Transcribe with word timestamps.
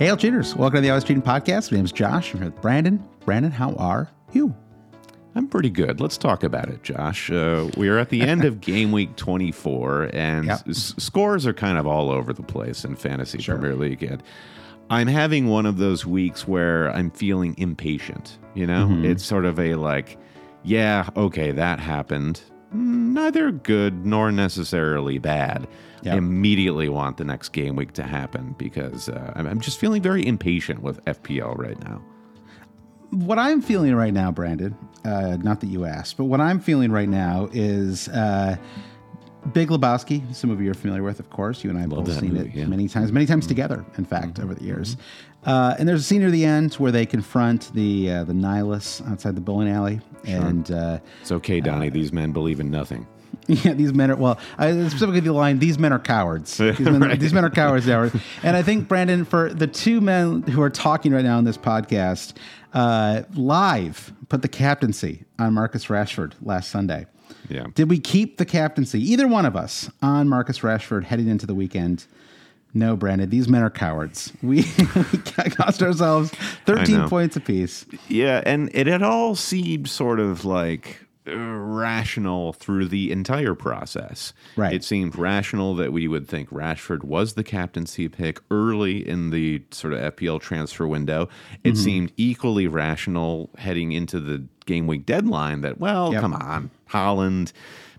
Hey, 0.00 0.08
L 0.08 0.16
Cheaters. 0.16 0.56
Welcome 0.56 0.78
to 0.78 0.80
the 0.80 0.88
Always 0.88 1.04
Cheating 1.04 1.22
Podcast. 1.22 1.70
My 1.70 1.76
name 1.76 1.84
is 1.84 1.92
Josh. 1.92 2.32
I'm 2.32 2.40
here 2.40 2.50
with 2.50 2.62
Brandon. 2.62 3.06
Brandon, 3.26 3.52
how 3.52 3.74
are 3.74 4.10
you? 4.32 4.56
I'm 5.34 5.46
pretty 5.46 5.68
good. 5.68 6.00
Let's 6.00 6.16
talk 6.16 6.42
about 6.42 6.70
it, 6.70 6.82
Josh. 6.82 7.30
Uh, 7.30 7.70
we 7.76 7.90
are 7.90 7.98
at 7.98 8.08
the 8.08 8.22
end 8.22 8.46
of 8.46 8.60
game 8.62 8.92
week 8.92 9.14
24, 9.16 10.08
and 10.14 10.46
yep. 10.46 10.66
s- 10.66 10.94
scores 10.96 11.46
are 11.46 11.52
kind 11.52 11.76
of 11.76 11.86
all 11.86 12.10
over 12.10 12.32
the 12.32 12.42
place 12.42 12.82
in 12.82 12.96
fantasy 12.96 13.42
sure. 13.42 13.56
Premier 13.58 13.76
League. 13.76 14.02
And 14.02 14.22
I'm 14.88 15.06
having 15.06 15.48
one 15.48 15.66
of 15.66 15.76
those 15.76 16.06
weeks 16.06 16.48
where 16.48 16.90
I'm 16.92 17.10
feeling 17.10 17.54
impatient. 17.58 18.38
You 18.54 18.66
know, 18.66 18.86
mm-hmm. 18.86 19.04
it's 19.04 19.22
sort 19.22 19.44
of 19.44 19.60
a 19.60 19.74
like, 19.74 20.16
yeah, 20.62 21.10
okay, 21.14 21.52
that 21.52 21.78
happened. 21.78 22.40
Neither 22.72 23.52
good 23.52 24.06
nor 24.06 24.32
necessarily 24.32 25.18
bad. 25.18 25.68
Yep. 26.02 26.14
I 26.14 26.16
immediately 26.16 26.88
want 26.88 27.16
the 27.16 27.24
next 27.24 27.50
game 27.50 27.76
week 27.76 27.92
to 27.94 28.02
happen 28.02 28.54
because 28.58 29.08
uh, 29.08 29.32
I'm, 29.36 29.46
I'm 29.46 29.60
just 29.60 29.78
feeling 29.78 30.02
very 30.02 30.26
impatient 30.26 30.82
with 30.82 31.04
FPL 31.04 31.58
right 31.58 31.78
now. 31.84 32.02
What 33.10 33.38
I'm 33.38 33.60
feeling 33.60 33.94
right 33.94 34.14
now, 34.14 34.30
Brandon, 34.30 34.76
uh, 35.04 35.36
not 35.40 35.60
that 35.60 35.66
you 35.66 35.84
asked, 35.84 36.16
but 36.16 36.24
what 36.24 36.40
I'm 36.40 36.60
feeling 36.60 36.92
right 36.92 37.08
now 37.08 37.48
is 37.52 38.08
uh, 38.08 38.56
Big 39.52 39.68
Lebowski, 39.68 40.34
some 40.34 40.50
of 40.50 40.60
you 40.60 40.70
are 40.70 40.74
familiar 40.74 41.02
with, 41.02 41.18
of 41.18 41.30
course. 41.30 41.64
You 41.64 41.70
and 41.70 41.78
I 41.78 41.82
have 41.82 41.90
both 41.90 42.12
seen 42.12 42.34
movie, 42.34 42.50
it 42.50 42.54
yeah. 42.54 42.62
Mm-hmm. 42.62 42.70
many 42.70 42.88
times, 42.88 43.10
many 43.10 43.26
times 43.26 43.46
together, 43.46 43.84
in 43.96 44.04
fact, 44.04 44.38
over 44.38 44.54
the 44.54 44.64
years. 44.64 44.96
Uh, 45.44 45.74
and 45.78 45.88
there's 45.88 46.00
a 46.00 46.04
scene 46.04 46.20
near 46.20 46.30
the 46.30 46.44
end 46.44 46.74
where 46.74 46.92
they 46.92 47.06
confront 47.06 47.72
the 47.72 48.10
uh, 48.10 48.24
the 48.24 48.34
nihilists 48.34 49.00
outside 49.08 49.34
the 49.34 49.40
bowling 49.40 49.70
alley, 49.70 50.00
and 50.26 50.70
uh, 50.70 50.98
It's 51.22 51.32
okay, 51.32 51.60
Donnie. 51.60 51.88
These 51.88 52.12
men 52.12 52.32
believe 52.32 52.60
in 52.60 52.70
nothing. 52.70 53.06
Yeah, 53.64 53.74
these 53.74 53.92
men 53.92 54.10
are 54.10 54.16
well. 54.16 54.38
I 54.58 54.70
specifically 54.88 55.20
the 55.20 55.32
line: 55.32 55.58
"These 55.58 55.78
men 55.78 55.92
are 55.92 55.98
cowards." 55.98 56.56
These 56.56 56.78
men, 56.80 57.00
Right. 57.00 57.18
these 57.18 57.32
men 57.34 57.44
are 57.44 57.50
cowards. 57.50 57.86
And 57.88 58.56
I 58.56 58.62
think 58.62 58.86
Brandon, 58.88 59.24
for 59.24 59.52
the 59.52 59.66
two 59.66 60.00
men 60.00 60.42
who 60.42 60.62
are 60.62 60.70
talking 60.70 61.12
right 61.12 61.24
now 61.24 61.36
on 61.38 61.44
this 61.44 61.58
podcast, 61.58 62.34
uh, 62.74 63.22
live 63.34 64.12
put 64.28 64.42
the 64.42 64.48
captaincy 64.48 65.24
on 65.38 65.52
Marcus 65.54 65.86
Rashford 65.86 66.32
last 66.42 66.70
Sunday. 66.70 67.06
Yeah. 67.48 67.66
Did 67.74 67.90
we 67.90 67.98
keep 67.98 68.36
the 68.38 68.44
captaincy, 68.44 69.00
either 69.10 69.26
one 69.26 69.44
of 69.46 69.56
us, 69.56 69.90
on 70.00 70.28
Marcus 70.28 70.60
Rashford 70.60 71.04
heading 71.04 71.26
into 71.28 71.46
the 71.46 71.54
weekend? 71.54 72.06
No, 72.72 72.94
Brandon. 72.94 73.28
These 73.28 73.48
men 73.48 73.62
are 73.62 73.70
cowards. 73.70 74.32
We, 74.42 74.58
we 74.94 75.18
cost 75.50 75.82
ourselves 75.82 76.30
thirteen 76.66 77.08
points 77.08 77.34
apiece. 77.34 77.84
Yeah, 78.08 78.42
and 78.46 78.70
it 78.72 78.86
had 78.86 79.02
all 79.02 79.34
seemed 79.34 79.88
sort 79.88 80.20
of 80.20 80.44
like 80.44 81.04
rational 81.26 82.52
through 82.52 82.88
the 82.88 83.10
entire 83.12 83.54
process. 83.54 84.32
Right. 84.56 84.72
It 84.74 84.84
seemed 84.84 85.16
rational 85.16 85.74
that 85.76 85.92
we 85.92 86.08
would 86.08 86.26
think 86.28 86.50
Rashford 86.50 87.04
was 87.04 87.34
the 87.34 87.44
captaincy 87.44 88.08
pick 88.08 88.40
early 88.50 89.06
in 89.06 89.30
the 89.30 89.62
sort 89.70 89.92
of 89.92 90.16
FPL 90.16 90.40
transfer 90.40 90.86
window. 90.86 91.28
It 91.64 91.70
Mm-hmm. 91.74 91.82
seemed 91.82 92.12
equally 92.16 92.66
rational 92.66 93.50
heading 93.58 93.92
into 93.92 94.18
the 94.20 94.44
game 94.66 94.86
week 94.86 95.06
deadline 95.06 95.60
that, 95.62 95.78
well, 95.78 96.12
Yep. 96.12 96.20
come 96.20 96.34
on, 96.34 96.70
Haaland. 96.90 97.52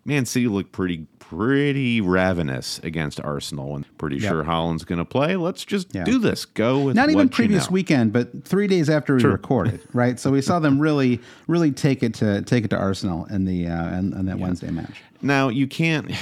Man 0.06 0.26
City 0.26 0.48
looked 0.48 0.72
pretty 0.72 1.08
pretty 1.20 2.02
ravenous 2.02 2.80
against 2.84 3.22
Arsenal 3.22 3.76
and 3.78 3.98
pretty 3.98 4.18
Yep. 4.18 4.30
sure 4.30 4.44
Haaland's 4.44 4.84
going 4.84 5.00
to 5.00 5.06
play. 5.06 5.38
Let's 5.38 5.64
just 5.64 5.96
Yeah. 5.96 6.04
do 6.04 6.20
this. 6.20 6.44
Go 6.44 6.80
with 6.84 6.96
not 6.98 7.06
even 7.10 7.16
what 7.16 7.24
you 7.26 7.30
previous 7.30 7.70
know. 7.70 7.74
weekend, 7.74 8.12
but 8.12 8.44
three 8.44 8.68
days 8.68 8.90
after 8.90 9.16
we 9.16 9.24
recorded, 9.24 9.80
right? 9.94 10.20
So 10.20 10.30
we 10.32 10.42
saw 10.42 10.60
them 10.60 10.78
really, 10.80 11.22
really 11.48 11.72
take 11.72 12.04
it 12.04 12.14
to 12.16 12.42
take 12.42 12.66
it 12.66 12.70
to 12.72 12.78
Arsenal 12.78 13.26
in 13.28 13.46
the 13.46 13.68
uh, 13.68 13.98
in, 13.98 14.12
in 14.14 14.26
that 14.26 14.40
Wednesday 14.40 14.72
match. 14.72 15.02
Now 15.22 15.48
you 15.50 15.68
can't. 15.68 16.12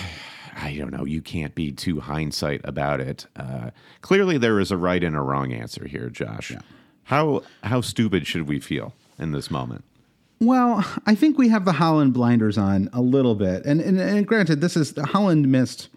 I 0.61 0.75
don't 0.78 0.91
know. 0.91 1.06
You 1.06 1.22
can't 1.22 1.56
be 1.56 1.72
too 1.72 2.01
hindsight 2.01 2.59
about 2.66 3.00
it. 3.00 3.25
Uh, 3.38 3.69
clearly, 4.01 4.38
there 4.38 4.59
is 4.59 4.72
a 4.72 4.78
right 4.78 5.01
and 5.01 5.16
a 5.16 5.22
wrong 5.22 5.53
answer 5.53 5.88
here, 5.88 6.09
Josh. 6.09 6.51
How 7.03 7.44
how 7.63 7.79
stupid 7.81 8.28
should 8.28 8.47
we 8.47 8.59
feel 8.59 8.94
in 9.17 9.31
this 9.31 9.50
moment? 9.50 9.85
Well, 10.40 10.86
I 11.06 11.16
think 11.16 11.38
we 11.38 11.50
have 11.50 11.66
the 11.66 11.74
Haaland 11.74 12.14
blinders 12.14 12.58
on 12.58 12.90
a 12.94 13.02
little 13.02 13.36
bit, 13.36 13.66
and 13.66 13.82
and, 13.82 14.00
and 14.00 14.26
granted, 14.26 14.62
this 14.62 14.78
is 14.78 14.94
Haaland 14.94 15.46
missed. 15.46 15.90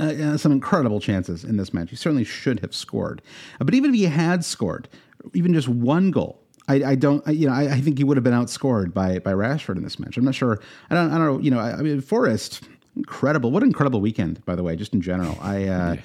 Uh, 0.00 0.06
uh, 0.06 0.36
some 0.36 0.50
incredible 0.50 0.98
chances 0.98 1.44
in 1.44 1.56
this 1.56 1.72
match. 1.72 1.90
He 1.90 1.94
certainly 1.94 2.24
should 2.24 2.58
have 2.60 2.74
scored, 2.74 3.22
Uh, 3.60 3.64
but 3.64 3.74
even 3.74 3.90
if 3.90 3.94
he 3.96 4.06
had 4.06 4.44
scored, 4.44 4.88
even 5.34 5.54
just 5.54 5.68
one 5.68 6.10
goal, 6.10 6.42
I, 6.66 6.82
I 6.82 6.94
don't. 6.96 7.22
I, 7.28 7.30
you 7.30 7.46
know, 7.46 7.52
I, 7.54 7.74
I 7.74 7.80
think 7.80 7.96
he 7.96 8.02
would 8.02 8.16
have 8.16 8.24
been 8.24 8.32
outscored 8.32 8.92
by 8.92 9.20
by 9.20 9.32
Rashford 9.32 9.76
in 9.76 9.84
this 9.84 10.00
match. 10.00 10.16
I'm 10.16 10.24
not 10.24 10.34
sure. 10.34 10.58
I 10.90 10.96
don't. 10.96 11.12
I 11.12 11.18
don't 11.18 11.26
know. 11.26 11.38
You 11.38 11.52
know, 11.52 11.60
I, 11.60 11.74
I 11.74 11.82
mean, 11.82 12.00
Forrest, 12.00 12.64
incredible. 12.98 13.50
What 13.50 13.62
an 13.62 13.70
incredible 13.70 14.00
weekend, 14.00 14.44
by 14.44 14.54
the 14.54 14.62
way. 14.62 14.76
Just 14.76 14.92
in 14.92 15.00
general, 15.00 15.38
I 15.40 15.64
uh, 15.64 15.96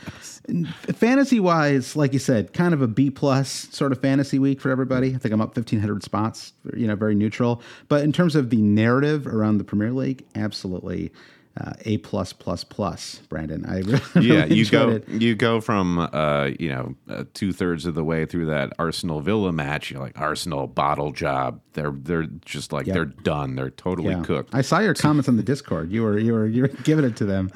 fantasy 0.93 1.39
wise, 1.39 1.95
like 1.95 2.13
you 2.13 2.19
said, 2.19 2.53
kind 2.53 2.73
of 2.73 2.81
a 2.81 2.87
B 2.87 3.09
plus 3.09 3.49
sort 3.71 3.91
of 3.91 3.99
fantasy 3.99 4.39
week 4.39 4.61
for 4.61 4.69
everybody. 4.69 5.13
I 5.15 5.17
think 5.17 5.33
I'm 5.33 5.41
up 5.41 5.55
1,500 5.55 6.03
spots. 6.03 6.53
You 6.75 6.87
know, 6.87 6.95
very 6.95 7.15
neutral. 7.15 7.61
But 7.89 8.03
in 8.03 8.13
terms 8.13 8.35
of 8.35 8.49
the 8.49 8.61
narrative 8.61 9.27
around 9.27 9.57
the 9.57 9.63
Premier 9.63 9.91
League, 9.91 10.23
absolutely. 10.35 11.11
Uh, 11.55 11.71
a 11.85 11.97
plus 11.99 12.33
plus 12.33 12.63
plus, 12.63 13.17
Brandon. 13.29 13.63
I 13.67 13.77
really, 13.81 14.01
Yeah, 14.27 14.43
really 14.45 14.55
you 14.55 14.65
go 14.65 14.89
it. 14.89 15.07
you 15.07 15.35
go 15.35 15.61
from 15.61 15.99
uh, 15.99 16.49
you 16.59 16.69
know 16.69 16.95
uh, 17.07 17.25
two 17.35 17.53
thirds 17.53 17.85
of 17.85 17.93
the 17.93 18.03
way 18.03 18.25
through 18.25 18.47
that 18.47 18.73
Arsenal 18.79 19.19
Villa 19.21 19.51
match. 19.51 19.91
You're 19.91 20.01
like 20.01 20.19
Arsenal 20.19 20.65
bottle 20.65 21.11
job. 21.11 21.61
They're 21.73 21.91
they're 21.91 22.23
just 22.43 22.73
like 22.73 22.87
Yep. 22.87 22.93
they're 22.95 23.05
done. 23.05 23.55
They're 23.55 23.69
totally 23.69 24.09
Yeah. 24.15 24.23
cooked. 24.23 24.55
I 24.55 24.61
saw 24.63 24.79
your 24.79 24.95
comments 24.95 25.29
on 25.29 25.37
the 25.37 25.43
Discord. 25.43 25.91
You 25.91 26.01
were 26.01 26.17
you 26.17 26.33
were 26.33 26.47
you 26.47 26.63
were 26.63 26.69
giving 26.69 27.05
it 27.05 27.15
to 27.17 27.25
them. 27.25 27.49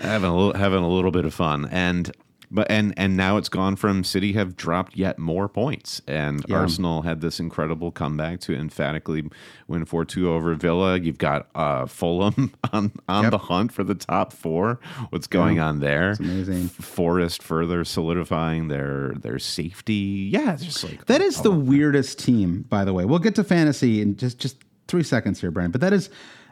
having 0.00 0.30
a 0.30 0.36
little, 0.36 0.54
having 0.54 0.82
a 0.82 0.88
little 0.88 1.10
bit 1.12 1.24
of 1.24 1.32
fun 1.34 1.68
and 1.70 2.10
but 2.54 2.70
and 2.70 2.94
and 2.96 3.16
now 3.16 3.36
it's 3.36 3.48
gone 3.50 3.76
from 3.76 4.04
City 4.04 4.32
have 4.32 4.56
dropped 4.56 4.96
yet 4.96 5.18
more 5.18 5.48
points 5.48 6.00
and 6.06 6.42
Yeah. 6.48 6.56
Arsenal 6.60 7.02
had 7.02 7.20
this 7.20 7.38
incredible 7.40 7.90
comeback 7.92 8.40
to 8.40 8.54
emphatically 8.54 9.28
win 9.68 9.84
4-2 9.84 10.24
over 10.26 10.54
Villa 10.54 10.98
you've 10.98 11.18
got 11.18 11.48
uh 11.54 11.84
Fulham 11.86 12.52
on 12.72 12.92
on 13.08 13.24
Yep. 13.24 13.30
the 13.32 13.38
hunt 13.38 13.72
for 13.72 13.84
the 13.84 13.94
top 13.94 14.32
4 14.32 14.78
what's 15.10 15.26
going 15.26 15.58
on 15.60 15.80
there 15.80 16.12
it's 16.12 16.20
amazing. 16.20 16.68
Forest 16.68 17.42
further 17.42 17.84
solidifying 17.84 18.68
their 18.68 19.14
their 19.20 19.38
safety 19.38 20.28
yeah 20.32 20.54
it's 20.54 20.64
just 20.64 20.84
like 20.84 21.04
That 21.06 21.20
is 21.20 21.42
the 21.42 21.50
weirdest 21.50 22.18
team, 22.18 22.64
by 22.68 22.84
the 22.84 22.92
way. 22.92 23.04
We'll 23.04 23.18
get 23.18 23.34
to 23.34 23.44
fantasy 23.44 24.00
in 24.00 24.16
just 24.16 24.38
just 24.38 24.56
three 24.86 25.02
seconds 25.02 25.40
here, 25.40 25.50
Brian. 25.50 25.70
But 25.70 25.80
that 25.80 25.92
is 25.92 26.08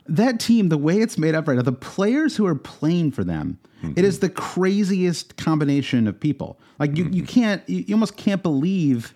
that 0.07 0.41
team, 0.41 0.69
the 0.69 0.79
way 0.79 0.99
it's 0.99 1.19
made 1.19 1.35
up 1.35 1.49
right 1.49 1.57
now, 1.57 1.63
the 1.63 1.73
players 1.73 2.37
who 2.37 2.47
are 2.47 2.55
playing 2.55 3.13
for 3.13 3.25
them, 3.25 3.59
it 3.97 4.05
is 4.05 4.17
mm-hmm. 4.17 4.27
the 4.27 4.33
craziest 4.33 5.37
combination 5.37 6.07
of 6.07 6.19
people. 6.19 6.59
Like 6.79 6.97
you, 6.97 7.05
you 7.05 7.23
mm-hmm. 7.23 7.25
can't, 7.27 7.69
you, 7.69 7.85
you 7.89 7.95
almost 7.95 8.17
can't 8.17 8.43
believe 8.43 9.15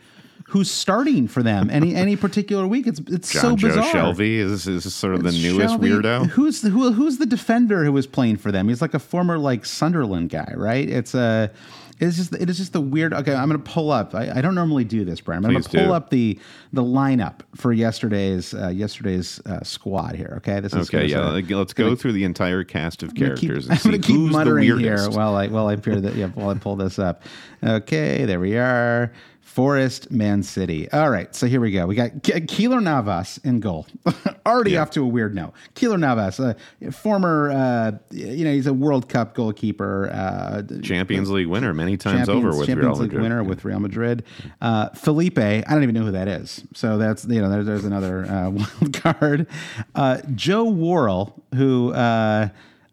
who's 0.49 0.71
starting 0.71 1.27
for 1.27 1.43
them 1.43 1.69
any 1.71 1.95
any 1.95 2.17
particular 2.27 2.67
week. 2.67 2.87
It's 2.87 3.01
it's 3.09 3.31
so 3.31 3.41
John 3.41 3.57
Joe 3.57 3.69
bizarre. 3.69 3.93
Shelvey 3.93 4.39
is, 4.39 4.67
is 4.67 4.93
sort 4.95 5.15
of 5.15 5.23
the 5.23 5.33
newest 5.33 5.75
Shelvey. 5.75 6.03
weirdo 6.03 6.27
Who's 6.31 6.63
the, 6.63 6.71
who, 6.71 6.93
who's 6.93 7.19
the 7.19 7.27
defender 7.27 7.85
who 7.85 7.93
was 7.93 8.07
playing 8.07 8.37
for 8.37 8.53
them? 8.53 8.69
He's 8.69 8.83
like 8.83 8.95
a 8.95 8.99
former 8.99 9.39
like 9.39 9.65
Sunderland 9.65 10.31
guy, 10.31 10.53
right? 10.57 10.89
It's 10.89 11.15
a. 11.15 11.51
It's 11.99 12.17
just 12.17 12.35
it 12.35 12.51
is 12.51 12.59
just 12.59 12.73
the 12.73 12.81
weird. 12.81 13.15
Okay, 13.15 13.35
I'm 13.35 13.49
going 13.49 13.63
to 13.63 13.71
pull 13.71 13.91
up. 13.91 14.15
I, 14.15 14.31
I 14.39 14.41
don't 14.43 14.55
normally 14.55 14.85
do 14.85 15.05
this, 15.05 15.21
Brian. 15.21 15.45
I'm 15.45 15.53
going 15.53 15.63
to 15.63 15.69
pull 15.69 15.87
do. 15.87 15.93
up 15.93 16.11
the 16.11 16.39
the 16.73 16.83
lineup 16.83 17.41
for 17.55 17.73
yesterday's 17.73 18.53
uh, 18.53 18.69
yesterday's 18.69 19.41
uh, 19.47 19.63
squad 19.63 20.15
here. 20.15 20.35
Okay, 20.39 20.61
this 20.61 20.75
is 20.75 20.89
Okay, 20.89 21.07
yeah. 21.07 21.31
like, 21.31 21.49
Let's 21.49 21.73
go 21.73 21.97
through 21.97 22.13
the 22.13 22.25
entire 22.25 22.65
cast 22.65 23.03
of 23.03 23.15
gonna 23.15 23.37
characters 23.37 23.71
I'm 23.71 23.79
going 23.79 24.01
to 24.01 24.07
keep 24.07 24.21
muttering 24.21 24.79
here 24.79 25.09
while 25.11 25.37
I 25.37 25.49
while 25.49 25.69
I 25.69 25.73
appear 25.73 26.01
that 26.01 26.15
yeah 26.15 26.29
while 26.29 26.51
I 26.51 26.55
pull 26.55 26.77
this 26.77 26.99
up. 26.99 27.23
Okay, 27.63 28.25
there 28.27 28.41
we 28.41 28.59
are. 28.59 29.13
Forest 29.47 30.11
Man 30.11 30.43
City. 30.43 30.91
All 30.93 31.09
right, 31.09 31.35
so 31.35 31.47
here 31.47 31.61
we 31.61 31.71
go. 31.71 31.87
We 31.87 31.95
got 31.95 32.11
Ke- 32.23 32.45
Keylor 32.45 32.83
Navas 32.83 33.39
in 33.39 33.61
goal. 33.61 33.87
Already 34.47 34.73
Yeah. 34.73 34.83
off 34.83 34.91
to 34.91 35.03
a 35.03 35.07
weird 35.07 35.35
note. 35.35 35.55
Keylor 35.75 35.99
Navas, 35.99 36.39
a 36.41 36.57
former, 36.93 37.51
uh, 37.53 37.93
you 38.11 38.45
know, 38.45 38.53
he's 38.53 38.67
a 38.67 38.75
World 38.75 39.09
Cup 39.09 39.35
goalkeeper. 39.35 40.11
Uh, 40.13 40.63
Champions 40.83 41.31
League 41.31 41.47
winner 41.47 41.73
many 41.73 41.97
times 41.97 42.29
over 42.29 42.49
with 42.49 42.67
Champions 42.67 42.99
Real 42.99 43.03
League 43.05 43.13
Madrid. 43.13 43.23
winner 43.23 43.45
with 43.45 43.65
Real 43.65 43.81
Madrid. 43.81 44.25
Uh, 44.61 44.91
Felipe, 44.91 45.39
I 45.39 45.61
don't 45.63 45.83
even 45.85 45.95
know 45.95 46.05
who 46.05 46.13
that 46.13 46.29
is. 46.29 46.63
So 46.75 46.99
that's 46.99 47.25
you 47.25 47.41
know 47.41 47.49
there, 47.49 47.65
there's 47.65 47.85
another 47.85 48.27
uh, 48.27 48.51
wild 48.81 48.93
card. 49.03 49.47
Uh, 49.95 50.19
Joe 50.35 50.65
Worrall, 50.65 51.41
who. 51.55 51.95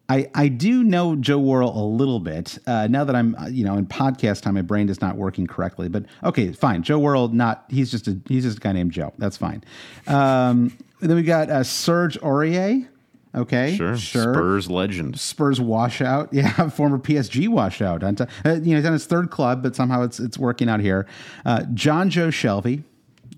I, 0.08 0.30
I 0.34 0.48
do 0.48 0.84
know 0.84 1.16
Joe 1.16 1.38
Worrall 1.38 1.82
a 1.82 1.86
little 1.88 2.20
bit. 2.20 2.58
Uh, 2.66 2.86
now 2.88 3.04
that 3.04 3.16
I'm 3.16 3.34
uh, 3.36 3.46
you 3.46 3.64
know 3.64 3.76
in 3.78 3.86
podcast 3.86 4.42
time, 4.42 4.54
my 4.54 4.62
brain 4.62 4.88
is 4.90 5.00
not 5.00 5.16
working 5.16 5.46
correctly. 5.46 5.88
But 5.88 6.04
okay, 6.22 6.52
fine. 6.52 6.82
Joe 6.82 6.98
Worrall, 6.98 7.28
not 7.28 7.64
he's 7.68 7.90
just 7.90 8.06
a 8.08 8.18
he's 8.28 8.44
just 8.44 8.58
a 8.58 8.60
guy 8.60 8.72
named 8.72 8.92
Joe. 8.92 9.12
That's 9.18 9.36
fine. 9.38 9.64
Um, 10.06 10.76
then 11.00 11.16
we 11.16 11.22
got 11.22 11.48
uh, 11.50 11.62
Serge 11.64 12.18
Aurier. 12.20 12.86
Okay, 13.34 13.74
Sure. 13.76 13.96
sure. 13.96 14.32
Spurs 14.32 14.70
legend. 14.70 15.18
Spurs 15.18 15.60
washout. 15.60 16.28
Yeah, 16.32 16.68
former 16.68 16.98
PSG 16.98 17.48
washout. 17.48 18.04
Uh, 18.04 18.26
you 18.44 18.60
know, 18.72 18.76
he's 18.76 18.84
on 18.86 18.92
his 18.92 19.06
third 19.06 19.30
club, 19.30 19.60
but 19.62 19.74
somehow 19.74 20.02
it's 20.02 20.20
it's 20.20 20.38
working 20.38 20.68
out 20.68 20.78
here. 20.80 21.06
Uh, 21.44 21.60
Jonjo 21.72 22.28
Shelvey, 22.28 22.84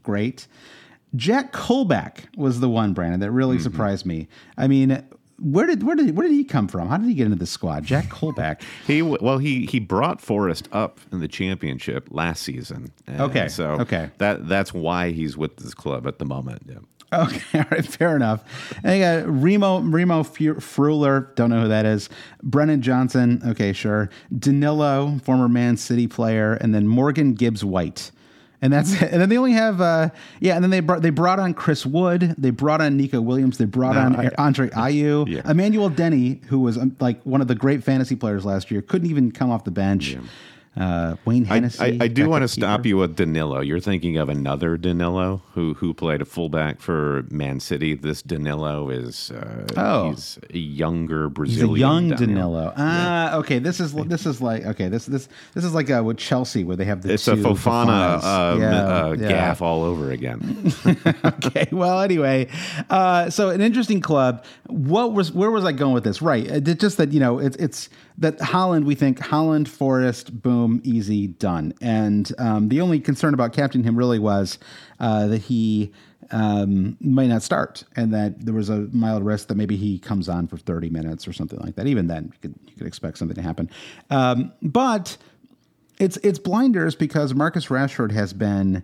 great. 0.03 0.49
Jack 1.15 1.51
Colback 1.53 2.25
was 2.37 2.61
the 2.61 2.69
one, 2.69 2.93
Brandon, 2.93 3.21
that 3.21 3.31
really 3.31 3.59
surprised 3.59 4.05
me. 4.05 4.29
I 4.59 4.67
mean, 4.67 5.03
where 5.39 5.67
did 5.67 5.83
where 5.83 5.97
did 5.97 6.17
where 6.17 6.27
did 6.27 6.35
he 6.35 6.45
come 6.45 6.69
from? 6.69 6.89
How 6.89 6.97
did 6.97 7.09
he 7.09 7.15
get 7.15 7.27
into 7.27 7.37
the 7.37 7.47
squad? 7.47 7.85
Jack 7.85 8.07
Colback. 8.07 8.63
He 8.87 9.03
well 9.03 9.39
he 9.39 9.67
he 9.67 9.81
brought 9.81 10.21
Forest 10.21 10.69
up 10.73 10.99
in 11.13 11.21
the 11.21 11.29
championship 11.29 12.09
last 12.11 12.43
season. 12.43 12.93
Okay, 13.09 13.49
so 13.49 13.73
okay. 13.73 14.11
that 14.19 14.49
that's 14.49 14.73
why 14.73 15.11
he's 15.11 15.37
with 15.37 15.57
this 15.57 15.75
club 15.75 16.07
at 16.07 16.19
the 16.19 16.25
moment. 16.25 16.63
Yeah. 16.69 16.79
Okay, 17.13 17.41
all 17.59 17.67
right, 17.71 17.87
fair 17.87 18.17
enough. 18.17 18.43
And 18.83 18.99
you 18.99 19.05
got 19.05 19.43
Remo 19.43 19.81
Remo 19.81 20.23
Freuler, 20.23 21.35
don't 21.37 21.51
know 21.51 21.63
who 21.63 21.69
that 21.69 21.87
is. 21.87 22.09
Brennan 22.43 22.83
Johnson, 22.83 23.43
okay, 23.47 23.73
sure. 23.73 24.11
Danilo, 24.37 25.19
former 25.23 25.49
Man 25.49 25.77
City 25.77 26.07
player, 26.07 26.55
and 26.55 26.75
then 26.75 26.89
Morgan 26.89 27.35
Gibbs 27.35 27.65
White. 27.65 28.11
And 28.63 28.73
that's 28.73 28.95
it. 29.01 29.13
And 29.13 29.21
then 29.21 29.29
they 29.29 29.37
only 29.37 29.53
have 29.53 29.81
uh 29.81 30.09
yeah, 30.41 30.55
and 30.55 30.65
then 30.65 30.71
they 30.71 30.81
brought 30.81 31.03
they 31.03 31.11
brought 31.11 31.39
on 31.39 31.53
Chris 31.55 31.85
Wood, 31.85 32.35
they 32.39 32.51
brought 32.51 32.81
on 32.81 32.97
Neco 32.97 33.21
Williams, 33.21 33.59
they 33.59 33.65
brought 33.67 33.95
No, 33.95 34.01
on 34.01 34.17
I- 34.17 34.31
Andre 34.39 34.71
Ayew, 34.71 35.29
Yeah. 35.29 35.49
Emmanuel 35.51 35.89
Dennis, 35.91 36.39
who 36.49 36.61
was 36.61 36.79
um, 36.79 36.97
like 36.99 37.23
one 37.25 37.41
of 37.41 37.49
the 37.49 37.55
great 37.55 37.85
fantasy 37.85 38.17
players 38.17 38.45
last 38.45 38.71
year, 38.71 38.81
couldn't 38.83 39.11
even 39.11 39.31
come 39.31 39.51
off 39.51 39.65
the 39.65 39.71
bench. 39.71 40.17
Uh, 40.77 41.17
Wayne 41.25 41.47
I, 41.49 41.55
Hennessy. 41.55 41.99
I, 42.01 42.05
I 42.05 42.09
do 42.09 42.29
want 42.29 42.43
to 42.43 42.49
stop 42.49 42.85
you 42.85 42.99
with 42.99 43.17
Danilo. 43.17 43.61
You're 43.61 43.81
thinking 43.81 44.19
of 44.19 44.29
another 44.29 44.77
Danilo 44.77 45.41
who 45.55 45.73
who 45.75 45.95
played 45.95 46.21
a 46.21 46.27
fullback 46.27 46.81
for 46.81 47.25
Man 47.31 47.61
City. 47.61 47.95
This 47.95 48.21
Danilo 48.21 48.91
is 48.91 49.31
uh, 49.31 49.67
Oh. 49.77 50.11
he's 50.11 50.39
a 50.53 50.59
younger 50.59 51.25
He's 51.29 51.33
Brazilian. 51.35 51.77
a 51.77 51.79
young 51.79 52.09
Danilo. 52.11 52.27
Danilo. 52.27 52.73
Ah, 52.77 53.37
okay. 53.37 53.59
This 53.59 53.81
is 53.81 53.95
this 53.95 54.27
is 54.27 54.43
like 54.43 54.67
okay. 54.67 54.89
This 54.89 55.07
this 55.07 55.29
this 55.55 55.65
is 55.65 55.73
like 55.73 55.91
uh, 55.91 56.03
with 56.05 56.19
Chelsea 56.19 56.63
where 56.63 56.77
they 56.77 56.85
have 56.85 57.01
the 57.01 57.15
It's 57.15 57.27
a 57.27 57.37
Fofana 57.37 58.21
uh, 58.23 58.57
Yeah, 58.59 58.85
uh, 59.07 59.17
yeah. 59.19 59.29
gaff 59.29 59.63
all 59.63 59.83
over 59.83 60.11
again. 60.11 60.73
okay. 61.25 61.69
Well, 61.73 62.03
anyway, 62.03 62.49
uh, 62.91 63.31
so 63.31 63.49
an 63.49 63.63
interesting 63.63 64.01
club. 64.03 64.45
What 64.67 65.15
was 65.15 65.33
where 65.33 65.51
was 65.51 65.65
I 65.65 65.73
going 65.73 65.95
with 65.95 66.05
this? 66.05 66.21
Right. 66.21 66.45
It's 66.47 66.81
just 66.83 66.99
that 66.99 67.13
you 67.13 67.21
know 67.21 67.39
it's 67.39 67.57
it's 67.57 67.89
that 68.19 68.39
Haaland. 68.39 68.85
We 68.85 68.95
think 68.95 69.19
Haaland, 69.19 69.69
Forest, 69.69 70.43
boom, 70.43 70.81
easy, 70.85 71.27
done. 71.27 71.75
And 71.81 72.33
um, 72.39 72.69
the 72.69 72.81
only 72.81 73.01
concern 73.01 73.35
about 73.35 73.53
captaining 73.53 73.87
him 73.87 73.97
really 73.97 74.19
was 74.19 74.59
uh, 75.01 75.27
that 75.27 75.43
he 75.43 75.93
um, 76.31 76.97
might 77.01 77.29
not 77.29 77.43
start, 77.43 77.85
and 77.95 78.13
that 78.13 78.45
there 78.45 78.55
was 78.55 78.69
a 78.69 78.89
mild 78.93 79.25
risk 79.25 79.49
that 79.49 79.57
maybe 79.57 79.77
he 79.77 79.99
comes 79.99 80.29
on 80.29 80.47
for 80.47 80.57
thirty 80.57 80.91
minutes 80.91 81.29
or 81.29 81.33
something 81.33 81.59
like 81.61 81.77
that. 81.77 81.87
Even 81.87 82.07
then, 82.07 82.33
you 82.33 82.39
could 82.41 82.55
you 82.67 82.77
could 82.77 82.87
expect 82.87 83.19
something 83.19 83.37
to 83.37 83.43
happen. 83.43 83.71
Um, 84.11 84.53
but 84.63 85.17
it's 85.99 86.17
it's 86.19 86.39
blinders 86.39 86.95
because 86.95 87.35
Marcus 87.35 87.67
Rashford 87.67 88.13
has 88.13 88.33
been 88.33 88.83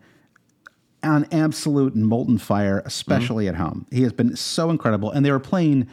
on 1.03 1.27
absolute 1.33 1.97
molten 1.97 2.39
fire, 2.39 2.83
especially 2.85 3.49
at 3.49 3.57
home. 3.57 3.87
He 3.91 4.03
has 4.03 4.13
been 4.13 4.37
so 4.37 4.71
incredible, 4.71 5.11
and 5.11 5.27
they 5.27 5.33
were 5.33 5.41
playing 5.41 5.89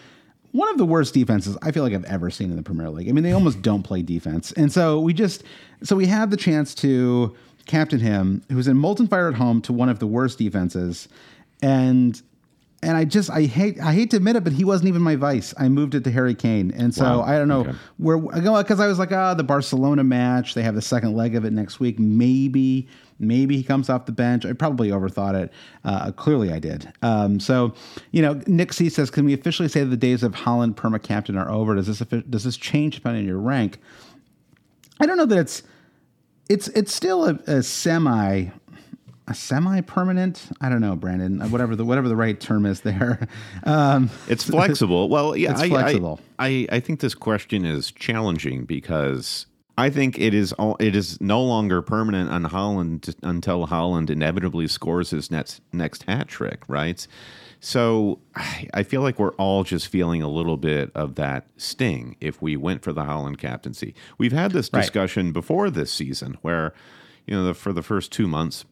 one 0.51 0.69
of 0.69 0.77
the 0.77 0.85
worst 0.85 1.13
defenses 1.13 1.57
I 1.61 1.71
feel 1.71 1.83
like 1.83 1.93
I've 1.93 2.05
ever 2.05 2.29
seen 2.29 2.49
in 2.49 2.55
the 2.55 2.63
Premier 2.63 2.89
League. 2.89 3.09
I 3.09 3.11
mean, 3.11 3.23
they 3.23 3.33
almost 3.33 3.61
don't 3.61 3.83
play 3.83 4.01
defense, 4.01 4.51
and 4.53 4.71
so 4.71 4.99
we 4.99 5.13
just 5.13 5.43
so 5.83 5.95
we 5.95 6.07
have 6.07 6.31
the 6.31 6.37
chance 6.37 6.73
to 6.75 7.35
captain 7.65 7.99
him, 7.99 8.41
who's 8.49 8.67
in 8.67 8.77
molten 8.77 9.07
fire 9.07 9.27
at 9.27 9.35
home, 9.35 9.61
to 9.61 9.73
one 9.73 9.89
of 9.89 9.99
the 9.99 10.07
worst 10.07 10.39
defenses, 10.39 11.07
and 11.61 12.21
and 12.81 12.95
I 12.95 13.03
just 13.05 13.29
I 13.29 13.43
hate 13.43 13.79
I 13.79 13.93
hate 13.93 14.11
to 14.11 14.17
admit 14.17 14.35
it, 14.37 14.43
but 14.43 14.53
he 14.53 14.63
wasn't 14.63 14.87
even 14.89 15.01
my 15.01 15.15
vice. 15.15 15.53
I 15.57 15.67
moved 15.67 15.95
it 15.95 16.03
to 16.05 16.11
Harry 16.11 16.33
Kane, 16.35 16.71
and 16.71 16.93
so 16.95 17.03
Wow. 17.19 17.21
I 17.23 17.37
don't 17.37 17.47
know 17.49 17.61
Okay. 17.61 17.73
where 17.97 18.17
I 18.33 18.39
go 18.39 18.57
because 18.61 18.79
I 18.79 18.87
was 18.87 18.97
like, 18.99 19.11
ah, 19.11 19.33
the 19.33 19.43
Barcelona 19.43 20.03
match. 20.03 20.53
They 20.53 20.63
have 20.63 20.75
the 20.75 20.81
second 20.81 21.13
leg 21.15 21.35
of 21.35 21.43
it 21.45 21.51
next 21.51 21.79
week. 21.79 21.99
Maybe 21.99 22.87
maybe 23.21 23.57
he 23.57 23.63
comes 23.63 23.89
off 23.89 24.05
the 24.05 24.13
bench. 24.13 24.45
I 24.45 24.53
probably 24.53 24.89
overthought 24.91 25.35
it. 25.35 25.51
Uh, 25.83 26.11
clearly, 26.13 26.53
I 26.53 26.59
did. 26.59 26.91
Um, 27.01 27.39
so 27.41 27.73
you 28.11 28.21
know, 28.21 28.41
Nick 28.47 28.71
C 28.71 28.87
says, 28.89 29.09
can 29.11 29.25
we 29.25 29.33
officially 29.33 29.67
say 29.67 29.81
that 29.81 29.89
the 29.89 29.97
days 29.97 30.23
of 30.23 30.33
Haaland 30.33 30.75
perma 30.75 31.01
captain 31.03 31.37
are 31.37 31.51
over? 31.51 31.75
Does 31.75 31.87
this 31.87 31.99
does 32.29 32.43
this 32.45 32.55
change 32.55 32.95
depending 32.95 33.23
on 33.23 33.27
your 33.27 33.39
rank? 33.39 33.79
I 35.01 35.05
don't 35.05 35.17
know 35.17 35.25
that 35.25 35.37
it's 35.39 35.63
it's 36.47 36.69
it's 36.69 36.93
still 36.93 37.25
a, 37.25 37.33
a 37.47 37.61
semi 37.61 38.47
a 39.29 39.33
semi 39.33 39.81
permanent. 39.81 40.47
I 40.59 40.67
don't 40.69 40.81
know, 40.81 40.95
Brandon. 40.95 41.39
Whatever 41.51 41.75
the 41.75 41.85
whatever 41.85 42.09
the 42.09 42.15
right 42.15 42.39
term 42.39 42.65
is 42.65 42.81
there. 42.81 43.27
Um, 43.63 44.09
It's 44.27 44.43
flexible. 44.43 45.07
Well, 45.09 45.35
yeah, 45.37 45.51
It's 45.51 45.61
I, 45.61 45.65
I- 45.65 45.69
flexible. 45.69 46.19
I, 46.39 46.67
I 46.71 46.79
think 46.79 46.99
this 47.01 47.13
question 47.15 47.65
is 47.65 47.91
challenging 47.91 48.65
because 48.65 49.45
I 49.77 49.89
think 49.89 50.17
it 50.19 50.33
is 50.33 50.51
all, 50.53 50.75
it 50.79 50.95
is 50.95 51.19
no 51.21 51.41
longer 51.43 51.81
permanent 51.81 52.29
on 52.31 52.43
Haaland 52.45 53.13
until 53.23 53.67
Haaland 53.67 54.09
inevitably 54.09 54.67
scores 54.67 55.11
his 55.11 55.29
next 55.31 55.61
next 55.71 56.03
hat 56.03 56.27
trick, 56.27 56.63
right? 56.67 57.05
So 57.59 58.19
I 58.35 58.67
I 58.73 58.83
feel 58.83 59.01
like 59.01 59.19
we're 59.19 59.33
all 59.35 59.63
just 59.63 59.87
feeling 59.87 60.21
a 60.21 60.29
little 60.29 60.57
bit 60.57 60.91
of 60.95 61.15
that 61.15 61.45
sting 61.57 62.15
if 62.21 62.41
we 62.41 62.55
went 62.57 62.81
for 62.83 62.93
the 62.93 63.03
Haaland 63.03 63.37
captaincy. 63.37 63.93
We've 64.17 64.31
had 64.33 64.51
this 64.53 64.69
Right. 64.71 64.81
discussion 64.81 65.31
before 65.33 65.69
this 65.69 65.91
season 65.91 66.37
where, 66.41 66.73
you 67.27 67.35
know, 67.35 67.43
the, 67.45 67.53
for 67.53 67.73
the 67.73 67.83
first 67.83 68.11
two 68.13 68.27
months, 68.27 68.63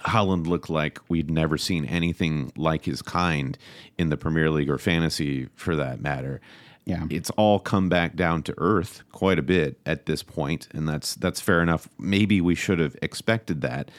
Haaland 0.00 0.46
looked 0.46 0.70
like 0.70 0.98
we'd 1.08 1.30
never 1.30 1.56
seen 1.56 1.84
anything 1.84 2.52
like 2.56 2.84
his 2.84 3.02
kind 3.02 3.56
in 3.96 4.08
the 4.08 4.16
Premier 4.16 4.50
League 4.50 4.70
or 4.70 4.78
fantasy 4.78 5.48
for 5.54 5.76
that 5.76 6.00
matter. 6.00 6.40
Yeah. 6.84 7.04
It's 7.10 7.30
all 7.30 7.60
come 7.60 7.88
back 7.88 8.14
down 8.14 8.42
to 8.44 8.54
earth 8.58 9.02
quite 9.12 9.38
a 9.38 9.42
bit 9.42 9.78
at 9.86 10.06
this 10.06 10.22
point, 10.22 10.68
and 10.74 10.88
that's 10.88 11.14
that's 11.14 11.40
fair 11.40 11.62
enough. 11.62 11.88
Maybe 11.98 12.40
we 12.40 12.54
should 12.54 12.78
have 12.78 12.96
expected 13.00 13.62
that. 13.62 13.90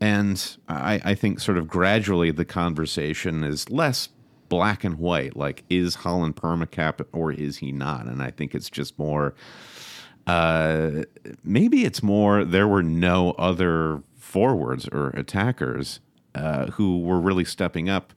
And 0.00 0.56
I, 0.68 1.00
I 1.04 1.14
think 1.14 1.40
sort 1.40 1.58
of 1.58 1.68
gradually 1.68 2.30
the 2.30 2.44
conversation 2.44 3.44
is 3.44 3.70
less 3.70 4.08
black 4.48 4.84
and 4.84 4.98
white, 4.98 5.36
like 5.36 5.64
is 5.68 5.98
Haaland 5.98 6.34
permacap 6.34 7.04
or 7.12 7.32
is 7.32 7.58
he 7.58 7.72
not? 7.72 8.06
And 8.06 8.22
I 8.22 8.30
think 8.30 8.54
it's 8.54 8.70
just 8.70 8.98
more 8.98 9.34
uh, 10.26 11.02
maybe 11.42 11.84
it's 11.84 12.02
more 12.02 12.44
there 12.44 12.66
were 12.66 12.82
no 12.82 13.32
other 13.32 14.02
forwards 14.34 14.88
or 14.88 15.10
attackers 15.10 16.00
uh, 16.34 16.66
who 16.72 16.98
were 16.98 17.20
really 17.20 17.44
stepping 17.44 17.88
up 17.88 18.12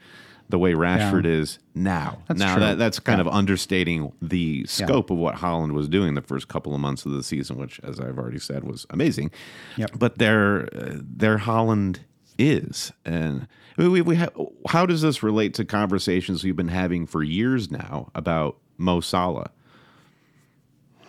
the 0.49 0.57
way 0.57 0.73
Rashford 0.73 1.25
is 1.27 1.59
now. 1.75 2.17
That's 2.27 2.39
now 2.39 2.55
true. 2.55 2.63
that 2.63 2.77
that's 2.79 2.99
kind 2.99 3.19
Yeah. 3.19 3.27
of 3.27 3.33
understating 3.35 4.11
the 4.19 4.65
scope 4.65 5.11
of 5.11 5.17
what 5.17 5.35
Haaland 5.35 5.73
was 5.73 5.87
doing 5.87 6.15
the 6.15 6.21
first 6.23 6.47
couple 6.47 6.73
of 6.73 6.79
months 6.81 7.05
of 7.05 7.11
the 7.11 7.21
season, 7.21 7.57
which, 7.57 7.79
as 7.83 7.99
I've 7.99 8.17
already 8.17 8.39
said, 8.39 8.63
was 8.63 8.85
amazing. 8.89 9.29
Yep. 9.75 9.91
But 9.99 10.17
their 10.17 10.63
uh, 10.75 10.95
their 11.03 11.37
Haaland 11.37 11.99
is, 12.39 12.91
and 13.05 13.47
we, 13.77 13.87
we, 13.89 14.01
we 14.01 14.15
ha- 14.15 14.29
how 14.69 14.87
does 14.87 15.01
this 15.03 15.21
relate 15.21 15.53
to 15.55 15.65
conversations 15.65 16.43
we've 16.43 16.55
been 16.55 16.67
having 16.69 17.05
for 17.05 17.21
years 17.21 17.69
now 17.69 18.09
about 18.15 18.57
Mo 18.77 19.01
Salah? 19.01 19.51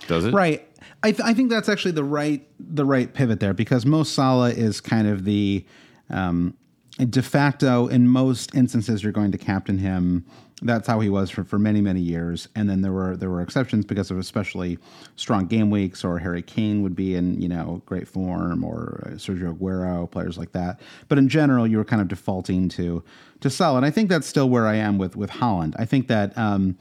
Does 0.06 0.24
it? 0.26 0.34
Right. 0.34 0.67
I, 1.02 1.12
th- 1.12 1.22
I 1.24 1.32
think 1.32 1.50
that's 1.50 1.68
actually 1.68 1.92
the 1.92 2.04
right 2.04 2.46
the 2.58 2.84
right 2.84 3.12
pivot 3.12 3.40
there 3.40 3.54
because 3.54 3.86
Mo 3.86 4.02
Salah 4.02 4.50
is 4.50 4.80
kind 4.80 5.06
of 5.06 5.24
the 5.24 5.64
um, 6.10 6.56
de 6.98 7.22
facto 7.22 7.86
in 7.86 8.08
most 8.08 8.54
instances 8.54 9.02
you're 9.02 9.12
going 9.12 9.32
to 9.32 9.38
captain 9.38 9.78
him. 9.78 10.24
That's 10.60 10.88
how 10.88 10.98
he 10.98 11.08
was 11.08 11.30
for, 11.30 11.44
for 11.44 11.56
many 11.56 11.80
many 11.80 12.00
years, 12.00 12.48
and 12.56 12.68
then 12.68 12.82
there 12.82 12.90
were 12.90 13.16
there 13.16 13.30
were 13.30 13.42
exceptions 13.42 13.84
because 13.84 14.10
of 14.10 14.18
especially 14.18 14.76
strong 15.14 15.46
game 15.46 15.70
weeks, 15.70 16.02
or 16.02 16.18
Harry 16.18 16.42
Kane 16.42 16.82
would 16.82 16.96
be 16.96 17.14
in 17.14 17.40
you 17.40 17.48
know 17.48 17.80
great 17.86 18.08
form, 18.08 18.64
or 18.64 19.04
uh, 19.06 19.10
Sergio 19.10 19.56
Aguero, 19.56 20.10
players 20.10 20.36
like 20.36 20.50
that. 20.52 20.80
But 21.06 21.18
in 21.18 21.28
general, 21.28 21.64
you 21.64 21.76
were 21.76 21.84
kind 21.84 22.02
of 22.02 22.08
defaulting 22.08 22.68
to 22.70 23.04
to 23.40 23.50
Salah, 23.50 23.76
and 23.76 23.86
I 23.86 23.92
think 23.92 24.08
that's 24.08 24.26
still 24.26 24.50
where 24.50 24.66
I 24.66 24.74
am 24.74 24.98
with 24.98 25.14
with 25.14 25.30
Haaland. 25.30 25.74
I 25.78 25.84
think 25.84 26.08
that. 26.08 26.36
Um, 26.36 26.76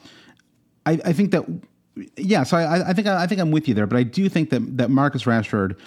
I, 0.88 1.00
I 1.04 1.12
think 1.12 1.32
that 1.32 1.46
yeah, 2.16 2.44
so 2.44 2.58
I, 2.58 2.90
I 2.90 2.94
think 2.94 3.08
I 3.08 3.28
think 3.28 3.42
I'm 3.42 3.52
with 3.52 3.68
you 3.68 3.74
there, 3.74 3.88
but 3.88 3.98
I 3.98 4.04
do 4.04 4.30
think 4.30 4.50
that 4.52 4.78
that 4.78 4.90
Marcus 4.90 5.24
Rashford 5.24 5.78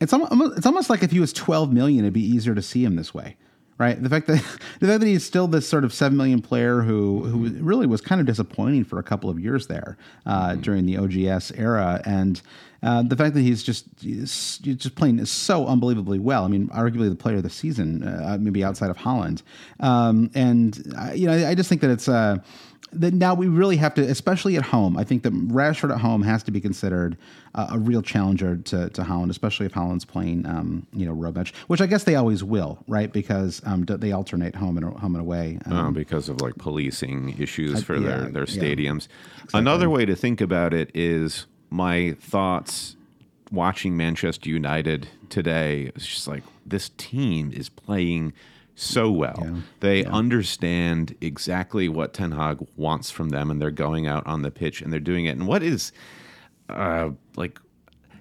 It's 0.00 0.12
almost, 0.12 0.58
it's 0.58 0.66
almost 0.66 0.90
like 0.90 1.02
if 1.02 1.10
he 1.10 1.20
was 1.20 1.32
12 1.32 1.72
million, 1.72 2.04
it'd 2.04 2.12
be 2.12 2.20
easier 2.24 2.54
to 2.54 2.62
see 2.62 2.84
him 2.84 2.96
this 2.96 3.12
way, 3.12 3.36
right? 3.78 4.00
The 4.00 4.08
fact 4.08 4.26
that 4.28 4.36
the 4.80 4.86
fact 4.86 5.00
that 5.00 5.06
he's 5.06 5.24
still 5.24 5.48
this 5.48 5.68
sort 5.68 5.84
of 5.84 5.92
seven 5.92 6.16
million 6.16 6.40
player 6.40 6.82
who 6.82 7.24
who 7.24 7.48
really 7.62 7.86
was 7.86 8.00
kind 8.00 8.20
of 8.20 8.26
disappointing 8.26 8.84
for 8.84 8.98
a 8.98 9.02
couple 9.02 9.28
of 9.30 9.38
years 9.40 9.66
there 9.66 9.96
uh, 10.26 10.54
during 10.56 10.86
the 10.86 10.96
OGS 10.98 11.52
era, 11.52 12.00
and 12.04 12.40
uh, 12.82 13.02
the 13.02 13.16
fact 13.16 13.34
that 13.34 13.40
he's 13.40 13.62
just 13.62 13.86
he's 14.00 14.58
just 14.58 14.94
playing 14.94 15.24
so 15.24 15.66
unbelievably 15.66 16.20
well. 16.20 16.44
I 16.44 16.48
mean, 16.48 16.68
arguably 16.68 17.08
the 17.08 17.16
player 17.16 17.38
of 17.38 17.42
the 17.42 17.50
season, 17.50 18.06
uh, 18.06 18.38
maybe 18.40 18.62
outside 18.62 18.90
of 18.90 18.98
Haaland. 18.98 19.42
Um, 19.80 20.30
and 20.34 20.94
uh, 20.96 21.12
you 21.12 21.26
know, 21.26 21.32
I, 21.32 21.50
I 21.50 21.54
just 21.54 21.68
think 21.68 21.80
that 21.80 21.90
it's. 21.90 22.08
Uh, 22.92 22.96
that 22.98 23.14
now 23.14 23.34
we 23.34 23.48
really 23.48 23.76
have 23.76 23.94
to, 23.94 24.02
especially 24.02 24.56
at 24.56 24.62
home. 24.62 24.96
I 24.96 25.04
think 25.04 25.22
that 25.22 25.32
Rashford 25.32 25.92
at 25.92 26.00
home 26.00 26.22
has 26.22 26.42
to 26.44 26.50
be 26.50 26.60
considered 26.60 27.16
uh, 27.54 27.68
a 27.72 27.78
real 27.78 28.02
challenger 28.02 28.56
to, 28.56 28.90
to 28.90 29.02
Haaland, 29.02 29.30
especially 29.30 29.66
if 29.66 29.72
Haaland's 29.72 30.04
playing, 30.04 30.46
um, 30.46 30.86
you 30.92 31.06
know, 31.06 31.12
road 31.12 31.36
match, 31.36 31.52
which 31.66 31.80
I 31.80 31.86
guess 31.86 32.04
they 32.04 32.14
always 32.14 32.44
will, 32.44 32.78
right? 32.86 33.12
Because 33.12 33.60
um, 33.64 33.84
they 33.84 34.12
alternate 34.12 34.54
home 34.54 34.76
and 34.76 34.86
home 34.96 35.14
and 35.14 35.22
away. 35.22 35.58
Um, 35.66 35.72
uh, 35.72 35.90
because 35.90 36.28
of 36.28 36.40
like 36.40 36.56
policing 36.56 37.38
issues 37.38 37.82
for 37.82 37.96
yeah, 37.96 38.06
their 38.06 38.30
their 38.30 38.44
yeah. 38.44 38.62
stadiums. 38.62 39.08
Another 39.54 39.88
way 39.90 40.04
to 40.04 40.14
think 40.14 40.40
about 40.40 40.74
it 40.74 40.90
is 40.94 41.46
my 41.70 42.16
thoughts 42.20 42.96
watching 43.50 43.96
Manchester 43.96 44.48
United 44.48 45.08
today. 45.28 45.90
It's 45.94 46.06
just 46.06 46.28
like 46.28 46.42
this 46.66 46.90
team 46.96 47.52
is 47.52 47.68
playing 47.68 48.32
so 48.80 49.10
well. 49.10 49.62
They 49.80 50.04
understand 50.04 51.14
exactly 51.20 51.88
what 51.88 52.14
Ten 52.14 52.32
Hag 52.32 52.64
wants 52.76 53.10
from 53.10 53.30
them, 53.30 53.50
and 53.50 53.60
they're 53.60 53.70
going 53.70 54.06
out 54.06 54.26
on 54.26 54.42
the 54.42 54.50
pitch 54.50 54.80
and 54.82 54.92
they're 54.92 55.00
doing 55.00 55.24
it. 55.26 55.30
And 55.30 55.46
what 55.46 55.62
is 55.62 55.92
uh, 56.68 57.10
like, 57.36 57.58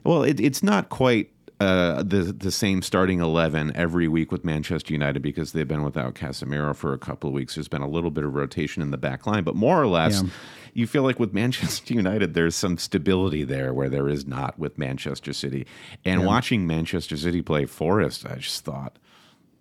well, 0.04 0.24
it, 0.24 0.40
it's 0.40 0.64
not 0.64 0.90
quite 0.90 1.32
uh, 1.60 2.04
the 2.04 2.34
the 2.38 2.52
same 2.52 2.82
starting 2.82 3.20
eleven 3.20 3.72
every 3.76 4.08
week 4.08 4.32
with 4.32 4.46
Manchester 4.46 4.94
United 4.94 5.22
because 5.22 5.52
they've 5.54 5.68
been 5.68 5.84
without 5.84 6.14
Casemiro 6.16 6.76
for 6.76 6.94
a 6.94 6.98
couple 6.98 7.28
of 7.30 7.34
weeks. 7.34 7.56
There's 7.56 7.68
been 7.68 7.82
a 7.82 7.88
little 7.90 8.12
bit 8.12 8.24
of 8.24 8.34
rotation 8.34 8.82
in 8.82 8.92
the 8.92 8.98
back 8.98 9.26
line, 9.28 9.44
but 9.44 9.56
more 9.56 9.82
or 9.82 9.88
less, 9.88 10.22
Yeah. 10.22 10.30
you 10.74 10.88
feel 10.88 11.04
like 11.04 11.20
with 11.20 11.34
Manchester 11.42 11.94
United, 11.94 12.34
there's 12.36 12.56
some 12.56 12.78
stability 12.78 13.44
there 13.44 13.74
where 13.74 13.90
there 13.90 14.08
is 14.08 14.26
not 14.28 14.58
with 14.60 14.78
Manchester 14.78 15.34
City. 15.34 15.66
And 16.06 16.26
watching 16.26 16.68
Manchester 16.68 17.18
City 17.18 17.42
play 17.42 17.66
Forest, 17.66 18.26
I 18.28 18.36
just 18.36 18.64
thought. 18.64 18.98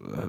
uh, 0.06 0.28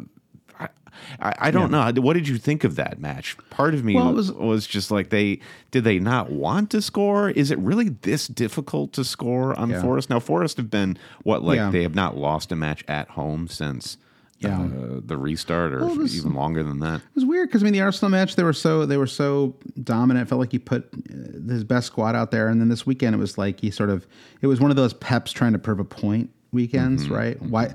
I, 1.19 1.33
I 1.39 1.51
don't 1.51 1.71
know. 1.71 1.91
What 2.01 2.13
did 2.13 2.27
you 2.27 2.37
think 2.37 2.63
of 2.63 2.75
that 2.75 2.99
match? 2.99 3.35
Part 3.49 3.73
of 3.73 3.83
me 3.83 3.95
Well, 3.95 4.13
was, 4.13 4.31
was- 4.31 4.37
was 4.57 4.67
just 4.67 4.91
like 4.91 5.09
they 5.09 5.39
did 5.71 5.83
they 5.83 5.99
not 5.99 6.31
want 6.31 6.71
to 6.71 6.81
score? 6.81 7.29
Is 7.29 7.51
it 7.51 7.59
really 7.59 7.89
this 7.89 8.27
difficult 8.27 8.93
to 8.93 9.03
score 9.03 9.57
on 9.59 9.69
Yeah. 9.69 9.81
Forest? 9.81 10.09
Now 10.09 10.19
Forest 10.19 10.57
have 10.57 10.69
been 10.69 10.97
what 11.23 11.43
like 11.43 11.57
Yeah. 11.57 11.69
they 11.71 11.83
have 11.83 11.95
not 11.95 12.17
lost 12.17 12.51
a 12.51 12.55
match 12.55 12.83
at 12.87 13.09
home 13.09 13.47
since 13.47 13.97
Yeah. 14.39 14.61
uh, 14.61 14.99
the 15.03 15.17
restart 15.17 15.73
or 15.73 15.79
Well, 15.79 15.95
was- 15.95 16.15
even 16.17 16.33
longer 16.33 16.63
than 16.63 16.79
that. 16.79 16.97
It 16.97 17.15
was 17.15 17.25
weird 17.25 17.49
because 17.49 17.63
I 17.63 17.65
mean 17.65 17.73
the 17.73 17.81
Arsenal 17.81 18.11
match 18.11 18.35
they 18.35 18.43
were 18.43 18.53
so 18.53 18.85
they 18.85 18.97
were 18.97 19.07
so 19.07 19.55
dominant. 19.83 20.27
It 20.27 20.29
felt 20.29 20.39
like 20.39 20.51
he 20.51 20.59
put 20.59 20.85
uh, 20.93 21.51
his 21.51 21.63
best 21.63 21.87
squad 21.87 22.15
out 22.15 22.31
there, 22.31 22.47
and 22.47 22.61
then 22.61 22.69
this 22.69 22.85
weekend 22.85 23.15
it 23.15 23.19
was 23.19 23.37
like 23.37 23.59
he 23.61 23.71
sort 23.71 23.89
of 23.89 24.05
it 24.41 24.47
was 24.47 24.59
one 24.59 24.69
of 24.71 24.77
those 24.77 24.93
Peps 24.93 25.31
trying 25.31 25.53
to 25.53 25.59
prove 25.59 25.79
a 25.79 25.83
point 25.85 26.29
weekends, 26.51 27.05
Mm-hmm. 27.05 27.13
right? 27.13 27.41
Why 27.41 27.73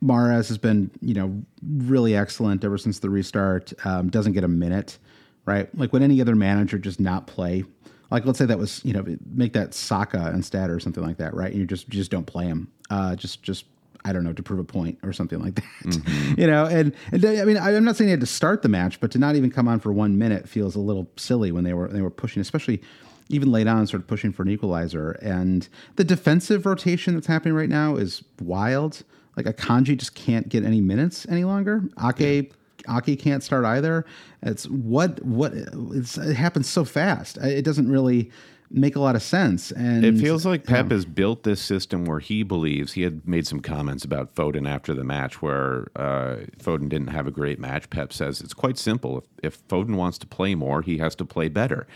Mares 0.00 0.48
has 0.48 0.58
been 0.58 0.90
you 1.00 1.14
know 1.14 1.42
really 1.66 2.16
excellent 2.16 2.64
ever 2.64 2.78
since 2.78 2.98
the 3.00 3.10
restart. 3.10 3.72
Um, 3.86 4.08
doesn't 4.10 4.32
get 4.32 4.44
a 4.44 4.48
minute, 4.48 4.98
right? 5.46 5.68
Like 5.78 5.92
when 5.92 6.02
any 6.02 6.20
other 6.20 6.34
manager 6.34 6.78
just 6.78 7.00
not 7.00 7.26
play. 7.26 7.64
Like 8.10 8.26
let's 8.26 8.38
say 8.38 8.46
that 8.46 8.58
was 8.58 8.84
you 8.84 8.92
know 8.92 9.04
make 9.34 9.54
that 9.54 9.74
Saka 9.74 10.30
instead 10.34 10.70
or 10.70 10.78
something 10.78 11.02
like 11.02 11.16
that, 11.18 11.34
right? 11.34 11.50
And 11.50 11.60
you 11.60 11.66
just 11.66 11.86
you 11.92 11.98
just 11.98 12.10
don't 12.10 12.26
play 12.26 12.44
him. 12.46 12.70
Uh, 12.90 13.16
just 13.16 13.42
just 13.42 13.64
I 14.06 14.12
don't 14.12 14.22
know, 14.22 14.34
to 14.34 14.42
prove 14.42 14.60
a 14.60 14.64
point 14.64 14.98
or 15.02 15.14
something 15.14 15.40
like 15.40 15.54
that. 15.54 16.34
You 16.38 16.46
know, 16.46 16.66
and, 16.66 16.92
and 17.10 17.24
I 17.24 17.44
mean, 17.44 17.56
I'm 17.56 17.84
not 17.84 17.96
saying 17.96 18.08
he 18.08 18.10
had 18.10 18.20
to 18.20 18.26
start 18.26 18.60
the 18.60 18.68
match, 18.68 19.00
but 19.00 19.10
to 19.12 19.18
not 19.18 19.34
even 19.36 19.50
come 19.50 19.66
on 19.66 19.80
for 19.80 19.92
one 19.92 20.18
minute 20.18 20.46
feels 20.48 20.74
a 20.74 20.78
little 20.80 21.08
silly 21.16 21.50
when 21.52 21.64
they 21.64 21.72
were 21.72 21.88
they 21.88 22.02
were 22.02 22.10
pushing, 22.10 22.40
especially 22.42 22.82
even 23.28 23.50
late 23.50 23.66
on, 23.66 23.86
sort 23.86 24.02
of 24.02 24.06
pushing 24.06 24.32
for 24.32 24.42
an 24.42 24.50
equalizer. 24.50 25.12
And 25.22 25.68
the 25.96 26.04
defensive 26.04 26.66
rotation 26.66 27.14
that's 27.14 27.26
happening 27.26 27.54
right 27.54 27.68
now 27.68 27.96
is 27.96 28.22
wild. 28.40 29.02
Like 29.36 29.46
Akanji 29.46 29.96
just 29.96 30.14
can't 30.14 30.48
get 30.48 30.64
any 30.64 30.80
minutes 30.80 31.26
any 31.28 31.44
longer. 31.44 31.82
Ake 32.02 32.52
Aki 32.86 33.16
can't 33.16 33.42
start 33.42 33.64
either. 33.64 34.04
It's 34.42 34.68
what 34.68 35.22
what 35.24 35.52
it's, 35.54 36.18
it 36.18 36.34
happens 36.34 36.68
so 36.68 36.84
fast. 36.84 37.38
It 37.38 37.64
doesn't 37.64 37.90
really 37.90 38.30
make 38.70 38.96
a 38.96 39.00
lot 39.00 39.14
of 39.14 39.22
sense. 39.22 39.70
And 39.70 40.04
It 40.04 40.18
feels 40.18 40.44
like 40.44 40.64
Pep 40.64 40.90
has 40.90 41.04
built 41.04 41.44
this 41.44 41.60
system 41.60 42.04
where 42.04 42.18
he 42.18 42.42
believes 42.42 42.92
he 42.94 43.02
had 43.02 43.26
made 43.26 43.46
some 43.46 43.60
comments 43.60 44.04
about 44.04 44.34
Foden 44.34 44.68
after 44.68 44.94
the 44.94 45.04
match 45.04 45.40
where 45.40 45.88
uh, 45.94 46.36
Foden 46.58 46.88
didn't 46.88 47.08
have 47.08 47.26
a 47.26 47.30
great 47.30 47.60
match. 47.60 47.88
Pep 47.90 48.12
says 48.12 48.40
it's 48.40 48.54
quite 48.54 48.76
simple. 48.76 49.18
If, 49.18 49.24
if 49.54 49.68
Foden 49.68 49.96
wants 49.96 50.18
to 50.18 50.26
play 50.26 50.54
more, 50.54 50.82
he 50.82 50.98
has 50.98 51.14
to 51.16 51.24
play 51.24 51.48
better. 51.48 51.86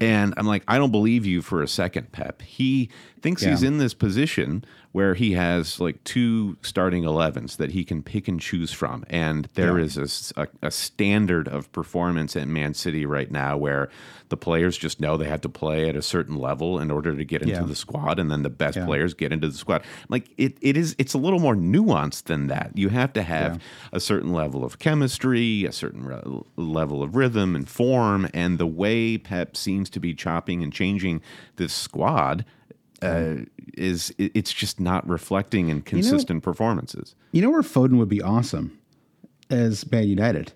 And 0.00 0.34
I'm 0.36 0.46
like, 0.46 0.62
I 0.68 0.78
don't 0.78 0.92
believe 0.92 1.26
you 1.26 1.42
for 1.42 1.62
a 1.62 1.68
second, 1.68 2.12
Pep. 2.12 2.42
He 2.42 2.88
thinks 3.20 3.42
he's 3.42 3.64
in 3.64 3.78
this 3.78 3.94
position 3.94 4.64
where 4.92 5.14
he 5.14 5.32
has 5.32 5.80
like 5.80 6.02
two 6.04 6.56
starting 6.62 7.02
11s 7.02 7.56
that 7.56 7.72
he 7.72 7.84
can 7.84 8.00
pick 8.00 8.28
and 8.28 8.40
choose 8.40 8.70
from. 8.72 9.04
And 9.10 9.48
there 9.54 9.76
Yeah. 9.78 9.84
is 9.84 10.30
a 10.36 10.42
a, 10.42 10.48
a 10.62 10.70
standard 10.70 11.48
of 11.48 11.70
performance 11.72 12.36
at 12.36 12.46
Man 12.46 12.74
City 12.74 13.04
right 13.04 13.28
now 13.30 13.56
where 13.56 13.88
the 14.28 14.36
players 14.36 14.78
just 14.78 15.00
know 15.00 15.16
they 15.16 15.26
have 15.28 15.40
to 15.40 15.48
play 15.48 15.88
at 15.88 15.96
a 15.96 16.02
certain 16.02 16.36
level 16.36 16.78
in 16.78 16.90
order 16.92 17.16
to 17.16 17.24
get 17.24 17.42
into 17.42 17.54
Yeah. 17.54 17.62
the 17.62 17.74
squad. 17.74 18.20
And 18.20 18.30
then 18.30 18.42
the 18.44 18.50
best 18.50 18.76
Yeah. 18.76 18.86
players 18.86 19.14
get 19.14 19.32
into 19.32 19.48
the 19.48 19.58
squad. 19.58 19.82
Like 20.08 20.30
it, 20.38 20.56
it 20.60 20.76
is, 20.76 20.94
it's 20.96 21.12
a 21.14 21.18
little 21.18 21.40
more 21.40 21.56
nuanced 21.56 22.24
than 22.24 22.46
that. 22.46 22.70
You 22.76 22.88
have 22.90 23.12
to 23.14 23.22
have 23.24 23.54
Yeah. 23.54 23.60
a 23.94 24.00
certain 24.00 24.32
level 24.32 24.64
of 24.64 24.78
chemistry, 24.78 25.64
a 25.64 25.72
certain 25.72 26.04
re- 26.04 26.22
level 26.56 27.02
of 27.02 27.16
rhythm 27.16 27.56
and 27.56 27.68
form. 27.68 28.28
And 28.32 28.58
the 28.58 28.66
way 28.66 29.18
Pep 29.18 29.56
seems 29.56 29.87
to 29.90 30.00
be 30.00 30.14
chopping 30.14 30.62
and 30.62 30.72
changing 30.72 31.20
this 31.56 31.72
squad 31.72 32.44
uh, 33.02 33.36
is 33.74 34.12
it's 34.18 34.52
just 34.52 34.80
not 34.80 35.08
reflecting 35.08 35.68
in 35.68 35.82
consistent 35.82 36.42
performances. 36.42 37.14
You 37.32 37.42
know 37.42 37.50
where 37.50 37.62
Foden 37.62 37.98
would 37.98 38.08
be 38.08 38.20
awesome 38.22 38.78
as 39.50 39.90
Man 39.90 40.08
United. 40.08 40.52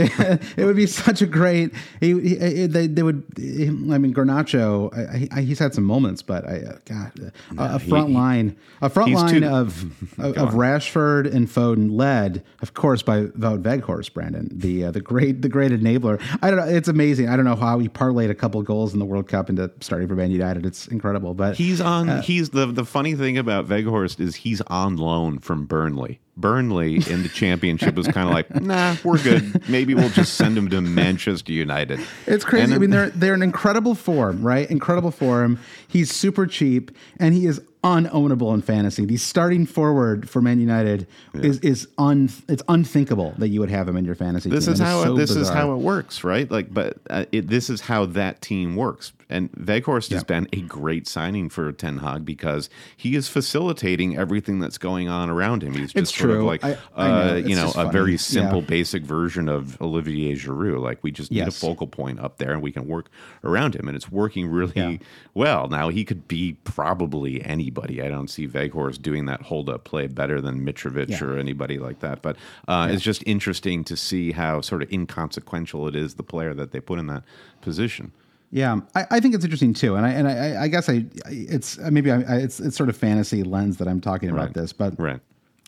it 0.56 0.64
would 0.64 0.76
be 0.76 0.86
such 0.86 1.22
a 1.22 1.26
great. 1.26 1.72
He, 2.00 2.18
he, 2.20 2.66
they, 2.66 2.86
they 2.86 3.02
would. 3.02 3.24
I 3.38 3.98
mean, 3.98 4.14
Garnacho. 4.14 4.96
I, 4.96 5.28
I, 5.38 5.40
he's 5.42 5.58
had 5.58 5.74
some 5.74 5.84
moments, 5.84 6.22
but 6.22 6.48
I 6.48 6.60
uh, 6.62 6.78
God, 6.84 7.32
a, 7.58 7.74
a 7.76 7.78
front 7.78 8.08
he- 8.08 8.14
line, 8.14 8.56
a 8.80 8.88
front 8.88 9.12
line 9.12 9.42
too- 9.42 9.48
of 9.48 9.84
of, 10.18 10.36
of 10.36 10.50
Rashford 10.54 11.32
and 11.32 11.48
Foden, 11.48 11.92
led, 11.96 12.44
of 12.62 12.74
course, 12.74 13.02
by 13.02 13.24
Wout 13.26 13.62
Weghorst, 13.62 14.12
Brandon, 14.14 14.48
the 14.52 14.84
uh, 14.86 14.90
the 14.90 15.00
great 15.00 15.42
the 15.42 15.48
great 15.48 15.72
enabler. 15.72 16.20
I 16.42 16.50
don't 16.50 16.58
know. 16.58 16.66
It's 16.66 16.88
amazing. 16.88 17.28
I 17.28 17.36
don't 17.36 17.44
know 17.44 17.56
how 17.56 17.78
he 17.78 17.88
parlayed 17.88 18.30
a 18.30 18.34
couple 18.34 18.62
goals 18.62 18.92
in 18.92 18.98
the 18.98 19.04
World 19.04 19.28
Cup 19.28 19.48
into 19.50 19.70
starting 19.80 20.08
for 20.08 20.14
Man 20.14 20.30
United. 20.30 20.64
It's 20.66 20.86
incredible. 20.88 21.34
But 21.34 21.56
He's 21.56 21.80
on. 21.80 22.08
Uh, 22.08 22.22
he's 22.22 22.50
the 22.50 22.66
the 22.66 22.84
funny 22.84 23.14
thing 23.14 23.38
about 23.38 23.66
Weghorst 23.68 24.20
is 24.20 24.36
he's 24.36 24.60
on 24.62 24.96
loan 24.96 25.38
from 25.38 25.66
Burnley. 25.66 26.20
Burnley 26.40 26.96
in 26.96 27.22
the 27.22 27.28
championship 27.28 27.94
was 27.94 28.08
kind 28.08 28.28
of 28.28 28.34
like, 28.34 28.62
nah, 28.62 28.96
we're 29.04 29.22
good. 29.22 29.68
Maybe 29.68 29.94
we'll 29.94 30.10
just 30.10 30.34
send 30.34 30.56
him 30.56 30.70
to 30.70 30.80
Manchester 30.80 31.52
United. 31.52 32.00
It's 32.26 32.44
crazy. 32.44 32.74
I 32.74 32.78
mean, 32.78 32.90
they're 32.90 33.10
they're 33.10 33.34
in 33.34 33.42
incredible 33.42 33.94
form, 33.94 34.42
right? 34.42 34.70
Incredible 34.70 35.10
form. 35.10 35.58
He's 35.86 36.10
super 36.12 36.46
cheap, 36.46 36.90
and 37.18 37.34
he 37.34 37.46
is 37.46 37.60
unownable 37.82 38.52
in 38.52 38.62
fantasy. 38.62 39.04
The 39.04 39.16
starting 39.16 39.66
forward 39.66 40.28
for 40.28 40.42
Man 40.42 40.60
United 40.60 41.06
is 41.34 41.58
is 41.60 41.88
un 41.98 42.30
it's 42.48 42.62
unthinkable 42.68 43.34
that 43.38 43.48
you 43.48 43.60
would 43.60 43.70
have 43.70 43.88
him 43.88 43.96
in 43.96 44.04
your 44.04 44.14
fantasy. 44.14 44.50
this 44.50 44.66
team. 44.66 44.74
is 44.74 44.80
how 44.80 45.04
so 45.04 45.14
this 45.14 45.30
is 45.30 45.48
how 45.48 45.72
it 45.72 45.78
works, 45.78 46.24
right? 46.24 46.50
Like, 46.50 46.72
but 46.72 46.98
uh, 47.08 47.24
it, 47.32 47.48
this 47.48 47.70
is 47.70 47.80
how 47.80 48.06
that 48.06 48.40
team 48.42 48.76
works. 48.76 49.12
And 49.30 49.50
Weghorst 49.52 50.10
has 50.12 50.24
been 50.24 50.48
a 50.52 50.60
great 50.62 51.06
signing 51.06 51.48
for 51.48 51.70
Ten 51.72 51.98
Hag 51.98 52.24
because 52.24 52.68
he 52.96 53.14
is 53.14 53.28
facilitating 53.28 54.16
everything 54.18 54.58
that's 54.58 54.76
going 54.78 55.08
on 55.08 55.30
around 55.30 55.62
him. 55.62 55.72
He's 55.74 55.92
just 55.92 56.14
sort 56.16 56.32
of 56.32 56.42
like, 56.42 56.64
I- 56.64 56.76
I 56.96 57.10
uh, 57.10 57.26
know. 57.26 57.36
you 57.36 57.56
know, 57.56 57.68
a 57.68 57.72
funny. 57.72 57.90
very 57.90 58.10
Yeah. 58.12 58.16
simple, 58.18 58.60
basic 58.62 59.02
version 59.04 59.48
of 59.48 59.80
Olivier 59.80 60.34
Giroud. 60.34 60.82
Like, 60.82 61.02
we 61.02 61.10
just 61.12 61.30
need 61.30 61.46
a 61.46 61.50
focal 61.50 61.86
point 61.86 62.18
up 62.20 62.38
there, 62.38 62.52
and 62.52 62.60
we 62.60 62.72
can 62.72 62.86
work 62.86 63.08
around 63.44 63.74
him, 63.76 63.86
and 63.88 63.96
it's 63.96 64.10
working 64.10 64.48
really 64.48 64.72
Yeah. 64.74 64.96
well. 65.34 65.68
Now 65.68 65.88
he 65.88 66.04
could 66.04 66.26
be 66.28 66.56
probably 66.64 67.42
anybody. 67.44 68.02
I 68.02 68.08
don't 68.08 68.28
see 68.28 68.48
Weghorst 68.48 69.02
doing 69.02 69.26
that 69.26 69.42
hold 69.42 69.70
up 69.70 69.84
play 69.84 70.06
better 70.08 70.40
than 70.40 70.64
Mitrovic 70.66 71.08
Yeah. 71.10 71.22
or 71.24 71.38
anybody 71.38 71.78
like 71.78 72.00
that. 72.00 72.20
But 72.22 72.36
uh, 72.66 72.88
it's 72.90 73.02
just 73.02 73.22
interesting 73.26 73.84
to 73.84 73.96
see 73.96 74.32
how 74.32 74.60
sort 74.60 74.82
of 74.82 74.92
inconsequential 74.92 75.86
it 75.86 75.94
is 75.94 76.14
the 76.14 76.22
player 76.24 76.52
that 76.54 76.72
they 76.72 76.80
put 76.80 76.98
in 76.98 77.06
that 77.06 77.22
position. 77.60 78.12
Yeah, 78.52 78.80
I, 78.96 79.06
I 79.12 79.20
think 79.20 79.34
it's 79.34 79.44
interesting 79.44 79.74
too, 79.74 79.94
and 79.94 80.04
I 80.04 80.10
and 80.10 80.26
I, 80.26 80.62
I 80.64 80.68
guess 80.68 80.88
I 80.88 81.04
it's 81.26 81.78
maybe 81.78 82.10
I, 82.10 82.16
I, 82.22 82.36
it's 82.38 82.58
it's 82.58 82.76
sort 82.76 82.88
of 82.88 82.96
fantasy 82.96 83.42
lens 83.44 83.76
that 83.76 83.86
I'm 83.86 84.00
talking 84.00 84.28
about 84.28 84.46
Right. 84.46 84.54
this, 84.54 84.72
but 84.72 84.98
Right. 84.98 85.20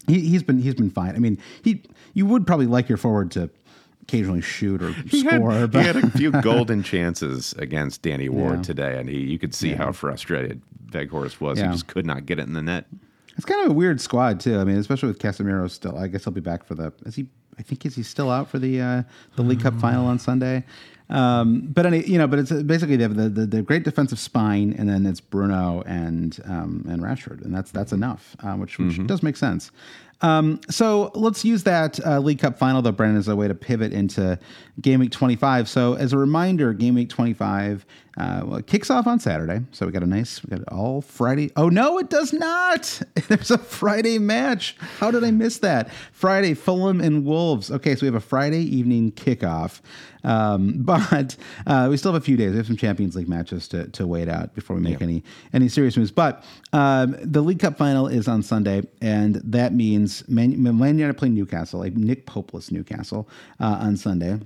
he, 0.08 0.20
he's 0.20 0.42
been 0.42 0.58
he's 0.58 0.74
been 0.74 0.90
fine. 0.90 1.14
I 1.14 1.18
mean, 1.20 1.38
he 1.62 1.82
you 2.14 2.26
would 2.26 2.46
probably 2.46 2.66
like 2.66 2.88
your 2.88 2.98
forward 2.98 3.30
to 3.32 3.48
occasionally 4.02 4.40
shoot 4.40 4.82
or 4.82 4.90
He 4.92 5.22
had, 5.22 5.36
score, 5.36 5.52
he 5.60 5.66
but 5.68 5.86
had 5.86 5.96
a 5.96 6.10
few 6.10 6.32
golden 6.42 6.82
chances 6.82 7.52
against 7.56 8.02
Danny 8.02 8.28
Ward 8.28 8.56
Yeah. 8.56 8.62
today, 8.62 8.98
and 8.98 9.08
he 9.08 9.18
you 9.20 9.38
could 9.38 9.54
see 9.54 9.74
how 9.74 9.92
frustrated 9.92 10.60
Weghorst 10.90 11.40
was. 11.40 11.58
Yeah. 11.58 11.66
He 11.68 11.72
just 11.72 11.86
could 11.86 12.04
not 12.04 12.26
get 12.26 12.40
it 12.40 12.48
in 12.48 12.52
the 12.54 12.62
net. 12.62 12.86
It's 13.36 13.46
kind 13.46 13.64
of 13.64 13.70
a 13.70 13.74
weird 13.74 14.00
squad 14.00 14.40
too. 14.40 14.58
I 14.58 14.64
mean, 14.64 14.76
especially 14.76 15.06
with 15.06 15.20
Casemiro 15.20 15.70
still. 15.70 15.96
I 15.96 16.08
guess 16.08 16.24
he'll 16.24 16.32
be 16.34 16.40
back 16.40 16.64
for 16.64 16.74
the. 16.74 16.92
Is 17.06 17.14
he? 17.14 17.28
I 17.58 17.62
think 17.62 17.86
is 17.86 17.94
he 17.94 18.02
still 18.02 18.30
out 18.30 18.48
for 18.48 18.58
the 18.58 18.80
uh, 18.80 19.02
the 19.36 19.42
League 19.42 19.60
Cup 19.60 19.74
final 19.78 20.06
on 20.06 20.18
Sunday. 20.18 20.64
Um, 21.12 21.60
but 21.60 21.84
any, 21.84 22.04
you 22.06 22.16
know, 22.16 22.26
but 22.26 22.38
it's 22.38 22.50
uh, 22.50 22.62
basically 22.62 22.96
they 22.96 23.02
have 23.02 23.16
the, 23.16 23.28
the, 23.28 23.44
the 23.44 23.62
great 23.62 23.82
defensive 23.84 24.18
spine, 24.18 24.74
and 24.78 24.88
then 24.88 25.04
it's 25.04 25.20
Bruno 25.20 25.82
and 25.86 26.40
um, 26.46 26.86
and 26.88 27.02
Rashford, 27.02 27.44
and 27.44 27.54
that's 27.54 27.70
that's 27.70 27.92
enough, 27.92 28.34
uh, 28.42 28.54
which, 28.54 28.78
which 28.78 29.06
does 29.06 29.22
make 29.22 29.36
sense. 29.36 29.70
Um, 30.22 30.60
so 30.70 31.10
let's 31.14 31.44
use 31.44 31.64
that 31.64 32.04
uh, 32.06 32.20
League 32.20 32.38
Cup 32.38 32.58
final, 32.58 32.80
though, 32.80 32.92
Brennan, 32.92 33.16
as 33.16 33.28
a 33.28 33.36
way 33.36 33.48
to 33.48 33.54
pivot 33.54 33.92
into 33.92 34.38
Game 34.80 35.00
Week 35.00 35.10
25. 35.10 35.68
So, 35.68 35.94
as 35.94 36.12
a 36.12 36.18
reminder, 36.18 36.72
Game 36.72 36.94
Week 36.94 37.08
25 37.08 37.84
uh, 38.18 38.60
kicks 38.66 38.90
off 38.90 39.06
on 39.06 39.18
Saturday. 39.18 39.62
So, 39.72 39.84
we 39.84 39.92
got 39.92 40.04
a 40.04 40.06
nice, 40.06 40.42
we 40.44 40.56
got 40.56 40.66
all 40.68 41.02
Friday. 41.02 41.50
Oh, 41.56 41.68
no, 41.68 41.98
it 41.98 42.08
does 42.08 42.32
not. 42.32 43.02
There's 43.28 43.50
a 43.50 43.58
Friday 43.58 44.18
match. 44.18 44.76
How 44.98 45.10
did 45.10 45.24
I 45.24 45.32
miss 45.32 45.58
that? 45.58 45.90
Friday, 46.12 46.54
Fulham 46.54 47.00
and 47.00 47.24
Wolves. 47.24 47.70
Okay, 47.70 47.96
so 47.96 48.02
we 48.02 48.06
have 48.06 48.14
a 48.14 48.20
Friday 48.20 48.62
evening 48.62 49.12
kickoff. 49.12 49.80
Um, 50.24 50.74
but 50.78 51.36
uh, 51.66 51.88
we 51.90 51.96
still 51.96 52.12
have 52.12 52.22
a 52.22 52.24
few 52.24 52.36
days. 52.36 52.52
We 52.52 52.58
have 52.58 52.66
some 52.66 52.76
Champions 52.76 53.16
League 53.16 53.28
matches 53.28 53.68
to, 53.68 53.88
to 53.88 54.06
wait 54.06 54.28
out 54.28 54.54
before 54.54 54.76
we 54.76 54.82
make 54.82 55.02
any 55.02 55.22
any 55.52 55.68
serious 55.68 55.96
moves. 55.96 56.10
But 56.10 56.44
um, 56.72 57.16
the 57.20 57.42
League 57.42 57.60
Cup 57.60 57.76
final 57.76 58.06
is 58.06 58.28
on 58.28 58.42
Sunday, 58.42 58.82
and 59.00 59.36
that 59.36 59.72
means 59.74 60.11
Man, 60.28 60.62
Man 60.62 60.98
United 60.98 61.14
play 61.14 61.28
Newcastle, 61.28 61.82
a 61.82 61.90
Nick 61.90 62.26
Popeless 62.26 62.70
Newcastle 62.70 63.28
uh, 63.60 63.78
on 63.80 63.96
Sunday. 63.96 64.38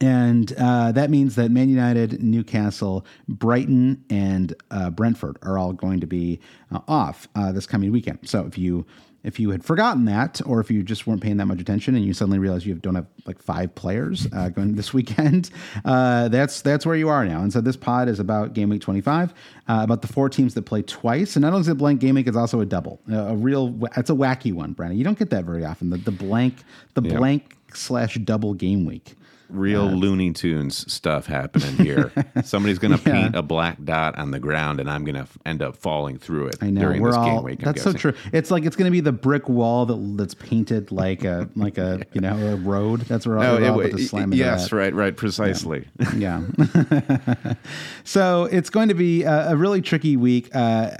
And 0.00 0.52
uh, 0.58 0.92
that 0.92 1.10
means 1.10 1.36
that 1.36 1.50
Man 1.50 1.68
United, 1.68 2.22
Newcastle, 2.22 3.06
Brighton, 3.28 4.04
and 4.10 4.54
uh, 4.70 4.90
Brentford 4.90 5.38
are 5.42 5.56
all 5.56 5.72
going 5.72 6.00
to 6.00 6.06
be 6.06 6.40
uh, 6.72 6.80
off 6.88 7.28
uh, 7.34 7.52
this 7.52 7.66
coming 7.66 7.92
weekend. 7.92 8.18
So 8.24 8.44
if 8.46 8.58
you 8.58 8.86
if 9.24 9.40
you 9.40 9.50
had 9.50 9.64
forgotten 9.64 10.04
that, 10.04 10.40
or 10.46 10.60
if 10.60 10.70
you 10.70 10.82
just 10.82 11.06
weren't 11.06 11.22
paying 11.22 11.38
that 11.38 11.46
much 11.46 11.60
attention 11.60 11.96
and 11.96 12.04
you 12.04 12.12
suddenly 12.12 12.38
realize 12.38 12.66
you 12.66 12.74
don't 12.74 12.94
have 12.94 13.06
like 13.26 13.40
five 13.42 13.74
players 13.74 14.28
uh, 14.32 14.48
going 14.54 14.74
this 14.74 14.92
weekend, 14.92 15.50
uh, 15.84 16.28
that's 16.28 16.60
that's 16.60 16.84
where 16.86 16.94
you 16.94 17.08
are 17.08 17.24
now. 17.24 17.40
And 17.40 17.52
so 17.52 17.60
this 17.60 17.76
pod 17.76 18.08
is 18.08 18.20
about 18.20 18.52
game 18.52 18.68
week 18.68 18.82
25, 18.82 19.32
uh, 19.32 19.34
about 19.82 20.02
the 20.02 20.08
four 20.08 20.28
teams 20.28 20.54
that 20.54 20.62
play 20.62 20.82
twice. 20.82 21.36
And 21.36 21.42
not 21.42 21.48
only 21.48 21.62
is 21.62 21.68
it 21.68 21.78
blank 21.78 22.00
game 22.00 22.14
week, 22.14 22.28
it's 22.28 22.36
also 22.36 22.60
a 22.60 22.66
double, 22.66 23.00
a 23.10 23.34
real. 23.34 23.74
It's 23.96 24.10
a 24.10 24.14
wacky 24.14 24.52
one, 24.52 24.72
Brandon. 24.72 24.98
You 24.98 25.04
don't 25.04 25.18
get 25.18 25.30
that 25.30 25.44
very 25.44 25.64
often. 25.64 25.90
The, 25.90 25.96
the 25.96 26.12
blank, 26.12 26.58
the 26.92 27.02
blank 27.02 27.56
slash 27.72 28.16
double 28.16 28.54
game 28.54 28.84
week. 28.84 29.14
Real 29.48 29.84
Looney 29.86 30.32
Tunes 30.32 30.90
stuff 30.92 31.26
happening 31.26 31.76
here. 31.76 32.12
Somebody's 32.44 32.78
going 32.78 32.96
to 32.98 33.02
Yeah. 33.04 33.12
paint 33.22 33.36
a 33.36 33.42
black 33.42 33.82
dot 33.84 34.18
on 34.18 34.30
the 34.30 34.38
ground, 34.40 34.80
and 34.80 34.90
I'm 34.90 35.04
going 35.04 35.14
to 35.16 35.26
end 35.46 35.62
up 35.62 35.76
falling 35.76 36.18
through 36.18 36.48
it 36.48 36.56
I 36.60 36.70
know 36.70 36.80
during 36.80 37.02
we're 37.02 37.10
this 37.10 37.16
all. 37.16 37.24
game 37.36 37.42
week. 37.44 37.60
That's 37.60 37.82
so 37.82 37.92
true. 37.92 38.14
It's 38.32 38.50
like 38.50 38.64
it's 38.64 38.76
going 38.76 38.86
to 38.86 38.92
be 38.92 39.00
the 39.00 39.12
brick 39.12 39.48
wall 39.48 39.86
that 39.86 40.16
that's 40.16 40.34
painted 40.34 40.90
like 40.92 41.24
a 41.24 41.48
like 41.56 41.78
a 41.78 42.02
you 42.12 42.20
know 42.20 42.36
a 42.36 42.56
road. 42.56 43.00
That's 43.02 43.26
where 43.26 43.38
all, 43.38 43.58
No, 43.60 43.72
all 43.74 43.80
it- 43.80 43.94
it- 43.94 44.34
yes, 44.34 44.72
right, 44.72 44.94
right, 44.94 45.16
precisely. 45.16 45.86
Yeah. 46.16 46.42
so 48.04 48.44
it's 48.44 48.70
going 48.70 48.88
to 48.88 48.94
be 48.94 49.22
a, 49.22 49.50
a 49.52 49.56
really 49.56 49.80
tricky 49.82 50.16
week. 50.16 50.54
Uh, 50.54 50.90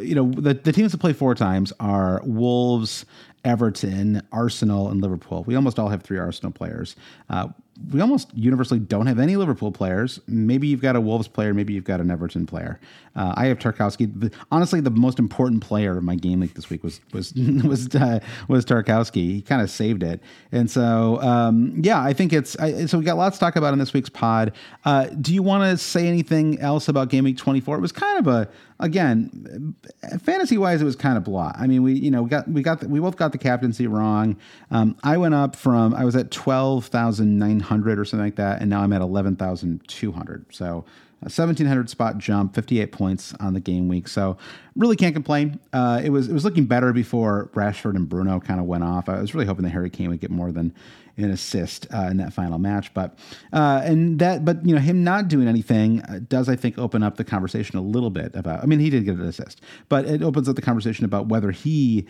you 0.00 0.14
know, 0.14 0.30
the, 0.32 0.54
the 0.54 0.72
teams 0.72 0.92
that 0.92 0.98
play 0.98 1.12
four 1.12 1.34
times 1.34 1.72
are 1.80 2.20
Wolves, 2.24 3.04
Everton, 3.44 4.22
Arsenal, 4.32 4.88
and 4.90 5.00
Liverpool. 5.00 5.44
We 5.44 5.54
almost 5.54 5.78
all 5.78 5.88
have 5.88 6.02
three 6.02 6.18
Arsenal 6.18 6.52
players. 6.52 6.96
Uh, 7.30 7.48
we 7.92 8.00
almost 8.00 8.32
universally 8.34 8.78
don't 8.80 9.06
have 9.06 9.18
any 9.18 9.36
Liverpool 9.36 9.72
players. 9.72 10.20
Maybe 10.28 10.68
you've 10.68 10.80
got 10.80 10.94
a 10.94 11.00
Wolves 11.00 11.26
player, 11.26 11.52
maybe 11.52 11.72
you've 11.72 11.84
got 11.84 12.00
an 12.00 12.10
Everton 12.10 12.46
player. 12.46 12.78
Uh, 13.16 13.34
I 13.36 13.46
have 13.46 13.58
Tarkowski. 13.58 14.12
The- 14.20 14.30
Honestly, 14.50 14.80
the 14.80 14.90
most 14.90 15.18
important 15.18 15.60
player 15.62 15.96
of 15.98 16.04
my 16.04 16.14
game 16.14 16.40
week 16.40 16.54
this 16.54 16.70
week 16.70 16.82
was 16.84 17.00
was 17.12 17.32
was 17.64 17.94
uh, 17.94 18.20
was 18.48 18.64
Tarkowski. 18.64 19.14
He 19.34 19.42
kind 19.42 19.60
of 19.62 19.70
saved 19.70 20.02
it, 20.02 20.20
and 20.52 20.70
so 20.70 21.20
um, 21.22 21.74
yeah, 21.82 22.00
I 22.02 22.12
think 22.12 22.32
it's. 22.32 22.56
I, 22.58 22.86
so 22.86 22.98
we 22.98 23.04
got 23.04 23.16
lots 23.16 23.36
to 23.38 23.40
talk 23.40 23.56
about 23.56 23.72
in 23.72 23.78
this 23.78 23.92
week's 23.92 24.08
pod. 24.08 24.52
Uh, 24.84 25.06
do 25.20 25.34
you 25.34 25.42
want 25.42 25.62
to 25.70 25.76
say 25.76 26.06
anything 26.06 26.58
else 26.60 26.88
about 26.88 27.08
game 27.08 27.24
week 27.24 27.36
twenty 27.38 27.60
four? 27.60 27.76
It 27.76 27.80
was 27.80 27.92
kind 27.92 28.18
of 28.18 28.26
a 28.28 28.48
again 28.84 29.74
fantasy 30.20 30.58
wise, 30.58 30.80
it 30.80 30.84
was 30.84 30.96
kind 30.96 31.16
of 31.16 31.24
blah. 31.24 31.52
I 31.56 31.66
mean, 31.66 31.82
we 31.82 31.94
you 31.94 32.10
know 32.10 32.22
we 32.22 32.30
got 32.30 32.46
we 32.48 32.62
got 32.62 32.80
the, 32.80 32.88
we 32.88 33.00
both 33.00 33.16
got 33.16 33.32
the 33.32 33.38
captaincy 33.38 33.86
wrong. 33.86 34.36
Um, 34.70 34.96
I 35.02 35.16
went 35.16 35.34
up 35.34 35.56
from 35.56 35.94
I 35.94 36.04
was 36.04 36.14
at 36.14 36.30
twelve 36.30 36.86
thousand 36.86 37.38
nine 37.38 37.60
hundred 37.60 37.98
or 37.98 38.04
something 38.04 38.26
like 38.26 38.36
that, 38.36 38.60
and 38.60 38.70
now 38.70 38.82
I'm 38.82 38.92
at 38.92 39.00
eleven 39.00 39.36
thousand 39.36 39.86
two 39.88 40.12
hundred. 40.12 40.46
So. 40.50 40.84
A 41.24 41.32
1700 41.32 41.88
spot 41.88 42.18
jump, 42.18 42.54
58 42.54 42.92
points 42.92 43.32
on 43.40 43.54
the 43.54 43.60
game 43.60 43.88
week. 43.88 44.08
So 44.08 44.36
really 44.76 44.94
can't 44.94 45.14
complain. 45.14 45.58
Uh, 45.72 46.00
it 46.04 46.10
was 46.10 46.28
it 46.28 46.34
was 46.34 46.44
looking 46.44 46.66
better 46.66 46.92
before 46.92 47.50
Rashford 47.54 47.96
and 47.96 48.06
Bruno 48.06 48.40
kind 48.40 48.60
of 48.60 48.66
went 48.66 48.84
off. 48.84 49.08
I 49.08 49.20
was 49.20 49.34
really 49.34 49.46
hoping 49.46 49.64
that 49.64 49.70
Harry 49.70 49.88
Kane 49.88 50.10
would 50.10 50.20
get 50.20 50.30
more 50.30 50.52
than 50.52 50.74
an 51.16 51.30
assist 51.30 51.86
uh, 51.94 52.08
in 52.10 52.16
that 52.18 52.32
final 52.32 52.58
match. 52.58 52.92
But 52.92 53.18
uh, 53.52 53.80
and 53.84 54.18
that, 54.18 54.44
but 54.44 54.66
you 54.66 54.74
know, 54.74 54.80
him 54.80 55.04
not 55.04 55.28
doing 55.28 55.48
anything 55.48 56.02
uh, 56.02 56.20
does 56.28 56.48
I 56.48 56.56
think 56.56 56.78
open 56.78 57.02
up 57.02 57.16
the 57.16 57.24
conversation 57.24 57.78
a 57.78 57.82
little 57.82 58.10
bit 58.10 58.34
about. 58.34 58.62
I 58.62 58.66
mean, 58.66 58.80
he 58.80 58.90
did 58.90 59.04
get 59.04 59.14
an 59.14 59.22
assist, 59.22 59.60
but 59.88 60.04
it 60.04 60.22
opens 60.22 60.48
up 60.48 60.56
the 60.56 60.62
conversation 60.62 61.04
about 61.04 61.28
whether 61.28 61.50
he 61.50 62.06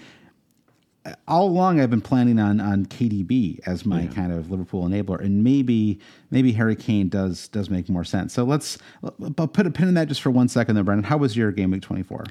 all 1.29 1.49
along 1.49 1.81
I've 1.81 1.90
been 1.90 2.01
planning 2.01 2.38
on 2.38 2.61
on 2.61 2.87
KDB 2.87 3.61
as 3.67 3.85
my 3.85 4.07
kind 4.07 4.33
of 4.33 4.51
Liverpool 4.51 4.85
enabler, 4.85 5.21
and 5.21 5.45
maybe 5.45 5.99
maybe 6.31 6.53
Harry 6.53 6.77
Kane 6.77 7.09
does 7.09 7.49
does 7.49 7.69
make 7.71 7.88
more 7.88 8.05
sense. 8.05 8.33
So 8.33 8.45
let's 8.45 8.79
but 9.19 9.53
put 9.53 9.67
a 9.67 9.71
pin 9.71 9.88
in 9.88 9.95
that 9.95 10.09
just 10.09 10.23
for 10.23 10.31
one 10.31 10.49
second, 10.49 10.75
there, 10.75 10.85
Brendan. 10.85 11.05
How 11.05 11.19
was 11.19 11.37
your 11.37 11.53
game 11.53 11.71
week 11.71 11.83
twenty 11.83 12.03
four? 12.03 12.25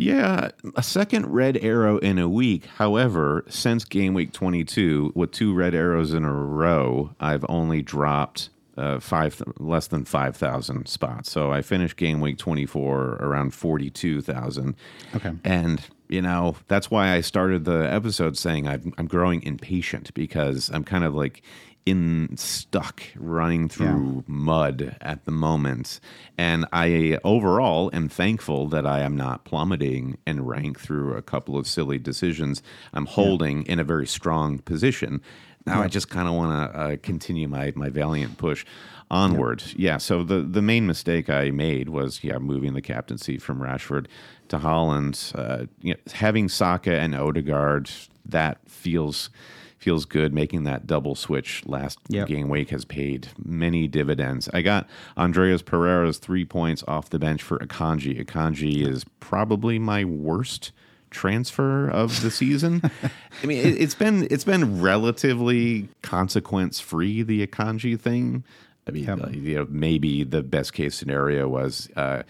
Yeah, 0.00 0.50
a 0.76 0.82
second 0.82 1.26
red 1.26 1.58
arrow 1.58 1.98
in 1.98 2.18
a 2.18 2.26
week. 2.26 2.64
However, 2.64 3.44
since 3.50 3.84
game 3.84 4.14
week 4.14 4.32
22, 4.32 5.12
with 5.14 5.30
two 5.30 5.52
red 5.52 5.74
arrows 5.74 6.14
in 6.14 6.24
a 6.24 6.32
row, 6.32 7.14
I've 7.20 7.44
only 7.50 7.82
dropped 7.82 8.48
uh, 8.78 8.98
five 8.98 9.42
less 9.58 9.88
than 9.88 10.06
5,000 10.06 10.88
spots. 10.88 11.30
So 11.30 11.52
I 11.52 11.60
finished 11.60 11.96
game 11.96 12.22
week 12.22 12.38
24 12.38 13.18
around 13.20 13.52
42,000. 13.52 14.74
Okay. 15.16 15.32
And, 15.44 15.82
you 16.10 16.20
know, 16.20 16.56
that's 16.68 16.90
why 16.90 17.14
I 17.14 17.20
started 17.20 17.64
the 17.64 17.90
episode 17.92 18.36
saying 18.36 18.66
I'm, 18.66 18.92
I'm 18.98 19.06
growing 19.06 19.42
impatient 19.42 20.12
because 20.12 20.68
I'm 20.72 20.84
kind 20.84 21.04
of 21.04 21.14
like 21.14 21.42
in 21.86 22.36
stuck 22.36 23.02
running 23.16 23.68
through 23.68 24.24
mud 24.26 24.96
at 25.00 25.24
the 25.24 25.30
moment. 25.30 25.98
And 26.36 26.66
I 26.72 27.18
overall 27.24 27.90
am 27.92 28.08
thankful 28.08 28.68
that 28.68 28.86
I 28.86 29.00
am 29.00 29.16
not 29.16 29.44
plummeting 29.44 30.18
and 30.26 30.46
rank 30.46 30.78
through 30.78 31.14
a 31.14 31.22
couple 31.22 31.56
of 31.56 31.66
silly 31.66 31.98
decisions. 31.98 32.62
I'm 32.92 33.06
holding 33.06 33.62
in 33.64 33.78
a 33.78 33.84
very 33.84 34.06
strong 34.06 34.58
position. 34.58 35.22
Now 35.66 35.82
I 35.82 35.88
just 35.88 36.10
kind 36.10 36.28
of 36.28 36.34
want 36.34 36.72
to 36.72 36.78
uh, 36.78 36.96
continue 37.02 37.48
my, 37.48 37.72
my 37.76 37.88
valiant 37.88 38.36
push 38.36 38.64
onward. 39.10 39.62
Yeah. 39.76 39.96
So 39.98 40.22
the, 40.22 40.40
the 40.42 40.62
main 40.62 40.86
mistake 40.86 41.28
I 41.28 41.50
made 41.50 41.88
was, 41.88 42.22
yeah, 42.22 42.38
moving 42.38 42.74
the 42.74 42.82
captaincy 42.82 43.38
from 43.38 43.60
Rashford 43.60 44.06
to 44.48 44.58
Haaland. 44.58 45.34
Uh, 45.36 45.66
you 45.80 45.94
know, 45.94 46.00
having 46.14 46.48
Saka 46.48 46.98
and 46.98 47.14
Odegaard, 47.14 47.90
that 48.24 48.58
feels 48.68 49.30
feels 49.78 50.04
good. 50.04 50.32
Making 50.34 50.64
that 50.64 50.86
double 50.86 51.14
switch 51.14 51.62
last 51.66 51.98
Yep. 52.08 52.28
game 52.28 52.48
week 52.50 52.68
has 52.70 52.84
paid 52.84 53.28
many 53.42 53.88
dividends. 53.88 54.48
I 54.52 54.60
got 54.62 54.86
Andreas 55.16 55.62
Pereira's 55.62 56.18
three 56.18 56.44
points 56.44 56.84
off 56.86 57.08
the 57.08 57.18
bench 57.18 57.42
for 57.42 57.58
Akanji. 57.58 58.22
Akanji 58.22 58.86
is 58.86 59.04
probably 59.20 59.78
my 59.78 60.04
worst 60.04 60.72
transfer 61.10 61.88
of 61.88 62.20
the 62.22 62.30
season. 62.30 62.82
I 63.42 63.46
mean, 63.46 63.58
it, 63.58 63.80
it's 63.80 63.94
been 63.94 64.28
it's 64.30 64.44
been 64.44 64.80
relatively 64.82 65.88
consequence 66.02 66.78
free 66.78 67.22
the 67.22 67.44
Akanji 67.46 67.98
thing. 67.98 68.44
I 68.90 69.14
mean, 69.14 69.24
uh, 69.24 69.28
you 69.32 69.54
know, 69.56 69.66
maybe 69.68 70.24
the 70.24 70.42
best 70.42 70.72
case 70.72 70.94
scenario 70.94 71.48
was 71.48 71.88
uh, 71.96 72.22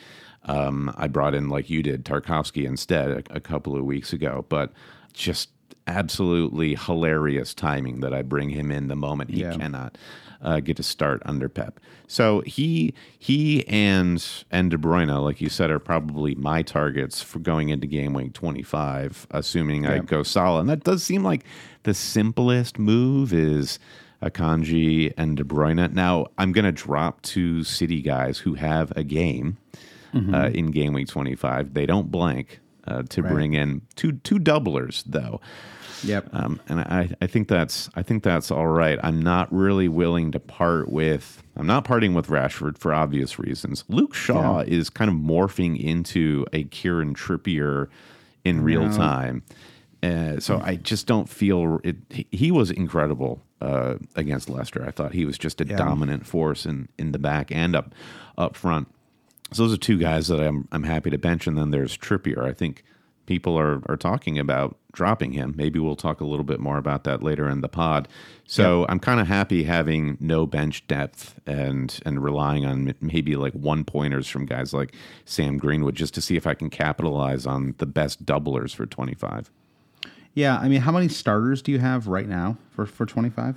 um, 0.44 0.92
I 0.96 1.08
brought 1.08 1.34
in 1.34 1.48
like 1.48 1.68
you 1.70 1.82
did 1.82 2.04
Tarkowski 2.04 2.64
instead 2.64 3.10
a, 3.10 3.22
a 3.36 3.40
couple 3.40 3.76
of 3.76 3.84
weeks 3.84 4.12
ago, 4.12 4.44
but 4.48 4.72
just 5.12 5.50
absolutely 5.86 6.74
hilarious 6.76 7.52
timing 7.54 8.00
that 8.00 8.14
I 8.14 8.22
bring 8.22 8.50
him 8.50 8.70
in 8.70 8.88
the 8.88 8.96
moment 8.96 9.30
he 9.30 9.40
Yeah. 9.40 9.52
cannot 9.56 9.98
uh, 10.42 10.60
get 10.60 10.76
to 10.78 10.82
start 10.82 11.20
under 11.26 11.48
Pep. 11.50 11.80
So 12.06 12.40
he 12.46 12.94
he 13.18 13.66
and 13.68 14.24
and 14.50 14.70
De 14.70 14.78
Bruyne, 14.78 15.22
like 15.22 15.40
you 15.40 15.48
said, 15.50 15.70
are 15.70 15.78
probably 15.78 16.34
my 16.34 16.62
targets 16.62 17.20
for 17.22 17.40
going 17.40 17.68
into 17.68 17.86
game 17.86 18.14
week 18.14 18.32
twenty 18.32 18.62
five, 18.62 19.26
assuming 19.32 19.86
I 19.86 19.98
go 19.98 20.22
solid. 20.22 20.60
And 20.60 20.68
that 20.70 20.82
does 20.84 21.02
seem 21.02 21.22
like 21.22 21.44
the 21.82 21.92
simplest 21.92 22.78
move 22.78 23.32
is 23.34 23.78
Akanji 24.22 25.12
and 25.16 25.36
De 25.36 25.44
Bruyne. 25.44 25.92
Now 25.92 26.26
I'm 26.38 26.52
going 26.52 26.64
to 26.64 26.72
drop 26.72 27.22
two 27.22 27.64
City 27.64 28.02
guys 28.02 28.38
who 28.38 28.54
have 28.54 28.92
a 28.96 29.02
game 29.04 29.56
uh, 30.14 30.50
in 30.52 30.70
game 30.72 30.92
week 30.92 31.08
twenty 31.08 31.34
five. 31.36 31.74
They 31.74 31.86
don't 31.86 32.10
blank. 32.10 32.60
Uh, 32.88 33.02
to 33.10 33.22
bring 33.22 33.52
in 33.52 33.82
two 33.94 34.10
two 34.12 34.36
doublers 34.40 35.04
though, 35.06 35.38
Yep. 36.02 36.30
um, 36.32 36.60
and 36.66 36.80
I, 36.80 37.10
I 37.20 37.26
think 37.28 37.46
that's 37.46 37.88
I 37.94 38.02
think 38.02 38.22
that's 38.24 38.50
all 38.50 38.66
right. 38.66 38.98
I'm 39.02 39.20
not 39.22 39.52
really 39.52 39.86
willing 39.86 40.32
to 40.32 40.40
part 40.40 40.88
with. 40.90 41.42
I'm 41.56 41.66
not 41.66 41.84
parting 41.84 42.14
with 42.14 42.28
Rashford 42.28 42.78
for 42.78 42.92
obvious 42.92 43.38
reasons. 43.38 43.84
Luke 43.88 44.14
Shaw 44.14 44.60
is 44.60 44.88
kind 44.90 45.08
of 45.10 45.14
morphing 45.16 45.78
into 45.78 46.46
a 46.52 46.64
Kieran 46.64 47.14
Trippier 47.14 47.86
in 48.44 48.62
real 48.62 48.90
time. 48.90 49.42
Uh, 50.02 50.40
so 50.40 50.60
I 50.64 50.76
just 50.76 51.06
don't 51.06 51.28
feel 51.28 51.80
it. 51.84 51.96
he- 52.30 52.50
was 52.50 52.70
incredible 52.70 53.42
uh, 53.60 53.96
against 54.16 54.48
Leicester. 54.48 54.84
I 54.86 54.90
thought 54.90 55.12
he 55.12 55.24
was 55.24 55.36
just 55.36 55.60
a 55.60 55.64
dominant 55.76 56.26
force 56.26 56.64
in, 56.64 56.88
in 56.98 57.12
the 57.12 57.18
back 57.18 57.52
and 57.52 57.76
up 57.76 57.94
up 58.38 58.56
front. 58.56 58.88
So 59.52 59.64
those 59.64 59.74
are 59.74 59.78
two 59.78 59.98
guys 59.98 60.28
that 60.28 60.40
I'm 60.40 60.68
I'm 60.72 60.84
happy 60.84 61.10
to 61.10 61.18
bench. 61.18 61.46
And 61.46 61.58
then 61.58 61.70
there's 61.70 61.96
Trippier. 61.98 62.44
I 62.44 62.52
think 62.52 62.82
people 63.26 63.58
are 63.58 63.82
are 63.86 63.96
talking 63.96 64.38
about 64.38 64.76
dropping 64.92 65.32
him. 65.32 65.54
Maybe 65.56 65.78
we'll 65.78 65.96
talk 65.96 66.20
a 66.20 66.24
little 66.24 66.44
bit 66.44 66.58
more 66.60 66.78
about 66.78 67.04
that 67.04 67.22
later 67.22 67.48
in 67.48 67.60
the 67.60 67.68
pod. 67.68 68.08
So 68.46 68.86
I'm 68.88 68.98
kind 68.98 69.20
of 69.20 69.26
happy 69.28 69.64
having 69.64 70.16
no 70.18 70.46
bench 70.46 70.86
depth 70.86 71.38
and 71.46 72.00
and 72.06 72.22
relying 72.24 72.64
on 72.64 72.94
maybe 73.00 73.36
like 73.36 73.52
one 73.52 73.84
pointers 73.84 74.28
from 74.28 74.46
guys 74.46 74.72
like 74.72 74.94
Sam 75.26 75.58
Greenwood 75.58 75.94
just 75.94 76.14
to 76.14 76.20
see 76.22 76.36
if 76.36 76.46
I 76.46 76.54
can 76.54 76.70
capitalize 76.70 77.44
on 77.46 77.74
the 77.78 77.86
best 77.86 78.24
doublers 78.24 78.74
for 78.74 78.86
25. 78.86 79.50
Yeah, 80.34 80.58
I 80.58 80.68
mean, 80.68 80.80
how 80.80 80.92
many 80.92 81.08
starters 81.08 81.60
do 81.62 81.72
you 81.72 81.78
have 81.78 82.06
right 82.06 82.28
now 82.28 82.56
for 82.70 82.86
for 82.86 83.06
twenty 83.06 83.30
five? 83.30 83.56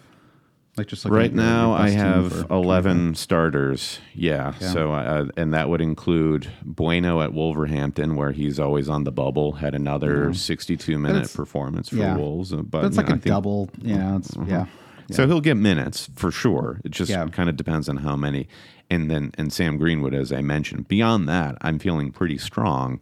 Like 0.76 0.88
just 0.88 1.06
Right 1.06 1.32
now, 1.32 1.74
I 1.74 1.90
have 1.92 2.48
for 2.48 2.52
11 2.52 3.14
starters. 3.14 4.00
Yeah. 4.16 4.54
So, 4.58 4.92
uh, 4.92 5.28
and 5.38 5.54
that 5.54 5.70
would 5.70 5.82
include 5.82 6.50
Bueno 6.66 7.22
at 7.22 7.32
Wolverhampton, 7.32 8.16
where 8.16 8.32
he's 8.32 8.60
always 8.60 8.90
on 8.90 9.04
the 9.04 9.12
bubble, 9.12 9.52
had 9.52 9.76
another 9.76 10.34
62 10.34 10.98
minute 10.98 11.32
performance 11.32 11.90
for 11.90 11.98
yeah. 11.98 12.16
Wolves. 12.18 12.52
uh, 12.54 12.64
But, 12.64 12.86
it's 12.86 12.98
like 12.98 13.08
know, 13.08 13.14
a 13.14 13.18
think- 13.20 13.26
Mm-hmm. 13.26 13.30
double. 13.36 13.70
Yeah, 13.84 14.16
it's 14.18 14.36
yeah. 14.48 14.66
So 15.12 15.28
he'll 15.28 15.42
get 15.42 15.58
minutes 15.58 16.10
for 16.16 16.32
sure. 16.32 16.82
It 16.84 16.90
just 16.90 17.12
Yeah. 17.12 17.28
kind 17.28 17.50
of 17.50 17.56
depends 17.56 17.88
on 17.88 17.98
how 17.98 18.16
many. 18.16 18.48
And 18.90 19.12
then, 19.12 19.30
and 19.38 19.54
Sam 19.54 19.78
Greenwood, 19.78 20.16
as 20.16 20.32
I 20.34 20.42
mentioned. 20.42 20.88
Beyond 20.88 21.30
that, 21.30 21.56
I'm 21.62 21.78
feeling 21.78 22.12
pretty 22.12 22.40
strong 22.40 23.00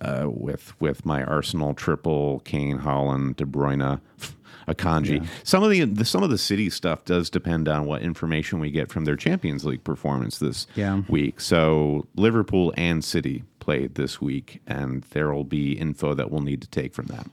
uh, 0.00 0.26
with 0.28 0.78
with 0.80 1.04
my 1.06 1.22
Arsenal 1.24 1.74
triple: 1.74 2.40
Kane, 2.44 2.78
Haaland, 2.80 3.36
De 3.36 3.44
Bruyne, 3.44 4.00
Akanji. 4.68 5.26
Some 5.44 5.62
of 5.62 5.70
the, 5.70 5.84
the 5.84 6.04
some 6.04 6.22
of 6.22 6.30
the 6.30 6.38
city 6.38 6.70
stuff 6.70 7.04
does 7.04 7.30
depend 7.30 7.68
on 7.68 7.86
what 7.86 8.02
information 8.02 8.60
we 8.60 8.70
get 8.70 8.90
from 8.90 9.04
their 9.04 9.16
Champions 9.16 9.64
League 9.64 9.84
performance 9.84 10.38
this 10.38 10.66
Yeah. 10.76 11.02
week. 11.08 11.40
So 11.40 12.06
Liverpool 12.16 12.72
and 12.76 13.04
City 13.04 13.44
played 13.58 13.94
this 13.94 14.20
week, 14.20 14.60
and 14.66 15.02
there 15.10 15.32
will 15.32 15.44
be 15.44 15.72
info 15.72 16.14
that 16.14 16.30
we'll 16.30 16.40
need 16.42 16.62
to 16.62 16.68
take 16.68 16.94
from 16.94 17.06
that. 17.06 17.26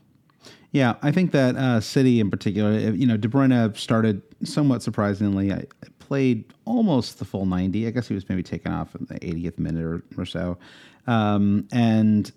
Yeah, 0.70 0.96
I 1.00 1.12
think 1.12 1.32
that 1.32 1.56
uh, 1.56 1.80
City 1.80 2.20
in 2.20 2.30
particular, 2.30 2.70
uh, 2.72 2.90
you 2.92 3.06
know, 3.06 3.16
De 3.16 3.26
Bruyne 3.26 3.74
started 3.76 4.20
somewhat 4.44 4.82
surprisingly. 4.82 5.50
I 5.50 5.64
played 5.98 6.44
almost 6.66 7.18
the 7.18 7.24
full 7.24 7.46
90. 7.46 7.86
I 7.86 7.90
guess 7.90 8.06
he 8.08 8.14
was 8.14 8.28
maybe 8.28 8.42
taken 8.42 8.70
off 8.72 8.94
in 8.94 9.06
the 9.06 9.18
80th 9.20 9.58
minute 9.58 9.82
or, 9.82 10.02
or 10.18 10.26
so. 10.26 10.58
Um, 11.06 11.66
and 11.72 12.30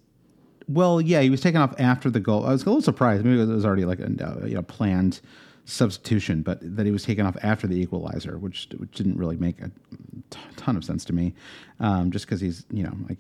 well, 0.68 1.02
yeah, 1.02 1.22
he 1.22 1.30
was 1.30 1.42
taken 1.42 1.62
off 1.62 1.74
after 1.80 2.10
the 2.10 2.20
goal. 2.20 2.46
I 2.46 2.52
was 2.52 2.64
a 2.64 2.66
little 2.66 2.82
surprised. 2.82 3.24
Maybe 3.26 3.42
it 3.42 3.48
was 3.48 3.66
already 3.66 3.86
like 3.86 4.00
a 4.00 4.06
uh, 4.06 4.46
you 4.46 4.56
know 4.56 4.62
planned 4.62 5.22
substitution, 5.66 6.42
but 6.42 6.60
that 6.62 6.86
he 6.86 6.92
was 6.92 7.04
taken 7.04 7.26
off 7.26 7.38
after 7.44 7.68
the 7.68 7.76
equalizer, 7.76 8.38
which 8.38 8.68
which 8.78 8.92
didn't 8.92 9.18
really 9.18 9.38
make 9.38 9.62
a 9.62 9.72
ton 10.56 10.76
of 10.76 10.84
sense 10.84 11.06
to 11.06 11.14
me. 11.14 11.34
Um, 11.80 12.12
just 12.12 12.26
because 12.26 12.42
he's 12.42 12.66
you 12.72 12.84
know 12.84 12.94
like 13.10 13.20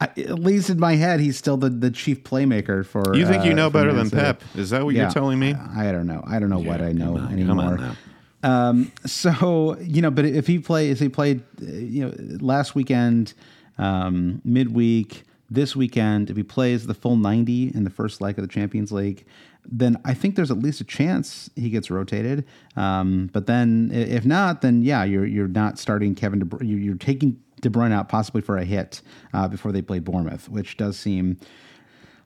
I, 0.00 0.04
at 0.20 0.38
least 0.38 0.70
in 0.70 0.80
my 0.80 0.96
head 0.96 1.20
he's 1.20 1.36
still 1.36 1.56
the, 1.56 1.68
the 1.68 1.90
chief 1.90 2.24
playmaker 2.24 2.84
for. 2.84 3.16
You 3.16 3.26
think 3.26 3.44
you 3.44 3.52
uh, 3.52 3.56
know 3.56 3.70
better 3.70 3.92
than 3.92 4.10
Pep? 4.10 4.42
Is 4.54 4.70
that 4.70 4.84
what 4.84 4.94
Yeah, 4.94 5.02
you're 5.02 5.10
telling 5.10 5.38
me? 5.38 5.54
I, 5.54 5.88
I 5.88 5.92
don't 5.92 6.06
know. 6.06 6.22
I 6.26 6.38
don't 6.38 6.50
know 6.50 6.58
what 6.58 6.80
I 6.80 6.92
know 6.92 7.16
on, 7.16 7.32
anymore. 7.32 7.56
Come 7.56 7.60
on 7.60 7.76
now. 7.80 7.96
Um, 8.42 8.92
so 9.04 9.76
you 9.80 10.00
know, 10.02 10.10
but 10.10 10.24
if 10.24 10.46
he 10.46 10.58
plays, 10.58 10.98
he 10.98 11.08
played, 11.08 11.42
uh, 11.60 11.66
you 11.66 12.06
know, 12.06 12.14
last 12.40 12.74
weekend, 12.74 13.34
um, 13.78 14.40
midweek, 14.44 15.24
this 15.50 15.74
weekend, 15.74 16.30
if 16.30 16.36
he 16.36 16.42
plays 16.42 16.86
the 16.86 16.94
full 16.94 17.16
ninety 17.16 17.72
in 17.74 17.84
the 17.84 17.90
first 17.90 18.20
leg 18.20 18.38
of 18.38 18.42
the 18.42 18.52
Champions 18.52 18.92
League, 18.92 19.26
then 19.64 20.00
I 20.04 20.14
think 20.14 20.36
there's 20.36 20.50
at 20.50 20.58
least 20.58 20.80
a 20.80 20.84
chance 20.84 21.50
he 21.56 21.70
gets 21.70 21.90
rotated. 21.90 22.44
Um, 22.76 23.30
but 23.32 23.46
then 23.46 23.90
if 23.92 24.24
not, 24.24 24.62
then 24.62 24.82
yeah, 24.82 25.04
you're 25.04 25.26
you're 25.26 25.48
not 25.48 25.78
starting 25.78 26.14
Kevin. 26.14 26.38
De 26.40 26.64
you're, 26.64 26.78
you're 26.78 26.94
taking 26.94 27.40
De 27.60 27.68
Bruyne 27.68 27.92
out 27.92 28.08
possibly 28.08 28.40
for 28.40 28.56
a 28.56 28.64
hit 28.64 29.02
uh, 29.32 29.48
before 29.48 29.72
they 29.72 29.82
play 29.82 29.98
Bournemouth, 29.98 30.48
which 30.48 30.76
does 30.76 30.98
seem 30.98 31.36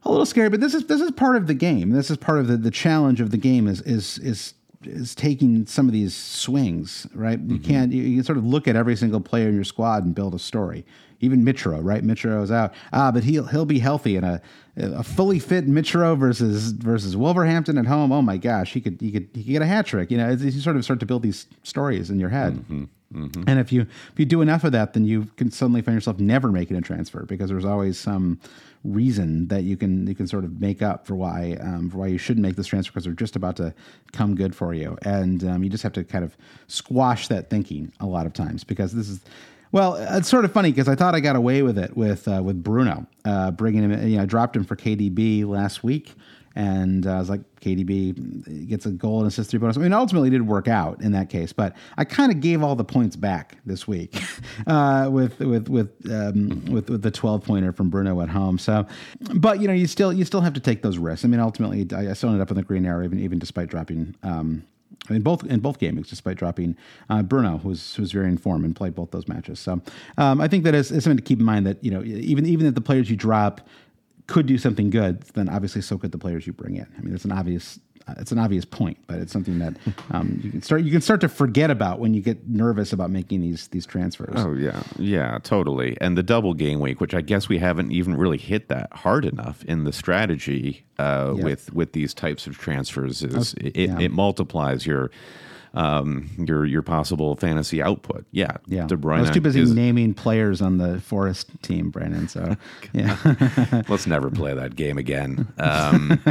a 0.03 0.11
little 0.11 0.25
scary, 0.25 0.49
but 0.49 0.61
this 0.61 0.73
is 0.73 0.85
this 0.85 1.01
is 1.01 1.11
part 1.11 1.35
of 1.35 1.47
the 1.47 1.53
game. 1.53 1.89
This 1.89 2.11
is 2.11 2.17
part 2.17 2.39
of 2.39 2.47
the, 2.47 2.57
the 2.57 2.71
challenge 2.71 3.21
of 3.21 3.31
the 3.31 3.37
game 3.37 3.67
is 3.67 3.81
is 3.81 4.19
is 4.19 4.53
is 4.83 5.15
taking 5.15 5.65
some 5.65 5.87
of 5.87 5.93
these 5.93 6.15
swings, 6.15 7.07
right? 7.13 7.39
You 7.39 7.59
can't 7.59 7.91
you, 7.91 8.15
can 8.15 8.23
sort 8.23 8.37
of 8.37 8.45
look 8.45 8.67
at 8.67 8.75
every 8.75 8.95
single 8.95 9.21
player 9.21 9.47
in 9.49 9.55
your 9.55 9.63
squad 9.63 10.03
and 10.03 10.13
build 10.13 10.33
a 10.35 10.39
story. 10.39 10.85
Even 11.21 11.45
Mitro, 11.45 11.79
right? 11.81 12.03
Mitro 12.03 12.43
is 12.43 12.51
out. 12.51 12.73
Ah, 12.91 13.11
but 13.11 13.23
he'll 13.23 13.45
he'll 13.45 13.65
be 13.65 13.79
healthy 13.79 14.17
and 14.17 14.25
a 14.25 14.41
a 14.77 15.03
fully 15.03 15.39
fit 15.39 15.67
Mitro 15.67 16.17
versus 16.17 16.71
versus 16.71 17.15
Wolverhampton 17.15 17.77
at 17.77 17.85
home. 17.85 18.11
Oh 18.11 18.21
my 18.21 18.37
gosh, 18.37 18.73
he 18.73 18.81
could 18.81 18.97
he 18.99 19.11
could 19.11 19.29
he 19.33 19.43
could 19.43 19.51
get 19.53 19.61
a 19.61 19.65
hat 19.65 19.85
trick. 19.85 20.11
You 20.11 20.17
know, 20.17 20.29
you 20.31 20.51
sort 20.51 20.75
of 20.75 20.83
start 20.83 20.99
to 20.99 21.05
build 21.05 21.21
these 21.23 21.47
stories 21.63 22.09
in 22.09 22.19
your 22.19 22.29
head. 22.29 22.63
And 23.47 23.59
if 23.59 23.71
you 23.71 23.81
if 23.81 24.19
you 24.19 24.25
do 24.25 24.41
enough 24.41 24.63
of 24.63 24.71
that, 24.73 24.93
then 24.93 25.05
you 25.05 25.25
can 25.37 25.49
suddenly 25.51 25.81
find 25.81 25.95
yourself 25.95 26.19
never 26.19 26.51
making 26.51 26.77
a 26.77 26.81
transfer 26.81 27.23
because 27.25 27.49
there's 27.49 27.65
always 27.65 27.97
some 27.97 28.39
reason 28.83 29.47
that 29.47 29.63
you 29.63 29.75
can 29.77 30.05
you 30.05 30.15
can 30.15 30.27
sort 30.27 30.43
of 30.43 30.59
make 30.59 30.81
up 30.81 31.07
for 31.07 31.15
why 31.15 31.57
um, 31.61 31.89
for 31.89 31.99
why 31.99 32.07
you 32.07 32.17
shouldn't 32.17 32.43
make 32.45 32.55
this 32.55 32.67
transfer 32.67 32.91
because 32.91 33.05
they're 33.05 33.13
just 33.13 33.35
about 33.35 33.55
to 33.57 33.73
come 34.11 34.35
good 34.35 34.55
for 34.55 34.73
you, 34.73 34.97
and 35.03 35.43
um, 35.43 35.63
you 35.63 35.69
just 35.69 35.83
have 35.83 35.93
to 35.93 36.03
kind 36.03 36.23
of 36.23 36.35
squash 36.67 37.27
that 37.27 37.49
thinking 37.49 37.91
a 37.99 38.05
lot 38.05 38.25
of 38.25 38.33
times 38.33 38.63
because 38.63 38.93
this 38.93 39.09
is. 39.09 39.21
Well, 39.71 39.95
it's 39.95 40.29
sort 40.29 40.45
of 40.45 40.53
funny 40.53 40.71
because 40.71 40.87
I 40.87 40.95
thought 40.95 41.15
I 41.15 41.19
got 41.19 41.35
away 41.35 41.61
with 41.61 41.77
it 41.77 41.97
with 41.97 42.27
uh, 42.29 42.41
with 42.41 42.63
Bruno, 42.63 43.07
uh, 43.25 43.51
bringing 43.51 43.83
him. 43.83 44.07
You 44.07 44.17
know, 44.17 44.23
I 44.23 44.25
dropped 44.25 44.55
him 44.55 44.63
for 44.63 44.77
KDB 44.77 45.45
last 45.45 45.83
week, 45.83 46.13
and 46.55 47.05
uh, 47.05 47.15
I 47.15 47.19
was 47.19 47.29
like, 47.29 47.41
KDB 47.59 48.67
gets 48.67 48.85
a 48.85 48.91
goal 48.91 49.19
and 49.19 49.27
assist 49.27 49.49
three 49.49 49.59
bonus. 49.59 49.77
I 49.77 49.81
mean, 49.81 49.91
ultimately, 49.91 50.29
it 50.29 50.31
did 50.31 50.47
work 50.47 50.67
out 50.67 51.01
in 51.01 51.11
that 51.11 51.29
case, 51.29 51.51
but 51.51 51.75
I 51.97 52.05
kind 52.05 52.31
of 52.31 52.39
gave 52.39 52.63
all 52.63 52.75
the 52.75 52.85
points 52.85 53.15
back 53.15 53.57
this 53.65 53.87
week 53.87 54.15
uh, 54.67 55.09
with 55.11 55.39
with 55.39 55.67
with, 55.67 55.89
um, 56.09 56.63
with 56.65 56.89
with 56.89 57.01
the 57.01 57.11
twelve 57.11 57.43
pointer 57.43 57.73
from 57.73 57.89
Bruno 57.89 58.21
at 58.21 58.29
home. 58.29 58.57
So, 58.57 58.87
but 59.35 59.59
you 59.59 59.67
know, 59.67 59.73
you 59.73 59.87
still 59.87 60.13
you 60.13 60.23
still 60.23 60.41
have 60.41 60.53
to 60.53 60.61
take 60.61 60.81
those 60.81 60.97
risks. 60.97 61.25
I 61.25 61.27
mean, 61.27 61.41
ultimately, 61.41 61.87
I, 61.95 62.11
I 62.11 62.13
still 62.13 62.29
ended 62.29 62.41
up 62.41 62.51
in 62.51 62.57
the 62.57 62.63
green 62.63 62.85
arrow, 62.85 63.03
even 63.03 63.19
even 63.19 63.39
despite 63.39 63.69
dropping. 63.69 64.15
Um, 64.23 64.65
in 65.09 65.21
both 65.21 65.45
in 65.45 65.59
both 65.59 65.77
games, 65.77 66.09
despite 66.09 66.37
dropping 66.37 66.75
uh, 67.09 67.21
Bruno, 67.21 67.57
who's 67.57 67.95
who's 67.95 68.11
very 68.11 68.27
in 68.27 68.37
form 68.37 68.63
and 68.65 68.75
played 68.75 68.95
both 68.95 69.11
those 69.11 69.27
matches. 69.27 69.59
So 69.59 69.81
um, 70.17 70.41
I 70.41 70.47
think 70.47 70.63
that 70.63 70.73
is, 70.73 70.91
is 70.91 71.03
something 71.03 71.17
to 71.17 71.23
keep 71.23 71.39
in 71.39 71.45
mind 71.45 71.65
that 71.67 71.83
you 71.83 71.91
know 71.91 72.01
even 72.03 72.45
even 72.45 72.65
if 72.65 72.75
the 72.75 72.81
players 72.81 73.09
you 73.09 73.15
drop 73.15 73.67
could 74.27 74.45
do 74.45 74.57
something 74.57 74.89
good, 74.89 75.21
then 75.33 75.49
obviously 75.49 75.81
so 75.81 75.97
could 75.97 76.11
the 76.11 76.17
players 76.17 76.47
you 76.47 76.53
bring 76.53 76.75
in. 76.75 76.87
I 76.97 77.01
mean, 77.01 77.13
it's 77.13 77.25
an 77.25 77.31
obvious 77.31 77.79
uh, 78.07 78.13
it's 78.19 78.31
an 78.31 78.37
obvious 78.37 78.65
point, 78.65 78.97
but 79.07 79.17
it's 79.17 79.33
something 79.33 79.57
that 79.59 79.75
um, 80.11 80.39
you 80.43 80.51
can 80.51 80.61
start 80.61 80.83
you 80.83 80.91
can 80.91 81.01
start 81.01 81.21
to 81.21 81.29
forget 81.29 81.71
about 81.71 81.99
when 81.99 82.13
you 82.13 82.21
get 82.21 82.47
nervous 82.47 82.93
about 82.93 83.09
making 83.09 83.41
these 83.41 83.67
these 83.69 83.85
transfers. 83.85 84.35
Oh 84.35 84.53
yeah, 84.53 84.83
yeah, 84.97 85.39
totally. 85.43 85.97
And 86.01 86.17
the 86.17 86.23
double 86.23 86.53
game 86.53 86.79
week, 86.79 87.01
which 87.01 87.13
I 87.15 87.21
guess 87.21 87.49
we 87.49 87.57
haven't 87.57 87.91
even 87.91 88.15
really 88.15 88.37
hit 88.37 88.67
that 88.69 88.93
hard 88.93 89.25
enough 89.25 89.63
in 89.65 89.85
the 89.85 89.93
strategy 89.93 90.85
uh, 90.99 91.33
Yeah. 91.35 91.43
with 91.43 91.73
with 91.73 91.93
these 91.93 92.13
types 92.13 92.45
of 92.45 92.57
transfers, 92.57 93.23
is 93.23 93.53
it, 93.55 93.75
yeah. 93.75 93.99
it 93.99 94.11
multiplies 94.11 94.85
your 94.85 95.09
um, 95.75 96.29
your 96.37 96.65
your 96.65 96.81
possible 96.81 97.35
fantasy 97.35 97.81
output. 97.81 98.25
Yeah, 98.31 98.57
Yeah, 98.67 98.87
De 98.87 98.95
Bruyne 98.95 99.17
I 99.17 99.21
was 99.21 99.29
too 99.31 99.41
busy 99.41 99.61
is- 99.61 99.73
naming 99.73 100.13
players 100.13 100.61
on 100.61 100.77
the 100.77 100.99
Forest 101.01 101.49
team, 101.61 101.89
Brandon. 101.89 102.27
So 102.27 102.55
yeah, 102.93 103.17
Let's 103.89 104.07
never 104.07 104.29
play 104.31 104.53
that 104.53 104.75
game 104.75 104.97
again. 104.97 105.47
Um, 105.57 106.19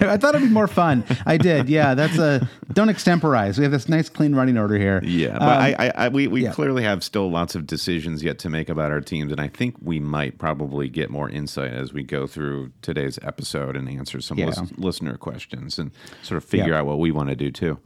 I 0.00 0.16
thought 0.16 0.34
it'd 0.34 0.42
be 0.48 0.52
more 0.52 0.68
fun. 0.68 1.04
I 1.26 1.36
did. 1.36 1.68
Yeah, 1.68 1.94
that's 1.94 2.18
a 2.18 2.48
don't 2.72 2.88
extemporize. 2.88 3.58
We 3.58 3.64
have 3.64 3.72
this 3.72 3.88
nice 3.88 4.08
clean 4.08 4.34
running 4.34 4.56
order 4.58 4.76
here. 4.78 5.00
Yeah, 5.04 5.32
but 5.38 5.42
Um, 5.42 5.48
I, 5.48 5.74
I, 5.78 5.92
I, 5.96 6.08
we, 6.08 6.26
we 6.26 6.44
yeah. 6.44 6.52
clearly 6.52 6.82
have 6.82 7.04
still 7.04 7.30
lots 7.30 7.54
of 7.54 7.66
decisions 7.66 8.22
yet 8.22 8.38
to 8.40 8.48
make 8.48 8.68
about 8.68 8.90
our 8.90 9.00
teams, 9.00 9.30
and 9.32 9.40
I 9.40 9.48
think 9.48 9.76
we 9.82 10.00
might 10.00 10.38
probably 10.38 10.88
get 10.88 11.10
more 11.10 11.28
insight 11.28 11.72
as 11.72 11.92
we 11.92 12.02
go 12.02 12.26
through 12.26 12.72
today's 12.82 13.18
episode 13.22 13.76
and 13.76 13.88
answer 13.88 14.20
some 14.20 14.38
Yeah. 14.38 14.46
lis- 14.46 14.72
listener 14.78 15.16
questions 15.16 15.78
and 15.78 15.90
sort 16.22 16.38
of 16.38 16.44
figure 16.44 16.72
Yeah. 16.72 16.78
out 16.80 16.86
what 16.86 16.98
we 16.98 17.10
want 17.10 17.28
to 17.28 17.36
do 17.36 17.50
too. 17.50 17.78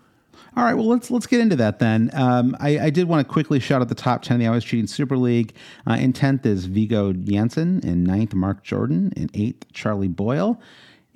All 0.56 0.64
right, 0.64 0.72
well 0.72 0.86
let's 0.86 1.10
let's 1.10 1.26
get 1.26 1.40
into 1.40 1.56
that 1.56 1.80
then. 1.80 2.10
Um, 2.14 2.56
I, 2.58 2.78
I 2.78 2.90
did 2.90 3.08
want 3.08 3.26
to 3.26 3.30
quickly 3.30 3.60
shout 3.60 3.82
out 3.82 3.88
the 3.88 3.94
top 3.94 4.22
ten 4.22 4.36
of 4.36 4.40
the 4.40 4.46
Always 4.46 4.64
Cheating 4.64 4.86
Super 4.86 5.18
League. 5.18 5.54
Uh, 5.86 5.94
in 5.94 6.14
tenth 6.14 6.46
is 6.46 6.64
Vigo 6.64 7.12
Jansen. 7.12 7.80
In 7.86 8.04
ninth, 8.04 8.32
Mark 8.32 8.62
Jordan. 8.62 9.12
In 9.16 9.28
eighth, 9.34 9.70
Charlie 9.74 10.08
Boyle. 10.08 10.58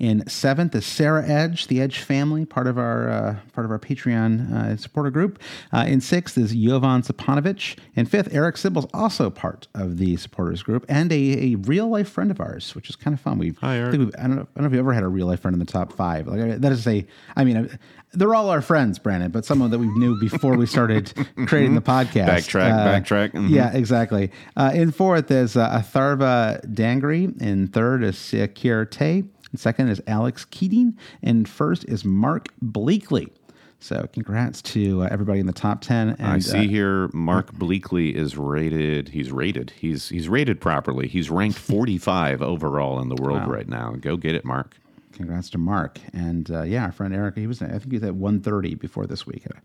In 0.00 0.26
seventh 0.26 0.74
is 0.74 0.86
Sarah 0.86 1.28
Edge, 1.28 1.66
the 1.66 1.82
Edge 1.82 1.98
family, 1.98 2.46
part 2.46 2.66
of 2.66 2.78
our 2.78 3.10
uh, 3.10 3.36
part 3.52 3.66
of 3.66 3.70
our 3.70 3.78
Patreon 3.78 4.50
uh, 4.50 4.76
supporter 4.78 5.10
group. 5.10 5.38
Uh, 5.74 5.84
in 5.86 6.00
sixth 6.00 6.38
is 6.38 6.52
Jovan 6.54 7.02
Sapanovich. 7.02 7.76
In 7.96 8.06
fifth, 8.06 8.34
Eric 8.34 8.54
Sibbles, 8.56 8.88
also 8.94 9.28
part 9.28 9.68
of 9.74 9.98
the 9.98 10.16
supporters 10.16 10.62
group 10.62 10.86
and 10.88 11.12
a, 11.12 11.52
a 11.52 11.54
real 11.56 11.86
life 11.88 12.08
friend 12.08 12.30
of 12.30 12.40
ours, 12.40 12.74
which 12.74 12.88
is 12.88 12.96
kind 12.96 13.12
of 13.12 13.20
fun. 13.20 13.36
We've, 13.36 13.58
Hi, 13.58 13.76
Eric. 13.76 13.94
I, 13.94 13.98
we've 13.98 14.14
I, 14.18 14.22
don't 14.22 14.36
know, 14.36 14.42
I 14.42 14.44
don't 14.54 14.62
know 14.62 14.66
if 14.68 14.72
you've 14.72 14.80
ever 14.80 14.94
had 14.94 15.02
a 15.04 15.08
real 15.08 15.26
life 15.26 15.40
friend 15.40 15.54
in 15.54 15.58
the 15.58 15.70
top 15.70 15.92
five. 15.92 16.26
Like 16.26 16.62
that 16.62 16.72
is 16.72 16.86
a, 16.86 17.06
I 17.36 17.44
mean, 17.44 17.78
they're 18.14 18.34
all 18.34 18.48
our 18.48 18.62
friends, 18.62 18.98
Brandon, 18.98 19.30
but 19.30 19.44
someone 19.44 19.70
that 19.70 19.78
we 19.80 19.86
knew 19.98 20.18
before 20.18 20.56
we 20.56 20.64
started 20.64 21.12
creating 21.46 21.74
the 21.74 21.82
podcast. 21.82 22.26
Backtrack, 22.26 22.72
Uh, 22.72 22.86
backtrack. 22.86 23.32
Mhm. 23.32 23.50
Yeah, 23.50 23.70
exactly. 23.74 24.30
Uh, 24.56 24.70
in 24.74 24.92
fourth 24.92 25.30
is 25.30 25.58
uh, 25.58 25.68
Atharva 25.78 26.64
Dangri. 26.72 27.38
In 27.42 27.68
third 27.68 28.02
is 28.02 28.16
Sakir 28.16 28.90
Tay. 28.90 29.24
Second 29.56 29.88
is 29.88 30.00
Alex 30.06 30.44
Keating. 30.44 30.96
And 31.22 31.48
first 31.48 31.84
is 31.86 32.04
Mark 32.04 32.48
Bleakley. 32.64 33.30
So 33.82 34.06
congrats 34.12 34.60
to 34.62 35.02
uh, 35.04 35.08
everybody 35.10 35.40
in 35.40 35.46
the 35.46 35.52
top 35.54 35.80
10. 35.80 36.10
And, 36.10 36.22
I 36.22 36.38
see 36.38 36.58
uh, 36.58 36.62
here 36.68 37.08
Mark 37.14 37.52
Bleakley 37.54 38.14
is 38.14 38.36
rated. 38.36 39.08
He's 39.08 39.32
rated. 39.32 39.70
He's 39.70 40.10
he's 40.10 40.28
rated 40.28 40.60
properly. 40.60 41.08
He's 41.08 41.30
ranked 41.30 41.58
45 41.58 42.42
overall 42.42 43.00
in 43.00 43.08
the 43.08 43.14
world 43.20 43.46
right 43.48 43.66
now. 43.68 43.92
Go 43.98 44.16
get 44.18 44.34
it, 44.34 44.44
Mark. 44.44 44.76
Congrats 45.14 45.50
to 45.50 45.58
Mark. 45.58 45.98
And 46.12 46.50
uh, 46.50 46.62
yeah, 46.62 46.84
our 46.84 46.92
friend 46.92 47.14
Eric, 47.14 47.36
he 47.36 47.46
was, 47.46 47.60
I 47.60 47.66
think 47.68 47.90
he 47.90 47.96
was 47.98 48.04
at 48.04 48.14
130 48.14 48.74
before 48.76 49.06
this 49.06 49.26
week. 49.26 49.44
Uh, 49.46 49.58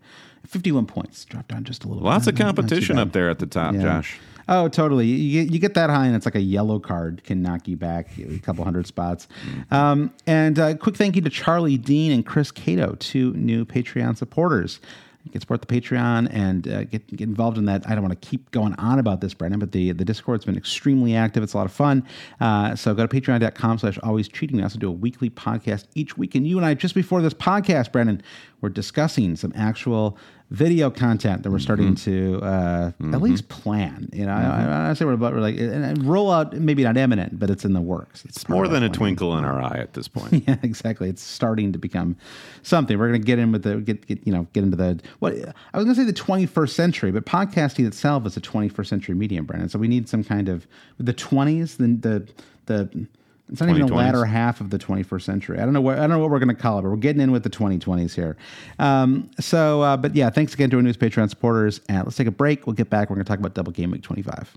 51 0.46 0.86
points. 0.86 1.24
Dropped 1.24 1.48
down 1.48 1.64
just 1.64 1.84
a 1.84 1.88
little 1.88 2.02
Lots 2.02 2.24
bit. 2.24 2.34
of 2.34 2.38
Not- 2.38 2.44
not 2.46 2.50
too 2.52 2.62
competition 2.62 2.98
up 2.98 3.12
there 3.12 3.30
at 3.30 3.38
the 3.38 3.46
top, 3.46 3.74
Yeah. 3.74 3.82
Josh. 3.82 4.18
Oh, 4.48 4.68
totally. 4.68 5.06
You, 5.06 5.42
get- 5.44 5.52
you 5.52 5.58
get 5.58 5.74
that 5.74 5.90
high, 5.90 6.06
and 6.06 6.14
it's 6.14 6.24
like 6.26 6.36
a 6.36 6.40
yellow 6.40 6.78
card 6.78 7.22
can 7.24 7.42
knock 7.42 7.66
you 7.66 7.76
back 7.76 8.16
a 8.18 8.38
couple 8.38 8.62
hundred 8.64 8.86
spots. 8.86 9.26
Um, 9.70 10.12
and 10.26 10.58
uh, 10.58 10.74
quick 10.76 10.96
thank 10.96 11.16
you 11.16 11.22
to 11.22 11.30
Charlie 11.30 11.76
Dean 11.78 12.12
and 12.12 12.24
Chris 12.24 12.50
Cato, 12.52 12.94
two 12.98 13.32
new 13.34 13.64
Patreon 13.64 14.16
supporters. 14.16 14.78
You 15.24 15.32
can 15.32 15.40
support 15.40 15.60
the 15.60 15.66
Patreon 15.66 16.28
and 16.32 16.68
uh, 16.68 16.84
get 16.84 17.04
get 17.08 17.22
involved 17.28 17.58
in 17.58 17.64
that. 17.64 17.84
I 17.90 17.96
don't 17.96 18.04
want 18.04 18.12
to 18.22 18.28
keep 18.28 18.48
going 18.52 18.74
on 18.74 19.00
about 19.00 19.20
this, 19.20 19.34
Brendan, 19.34 19.58
but 19.58 19.72
the 19.72 19.90
the 19.90 20.04
Discord's 20.04 20.44
been 20.44 20.56
extremely 20.56 21.16
active. 21.16 21.42
It's 21.42 21.52
a 21.52 21.56
lot 21.56 21.66
of 21.66 21.72
fun. 21.72 22.06
Uh, 22.40 22.76
so 22.76 22.94
go 22.94 23.04
to 23.04 23.20
patreon.com 23.20 23.78
slash 23.78 23.98
always 24.04 24.28
cheating. 24.28 24.58
We 24.58 24.62
also 24.62 24.78
do 24.78 24.88
a 24.88 24.92
weekly 24.92 25.28
podcast 25.28 25.86
each 25.96 26.16
week. 26.16 26.36
And 26.36 26.46
you 26.46 26.58
and 26.58 26.64
I, 26.64 26.74
just 26.74 26.94
before 26.94 27.22
this 27.22 27.34
podcast, 27.34 27.90
Brendan, 27.90 28.22
we're 28.66 28.70
discussing 28.70 29.36
some 29.36 29.52
actual 29.54 30.18
video 30.50 30.90
content 30.90 31.44
that 31.44 31.52
we're 31.52 31.60
starting 31.60 31.94
mm-hmm. 31.94 32.40
to 32.40 32.44
uh, 32.44 32.88
at 32.88 32.98
mm-hmm. 32.98 33.14
least 33.22 33.48
plan. 33.48 34.08
You 34.12 34.26
know, 34.26 34.32
I, 34.32 34.40
mm-hmm. 34.40 34.70
I, 34.70 34.90
I 34.90 34.94
say 34.94 35.04
we're 35.04 35.12
about 35.12 35.34
we're 35.34 35.40
like 35.40 35.56
and, 35.56 36.04
roll 36.04 36.32
out. 36.32 36.52
Maybe 36.52 36.82
not 36.82 36.96
imminent, 36.96 37.38
but 37.38 37.48
it's 37.48 37.64
in 37.64 37.74
the 37.74 37.80
works. 37.80 38.24
It's, 38.24 38.42
part 38.42 38.56
More 38.56 38.66
than 38.66 38.82
a 38.82 38.88
twinkle 38.88 39.38
in 39.38 39.44
our 39.44 39.62
eye 39.62 39.78
at 39.78 39.92
this 39.92 40.08
point. 40.08 40.26
Yeah, 40.48 40.56
exactly. 40.64 41.08
It's 41.08 41.22
starting 41.22 41.72
to 41.72 41.78
become 41.78 42.16
something. 42.62 42.98
We're 42.98 43.08
going 43.08 43.20
to 43.20 43.26
get 43.26 43.38
in 43.38 43.52
with 43.52 43.62
the 43.62 43.76
get, 43.76 44.04
get 44.04 44.26
you 44.26 44.32
know 44.32 44.48
get 44.52 44.64
into 44.64 44.76
the 44.76 45.00
what 45.20 45.32
I 45.32 45.78
was 45.78 45.84
going 45.84 45.94
to 45.94 45.94
say 45.94 46.04
the 46.04 46.12
21st 46.12 46.70
century, 46.70 47.12
but 47.12 47.24
podcasting 47.24 47.86
itself 47.86 48.26
is 48.26 48.36
a 48.36 48.40
21st 48.40 48.86
century 48.86 49.14
medium, 49.14 49.46
Brandon. 49.46 49.68
So 49.68 49.78
we 49.78 49.86
need 49.86 50.08
some 50.08 50.24
kind 50.24 50.48
of 50.48 50.66
the 50.98 51.14
20s, 51.14 51.76
the 51.76 52.08
the 52.08 52.32
the. 52.66 53.06
It's 53.50 53.60
not 53.60 53.70
even 53.70 53.86
the 53.86 53.94
latter 53.94 54.24
half 54.24 54.60
of 54.60 54.70
the 54.70 54.78
21st 54.78 55.22
century. 55.22 55.58
I 55.58 55.64
don't 55.64 55.72
know 55.72 55.80
what 55.80 55.98
I 55.98 56.00
don't 56.02 56.10
know 56.10 56.18
what 56.18 56.30
we're 56.30 56.40
going 56.40 56.54
to 56.54 56.60
call 56.60 56.78
it, 56.78 56.82
but 56.82 56.90
we're 56.90 56.96
getting 56.96 57.22
in 57.22 57.30
with 57.30 57.44
the 57.44 57.50
2020s 57.50 58.14
here. 58.14 58.36
Um, 58.80 59.30
so, 59.38 59.82
uh, 59.82 59.96
but 59.96 60.16
yeah, 60.16 60.30
thanks 60.30 60.52
again 60.52 60.68
to 60.70 60.76
our 60.76 60.82
news 60.82 60.96
Patreon 60.96 61.30
supporters. 61.30 61.80
And 61.88 62.04
let's 62.04 62.16
take 62.16 62.26
a 62.26 62.32
break. 62.32 62.66
We'll 62.66 62.74
get 62.74 62.90
back. 62.90 63.08
We're 63.08 63.16
going 63.16 63.24
to 63.24 63.28
talk 63.28 63.38
about 63.38 63.54
Double 63.54 63.72
Game 63.72 63.92
Week 63.92 64.02
25. 64.02 64.56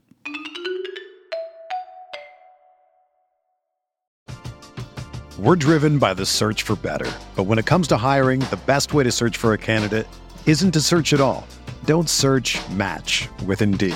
We're 5.38 5.56
driven 5.56 6.00
by 6.00 6.16
the 6.16 6.26
search 6.26 6.64
for 6.64 6.76
better. 6.76 7.10
But 7.36 7.44
when 7.44 7.60
it 7.60 7.66
comes 7.66 7.88
to 7.90 7.98
hiring, 7.98 8.42
the 8.42 8.60
best 8.66 8.94
way 8.94 9.04
to 9.04 9.12
search 9.12 9.38
for 9.38 9.54
a 9.54 9.58
candidate 9.58 10.08
isn't 10.46 10.72
to 10.72 10.82
search 10.82 11.14
at 11.14 11.22
all. 11.22 11.48
Don't 11.86 12.10
search 12.10 12.58
match 12.72 13.30
with 13.46 13.62
Indeed. 13.62 13.96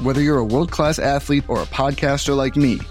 Whether 0.00 0.22
you're 0.22 0.38
a 0.38 0.44
world 0.44 0.70
class 0.70 1.00
athlete 1.00 1.42
or 1.48 1.60
a 1.60 1.66
podcaster 1.66 2.36
like 2.36 2.54
me, 2.54 2.78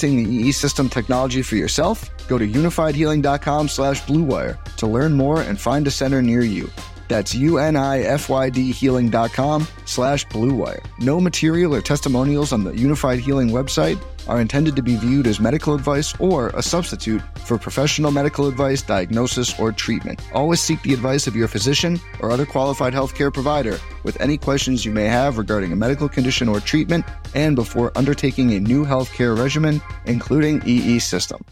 the 0.00 0.30
EE 0.30 0.52
system 0.52 0.88
technology 0.88 1.42
for 1.42 1.56
yourself? 1.56 2.10
Go 2.28 2.38
to 2.38 2.46
unifydhealing.com 2.46 3.68
slash 3.68 4.02
bluewire 4.02 4.62
to 4.76 4.86
learn 4.86 5.14
more 5.14 5.40
and 5.42 5.60
find 5.60 5.86
a 5.86 5.90
center 5.90 6.22
near 6.22 6.42
you. 6.42 6.70
That's 7.08 7.34
U-N-I-F-Y-D 7.34 8.70
healing.com 8.70 9.66
slash 9.86 10.26
bluewire. 10.26 10.84
No 11.00 11.20
material 11.20 11.74
or 11.74 11.80
testimonials 11.80 12.52
on 12.52 12.64
the 12.64 12.72
Unifyd 12.72 13.18
Healing 13.18 13.48
website 13.48 13.98
are 14.28 14.40
intended 14.40 14.76
to 14.76 14.82
be 14.82 14.96
viewed 14.96 15.26
as 15.26 15.40
medical 15.40 15.74
advice 15.74 16.14
or 16.20 16.50
a 16.50 16.62
substitute 16.62 17.22
for 17.44 17.58
professional 17.58 18.10
medical 18.10 18.46
advice, 18.46 18.82
diagnosis, 18.82 19.58
or 19.58 19.72
treatment. 19.72 20.20
Always 20.32 20.60
seek 20.60 20.80
the 20.82 20.94
advice 20.94 21.26
of 21.26 21.34
your 21.34 21.48
physician 21.48 21.98
or 22.20 22.30
other 22.30 22.46
qualified 22.46 22.92
healthcare 22.92 23.32
provider 23.32 23.78
with 24.04 24.20
any 24.20 24.36
questions 24.36 24.84
you 24.84 24.92
may 24.92 25.06
have 25.06 25.38
regarding 25.38 25.72
a 25.72 25.76
medical 25.76 26.08
condition 26.08 26.48
or 26.48 26.60
treatment 26.60 27.04
and 27.34 27.56
before 27.56 27.90
undertaking 27.96 28.52
a 28.52 28.60
new 28.60 28.84
healthcare 28.84 29.36
regimen, 29.38 29.80
including 30.06 30.62
EE 30.66 30.98
system. 30.98 31.44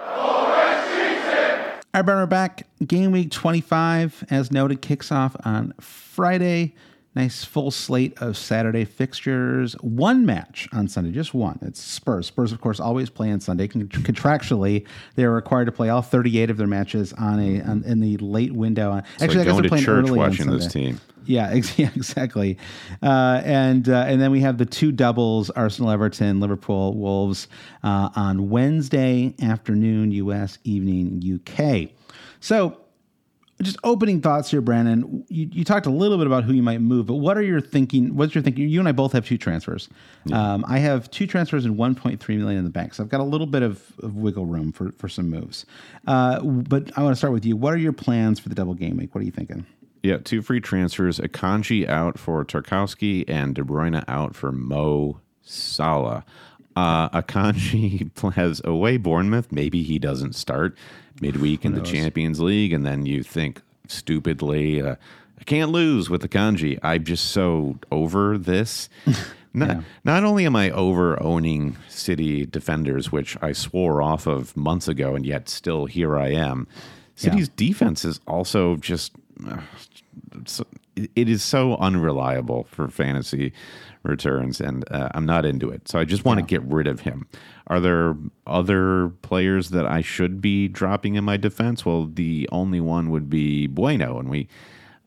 All 0.00 0.48
right, 0.48 2.02
Brandon, 2.02 2.16
we're 2.16 2.26
back. 2.26 2.66
Game 2.86 3.12
week 3.12 3.30
25, 3.30 4.24
as 4.30 4.52
noted, 4.52 4.82
kicks 4.82 5.10
off 5.10 5.36
on 5.44 5.74
Friday. 5.80 6.74
Nice 7.18 7.44
full 7.44 7.72
slate 7.72 8.16
of 8.22 8.36
Saturday 8.36 8.84
fixtures. 8.84 9.72
One 9.80 10.24
match 10.24 10.68
on 10.72 10.86
Sunday, 10.86 11.10
just 11.10 11.34
one. 11.34 11.58
It's 11.62 11.82
Spurs. 11.82 12.28
Spurs, 12.28 12.52
of 12.52 12.60
course, 12.60 12.78
always 12.78 13.10
play 13.10 13.32
on 13.32 13.40
Sunday. 13.40 13.66
Contractually, 13.66 14.86
they 15.16 15.24
are 15.24 15.32
required 15.32 15.64
to 15.64 15.72
play 15.72 15.88
all 15.88 16.00
38 16.00 16.48
of 16.48 16.58
their 16.58 16.68
matches 16.68 17.12
on 17.14 17.40
a 17.40 17.60
on, 17.62 17.82
in 17.82 17.98
the 17.98 18.18
late 18.18 18.52
window. 18.52 19.02
It's 19.18 19.34
like 19.34 19.46
going 19.48 19.64
to 19.64 19.68
church 19.68 19.88
early 19.88 20.12
watching 20.12 20.48
this 20.48 20.72
team. 20.72 21.00
Yeah, 21.26 21.50
exactly. 21.50 22.56
Uh, 23.02 23.42
and 23.44 23.86
uh, 23.86 24.04
and 24.06 24.18
then 24.18 24.30
we 24.30 24.40
have 24.40 24.56
the 24.56 24.64
two 24.64 24.92
doubles: 24.92 25.50
Arsenal, 25.50 25.90
Everton, 25.90 26.40
Liverpool, 26.40 26.94
Wolves 26.94 27.48
uh, 27.82 28.08
on 28.16 28.48
Wednesday 28.48 29.34
afternoon, 29.42 30.10
U.S. 30.12 30.58
evening, 30.64 31.20
U.K. 31.20 31.92
So 32.40 32.78
just 33.62 33.78
opening 33.82 34.20
thoughts 34.20 34.50
here, 34.50 34.60
Brandon. 34.60 35.24
You, 35.28 35.48
you 35.50 35.64
talked 35.64 35.86
a 35.86 35.90
little 35.90 36.16
bit 36.16 36.26
about 36.26 36.44
who 36.44 36.52
you 36.52 36.62
might 36.62 36.80
move, 36.80 37.06
but 37.06 37.16
what 37.16 37.36
are 37.36 37.42
your 37.42 37.60
thinking? 37.60 38.14
What's 38.14 38.34
your 38.34 38.42
thinking? 38.42 38.68
You 38.68 38.78
and 38.78 38.88
I 38.88 38.92
both 38.92 39.12
have 39.12 39.26
two 39.26 39.38
transfers. 39.38 39.88
Um, 40.32 40.64
I 40.68 40.78
have 40.78 41.10
two 41.10 41.26
transfers 41.26 41.64
and 41.64 41.76
1.3 41.76 42.38
million 42.38 42.58
in 42.58 42.64
the 42.64 42.70
bank, 42.70 42.94
so 42.94 43.02
I've 43.02 43.08
got 43.08 43.20
a 43.20 43.24
little 43.24 43.46
bit 43.46 43.62
of, 43.62 43.92
of 44.02 44.16
wiggle 44.16 44.46
room 44.46 44.72
for 44.72 44.92
for 44.92 45.08
some 45.08 45.28
moves. 45.28 45.66
Uh, 46.06 46.40
but 46.42 46.90
I 46.96 47.02
want 47.02 47.12
to 47.12 47.16
start 47.16 47.32
with 47.32 47.44
you. 47.44 47.56
What 47.56 47.74
are 47.74 47.78
your 47.78 47.92
plans 47.92 48.38
for 48.38 48.48
the 48.48 48.54
double 48.54 48.74
game 48.74 48.96
week? 48.96 49.14
What 49.14 49.22
are 49.22 49.24
you 49.24 49.32
thinking? 49.32 49.66
Yeah, 50.02 50.18
two 50.18 50.42
free 50.42 50.60
transfers. 50.60 51.18
Akanji 51.18 51.88
out 51.88 52.18
for 52.18 52.44
Tarkowski 52.44 53.24
and 53.26 53.54
De 53.54 53.62
Bruyne 53.62 54.04
out 54.06 54.36
for 54.36 54.52
Mo 54.52 55.20
Salah. 55.42 56.24
Uh, 56.78 57.22
Akanji 57.22 58.32
has 58.34 58.60
away 58.62 58.98
Bournemouth. 58.98 59.50
Maybe 59.50 59.82
he 59.82 59.98
doesn't 59.98 60.34
start 60.34 60.78
midweek 61.20 61.64
in 61.64 61.74
the 61.74 61.80
Champions 61.80 62.38
League, 62.38 62.72
and 62.72 62.86
then 62.86 63.04
you 63.04 63.24
think 63.24 63.62
stupidly, 63.88 64.80
uh, 64.80 64.94
I 65.40 65.44
can't 65.44 65.72
lose 65.72 66.08
with 66.08 66.22
Akanji. 66.22 66.78
I'm 66.80 67.02
just 67.02 67.32
so 67.32 67.80
over 67.90 68.38
this. 68.38 68.88
Not, 69.54 69.82
not 70.04 70.22
only 70.22 70.46
am 70.46 70.54
I 70.54 70.70
over 70.70 71.20
owning 71.20 71.76
City 71.88 72.46
defenders, 72.46 73.10
which 73.10 73.36
I 73.42 73.50
swore 73.52 74.00
off 74.00 74.28
of 74.28 74.56
months 74.56 74.86
ago, 74.86 75.16
and 75.16 75.26
yet 75.26 75.48
still 75.48 75.86
here 75.86 76.16
I 76.16 76.28
am. 76.28 76.68
City's 77.16 77.48
defense 77.48 78.04
is 78.04 78.20
also 78.28 78.76
just 78.76 79.12
uh, 79.50 79.62
so, 80.44 80.64
it 80.96 81.28
is 81.28 81.42
so 81.42 81.76
unreliable 81.76 82.64
for 82.70 82.88
fantasy 82.88 83.52
returns, 84.02 84.60
and 84.60 84.84
uh, 84.90 85.08
I'm 85.14 85.26
not 85.26 85.44
into 85.44 85.70
it. 85.70 85.88
So 85.88 85.98
I 85.98 86.04
just 86.04 86.24
want 86.24 86.38
to 86.40 86.46
get 86.46 86.62
rid 86.62 86.86
of 86.86 87.00
him. 87.00 87.26
Are 87.66 87.80
there 87.80 88.16
other 88.46 89.08
players 89.22 89.70
that 89.70 89.86
I 89.86 90.00
should 90.02 90.40
be 90.40 90.68
dropping 90.68 91.16
in 91.16 91.24
my 91.24 91.36
defense? 91.36 91.84
Well, 91.84 92.06
the 92.06 92.48
only 92.52 92.80
one 92.80 93.10
would 93.10 93.28
be 93.30 93.66
Bueno, 93.66 94.18
and 94.18 94.28
we. 94.28 94.48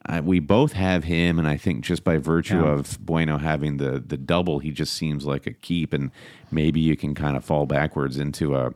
Uh, 0.09 0.19
we 0.25 0.39
both 0.39 0.73
have 0.73 1.03
him, 1.03 1.37
and 1.37 1.47
I 1.47 1.57
think 1.57 1.81
just 1.85 2.03
by 2.03 2.17
virtue 2.17 2.61
Yeah. 2.63 2.71
of 2.71 2.97
Bueno 3.05 3.37
having 3.37 3.77
the 3.77 3.99
the 3.99 4.17
double, 4.17 4.57
he 4.57 4.71
just 4.71 4.95
seems 4.95 5.27
like 5.27 5.45
a 5.45 5.53
keep, 5.53 5.93
and 5.93 6.09
maybe 6.49 6.79
you 6.79 6.97
can 6.97 7.13
kind 7.13 7.37
of 7.37 7.45
fall 7.45 7.67
backwards 7.67 8.17
into 8.17 8.55
a 8.55 8.73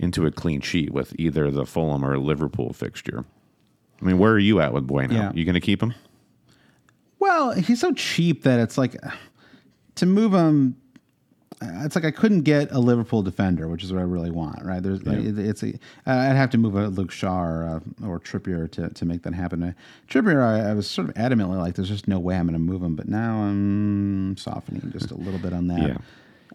into 0.00 0.26
a 0.26 0.32
clean 0.32 0.60
sheet 0.60 0.90
with 0.92 1.14
either 1.16 1.48
the 1.52 1.64
Fulham 1.64 2.04
or 2.04 2.18
Liverpool 2.18 2.72
fixture. 2.72 3.24
I 4.02 4.04
mean, 4.04 4.18
where 4.18 4.32
are 4.32 4.38
you 4.40 4.60
at 4.60 4.72
with 4.72 4.84
Bueno? 4.88 5.14
Yeah. 5.14 5.30
You 5.32 5.44
going 5.44 5.54
to 5.54 5.60
keep 5.60 5.80
him? 5.80 5.94
Well, 7.20 7.52
he's 7.52 7.80
so 7.80 7.92
cheap 7.92 8.42
that 8.42 8.58
it's 8.58 8.76
like 8.76 8.96
to 9.98 10.06
move 10.06 10.32
him. 10.32 10.76
uh, 11.62 11.66
It's 11.84 11.94
like 11.94 12.04
I 12.04 12.10
couldn't 12.10 12.42
get 12.42 12.70
a 12.72 12.78
Liverpool 12.78 13.22
defender, 13.22 13.68
which 13.68 13.82
is 13.84 13.92
what 13.92 13.98
I 14.00 14.04
really 14.04 14.30
want, 14.30 14.64
right? 14.64 14.82
There's, 14.82 15.00
it- 15.00 15.38
it's 15.38 15.62
a, 15.62 15.68
uh, 16.06 16.12
I'd 16.12 16.36
have 16.36 16.50
to 16.50 16.58
move 16.58 16.76
a 16.76 16.88
Luke 16.88 17.10
Shaw 17.10 17.40
or, 17.42 17.64
uh, 18.02 18.06
or 18.06 18.20
Trippier 18.20 18.70
to, 18.72 18.90
to 18.90 19.04
make 19.04 19.22
that 19.22 19.34
happen. 19.34 19.74
Trippier, 20.08 20.42
I, 20.42 20.70
I 20.70 20.74
was 20.74 20.88
sort 20.88 21.08
of 21.08 21.14
adamantly 21.14 21.58
like, 21.58 21.74
there's 21.74 21.88
just 21.88 22.08
no 22.08 22.18
way 22.18 22.36
I'm 22.36 22.46
going 22.46 22.52
to 22.54 22.58
move 22.58 22.82
him, 22.82 22.94
but 22.96 23.08
now 23.08 23.38
I'm 23.42 24.36
softening 24.36 24.90
just 24.92 25.10
a 25.10 25.16
little 25.16 25.40
bit 25.40 25.52
on 25.52 25.66
that. 25.68 25.88
Yeah. 25.88 25.96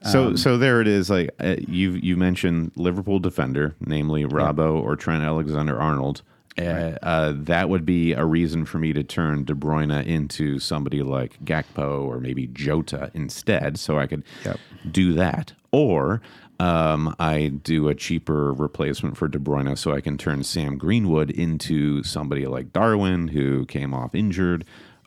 So 0.09 0.27
Um, 0.27 0.37
so 0.37 0.57
there 0.57 0.81
it 0.81 0.87
is. 0.87 1.09
Like 1.09 1.29
uh, 1.39 1.55
you 1.65 1.91
you 1.91 2.17
mentioned 2.17 2.71
Liverpool 2.75 3.19
defender, 3.19 3.73
namely 3.79 4.25
Robbo 4.25 4.81
or 4.81 4.97
Trent 4.97 5.23
Alexander 5.23 5.79
Arnold. 5.79 6.23
Uh, 6.59 6.97
uh, 7.01 7.33
that 7.35 7.67
would 7.69 7.85
be 7.85 8.13
a 8.13 8.23
reason 8.25 8.65
for 8.65 8.77
me 8.77 8.93
to 8.93 9.03
turn 9.03 9.43
De 9.43 9.53
Bruyne 9.53 10.05
into 10.05 10.59
somebody 10.59 11.01
like 11.01 11.43
Gakpo 11.43 12.05
or 12.05 12.19
maybe 12.19 12.47
Jota 12.47 13.09
instead, 13.13 13.79
so 13.79 13.97
I 13.97 14.05
could 14.07 14.23
Yep. 14.45 14.59
do 14.91 15.13
that. 15.13 15.53
Or 15.71 16.21
um, 16.59 17.15
I 17.19 17.47
do 17.63 17.87
a 17.89 17.95
cheaper 17.95 18.53
replacement 18.53 19.17
for 19.17 19.27
De 19.27 19.39
Bruyne, 19.39 19.75
so 19.77 19.93
I 19.93 20.01
can 20.01 20.17
turn 20.17 20.43
Sam 20.43 20.77
Greenwood 20.77 21.31
into 21.31 22.03
somebody 22.03 22.45
like 22.45 22.71
Darwin, 22.71 23.29
who 23.29 23.65
came 23.65 23.93
off 23.93 24.13
injured 24.13 24.63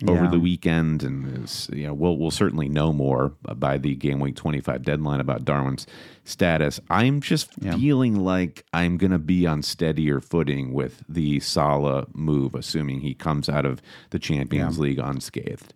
over 0.06 0.24
Yeah. 0.24 0.30
the 0.30 0.38
weekend, 0.40 1.02
and 1.02 1.44
is, 1.44 1.70
you 1.72 1.86
know 1.86 1.94
we'll 1.94 2.16
we'll 2.18 2.30
certainly 2.30 2.68
know 2.68 2.92
more 2.92 3.32
by 3.56 3.78
the 3.78 3.94
game 3.94 4.20
week 4.20 4.36
twenty 4.36 4.60
five 4.60 4.82
deadline 4.82 5.20
about 5.20 5.44
Darwin's 5.44 5.86
status. 6.24 6.80
I'm 6.90 7.20
just 7.20 7.52
feeling 7.54 8.16
like 8.20 8.64
I'm 8.72 8.96
going 8.98 9.12
to 9.12 9.18
be 9.18 9.46
on 9.46 9.62
steadier 9.62 10.20
footing 10.20 10.72
with 10.72 11.02
the 11.08 11.40
Salah 11.40 12.06
move, 12.12 12.54
assuming 12.54 13.00
he 13.00 13.14
comes 13.14 13.48
out 13.48 13.64
of 13.64 13.80
the 14.10 14.18
Champions 14.18 14.78
League 14.78 14.98
unscathed. 14.98 15.72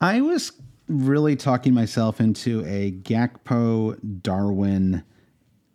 I 0.00 0.20
was 0.20 0.52
really 0.88 1.36
talking 1.36 1.72
myself 1.74 2.20
into 2.20 2.64
a 2.66 2.92
Gakpo, 2.92 3.96
Darwin, 4.22 5.02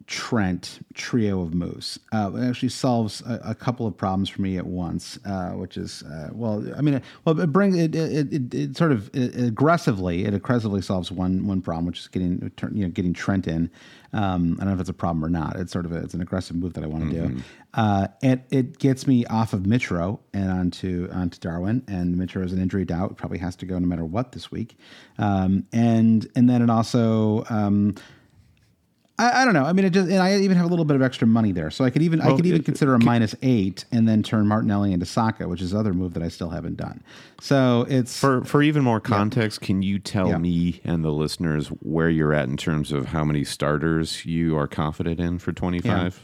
Trent 0.08 0.80
trio 0.94 1.42
of 1.42 1.54
moves. 1.54 2.00
Uh, 2.14 2.32
it 2.34 2.48
actually 2.48 2.70
solves 2.70 3.20
a, 3.22 3.42
a 3.44 3.54
couple 3.54 3.86
of 3.86 3.98
problems 3.98 4.30
for 4.30 4.42
me 4.42 4.58
at 4.58 4.66
once, 4.66 5.20
uh, 5.26 5.50
which 5.50 5.76
is 5.76 6.02
uh, 6.04 6.30
well, 6.32 6.66
I 6.78 6.82
mean, 6.82 7.02
well, 7.26 7.38
it 7.38 7.48
brings 7.48 7.78
it, 7.78 7.94
it, 7.94 8.34
it, 8.34 8.54
it 8.54 8.78
sort 8.78 8.94
of 8.94 9.10
it 9.14 9.36
aggressively, 9.36 10.24
it 10.24 10.34
aggressively 10.34 10.82
solves 10.82 11.12
one 11.12 11.46
one 11.46 11.62
problem, 11.62 11.86
which 11.86 12.00
is 12.00 12.08
getting 12.08 12.52
you 12.72 12.86
know 12.86 12.90
getting 12.90 13.14
Trent 13.14 13.48
in. 13.48 13.70
Um, 14.14 14.56
I 14.60 14.64
don't 14.64 14.70
know 14.70 14.76
if 14.76 14.80
it's 14.80 14.90
a 14.90 14.94
problem 14.94 15.26
or 15.26 15.30
not. 15.30 15.58
It's 15.58 15.74
sort 15.74 15.86
of 15.86 15.92
a, 15.92 15.98
it's 15.98 16.14
an 16.14 16.22
aggressive 16.22 16.56
move 16.56 16.74
that 16.76 16.86
I 16.86 16.88
want 16.88 17.12
to 17.12 17.28
do. 17.28 17.44
Uh, 17.74 18.08
it 18.22 18.46
it 18.50 18.80
gets 18.80 19.08
me 19.08 19.26
off 19.26 19.52
of 19.52 19.64
Mitro 19.64 20.20
and 20.34 20.50
onto 20.50 21.10
onto 21.12 21.38
Darwin, 21.38 21.84
and 21.90 22.16
Mitro 22.16 22.46
is 22.46 22.54
an 22.54 22.62
injury 22.62 22.86
doubt. 22.86 23.18
Probably 23.18 23.40
has 23.40 23.58
to 23.58 23.66
go 23.66 23.78
no 23.78 23.88
matter 23.88 24.06
what 24.06 24.32
this 24.32 24.50
week. 24.52 24.78
Um, 25.18 25.66
and 25.74 26.26
and 26.38 26.50
then 26.50 26.62
it 26.62 26.70
also. 26.70 27.44
Um, 27.50 27.96
I, 29.20 29.42
I 29.42 29.46
don't 29.46 29.56
know. 29.56 29.64
I 29.64 29.74
mean, 29.74 29.86
it 29.86 29.90
just, 29.92 30.10
and 30.10 30.20
I 30.22 30.38
even 30.38 30.58
have 30.58 30.66
a 30.68 30.70
little 30.70 30.86
bit 30.86 30.96
of 30.96 31.02
extra 31.02 31.28
money 31.28 31.52
there, 31.52 31.72
so 31.72 31.84
I 31.84 31.90
could 31.90 32.04
even 32.04 32.22
I 32.22 32.36
could 32.36 32.46
even 32.46 32.62
consider 32.64 32.94
a 32.94 33.00
minus 33.04 33.34
eight 33.42 33.86
and 33.92 34.08
then 34.08 34.22
turn 34.22 34.48
Martinelli 34.48 34.94
into 34.94 35.06
Saka, 35.08 35.48
which 35.48 35.62
is 35.62 35.74
other 35.74 35.92
move 35.94 36.14
that 36.14 36.22
I 36.24 36.28
still 36.28 36.50
haven't 36.50 36.78
done. 36.78 37.02
So 37.42 37.86
it's 37.90 38.20
For 38.20 38.44
for 38.44 38.62
even 38.62 38.84
more 38.84 39.00
context, 39.00 39.62
can 39.62 39.82
you 39.82 39.98
tell 39.98 40.30
Yeah. 40.30 40.38
me 40.38 40.82
and 40.84 41.04
the 41.04 41.12
listeners 41.12 41.68
where 41.82 42.10
you're 42.10 42.34
at 42.34 42.48
in 42.48 42.58
terms 42.58 42.92
of 42.92 43.08
how 43.08 43.24
many 43.24 43.44
starters 43.44 44.24
you 44.26 44.56
are 44.58 44.68
confident 44.68 45.20
in 45.20 45.40
for 45.40 45.52
25? 45.52 46.20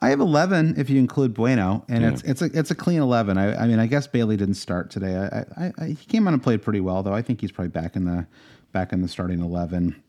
I 0.00 0.08
have 0.08 0.18
eleven 0.20 0.74
if 0.78 0.90
you 0.90 0.98
include 0.98 1.32
Bueno, 1.34 1.84
and 1.88 2.04
it's 2.04 2.22
it's 2.22 2.42
a 2.42 2.46
it's 2.58 2.70
a 2.72 2.74
clean 2.74 3.00
eleven. 3.00 3.38
I, 3.38 3.54
I 3.54 3.66
mean, 3.68 3.78
I 3.78 3.86
guess 3.86 4.06
Bailey 4.08 4.36
didn't 4.36 4.54
start 4.54 4.90
today. 4.90 5.16
I, 5.16 5.66
I, 5.66 5.72
I 5.78 5.86
he 5.88 6.06
came 6.06 6.26
on 6.26 6.34
and 6.34 6.42
played 6.42 6.60
pretty 6.62 6.80
well, 6.80 7.02
though. 7.04 7.14
I 7.14 7.22
think 7.22 7.40
he's 7.40 7.52
probably 7.52 7.68
back 7.68 7.94
in 7.94 8.04
the 8.06 8.26
back 8.72 8.92
in 8.92 9.02
the 9.02 9.06
starting 9.06 9.40
eleven. 9.40 10.02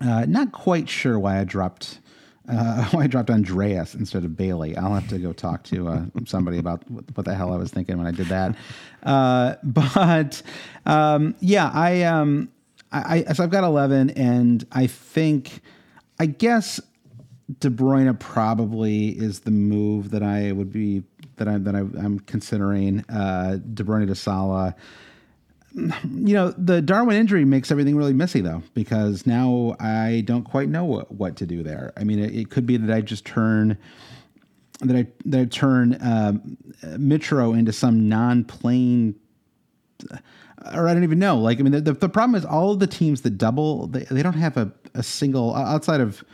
Uh, 0.00 0.26
not 0.26 0.52
quite 0.52 0.88
sure 0.88 1.18
why 1.18 1.40
I 1.40 1.44
dropped 1.44 2.00
uh, 2.48 2.84
why 2.90 3.04
I 3.04 3.06
dropped 3.06 3.30
Andreas 3.30 3.94
instead 3.94 4.24
of 4.24 4.36
Bailey. 4.36 4.76
I'll 4.76 4.94
have 4.94 5.08
to 5.08 5.18
go 5.18 5.32
talk 5.32 5.64
to 5.64 5.88
uh, 5.88 6.04
somebody 6.26 6.58
about 6.58 6.88
what, 6.90 7.24
the 7.24 7.34
hell 7.34 7.52
I 7.52 7.56
was 7.56 7.70
thinking 7.70 7.98
when 7.98 8.06
I 8.06 8.12
did 8.12 8.28
that. 8.28 8.54
Uh, 9.02 9.56
but 9.62 10.42
um, 10.84 11.34
yeah, 11.40 11.70
I 11.72 12.02
um, 12.02 12.50
I, 12.92 13.24
I 13.28 13.32
so 13.32 13.44
I've 13.44 13.50
got 13.50 13.64
eleven, 13.64 14.10
and 14.10 14.66
I 14.72 14.86
think 14.86 15.60
I 16.18 16.26
guess 16.26 16.80
De 17.60 17.70
Bruyne 17.70 18.18
probably 18.18 19.08
is 19.08 19.40
the 19.40 19.50
move 19.50 20.10
that 20.10 20.22
I 20.22 20.52
would 20.52 20.72
be 20.72 21.02
that 21.36 21.48
I 21.48 21.58
that 21.58 21.74
I, 21.74 21.80
I'm 21.80 22.20
considering. 22.20 23.04
Uh, 23.08 23.58
De 23.74 23.82
Bruyne 23.82 24.06
to 24.06 24.14
Salah. 24.14 24.74
You 25.76 26.34
know, 26.34 26.54
the 26.56 26.80
Darwin 26.80 27.16
injury 27.16 27.44
makes 27.44 27.70
everything 27.70 27.96
really 27.96 28.14
messy 28.14 28.40
though, 28.40 28.62
because 28.72 29.26
now 29.26 29.76
I 29.78 30.22
don't 30.24 30.44
quite 30.44 30.70
know 30.70 30.84
what, 30.84 31.12
what 31.12 31.36
to 31.36 31.46
do 31.46 31.62
there. 31.62 31.92
I 31.98 32.04
mean, 32.04 32.18
it, 32.18 32.34
it 32.34 32.50
could 32.50 32.64
be 32.64 32.78
that 32.78 32.94
I 32.94 33.02
just 33.02 33.26
turn 33.26 33.76
that 34.80 34.96
I 34.96 35.06
that 35.26 35.40
I 35.40 35.44
turn 35.44 35.98
um, 36.00 36.56
Mitro 36.82 37.58
into 37.58 37.72
some 37.72 38.08
non-playing 38.08 39.16
or 40.74 40.88
I 40.88 40.94
don't 40.94 41.04
even 41.04 41.18
know. 41.18 41.38
Like, 41.38 41.60
I 41.60 41.62
mean, 41.62 41.72
the, 41.72 41.80
the, 41.80 41.92
the 41.92 42.08
problem 42.08 42.34
is 42.34 42.44
all 42.44 42.72
of 42.72 42.80
the 42.80 42.86
teams 42.86 43.22
that 43.22 43.38
double, 43.38 43.86
they, 43.86 44.04
they 44.04 44.22
don't 44.22 44.34
have 44.34 44.56
a, 44.56 44.72
a 44.94 45.02
single 45.02 45.54
outside 45.54 46.00
of. 46.00 46.24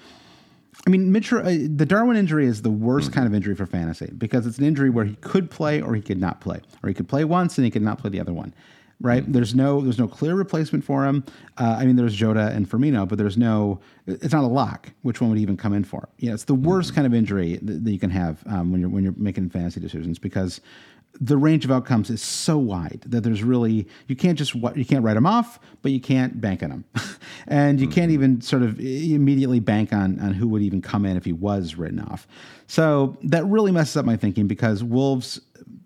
I 0.86 0.90
mean, 0.90 1.12
Mitro, 1.12 1.40
uh, 1.40 1.68
the 1.76 1.86
Darwin 1.86 2.16
injury 2.16 2.46
is 2.46 2.62
the 2.62 2.70
worst 2.70 3.12
kind 3.12 3.26
of 3.26 3.34
injury 3.34 3.54
for 3.54 3.66
fantasy 3.66 4.10
because 4.16 4.46
it's 4.46 4.58
an 4.58 4.64
injury 4.64 4.90
where 4.90 5.04
he 5.04 5.14
could 5.16 5.50
play 5.50 5.80
or 5.80 5.94
he 5.94 6.00
could 6.00 6.18
not 6.18 6.40
play, 6.40 6.60
or 6.82 6.88
he 6.88 6.94
could 6.94 7.08
play 7.08 7.24
once 7.24 7.58
and 7.58 7.64
he 7.64 7.70
could 7.70 7.82
not 7.82 7.98
play 7.98 8.10
the 8.10 8.18
other 8.18 8.32
one. 8.32 8.54
Right? 9.02 9.30
There's 9.30 9.54
no 9.54 9.80
there's 9.80 9.98
no 9.98 10.06
clear 10.06 10.34
replacement 10.34 10.84
for 10.84 11.04
him. 11.04 11.24
Uh, 11.58 11.76
I 11.78 11.84
mean, 11.84 11.96
there's 11.96 12.14
Jota 12.14 12.52
and 12.54 12.70
Firmino, 12.70 13.06
but 13.06 13.18
there's 13.18 13.36
no. 13.36 13.80
It's 14.06 14.32
not 14.32 14.44
a 14.44 14.48
lock. 14.48 14.90
Which 15.02 15.20
one 15.20 15.28
would 15.30 15.40
even 15.40 15.56
come 15.56 15.72
in 15.72 15.82
for? 15.84 16.08
Yeah, 16.18 16.34
it's 16.34 16.44
the 16.44 16.54
worst 16.54 16.94
kind 16.94 17.06
of 17.06 17.12
injury 17.12 17.58
that, 17.62 17.84
that 17.84 17.90
you 17.90 17.98
can 17.98 18.10
have 18.10 18.42
um, 18.46 18.70
when 18.70 18.80
you're 18.80 18.90
when 18.90 19.02
you're 19.02 19.14
making 19.16 19.50
fantasy 19.50 19.80
decisions 19.80 20.18
because 20.18 20.60
the 21.20 21.36
range 21.36 21.64
of 21.64 21.70
outcomes 21.70 22.10
is 22.10 22.22
so 22.22 22.56
wide 22.56 23.02
that 23.06 23.22
there's 23.22 23.42
really 23.42 23.86
you 24.06 24.16
can't 24.16 24.38
just 24.38 24.54
you 24.54 24.84
can't 24.84 25.04
write 25.04 25.14
them 25.14 25.26
off, 25.26 25.58
but 25.82 25.92
you 25.92 26.00
can't 26.00 26.40
bank 26.40 26.62
on 26.62 26.70
them, 26.70 26.84
and 27.46 27.80
you 27.80 27.88
can't 27.88 28.10
even 28.10 28.40
sort 28.40 28.62
of 28.62 28.80
immediately 28.80 29.60
bank 29.60 29.92
on 29.92 30.18
on 30.20 30.32
who 30.34 30.48
would 30.48 30.62
even 30.62 30.80
come 30.80 31.04
in 31.04 31.16
if 31.16 31.24
he 31.24 31.32
was 31.32 31.74
written 31.74 32.00
off. 32.00 32.26
So 32.66 33.18
that 33.24 33.44
really 33.44 33.72
messes 33.72 33.96
up 33.96 34.06
my 34.06 34.16
thinking 34.16 34.46
because 34.46 34.82
Wolves 34.82 35.40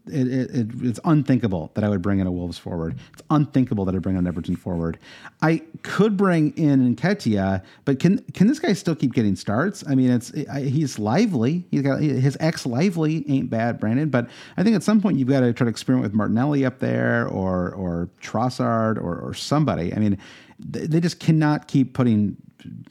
it, 0.06 0.28
it, 0.28 0.50
it, 0.50 0.66
it's 0.82 1.00
unthinkable 1.04 1.70
that 1.74 1.84
I 1.84 1.88
would 1.88 2.02
bring 2.02 2.20
in 2.20 2.26
a 2.26 2.32
Wolves 2.32 2.58
forward. 2.58 2.96
It's 3.12 3.22
unthinkable 3.30 3.84
that 3.86 3.94
I 3.94 3.98
bring 3.98 4.16
in 4.16 4.26
Everton 4.26 4.56
forward. 4.56 4.98
I 5.42 5.62
could 5.82 6.16
bring 6.16 6.56
in 6.56 6.94
Nketiah, 6.94 7.62
but 7.84 7.98
can 7.98 8.18
can 8.34 8.46
this 8.46 8.58
guy 8.58 8.72
still 8.72 8.94
keep 8.94 9.12
getting 9.12 9.36
starts? 9.36 9.84
I 9.88 9.94
mean, 9.94 10.10
it's 10.10 10.30
he's 10.30 10.98
lively. 10.98 11.66
He's 11.70 11.82
got 11.82 12.00
his 12.00 12.36
ex 12.40 12.66
lively 12.66 13.24
ain't 13.28 13.50
bad, 13.50 13.80
Brandon. 13.80 14.08
But 14.08 14.28
I 14.56 14.62
think 14.62 14.76
at 14.76 14.82
some 14.82 15.00
point 15.00 15.18
you've 15.18 15.28
got 15.28 15.40
to 15.40 15.52
try 15.52 15.64
to 15.64 15.70
experiment 15.70 16.04
with 16.04 16.14
Martinelli 16.14 16.64
up 16.64 16.78
there 16.78 17.26
or 17.28 17.72
or 17.72 18.08
Trossard 18.20 18.96
or 18.96 19.18
or 19.18 19.34
somebody. 19.34 19.92
I 19.94 19.98
mean, 19.98 20.18
they 20.58 21.00
just 21.00 21.20
cannot 21.20 21.68
keep 21.68 21.94
putting 21.94 22.36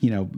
you 0.00 0.10
know 0.10 0.30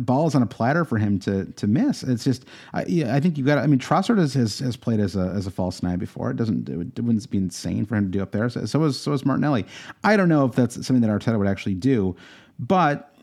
balls 0.00 0.34
on 0.34 0.42
a 0.42 0.46
platter 0.46 0.84
for 0.84 0.98
him 0.98 1.18
to 1.20 1.46
to 1.46 1.66
miss. 1.66 2.02
It's 2.02 2.24
just 2.24 2.44
I, 2.72 2.84
yeah, 2.86 3.14
I 3.14 3.20
think 3.20 3.38
you've 3.38 3.46
got. 3.46 3.58
I 3.58 3.66
mean, 3.66 3.78
Trossard 3.78 4.18
has, 4.18 4.34
has, 4.34 4.58
has 4.60 4.76
played 4.76 5.00
as 5.00 5.16
a 5.16 5.32
as 5.36 5.46
a 5.46 5.50
false 5.50 5.82
nine 5.82 5.98
before. 5.98 6.30
It 6.30 6.36
doesn't 6.36 6.68
it, 6.68 7.02
wouldn't 7.02 7.30
be 7.30 7.38
insane 7.38 7.86
for 7.86 7.96
him 7.96 8.04
to 8.04 8.10
do 8.10 8.22
up 8.22 8.32
there. 8.32 8.48
So, 8.48 8.64
so 8.66 8.78
was 8.78 9.00
so 9.00 9.10
was 9.10 9.24
Martinelli. 9.24 9.66
I 10.04 10.16
don't 10.16 10.28
know 10.28 10.44
if 10.44 10.52
that's 10.54 10.74
something 10.86 11.00
that 11.00 11.10
Arteta 11.10 11.38
would 11.38 11.48
actually 11.48 11.74
do, 11.74 12.16
but. 12.58 13.14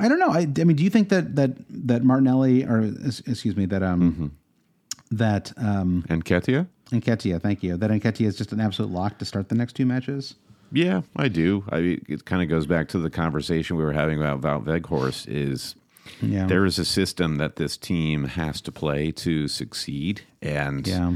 I 0.00 0.06
don't 0.06 0.20
know. 0.20 0.30
I, 0.30 0.46
I 0.60 0.62
mean, 0.62 0.76
do 0.76 0.84
you 0.84 0.90
think 0.90 1.08
that 1.08 1.34
that 1.34 1.56
that 1.70 2.04
Martinelli 2.04 2.64
or 2.64 2.82
excuse 3.26 3.56
me 3.56 3.66
that 3.66 3.82
um 3.82 4.12
mm-hmm. 4.12 5.16
that 5.16 5.52
um 5.56 6.04
Nketiah 6.08 6.68
Nketiah, 6.90 7.40
thank 7.40 7.62
you. 7.62 7.76
That 7.76 7.90
Nketiah 7.90 8.26
is 8.26 8.36
just 8.36 8.52
an 8.52 8.60
absolute 8.60 8.90
lock 8.90 9.18
to 9.18 9.24
start 9.24 9.48
the 9.48 9.54
next 9.54 9.74
two 9.74 9.86
matches. 9.86 10.34
Yeah, 10.72 11.02
I 11.16 11.28
do. 11.28 11.64
I 11.70 11.98
it 12.08 12.24
kind 12.24 12.42
of 12.42 12.48
goes 12.48 12.66
back 12.66 12.88
to 12.88 12.98
the 12.98 13.10
conversation 13.10 13.76
we 13.76 13.84
were 13.84 13.92
having 13.92 14.22
about 14.22 14.42
Wout 14.42 14.64
Weghorst. 14.64 15.26
Is 15.28 15.74
yeah. 16.20 16.46
there 16.46 16.64
is 16.64 16.78
a 16.78 16.84
system 16.84 17.36
that 17.36 17.56
this 17.56 17.76
team 17.76 18.24
has 18.24 18.60
to 18.62 18.72
play 18.72 19.10
to 19.12 19.48
succeed, 19.48 20.22
and 20.42 20.86
yeah. 20.86 21.12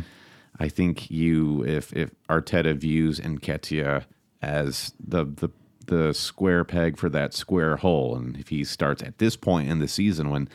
I 0.58 0.68
think 0.68 1.10
you, 1.10 1.64
if 1.64 1.92
if 1.92 2.10
Arteta 2.28 2.76
views 2.76 3.20
Nketiah 3.20 4.04
as 4.40 4.92
the 4.98 5.24
the 5.24 5.50
the 5.86 6.14
square 6.14 6.64
peg 6.64 6.96
for 6.96 7.08
that 7.10 7.34
square 7.34 7.76
hole, 7.76 8.16
and 8.16 8.36
if 8.36 8.48
he 8.48 8.64
starts 8.64 9.02
at 9.02 9.18
this 9.18 9.36
point 9.36 9.68
in 9.68 9.78
the 9.78 9.88
season 9.88 10.30
when 10.30 10.48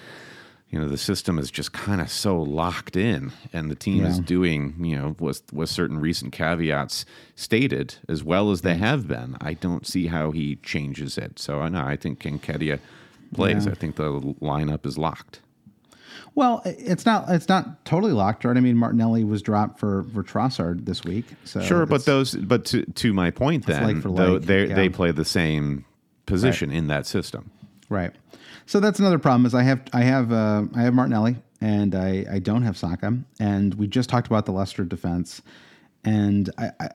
you 0.69 0.79
know 0.79 0.87
the 0.87 0.97
system 0.97 1.39
is 1.39 1.49
just 1.49 1.71
kind 1.73 2.01
of 2.01 2.11
so 2.11 2.41
locked 2.41 2.95
in 2.95 3.31
and 3.53 3.71
the 3.71 3.75
team 3.75 4.03
yeah. 4.03 4.09
is 4.09 4.19
doing 4.19 4.75
you 4.79 4.97
know 4.97 5.15
with 5.19 5.41
with 5.53 5.69
certain 5.69 5.99
recent 5.99 6.33
caveats 6.33 7.05
stated 7.35 7.95
as 8.09 8.23
well 8.23 8.51
as 8.51 8.61
they 8.61 8.75
have 8.75 9.07
been 9.07 9.37
i 9.41 9.53
don't 9.53 9.87
see 9.87 10.07
how 10.07 10.31
he 10.31 10.55
changes 10.57 11.17
it 11.17 11.39
so 11.39 11.61
i 11.61 11.69
know 11.69 11.85
i 11.85 11.95
think 11.95 12.19
Nketiah 12.19 12.79
plays 13.33 13.65
yeah. 13.65 13.71
i 13.71 13.75
think 13.75 13.95
the 13.95 14.19
lineup 14.41 14.85
is 14.85 14.97
locked 14.97 15.41
well, 16.37 16.61
it's 16.65 17.03
not 17.03 17.25
it's 17.29 17.49
not 17.49 17.83
totally 17.83 18.11
locked, 18.11 18.45
right? 18.45 18.55
I 18.55 18.59
mean, 18.59 18.77
Martinelli 18.77 19.23
was 19.23 19.41
dropped 19.41 19.79
for 19.79 20.03
for 20.13 20.21
Trossard 20.21 20.85
this 20.85 21.03
week. 21.03 21.25
So 21.45 21.61
sure, 21.61 21.87
but 21.87 22.05
those 22.05 22.35
but 22.35 22.63
to 22.65 22.85
to 22.85 23.11
my 23.11 23.31
point, 23.31 23.65
then 23.65 24.01
though 24.01 24.37
they 24.37 24.67
yeah. 24.67 24.75
they 24.75 24.87
play 24.87 25.09
the 25.09 25.25
same 25.25 25.83
position 26.27 26.69
right. 26.69 26.77
in 26.77 26.87
that 26.89 27.07
system, 27.07 27.49
right? 27.89 28.13
So 28.67 28.81
that's 28.81 28.99
another 28.99 29.17
problem 29.17 29.45
is 29.45 29.55
I 29.55 29.63
have 29.63 29.81
I 29.93 30.01
have 30.01 30.31
uh, 30.31 30.65
I 30.75 30.81
have 30.81 30.93
Martinelli 30.93 31.37
and 31.61 31.95
I, 31.95 32.25
I 32.29 32.39
don't 32.39 32.63
have 32.63 32.77
Saka 32.77 33.17
and 33.39 33.73
we 33.75 33.87
just 33.87 34.09
talked 34.09 34.27
about 34.27 34.45
the 34.45 34.51
Leicester 34.51 34.83
defense 34.83 35.41
and 36.03 36.49
I, 36.57 36.71
I 36.79 36.89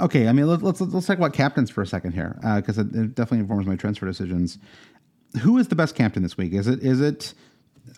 okay 0.00 0.28
I 0.28 0.32
mean 0.32 0.46
let's, 0.46 0.62
let's 0.62 0.80
let's 0.82 1.06
talk 1.06 1.16
about 1.16 1.32
captains 1.32 1.70
for 1.70 1.80
a 1.80 1.86
second 1.86 2.12
here 2.12 2.38
because 2.56 2.78
uh, 2.78 2.82
it, 2.82 2.94
it 2.94 3.14
definitely 3.14 3.38
informs 3.38 3.66
my 3.66 3.74
transfer 3.74 4.04
decisions. 4.04 4.58
Who 5.40 5.56
is 5.56 5.68
the 5.68 5.74
best 5.74 5.94
captain 5.94 6.22
this 6.22 6.36
week? 6.36 6.52
Is 6.52 6.68
it 6.68 6.82
is 6.82 7.00
it? 7.00 7.32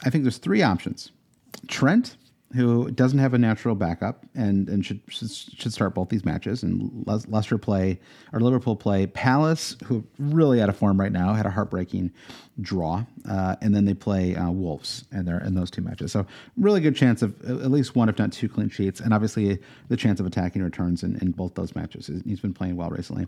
I 0.05 0.11
think 0.11 0.23
there's 0.23 0.39
three 0.39 0.63
options: 0.63 1.11
Trent, 1.67 2.17
who 2.55 2.89
doesn't 2.93 3.19
have 3.19 3.35
a 3.35 3.39
natural 3.39 3.75
backup 3.75 4.25
and, 4.35 4.69
and 4.69 4.87
should, 4.87 5.01
should 5.09 5.73
start 5.73 5.93
both 5.93 6.09
these 6.09 6.25
matches. 6.25 6.63
And 6.63 7.05
Leicester 7.07 7.59
play 7.59 7.99
or 8.33 8.39
Liverpool 8.39 8.77
play 8.77 9.07
Palace, 9.07 9.77
who 9.85 10.05
really 10.19 10.63
out 10.63 10.69
of 10.69 10.77
form 10.77 10.99
right 10.99 11.11
now, 11.11 11.35
had 11.35 11.47
a 11.47 11.51
heartbreaking 11.51 12.13
draw, 12.61 13.05
uh, 13.29 13.57
and 13.61 13.75
then 13.75 13.85
they 13.85 13.95
play 13.95 14.37
uh, 14.37 14.51
Wolves 14.51 15.05
and 15.11 15.27
they're 15.27 15.43
in 15.43 15.55
those 15.55 15.71
two 15.71 15.83
matches. 15.83 16.13
So 16.13 16.27
really 16.57 16.81
good 16.81 16.95
chance 16.95 17.23
of 17.23 17.35
at 17.43 17.73
least 17.73 17.97
one, 17.97 18.09
if 18.09 18.19
not 18.19 18.33
two, 18.33 18.49
clean 18.49 18.69
sheets, 18.69 19.01
and 19.01 19.13
obviously 19.13 19.59
the 19.89 19.97
chance 19.97 20.21
of 20.21 20.27
attacking 20.27 20.63
returns 20.63 21.03
in, 21.03 21.17
in 21.17 21.33
both 21.33 21.55
those 21.55 21.75
matches. 21.75 22.09
He's 22.25 22.41
been 22.41 22.55
playing 22.55 22.77
well 22.77 22.91
recently. 22.91 23.27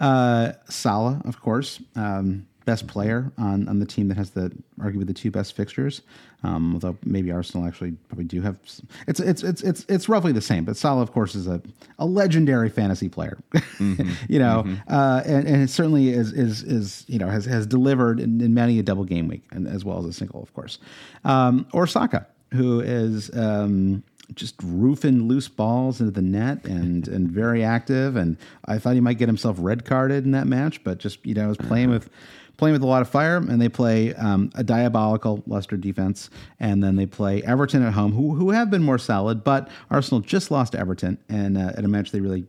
Uh, 0.00 0.52
Salah, 0.68 1.22
of 1.24 1.40
course. 1.40 1.80
Um, 1.94 2.46
best 2.66 2.88
player 2.88 3.32
on, 3.38 3.68
on 3.68 3.78
the 3.78 3.86
team 3.86 4.08
that 4.08 4.16
has 4.16 4.30
the 4.30 4.52
arguably 4.80 5.06
the 5.06 5.14
two 5.14 5.30
best 5.30 5.54
fixtures. 5.54 6.02
Um, 6.42 6.74
although 6.74 6.98
maybe 7.04 7.30
Arsenal 7.30 7.66
actually 7.66 7.92
probably 8.08 8.24
do 8.24 8.42
have 8.42 8.58
it's 9.06 9.20
it's 9.20 9.42
it's 9.42 9.62
it's 9.62 9.86
it's 9.88 10.08
roughly 10.08 10.32
the 10.32 10.42
same. 10.42 10.64
But 10.64 10.76
Salah, 10.76 11.00
of 11.00 11.12
course, 11.12 11.34
is 11.34 11.46
a, 11.46 11.62
a 11.98 12.04
legendary 12.04 12.68
fantasy 12.68 13.08
player. 13.08 13.38
Mm-hmm. 13.54 14.10
you 14.28 14.38
know, 14.38 14.64
mm-hmm. 14.66 14.92
uh, 14.92 15.22
and, 15.24 15.46
and 15.46 15.62
it 15.62 15.70
certainly 15.70 16.10
is 16.10 16.32
is 16.32 16.62
is 16.64 17.04
you 17.06 17.18
know 17.18 17.28
has 17.28 17.46
has 17.46 17.66
delivered 17.66 18.20
in, 18.20 18.40
in 18.40 18.52
many 18.52 18.78
a 18.78 18.82
double 18.82 19.04
game 19.04 19.28
week 19.28 19.44
and 19.52 19.66
as 19.66 19.84
well 19.84 19.98
as 19.98 20.04
a 20.04 20.12
single, 20.12 20.42
of 20.42 20.52
course. 20.52 20.78
Um, 21.24 21.66
or 21.72 21.86
Saka, 21.86 22.26
who 22.52 22.80
is. 22.80 23.34
Um, 23.34 24.02
just 24.34 24.56
roofing 24.60 25.28
loose 25.28 25.46
balls 25.46 26.00
into 26.00 26.10
the 26.10 26.20
net 26.22 26.64
and 26.64 27.06
and 27.14 27.30
very 27.30 27.62
active. 27.62 28.16
And 28.16 28.36
I 28.64 28.78
thought 28.78 28.94
he 28.94 29.00
might 29.00 29.18
get 29.18 29.28
himself 29.28 29.56
red 29.60 29.84
carded 29.84 30.24
in 30.24 30.32
that 30.32 30.48
match, 30.48 30.82
but 30.82 30.98
just 30.98 31.24
you 31.24 31.34
know 31.34 31.44
I 31.44 31.46
was 31.46 31.56
playing 31.56 31.90
with 31.90 32.10
playing 32.56 32.72
with 32.72 32.82
a 32.82 32.86
lot 32.86 33.02
of 33.02 33.08
fire, 33.08 33.36
and 33.36 33.60
they 33.60 33.68
play 33.68 34.14
um, 34.14 34.50
a 34.54 34.64
diabolical 34.64 35.42
Leicester 35.46 35.76
defense, 35.76 36.30
and 36.60 36.82
then 36.82 36.96
they 36.96 37.06
play 37.06 37.42
Everton 37.42 37.82
at 37.82 37.92
home, 37.92 38.12
who 38.12 38.34
who 38.34 38.50
have 38.50 38.70
been 38.70 38.82
more 38.82 38.98
solid, 38.98 39.44
but 39.44 39.68
Arsenal 39.90 40.20
just 40.20 40.50
lost 40.50 40.72
to 40.72 40.78
Everton, 40.78 41.18
and 41.28 41.56
uh, 41.58 41.72
at 41.76 41.84
a 41.84 41.88
match 41.88 42.10
they 42.12 42.20
really 42.20 42.46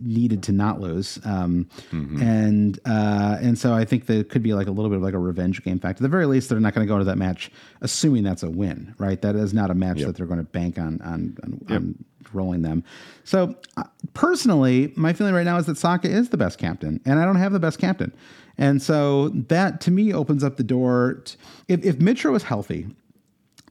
needed 0.00 0.42
to 0.44 0.52
not 0.52 0.80
lose. 0.80 1.18
Um, 1.24 1.68
mm-hmm. 1.90 2.22
And 2.22 2.78
uh, 2.84 3.38
and 3.40 3.58
so 3.58 3.72
I 3.72 3.84
think 3.84 4.06
that 4.06 4.28
could 4.28 4.42
be 4.42 4.54
like 4.54 4.66
a 4.66 4.70
little 4.70 4.90
bit 4.90 4.96
of 4.96 5.02
like 5.02 5.14
a 5.14 5.18
revenge 5.18 5.62
game 5.62 5.78
factor. 5.78 5.98
At 5.98 6.02
the 6.02 6.08
very 6.08 6.26
least, 6.26 6.48
they're 6.48 6.60
not 6.60 6.74
going 6.74 6.86
to 6.86 6.92
go 6.92 6.98
to 6.98 7.04
that 7.04 7.18
match 7.18 7.50
assuming 7.80 8.22
that's 8.22 8.42
a 8.42 8.50
win, 8.50 8.94
right? 8.98 9.20
That 9.20 9.36
is 9.36 9.54
not 9.54 9.70
a 9.70 9.74
match 9.74 9.98
yep. 9.98 10.08
that 10.08 10.16
they're 10.16 10.26
going 10.26 10.40
to 10.40 10.44
bank 10.44 10.78
on 10.78 11.00
on, 11.02 11.36
on, 11.42 11.60
yep. 11.68 11.78
on 11.78 12.04
rolling 12.32 12.62
them. 12.62 12.84
So 13.24 13.54
uh, 13.76 13.84
personally, 14.14 14.92
my 14.96 15.12
feeling 15.12 15.34
right 15.34 15.44
now 15.44 15.56
is 15.56 15.66
that 15.66 15.78
Saka 15.78 16.08
is 16.08 16.30
the 16.30 16.36
best 16.36 16.58
captain, 16.58 17.00
and 17.04 17.18
I 17.18 17.24
don't 17.24 17.36
have 17.36 17.52
the 17.52 17.60
best 17.60 17.78
captain. 17.78 18.12
And 18.56 18.80
so 18.80 19.30
that 19.30 19.80
to 19.82 19.90
me 19.90 20.12
opens 20.12 20.44
up 20.44 20.56
the 20.56 20.64
door. 20.64 21.22
To, 21.24 21.36
if, 21.68 21.84
if 21.84 21.98
Mitro 21.98 22.36
is 22.36 22.44
healthy, 22.44 22.86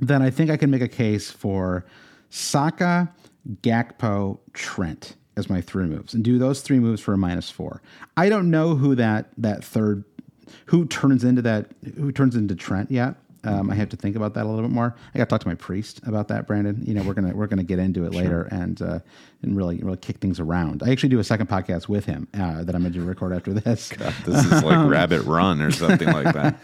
then 0.01 0.21
I 0.21 0.29
think 0.29 0.49
I 0.49 0.57
can 0.57 0.69
make 0.69 0.81
a 0.81 0.89
case 0.89 1.31
for 1.31 1.85
Saka, 2.29 3.13
Gakpo, 3.61 4.39
Trent 4.53 5.15
as 5.35 5.49
my 5.49 5.61
three 5.61 5.85
moves 5.85 6.13
and 6.13 6.23
do 6.23 6.37
those 6.37 6.61
three 6.61 6.79
moves 6.79 7.01
for 7.01 7.13
a 7.13 7.17
minus 7.17 7.49
four. 7.49 7.81
I 8.17 8.29
don't 8.29 8.49
know 8.51 8.75
who 8.75 8.95
that 8.95 9.29
that 9.37 9.63
third 9.63 10.03
who 10.67 10.85
turns 10.85 11.23
into 11.23 11.41
that 11.41 11.67
who 11.95 12.11
turns 12.11 12.35
into 12.35 12.55
Trent 12.55 12.91
yet. 12.91 13.15
Um, 13.45 13.69
I 13.69 13.75
have 13.75 13.89
to 13.89 13.97
think 13.97 14.15
about 14.15 14.35
that 14.35 14.45
a 14.45 14.47
little 14.47 14.61
bit 14.61 14.71
more. 14.71 14.95
I 15.13 15.17
got 15.17 15.25
to 15.25 15.29
talk 15.29 15.41
to 15.41 15.47
my 15.49 15.55
priest 15.55 15.99
about 16.05 16.29
that, 16.29 16.47
Brandon. 16.47 16.81
You 16.85 16.93
know, 16.93 17.03
we're 17.03 17.13
gonna 17.13 17.35
we're 17.35 17.47
gonna 17.47 17.63
get 17.63 17.77
into 17.77 18.05
it 18.05 18.13
sure. 18.13 18.21
later 18.21 18.43
and 18.51 18.81
uh, 18.81 18.99
and 19.41 19.57
really 19.57 19.79
really 19.79 19.97
kick 19.97 20.17
things 20.17 20.39
around. 20.39 20.81
I 20.81 20.91
actually 20.91 21.09
do 21.09 21.19
a 21.19 21.25
second 21.25 21.49
podcast 21.49 21.89
with 21.89 22.05
him 22.05 22.29
uh, 22.33 22.63
that 22.63 22.73
I'm 22.73 22.81
going 22.81 22.93
to 22.93 22.99
do 22.99 23.03
record 23.03 23.33
after 23.33 23.51
this. 23.53 23.89
God, 23.89 24.13
this 24.25 24.45
is 24.45 24.63
like 24.63 24.89
Rabbit 24.89 25.23
Run 25.23 25.61
or 25.61 25.71
something 25.71 26.07
like 26.07 26.33
that. 26.33 26.57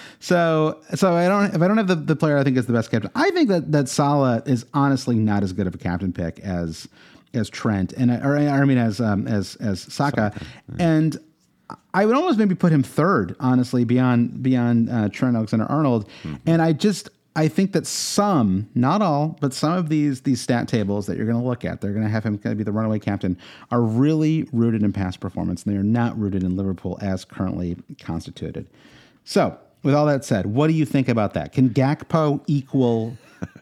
so 0.20 0.80
so 0.94 1.12
I 1.12 1.26
don't 1.26 1.54
if 1.54 1.60
I 1.60 1.66
don't 1.66 1.76
have 1.76 1.88
the, 1.88 1.96
the 1.96 2.16
player 2.16 2.38
I 2.38 2.44
think 2.44 2.56
is 2.56 2.66
the 2.66 2.72
best 2.72 2.90
captain. 2.92 3.10
I 3.16 3.30
think 3.30 3.48
that 3.48 3.72
that 3.72 3.88
Salah 3.88 4.44
is 4.46 4.64
honestly 4.72 5.16
not 5.16 5.42
as 5.42 5.52
good 5.52 5.66
of 5.66 5.74
a 5.74 5.78
captain 5.78 6.12
pick 6.12 6.38
as 6.38 6.86
as 7.36 7.48
Trent 7.50 7.92
and 7.92 8.10
or 8.10 8.36
I 8.36 8.64
mean 8.64 8.78
as 8.78 9.00
um, 9.00 9.26
as 9.26 9.56
as 9.56 9.80
Saka, 9.80 10.32
Saka. 10.34 10.46
and 10.78 11.18
I 11.94 12.06
would 12.06 12.14
almost 12.14 12.38
maybe 12.38 12.54
put 12.54 12.72
him 12.72 12.82
third, 12.82 13.34
honestly, 13.40 13.84
beyond 13.84 14.42
beyond 14.42 14.90
uh, 14.90 15.08
Trent 15.08 15.36
Alexander 15.36 15.66
Arnold. 15.66 16.08
Mm-hmm. 16.22 16.36
And 16.46 16.62
I 16.62 16.72
just 16.72 17.10
I 17.34 17.48
think 17.48 17.72
that 17.72 17.86
some, 17.86 18.68
not 18.74 19.02
all, 19.02 19.36
but 19.40 19.52
some 19.52 19.72
of 19.72 19.88
these 19.88 20.22
these 20.22 20.40
stat 20.40 20.68
tables 20.68 21.06
that 21.06 21.16
you're 21.16 21.26
going 21.26 21.40
to 21.40 21.46
look 21.46 21.64
at, 21.64 21.80
they're 21.80 21.92
going 21.92 22.04
to 22.04 22.10
have 22.10 22.24
him 22.24 22.36
going 22.36 22.54
to 22.54 22.56
be 22.56 22.64
the 22.64 22.72
runaway 22.72 22.98
captain, 22.98 23.36
are 23.70 23.82
really 23.82 24.48
rooted 24.52 24.82
in 24.82 24.92
past 24.92 25.20
performance, 25.20 25.64
and 25.64 25.74
they 25.74 25.78
are 25.78 25.84
not 25.84 26.18
rooted 26.18 26.42
in 26.42 26.56
Liverpool 26.56 26.98
as 27.02 27.24
currently 27.24 27.76
constituted. 28.00 28.68
So, 29.24 29.58
with 29.82 29.94
all 29.94 30.06
that 30.06 30.24
said, 30.24 30.46
what 30.46 30.68
do 30.68 30.72
you 30.72 30.86
think 30.86 31.08
about 31.08 31.34
that? 31.34 31.52
Can 31.52 31.70
Gakpo 31.70 32.42
equal 32.46 33.16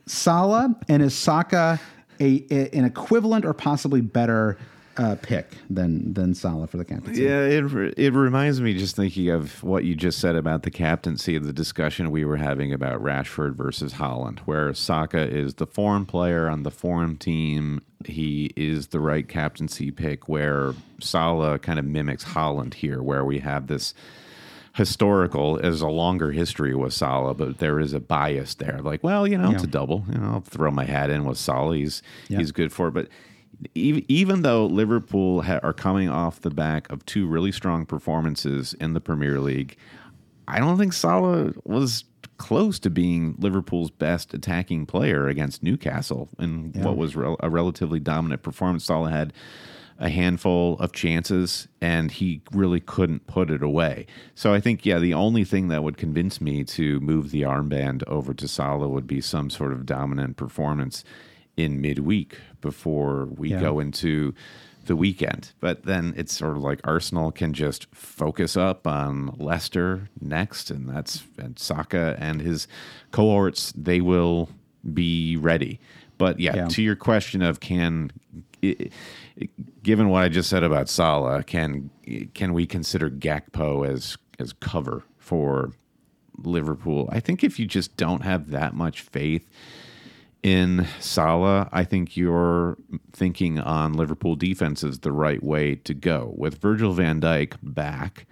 Salah, 0.06 0.74
and 0.88 1.02
is 1.02 1.14
Saka 1.14 1.80
a, 2.20 2.44
a, 2.50 2.76
an 2.76 2.84
equivalent 2.84 3.44
or 3.44 3.52
possibly 3.52 4.00
better 4.00 4.58
uh, 4.96 5.16
pick 5.20 5.50
than 5.68 6.14
than 6.14 6.34
Salah 6.34 6.66
for 6.66 6.76
the 6.76 6.84
captaincy. 6.84 7.22
Yeah, 7.22 7.40
it 7.40 7.64
it 7.98 8.12
reminds 8.12 8.60
me 8.60 8.74
just 8.74 8.96
thinking 8.96 9.28
of 9.28 9.62
what 9.62 9.84
you 9.84 9.94
just 9.94 10.20
said 10.20 10.36
about 10.36 10.62
the 10.62 10.70
captaincy 10.70 11.36
of 11.36 11.44
the 11.44 11.52
discussion 11.52 12.10
we 12.10 12.24
were 12.24 12.36
having 12.36 12.72
about 12.72 13.02
Rashford 13.02 13.54
versus 13.54 13.94
Haaland, 13.94 14.40
where 14.40 14.72
Saka 14.72 15.28
is 15.28 15.54
the 15.54 15.66
foreign 15.66 16.06
player 16.06 16.48
on 16.48 16.62
the 16.62 16.70
foreign 16.70 17.16
team. 17.16 17.82
He 18.04 18.52
is 18.56 18.88
the 18.88 19.00
right 19.00 19.26
captaincy 19.26 19.90
pick. 19.90 20.28
Where 20.28 20.74
Salah 21.00 21.58
kind 21.58 21.78
of 21.78 21.84
mimics 21.84 22.24
Haaland 22.24 22.74
here, 22.74 23.02
where 23.02 23.24
we 23.24 23.40
have 23.40 23.66
this 23.66 23.94
historical 24.74 25.58
as 25.62 25.80
a 25.80 25.88
longer 25.88 26.32
history 26.32 26.74
with 26.74 26.92
Salah, 26.92 27.32
but 27.34 27.58
there 27.58 27.80
is 27.80 27.92
a 27.92 28.00
bias 28.00 28.54
there. 28.56 28.80
Like, 28.82 29.02
well, 29.02 29.26
you 29.26 29.38
know, 29.38 29.50
it's 29.52 29.62
a 29.64 29.68
double. 29.68 30.04
You 30.12 30.18
know, 30.18 30.26
I'll 30.34 30.40
throw 30.40 30.70
my 30.70 30.84
hat 30.84 31.10
in 31.10 31.24
with 31.24 31.38
Salah. 31.38 31.76
He's 31.76 32.02
Yeah. 32.28 32.38
he's 32.38 32.52
good 32.52 32.72
for 32.72 32.88
it, 32.88 32.92
but. 32.94 33.08
Even, 33.76 34.04
even 34.08 34.42
though 34.42 34.66
Liverpool 34.66 35.42
ha- 35.42 35.60
are 35.62 35.72
coming 35.72 36.08
off 36.08 36.40
the 36.40 36.50
back 36.50 36.90
of 36.90 37.06
two 37.06 37.26
really 37.26 37.52
strong 37.52 37.86
performances 37.86 38.74
in 38.74 38.94
the 38.94 39.00
Premier 39.00 39.38
League, 39.40 39.76
I 40.48 40.58
don't 40.58 40.76
think 40.76 40.92
Salah 40.92 41.52
was 41.64 42.04
close 42.36 42.80
to 42.80 42.90
being 42.90 43.36
Liverpool's 43.38 43.90
best 43.92 44.34
attacking 44.34 44.86
player 44.86 45.28
against 45.28 45.62
Newcastle 45.62 46.28
in 46.40 46.72
what 46.74 46.96
was 46.96 47.14
rel- 47.14 47.36
a 47.40 47.48
relatively 47.48 48.00
dominant 48.00 48.42
performance. 48.42 48.84
Salah 48.84 49.10
had 49.10 49.32
a 49.98 50.08
handful 50.08 50.76
of 50.80 50.92
chances 50.92 51.68
and 51.80 52.10
he 52.10 52.40
really 52.52 52.80
couldn't 52.80 53.26
put 53.26 53.50
it 53.50 53.62
away. 53.62 54.06
So 54.34 54.52
I 54.52 54.60
think, 54.60 54.84
yeah, 54.84 54.98
the 54.98 55.14
only 55.14 55.44
thing 55.44 55.68
that 55.68 55.82
would 55.84 55.96
convince 55.96 56.40
me 56.40 56.64
to 56.64 56.98
move 57.00 57.30
the 57.30 57.42
armband 57.42 58.02
over 58.08 58.34
to 58.34 58.48
Salah 58.48 58.88
would 58.88 59.06
be 59.06 59.20
some 59.20 59.50
sort 59.50 59.72
of 59.72 59.86
dominant 59.86 60.36
performance 60.36 61.04
in 61.56 61.80
midweek 61.80 62.36
before 62.60 63.26
we 63.26 63.50
Yeah. 63.50 63.60
go 63.60 63.78
into 63.78 64.34
the 64.86 64.96
weekend. 64.96 65.52
But 65.60 65.84
then 65.84 66.12
it's 66.16 66.34
sort 66.34 66.56
of 66.56 66.62
like 66.62 66.80
Arsenal 66.84 67.30
can 67.30 67.52
just 67.54 67.86
focus 67.94 68.56
up 68.56 68.86
on 68.86 69.34
Leicester 69.38 70.10
next, 70.20 70.70
and 70.70 70.88
that's 70.88 71.22
and 71.38 71.58
Saka 71.58 72.16
and 72.18 72.42
his 72.42 72.66
cohorts. 73.12 73.72
They 73.72 74.00
will 74.02 74.50
be 74.92 75.36
ready. 75.36 75.80
But 76.18 76.38
yeah, 76.38 76.56
Yeah. 76.56 76.68
to 76.68 76.82
your 76.82 76.96
question 76.96 77.40
of 77.40 77.60
can, 77.60 78.10
given 79.84 80.08
what 80.08 80.24
I 80.24 80.28
just 80.28 80.50
said 80.50 80.64
about 80.64 80.88
Salah, 80.88 81.44
can 81.44 81.90
can 82.34 82.52
we 82.52 82.66
consider 82.66 83.08
Gakpo 83.08 83.86
as 83.86 84.18
as 84.40 84.52
cover 84.52 85.04
for 85.18 85.72
Liverpool? 86.38 87.08
I 87.12 87.20
think 87.20 87.44
if 87.44 87.60
you 87.60 87.66
just 87.66 87.96
don't 87.96 88.22
have 88.22 88.50
that 88.50 88.74
much 88.74 89.02
faith 89.02 89.48
in 90.42 90.86
Salah, 90.98 91.68
I 91.70 91.84
think 91.84 92.16
you're 92.16 92.76
thinking 93.12 93.60
on 93.60 93.92
Liverpool 93.92 94.34
defense 94.34 94.82
is 94.82 95.00
the 95.00 95.12
right 95.12 95.42
way 95.42 95.76
to 95.76 95.94
go. 95.94 96.34
With 96.36 96.60
Virgil 96.60 96.92
van 96.92 97.20
Dijk 97.20 97.54
back, 97.62 98.26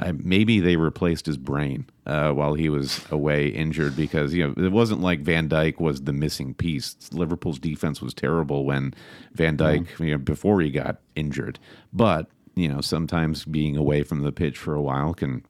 I, 0.00 0.12
maybe 0.12 0.60
they 0.60 0.76
replaced 0.76 1.26
his 1.26 1.36
brain 1.36 1.86
uh, 2.06 2.30
while 2.30 2.54
he 2.54 2.68
was 2.68 3.04
away 3.10 3.48
injured 3.48 3.96
because 3.96 4.32
you 4.32 4.46
know 4.46 4.64
it 4.64 4.70
wasn't 4.70 5.00
like 5.00 5.20
Van 5.20 5.48
Dijk 5.48 5.80
was 5.80 6.02
the 6.02 6.12
missing 6.12 6.54
piece. 6.54 6.96
Liverpool's 7.12 7.58
defense 7.58 8.00
was 8.00 8.14
terrible 8.14 8.64
when 8.64 8.94
Van 9.34 9.56
Dijk 9.56 9.98
you 9.98 10.12
know 10.12 10.18
before 10.18 10.60
he 10.60 10.70
got 10.70 10.98
injured, 11.16 11.58
but 11.92 12.28
you 12.54 12.68
know 12.68 12.80
sometimes 12.80 13.44
being 13.44 13.76
away 13.76 14.02
from 14.02 14.22
the 14.22 14.32
pitch 14.32 14.56
for 14.56 14.74
a 14.74 14.82
while 14.82 15.14
can 15.14 15.44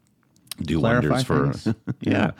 do 0.62 0.80
Clarify 0.80 1.08
wonders 1.08 1.24
for 1.24 1.52
things. 1.52 1.76
yeah. 2.00 2.30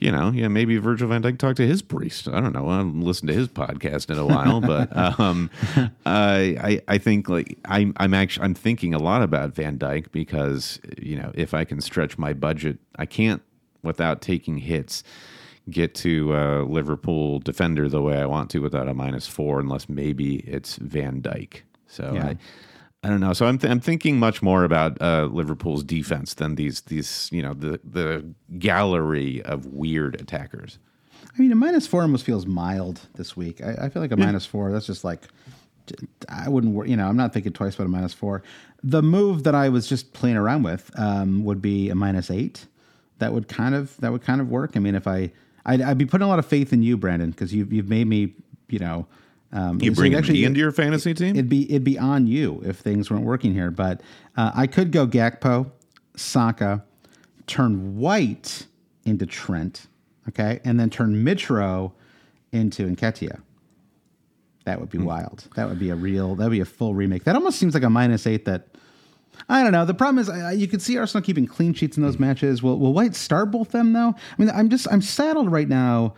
You 0.00 0.12
know, 0.12 0.30
yeah, 0.30 0.48
maybe 0.48 0.76
Virgil 0.78 1.08
van 1.08 1.22
Dijk 1.22 1.38
talked 1.38 1.56
to 1.58 1.66
his 1.66 1.82
priest. 1.82 2.28
I 2.28 2.40
don't 2.40 2.52
know. 2.52 2.68
I 2.68 2.78
haven't 2.78 3.00
listened 3.00 3.28
to 3.28 3.34
his 3.34 3.48
podcast 3.48 4.10
in 4.10 4.18
a 4.18 4.26
while, 4.26 4.60
but 4.60 4.94
um, 5.20 5.50
I, 6.04 6.56
I 6.60 6.80
I 6.88 6.98
think 6.98 7.28
like 7.28 7.58
I'm 7.64 7.92
I'm 7.96 8.14
actually 8.14 8.44
I'm 8.44 8.54
thinking 8.54 8.94
a 8.94 8.98
lot 8.98 9.22
about 9.22 9.54
Van 9.54 9.78
Dijk 9.78 10.12
because 10.12 10.80
you 11.00 11.16
know 11.16 11.32
if 11.34 11.54
I 11.54 11.64
can 11.64 11.80
stretch 11.80 12.18
my 12.18 12.32
budget, 12.32 12.78
I 12.96 13.06
can't 13.06 13.42
without 13.82 14.20
taking 14.20 14.58
hits 14.58 15.02
get 15.68 15.94
to 15.96 16.32
uh, 16.34 16.62
Liverpool 16.62 17.40
defender 17.40 17.88
the 17.88 18.00
way 18.00 18.18
I 18.18 18.26
want 18.26 18.50
to 18.50 18.60
without 18.60 18.88
a 18.88 18.94
minus 18.94 19.26
four, 19.26 19.58
unless 19.58 19.88
maybe 19.88 20.36
it's 20.40 20.76
Van 20.76 21.20
Dijk. 21.20 21.62
So 21.88 22.12
Yeah. 22.14 22.26
I. 22.28 22.36
I 23.02 23.08
don't 23.08 23.20
know. 23.20 23.32
So 23.32 23.46
I'm 23.46 23.58
th- 23.58 23.70
I'm 23.70 23.80
thinking 23.80 24.18
much 24.18 24.42
more 24.42 24.64
about 24.64 25.00
uh, 25.00 25.28
Liverpool's 25.30 25.84
defense 25.84 26.34
than 26.34 26.56
these 26.56 26.80
these 26.82 27.28
you 27.30 27.42
know 27.42 27.54
the 27.54 27.80
the 27.84 28.24
gallery 28.58 29.42
of 29.42 29.66
weird 29.66 30.20
attackers. 30.20 30.78
I 31.24 31.40
mean, 31.40 31.52
a 31.52 31.54
minus 31.54 31.86
four 31.86 32.02
almost 32.02 32.24
feels 32.24 32.46
mild 32.46 33.00
this 33.14 33.36
week. 33.36 33.62
I, 33.62 33.84
I 33.84 33.88
feel 33.90 34.02
like 34.02 34.12
a 34.12 34.16
minus 34.16 34.46
four. 34.46 34.72
That's 34.72 34.86
just 34.86 35.04
like 35.04 35.22
I 36.28 36.48
wouldn't. 36.48 36.88
You 36.88 36.96
know, 36.96 37.06
I'm 37.06 37.16
not 37.16 37.32
thinking 37.32 37.52
twice 37.52 37.74
about 37.74 37.84
a 37.84 37.90
minus 37.90 38.12
four. 38.14 38.42
The 38.82 39.02
move 39.02 39.44
that 39.44 39.54
I 39.54 39.68
was 39.68 39.86
just 39.86 40.12
playing 40.12 40.36
around 40.36 40.62
with 40.62 40.90
um, 40.98 41.44
would 41.44 41.60
be 41.62 41.90
a 41.90 41.94
minus 41.94 42.30
eight. 42.30 42.66
That 43.18 43.32
would 43.32 43.48
kind 43.48 43.74
of 43.74 43.96
that 43.98 44.10
would 44.12 44.22
kind 44.22 44.40
of 44.40 44.48
work. 44.48 44.72
I 44.76 44.80
mean, 44.80 44.94
if 44.94 45.06
I 45.06 45.30
I'd, 45.64 45.80
I'd 45.80 45.98
be 45.98 46.06
putting 46.06 46.24
a 46.24 46.28
lot 46.28 46.38
of 46.38 46.46
faith 46.46 46.72
in 46.72 46.82
you, 46.82 46.96
Brandon, 46.96 47.30
because 47.30 47.52
you've 47.54 47.72
you've 47.72 47.88
made 47.88 48.06
me. 48.06 48.34
You 48.68 48.80
know, 48.80 49.06
um, 49.52 49.80
You 49.80 49.92
bring 49.92 50.14
actually- 50.14 50.44
into 50.44 50.58
your 50.60 50.72
fantasy 50.72 51.14
team? 51.14 51.36
It'd 51.36 51.48
be 51.48 51.70
it'd 51.70 51.84
be 51.84 51.98
on 51.98 52.26
you 52.26 52.62
if 52.64 52.78
things 52.78 53.10
weren't 53.10 53.24
working 53.24 53.52
here. 53.52 53.70
But 53.70 54.00
uh, 54.36 54.52
I 54.54 54.66
could 54.66 54.90
go 54.92 55.06
Gakpo, 55.06 55.70
Saka, 56.16 56.84
turn 57.46 57.96
White 57.98 58.66
into 59.04 59.24
Trent, 59.26 59.86
okay, 60.28 60.60
and 60.64 60.78
then 60.80 60.90
turn 60.90 61.24
Mitro 61.24 61.92
into 62.52 62.88
Nketiah. 62.88 63.40
That 64.64 64.80
would 64.80 64.90
be 64.90 64.98
wild. 64.98 65.44
That 65.54 65.68
would 65.68 65.78
be 65.78 65.90
a 65.90 65.94
real. 65.94 66.34
That 66.34 66.44
would 66.46 66.50
be 66.52 66.60
a 66.60 66.64
full 66.64 66.94
remake. 66.94 67.22
That 67.24 67.36
almost 67.36 67.58
seems 67.58 67.72
like 67.74 67.84
a 67.84 67.90
minus 67.90 68.26
eight. 68.26 68.46
That 68.46 68.66
I 69.48 69.62
don't 69.62 69.70
know. 69.70 69.84
The 69.84 69.94
problem 69.94 70.18
is, 70.18 70.28
I, 70.28 70.52
you 70.52 70.66
could 70.66 70.82
see 70.82 70.98
Arsenal 70.98 71.22
keeping 71.24 71.46
clean 71.46 71.72
sheets 71.72 71.96
in 71.96 72.02
those 72.02 72.18
matches. 72.18 72.64
Will 72.64 72.76
Will 72.78 72.92
White 72.92 73.14
start 73.14 73.52
both 73.52 73.70
them 73.70 73.92
though? 73.92 74.08
I 74.16 74.42
mean, 74.42 74.50
I'm 74.50 74.68
just 74.68 74.88
I'm 74.90 75.02
saddled 75.02 75.52
right 75.52 75.68
now. 75.68 76.14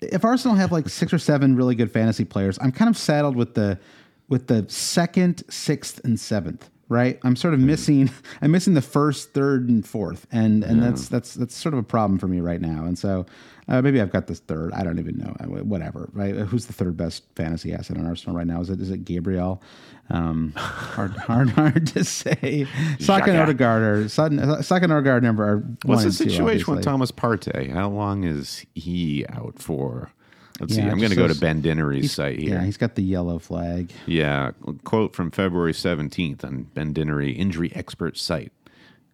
If 0.00 0.24
Arsenal 0.24 0.56
have 0.56 0.72
like 0.72 0.88
six 0.88 1.12
or 1.12 1.18
seven 1.18 1.56
really 1.56 1.74
good 1.74 1.90
fantasy 1.90 2.24
players, 2.24 2.58
I'm 2.60 2.72
kind 2.72 2.88
of 2.88 2.96
saddled 2.96 3.36
with 3.36 3.54
the 3.54 3.78
with 4.28 4.46
the 4.46 4.64
second, 4.68 5.42
sixth, 5.50 6.00
and 6.04 6.18
seventh. 6.18 6.70
Right, 6.88 7.20
I'm 7.22 7.36
sort 7.36 7.54
of 7.54 7.60
hmm. 7.60 7.66
missing. 7.66 8.10
I'm 8.42 8.50
missing 8.50 8.74
the 8.74 8.82
first, 8.82 9.32
third, 9.32 9.68
and 9.68 9.86
fourth, 9.86 10.26
and 10.32 10.64
and 10.64 10.82
that's 10.82 11.08
that's 11.08 11.34
that's 11.34 11.54
sort 11.54 11.72
of 11.72 11.78
a 11.78 11.84
problem 11.84 12.18
for 12.18 12.26
me 12.26 12.40
right 12.40 12.60
now. 12.60 12.84
And 12.84 12.98
so 12.98 13.26
uh, 13.70 13.80
maybe 13.80 14.00
I've 14.00 14.10
got 14.10 14.26
this 14.26 14.40
third. 14.40 14.72
I 14.72 14.82
don't 14.82 14.98
even 14.98 15.16
know. 15.16 15.36
Uh, 15.38 15.62
Whatever. 15.64 16.10
Right? 16.12 16.34
Who's 16.34 16.66
the 16.66 16.72
third 16.72 16.96
best 16.96 17.22
fantasy 17.36 17.72
asset 17.72 17.96
on 17.96 18.06
Arsenal 18.06 18.36
right 18.36 18.46
now? 18.46 18.60
Is 18.60 18.68
it 18.68 18.80
is 18.80 18.90
it 18.90 19.04
Gabriel? 19.04 19.62
Um, 20.10 20.52
hard 20.56 21.12
hard 21.12 21.50
hard 21.50 21.86
to 21.88 22.04
say. 22.04 22.66
Saka 22.98 23.30
and 23.30 23.38
Xhaka. 23.38 23.42
Odegaard 23.42 23.82
are 23.82 24.08
Saka 24.08 24.84
and 24.84 24.92
Odegaard 24.92 25.22
number 25.22 25.44
are 25.44 25.58
What's 25.84 26.02
the 26.02 26.08
and 26.08 26.18
two, 26.18 26.30
situation 26.30 26.74
with. 26.74 26.84
Thomas 26.84 27.12
Partey? 27.12 27.70
How 27.72 27.88
long 27.88 28.24
is 28.24 28.66
he 28.74 29.24
out 29.28 29.60
for? 29.60 30.10
Let's 30.58 30.74
see. 30.74 30.82
I'm 30.82 30.98
going 30.98 31.10
to 31.10 31.16
go 31.16 31.28
to 31.28 31.34
Ben 31.34 31.62
Dinnery's 31.62 32.12
site 32.12 32.38
here. 32.38 32.56
Yeah, 32.56 32.64
he's 32.64 32.76
got 32.76 32.94
the 32.94 33.02
yellow 33.02 33.38
flag. 33.38 33.92
Yeah, 34.04 34.50
quote 34.84 35.14
from 35.14 35.30
February 35.30 35.72
17th 35.72 36.44
on 36.44 36.64
Ben 36.74 36.92
Dinnery 36.92 37.34
injury 37.34 37.72
expert 37.74 38.18
site. 38.18 38.52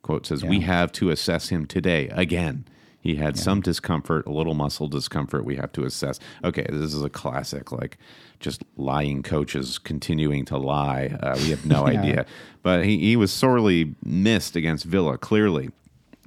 Quote 0.02 0.26
says, 0.26 0.42
"We 0.44 0.60
have 0.60 0.90
to 0.92 1.10
assess 1.10 1.50
him 1.50 1.66
today 1.66 2.08
again. 2.08 2.64
He 3.06 3.14
had 3.14 3.38
some 3.38 3.60
discomfort, 3.60 4.26
a 4.26 4.32
little 4.32 4.54
muscle 4.54 4.88
discomfort. 4.88 5.44
We 5.44 5.54
have 5.56 5.70
to 5.72 5.84
assess. 5.84 6.18
Okay, 6.42 6.66
this 6.68 6.92
is 6.92 7.02
a 7.04 7.08
classic, 7.08 7.70
like 7.70 7.98
just 8.40 8.64
lying 8.76 9.22
coaches 9.22 9.78
continuing 9.78 10.44
to 10.46 10.58
lie. 10.58 11.16
Uh, 11.22 11.36
we 11.40 11.50
have 11.50 11.64
no 11.64 11.86
Yeah. 11.88 12.00
idea, 12.00 12.26
but 12.64 12.84
he, 12.84 12.98
he 12.98 13.14
was 13.16 13.32
sorely 13.32 13.94
missed 14.04 14.56
against 14.56 14.84
Villa, 14.86 15.18
clearly 15.18 15.70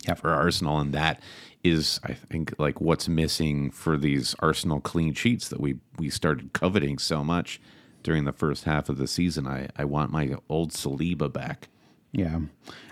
Yeah. 0.08 0.14
for 0.14 0.30
Arsenal, 0.34 0.80
and 0.80 0.94
that 0.94 1.22
is, 1.66 2.00
I 2.06 2.14
think, 2.14 2.54
like 2.58 2.80
what's 2.80 3.10
missing 3.10 3.72
for 3.72 3.98
these 3.98 4.34
Arsenal 4.40 4.80
clean 4.80 5.14
sheets 5.14 5.50
that 5.50 5.60
we 5.60 5.76
we 5.98 6.10
started 6.10 6.54
coveting 6.54 6.98
so 6.98 7.26
much 7.26 7.60
during 8.04 8.24
the 8.24 8.32
first 8.32 8.64
half 8.64 8.88
of 8.88 8.98
the 8.98 9.08
season. 9.08 9.46
I 9.48 9.68
I 9.76 9.84
want 9.84 10.12
my 10.14 10.36
old 10.48 10.72
Saliba 10.72 11.28
back. 11.32 11.68
Yeah, 12.14 12.40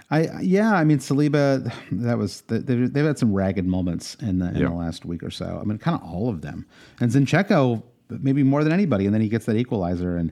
I 0.10 0.42
yeah. 0.42 0.74
I 0.74 0.84
mean, 0.84 1.00
Saliba. 1.00 1.72
That 1.92 2.18
was 2.18 2.42
they, 2.42 2.60
they've 2.60 2.94
they've 2.94 3.06
had 3.06 3.20
some 3.20 3.34
ragged 3.34 3.66
moments 3.66 4.16
in 4.16 4.40
the 4.40 4.48
in 4.48 4.64
the 4.64 4.72
last 4.72 5.06
week 5.06 5.24
or 5.24 5.32
so. 5.32 5.60
I 5.62 5.66
mean, 5.66 5.78
kind 5.78 6.00
of 6.00 6.08
all 6.08 6.30
of 6.30 6.42
them. 6.42 6.66
And 7.00 7.12
Zinchenko 7.12 7.84
maybe 8.10 8.44
more 8.44 8.64
than 8.64 8.74
anybody. 8.74 9.06
And 9.06 9.14
then 9.14 9.22
he 9.22 9.30
gets 9.30 9.46
that 9.46 9.56
equalizer. 9.56 10.18
And 10.18 10.32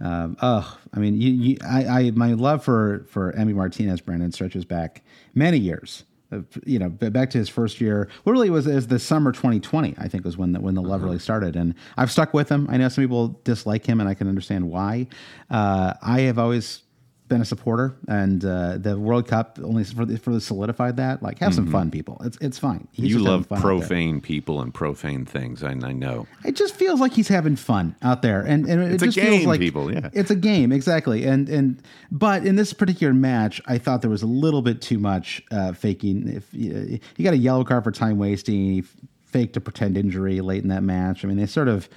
um, 0.00 0.36
oh, 0.42 0.78
I 0.94 0.98
mean, 0.98 1.20
you, 1.20 1.32
you, 1.32 1.56
I, 1.66 1.86
I 1.86 2.10
my 2.12 2.32
love 2.34 2.64
for 2.64 3.06
for 3.08 3.32
Emi 3.32 3.54
Martinez, 3.54 4.00
Brandon 4.00 4.32
stretches 4.32 4.64
back 4.64 5.02
many 5.34 5.58
years. 5.58 6.04
Uh, 6.32 6.40
You 6.64 6.78
know, 6.78 6.88
back 6.88 7.30
to 7.30 7.38
his 7.38 7.48
first 7.48 7.80
year. 7.80 8.08
What 8.24 8.32
really 8.32 8.50
was 8.50 8.66
is 8.66 8.88
the 8.88 8.98
summer 8.98 9.32
2020. 9.32 9.94
I 9.96 10.08
think 10.08 10.24
was 10.24 10.36
when 10.36 10.52
the, 10.52 10.60
when 10.60 10.74
the 10.74 10.82
love 10.82 11.02
really 11.02 11.20
started, 11.20 11.56
and 11.56 11.74
I've 11.96 12.10
stuck 12.10 12.34
with 12.34 12.48
him. 12.48 12.66
I 12.68 12.76
know 12.76 12.88
some 12.88 13.04
people 13.04 13.40
dislike 13.44 13.86
him, 13.86 14.00
and 14.00 14.08
I 14.08 14.14
can 14.14 14.28
understand 14.28 14.68
why. 14.68 15.06
Uh, 15.50 15.94
I 16.02 16.22
have 16.22 16.38
always 16.38 16.82
been 17.28 17.40
a 17.40 17.44
supporter, 17.44 17.96
and 18.08 18.44
uh, 18.44 18.78
the 18.78 18.98
World 18.98 19.26
Cup 19.26 19.58
only 19.62 19.84
further, 19.84 20.16
further 20.16 20.40
solidified 20.40 20.96
that. 20.98 21.22
Like, 21.22 21.38
have 21.40 21.54
some 21.54 21.70
fun, 21.70 21.90
people. 21.90 22.20
It's 22.24 22.38
it's 22.40 22.58
fine. 22.58 22.86
He's 22.92 23.10
you 23.10 23.18
love 23.18 23.46
fun 23.46 23.58
out 23.58 23.62
there. 23.62 23.78
profane 23.78 24.20
people 24.20 24.60
and 24.60 24.72
profane 24.72 25.24
things. 25.24 25.62
I, 25.62 25.70
I 25.70 25.92
know. 25.92 26.26
It 26.44 26.56
just 26.56 26.74
feels 26.74 27.00
like 27.00 27.12
he's 27.12 27.28
having 27.28 27.56
fun 27.56 27.96
out 28.02 28.22
there, 28.22 28.42
and, 28.42 28.66
and 28.66 28.82
it 28.82 28.92
It's 28.92 29.02
a 29.02 29.06
just 29.06 29.18
feels 29.18 29.44
like 29.44 29.60
people, 29.60 29.92
yeah. 29.92 30.10
it's 30.12 30.30
a 30.30 30.36
game 30.36 30.72
exactly. 30.72 31.24
And 31.24 31.48
and 31.48 31.82
but 32.10 32.46
in 32.46 32.56
this 32.56 32.72
particular 32.72 33.12
match, 33.12 33.60
I 33.66 33.78
thought 33.78 34.02
there 34.02 34.10
was 34.10 34.22
a 34.22 34.26
little 34.26 34.62
bit 34.62 34.80
too 34.80 34.98
much 34.98 35.42
uh, 35.50 35.72
faking. 35.72 36.28
If 36.28 36.52
you, 36.52 37.00
you 37.16 37.24
got 37.24 37.34
a 37.34 37.38
yellow 37.38 37.64
card 37.64 37.84
for 37.84 37.90
time 37.90 38.18
wasting, 38.18 38.54
he 38.54 38.84
faked 39.26 39.56
a 39.56 39.60
pretend 39.60 39.96
injury 39.96 40.40
late 40.40 40.62
in 40.62 40.68
that 40.68 40.82
match. 40.82 41.24
I 41.24 41.28
mean, 41.28 41.36
they 41.36 41.46
sort 41.46 41.68
of. 41.68 41.88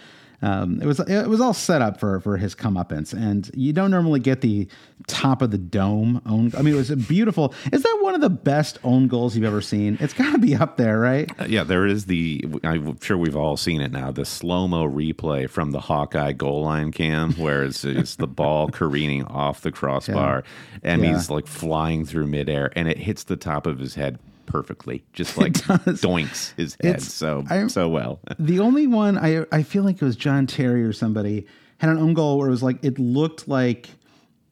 Um, 0.41 0.81
it 0.81 0.85
was 0.85 0.99
it 1.01 1.27
was 1.27 1.41
all 1.41 1.53
set 1.53 1.81
up 1.81 1.99
for 1.99 2.19
for 2.21 2.37
his 2.37 2.55
comeuppance, 2.55 3.13
and 3.13 3.49
you 3.53 3.73
don't 3.73 3.91
normally 3.91 4.19
get 4.19 4.41
the 4.41 4.67
top 5.07 5.41
of 5.41 5.51
the 5.51 5.57
dome 5.57 6.21
own. 6.25 6.51
I 6.57 6.61
mean, 6.61 6.73
it 6.73 6.77
was 6.77 6.89
a 6.91 6.95
beautiful. 6.95 7.53
Is 7.73 7.83
that 7.83 7.97
one 8.01 8.15
of 8.15 8.21
the 8.21 8.29
best 8.29 8.77
own 8.83 9.07
goals 9.07 9.35
you've 9.35 9.45
ever 9.45 9.61
seen? 9.61 9.97
It's 9.99 10.13
got 10.13 10.31
to 10.31 10.37
be 10.37 10.55
up 10.55 10.77
there, 10.77 10.99
right? 10.99 11.29
Uh, 11.39 11.45
yeah, 11.49 11.63
there 11.63 11.85
is 11.85 12.05
the. 12.05 12.45
I'm 12.63 12.99
sure 13.01 13.17
we've 13.17 13.35
all 13.35 13.57
seen 13.57 13.81
it 13.81 13.91
now. 13.91 14.11
The 14.11 14.25
slow 14.25 14.67
mo 14.67 14.87
replay 14.87 15.49
from 15.49 15.71
the 15.71 15.79
Hawkeye 15.81 16.31
goal 16.33 16.63
line 16.63 16.91
cam, 16.91 17.33
where 17.37 17.63
it's, 17.63 17.83
it's 17.83 18.15
the 18.15 18.27
ball 18.27 18.69
careening 18.69 19.25
off 19.25 19.61
the 19.61 19.71
crossbar, 19.71 20.43
and 20.83 21.03
Yeah. 21.03 21.13
he's 21.15 21.29
like 21.29 21.47
flying 21.47 22.05
through 22.05 22.27
midair, 22.27 22.71
and 22.77 22.87
it 22.87 22.97
hits 22.97 23.25
the 23.25 23.35
top 23.35 23.67
of 23.67 23.79
his 23.79 23.95
head 23.95 24.19
perfectly, 24.49 25.03
just 25.13 25.37
like 25.43 25.53
doinks 25.53 26.53
his 26.57 26.75
head. 26.81 26.95
It's- 26.95 27.13
so 27.13 27.45
I- 27.49 27.67
so 27.67 27.87
well. 27.87 28.19
The 28.39 28.59
only 28.59 28.87
one 28.87 29.17
I 29.17 29.45
I 29.51 29.63
feel 29.63 29.83
like 29.83 29.95
it 29.95 30.05
was 30.05 30.15
John 30.17 30.45
Terry 30.47 30.83
or 30.83 30.91
somebody 30.93 31.45
had 31.77 31.89
an 31.89 31.97
own 31.97 32.13
goal 32.13 32.37
where 32.37 32.47
it 32.47 32.51
was 32.51 32.63
like 32.63 32.83
it 32.83 32.99
looked 32.99 33.47
like 33.47 33.89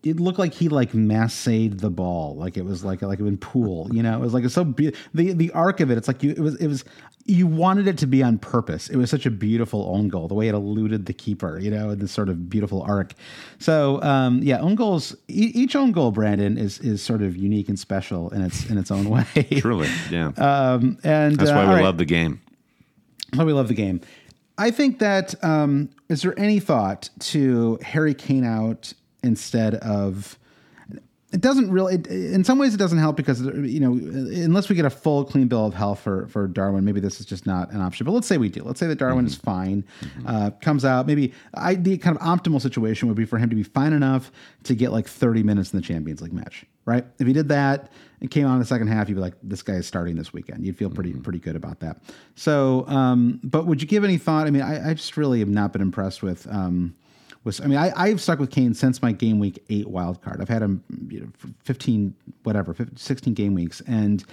it 0.03 0.19
looked 0.19 0.39
like 0.39 0.53
he 0.53 0.69
like 0.69 0.93
massaged 0.93 1.79
the 1.79 1.89
ball. 1.89 2.35
Like 2.37 2.55
it 2.55 2.63
was 2.63 2.85
like 2.85 3.01
like 3.01 3.19
it 3.19 3.25
in 3.25 3.37
pool 3.37 3.89
you 3.91 4.01
know? 4.03 4.15
It 4.15 4.21
was 4.21 4.33
like 4.33 4.45
it's 4.45 4.53
so 4.53 4.63
be- 4.63 4.93
the 5.13 5.33
the 5.33 5.51
arc 5.51 5.79
of 5.81 5.91
it 5.91 5.97
it's 5.97 6.07
like 6.07 6.23
you 6.23 6.31
it 6.31 6.39
was 6.39 6.55
it 6.55 6.67
was 6.67 6.85
you 7.29 7.45
wanted 7.45 7.87
it 7.87 7.97
to 7.97 8.07
be 8.07 8.23
on 8.23 8.37
purpose 8.37 8.89
it 8.89 8.95
was 8.95 9.09
such 9.09 9.25
a 9.25 9.31
beautiful 9.31 9.89
own 9.93 10.07
goal 10.07 10.27
the 10.27 10.33
way 10.33 10.47
it 10.47 10.53
eluded 10.55 11.05
the 11.05 11.13
keeper 11.13 11.59
you 11.59 11.69
know 11.69 11.93
this 11.93 12.11
sort 12.11 12.29
of 12.29 12.49
beautiful 12.49 12.81
arc 12.83 13.13
so 13.59 14.01
um 14.01 14.41
yeah 14.41 14.59
own 14.59 14.75
goals 14.75 15.13
e- 15.27 15.51
each 15.53 15.75
own 15.75 15.91
goal 15.91 16.11
Brandon 16.11 16.57
is 16.57 16.79
is 16.79 17.01
sort 17.01 17.21
of 17.21 17.35
unique 17.35 17.67
and 17.67 17.77
special 17.77 18.29
in 18.29 18.41
its 18.41 18.69
in 18.69 18.77
its 18.77 18.91
own 18.91 19.09
way 19.09 19.25
Truly, 19.59 19.89
yeah. 20.09 20.27
um 20.37 20.97
and 21.03 21.37
That's 21.37 21.51
uh, 21.51 21.53
why 21.55 21.63
all 21.63 21.69
we 21.69 21.75
right. 21.75 21.83
love 21.83 21.97
the 21.97 22.05
game. 22.05 22.39
Why 23.33 23.43
we 23.43 23.51
love 23.53 23.67
the 23.67 23.73
game. 23.73 23.99
I 24.57 24.71
think 24.71 24.99
that 24.99 25.35
um, 25.43 25.89
is 26.09 26.21
there 26.21 26.33
any 26.39 26.59
thought 26.59 27.09
to 27.19 27.77
Harry 27.83 28.13
Kane 28.13 28.45
out 28.45 28.93
instead 29.21 29.75
of? 29.75 30.39
It 31.33 31.41
doesn't 31.41 31.69
really. 31.69 31.95
It, 31.95 32.07
in 32.07 32.45
some 32.45 32.57
ways, 32.57 32.73
it 32.73 32.77
doesn't 32.77 32.99
help 32.99 33.17
because 33.17 33.41
you 33.41 33.81
know, 33.81 33.91
unless 33.91 34.69
we 34.69 34.75
get 34.75 34.85
a 34.85 34.89
full 34.89 35.25
clean 35.25 35.49
bill 35.49 35.65
of 35.65 35.73
health 35.73 35.99
for 35.99 36.27
for 36.27 36.47
Darwin, 36.47 36.85
maybe 36.85 37.01
this 37.01 37.19
is 37.19 37.25
just 37.25 37.45
not 37.45 37.69
an 37.71 37.81
option. 37.81 38.05
But 38.05 38.13
let's 38.13 38.27
say 38.27 38.37
we 38.37 38.47
do. 38.47 38.63
Let's 38.63 38.79
say 38.79 38.87
that 38.87 38.97
Darwin 38.97 39.25
is 39.25 39.35
fine, 39.35 39.83
uh, 40.25 40.51
comes 40.61 40.85
out. 40.85 41.05
Maybe 41.05 41.33
I, 41.53 41.75
the 41.75 41.97
kind 41.97 42.15
of 42.15 42.21
optimal 42.23 42.61
situation 42.61 43.09
would 43.09 43.17
be 43.17 43.25
for 43.25 43.37
him 43.37 43.49
to 43.49 43.57
be 43.57 43.63
fine 43.63 43.91
enough 43.91 44.31
to 44.63 44.73
get 44.73 44.93
like 44.93 45.05
thirty 45.05 45.43
minutes 45.43 45.73
in 45.73 45.79
the 45.79 45.85
Champions 45.85 46.21
League 46.21 46.31
match. 46.31 46.65
Right? 46.85 47.05
If 47.19 47.27
he 47.27 47.33
did 47.33 47.49
that 47.49 47.91
and 48.21 48.31
came 48.31 48.47
on 48.47 48.53
in 48.53 48.59
the 48.59 48.65
second 48.65 48.87
half, 48.87 49.09
you'd 49.09 49.15
be 49.15 49.21
like, 49.21 49.35
this 49.43 49.61
guy 49.61 49.73
is 49.73 49.85
starting 49.85 50.15
this 50.15 50.31
weekend. 50.31 50.65
You'd 50.65 50.77
feel 50.77 50.89
pretty 50.89 51.11
pretty 51.11 51.39
good 51.39 51.57
about 51.57 51.81
that. 51.81 51.97
So, 52.35 52.87
um, 52.87 53.41
but 53.43 53.67
would 53.67 53.81
you 53.81 53.87
give 53.89 54.05
any 54.05 54.17
thought? 54.17 54.47
I 54.47 54.51
mean, 54.51 54.61
I, 54.61 54.91
I 54.91 54.93
just 54.93 55.17
really 55.17 55.39
have 55.39 55.49
not 55.49 55.73
been 55.73 55.81
impressed 55.81 56.23
with. 56.23 56.47
Um, 56.47 56.95
with 57.47 57.59
I 57.63 57.65
mean, 57.67 57.79
I, 57.79 57.91
I've 57.95 58.21
stuck 58.21 58.37
with 58.39 58.51
Kane 58.51 58.75
since 58.75 59.01
my 59.01 59.11
game 59.11 59.39
week 59.39 59.63
eight 59.69 59.87
wild 59.87 60.21
card. 60.21 60.39
I've 60.41 60.49
had 60.49 60.61
him 60.61 60.83
you 61.09 61.21
know, 61.21 61.27
15, 61.63 62.13
whatever, 62.43 62.73
15, 62.75 62.95
16 62.97 63.33
game 63.33 63.55
weeks. 63.55 63.81
And 63.87 64.23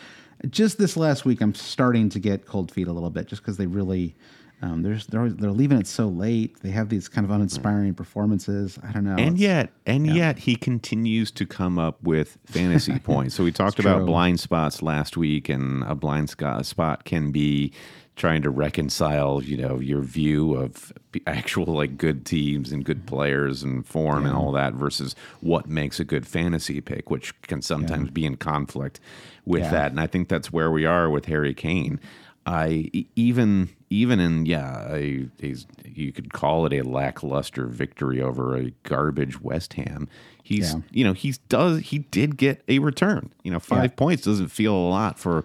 just 0.51 0.77
this 0.77 0.97
last 0.99 1.25
week, 1.25 1.41
I'm 1.41 1.55
starting 1.55 2.11
to 2.11 2.19
get 2.19 2.45
cold 2.45 2.71
feet 2.71 2.89
a 2.89 2.93
little 2.93 3.09
bit 3.11 3.27
just 3.27 3.41
because 3.43 3.57
they 3.57 3.67
really. 3.67 4.15
Um, 4.63 4.83
they're, 4.83 4.97
they're 5.11 5.21
always- 5.21 5.37
they're 5.37 5.51
leaving 5.51 5.77
it 5.79 5.87
so 5.87 6.07
late. 6.09 6.59
They 6.63 6.71
have 6.71 6.89
these 6.89 7.07
kind 7.07 7.25
of 7.27 7.31
uninspiring 7.31 7.93
performances. 7.95 8.79
I 8.83 8.93
don't 8.93 9.05
know. 9.05 9.11
And 9.11 9.21
It's- 9.21 9.39
yet, 9.41 9.73
and 9.85 10.07
yet, 10.07 10.39
he 10.39 10.57
continues 10.57 11.31
to 11.33 11.45
come 11.45 11.79
up 11.79 12.03
with 12.03 12.39
fantasy 12.47 12.99
points. 13.03 13.35
So 13.35 13.45
we 13.45 13.53
talked 13.53 13.79
about 13.79 14.07
blind 14.07 14.41
spots 14.41 14.81
last 14.81 15.19
week, 15.19 15.51
and 15.51 15.83
a 15.85 15.95
blind 15.95 16.31
spot 16.31 17.05
can 17.05 17.31
be 17.31 17.73
trying 18.17 18.43
to 18.43 18.51
reconcile, 18.51 19.43
you 19.43 19.57
know, 19.57 19.81
your 19.81 20.01
view 20.01 20.55
of 20.55 20.93
actual 21.27 21.67
like 21.67 21.97
good 21.99 22.25
teams 22.25 22.71
and 22.71 22.85
good 22.85 23.07
players 23.07 23.63
and 23.63 23.85
form 23.87 24.25
and 24.25 24.37
all 24.37 24.53
that 24.53 24.73
versus 24.75 25.17
what 25.41 25.67
makes 25.69 25.99
a 25.99 26.05
good 26.05 26.27
fantasy 26.27 26.81
pick, 26.81 27.11
which 27.11 27.41
can 27.43 27.61
sometimes 27.61 28.11
be 28.11 28.25
in 28.25 28.37
conflict 28.37 29.01
with 29.45 29.63
Yeah. 29.63 29.71
that. 29.71 29.91
And 29.91 30.01
I 30.01 30.07
think 30.07 30.29
that's 30.29 30.53
where 30.53 30.71
we 30.71 30.85
are 30.85 31.11
with 31.11 31.27
Harry 31.27 31.55
Kane. 31.55 31.99
I 32.47 32.91
even 33.17 33.71
even 33.91 34.21
in 34.21 34.45
yeah, 34.47 34.93
a, 34.93 35.29
he's 35.41 35.67
you 35.85 36.13
could 36.13 36.33
call 36.33 36.67
it 36.67 36.73
a 36.73 36.83
lackluster 36.83 37.67
victory 37.67 38.21
over 38.21 38.57
a 38.57 38.71
garbage 38.83 39.41
West 39.41 39.73
Ham. 39.75 40.09
He's 40.47 40.75
Yeah. 40.75 40.81
you 40.93 41.05
know 41.05 41.15
he's 41.15 41.39
does 41.39 41.81
he 41.81 42.01
did 42.01 42.37
get 42.37 42.63
a 42.69 42.79
return. 42.79 43.31
You 43.43 43.51
know 43.51 43.59
five 43.59 43.85
Yeah. 43.93 43.97
points 43.97 44.23
doesn't 44.25 44.49
feel 44.49 44.75
a 44.75 44.89
lot 44.89 45.19
for 45.19 45.43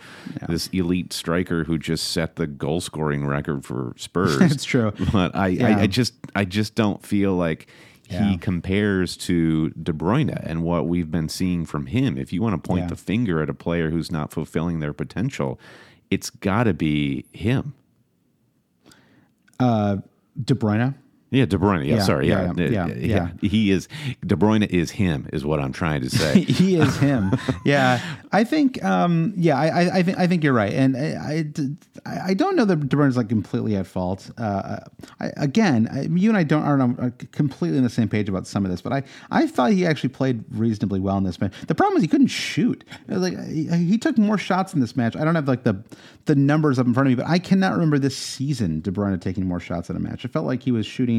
this 0.49 0.67
elite 0.73 1.13
striker 1.13 1.63
who 1.63 1.77
just 1.77 2.09
set 2.11 2.35
the 2.35 2.45
goal 2.45 2.81
scoring 2.81 3.25
record 3.25 3.63
for 3.65 3.93
Spurs. 3.97 4.41
It's 4.41 4.65
true. 4.65 4.91
but 5.13 5.33
I, 5.35 5.47
Yeah. 5.47 5.67
I 5.77 5.81
I 5.83 5.87
just 5.87 6.13
I 6.35 6.43
just 6.45 6.75
don't 6.75 7.03
feel 7.05 7.33
like. 7.35 7.67
Yeah. 8.11 8.27
He 8.31 8.37
compares 8.37 9.15
to 9.17 9.69
De 9.69 9.93
Bruyne 9.93 10.31
and 10.43 10.63
what 10.63 10.87
we've 10.87 11.11
been 11.11 11.29
seeing 11.29 11.63
from 11.63 11.85
him. 11.85 12.17
If 12.17 12.33
you 12.33 12.41
want 12.41 12.55
to 12.61 12.67
point 12.67 12.85
Yeah. 12.85 12.87
the 12.87 12.95
finger 12.95 13.39
at 13.43 13.51
a 13.51 13.53
player 13.53 13.91
who's 13.91 14.11
not 14.11 14.31
fulfilling 14.31 14.79
their 14.79 14.93
potential, 14.93 15.59
it's 16.09 16.31
got 16.31 16.63
to 16.63 16.73
be 16.73 17.25
him. 17.33 17.75
Uh, 19.59 19.97
De 20.43 20.55
Bruyne. 20.55 20.95
Yeah, 21.31 21.45
De 21.45 21.57
Bruyne. 21.57 21.85
Yeah, 21.85 21.95
Yeah, 21.97 22.03
sorry. 22.03 22.27
Yeah, 22.27 22.53
yeah, 22.57 22.87
yeah, 22.87 22.93
yeah. 22.95 23.29
He 23.41 23.71
is 23.71 23.87
De 24.25 24.35
Bruyne 24.35 24.65
is 24.67 24.91
him, 24.91 25.29
is 25.31 25.45
what 25.45 25.59
I'm 25.59 25.71
trying 25.71 26.01
to 26.01 26.09
say. 26.09 26.41
he 26.59 26.75
is 26.75 26.97
him. 26.97 27.31
yeah, 27.63 28.01
I 28.31 28.43
think. 28.43 28.83
Um, 28.83 29.33
yeah, 29.37 29.57
I, 29.57 29.67
I, 29.67 29.97
I 29.97 30.03
think. 30.03 30.17
I 30.17 30.27
think 30.27 30.43
you're 30.43 30.53
right, 30.53 30.73
and 30.73 30.97
I, 30.97 31.45
I, 32.05 32.29
I 32.29 32.33
don't 32.33 32.55
know 32.55 32.65
that 32.65 32.89
De 32.89 32.97
Bruyne's 32.97 33.17
like 33.17 33.29
completely 33.29 33.75
at 33.75 33.85
fault. 33.85 34.31
Uh, 34.37 34.79
I, 35.19 35.31
again, 35.37 35.87
I, 35.91 36.01
you 36.03 36.29
and 36.29 36.37
I 36.37 36.43
don't 36.43 36.63
aren't 36.63 37.31
completely 37.31 37.77
on 37.77 37.83
the 37.83 37.89
same 37.89 38.09
page 38.09 38.27
about 38.27 38.47
some 38.47 38.65
of 38.65 38.71
this, 38.71 38.81
but 38.81 38.91
I, 38.93 39.03
I 39.29 39.45
thought 39.45 39.71
he 39.71 39.85
actually 39.85 40.09
played 40.09 40.43
reasonably 40.51 40.99
well 40.99 41.17
in 41.17 41.23
this 41.23 41.39
match. 41.39 41.53
The 41.67 41.75
problem 41.75 41.97
is 41.97 42.01
he 42.01 42.07
couldn't 42.07 42.27
shoot. 42.27 42.83
Like 43.07 43.37
he, 43.47 43.67
he 43.67 43.97
took 43.97 44.17
more 44.17 44.37
shots 44.37 44.73
in 44.73 44.79
this 44.79 44.95
match. 44.95 45.15
I 45.15 45.23
don't 45.23 45.35
have 45.35 45.47
like 45.47 45.63
the 45.63 45.83
the 46.25 46.35
numbers 46.35 46.77
up 46.77 46.85
in 46.85 46.93
front 46.93 47.07
of 47.07 47.11
me, 47.11 47.15
but 47.15 47.29
I 47.29 47.39
cannot 47.39 47.73
remember 47.73 47.97
this 47.99 48.15
season 48.15 48.81
De 48.81 48.91
Bruyne 48.91 49.19
taking 49.19 49.47
more 49.47 49.59
shots 49.59 49.89
in 49.89 49.95
a 49.95 49.99
match. 49.99 50.25
It 50.25 50.31
felt 50.31 50.45
like 50.45 50.61
he 50.63 50.71
was 50.71 50.85
shooting 50.85 51.18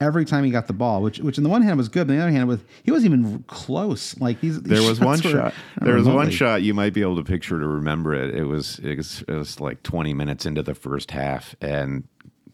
every 0.00 0.24
time 0.24 0.44
he 0.44 0.50
got 0.50 0.66
the 0.66 0.72
ball, 0.72 1.02
which 1.02 1.18
which 1.18 1.38
on 1.38 1.44
the 1.44 1.50
one 1.50 1.62
hand 1.62 1.76
was 1.76 1.88
good, 1.88 2.06
but 2.06 2.14
on 2.14 2.18
the 2.18 2.22
other 2.22 2.32
hand 2.32 2.48
was 2.48 2.60
he 2.82 2.90
wasn't 2.90 3.12
even 3.12 3.44
close. 3.46 4.18
Like 4.18 4.40
these, 4.40 4.60
these 4.62 4.78
There 4.78 4.88
was 4.88 4.98
one 5.00 5.20
were 5.22 5.30
shot. 5.30 5.54
There 5.80 5.94
was 5.94 6.08
one 6.08 6.30
shot 6.30 6.62
you 6.62 6.74
might 6.74 6.94
be 6.94 7.02
able 7.02 7.16
to 7.16 7.24
picture 7.24 7.60
to 7.60 7.66
remember 7.66 8.14
it. 8.14 8.34
It 8.34 8.44
was 8.44 8.78
it 8.80 8.96
was, 8.96 9.22
it 9.28 9.34
was 9.34 9.60
like 9.60 9.82
20 9.82 10.14
minutes 10.14 10.46
into 10.46 10.62
the 10.62 10.74
first 10.74 11.10
half, 11.10 11.54
and 11.60 12.04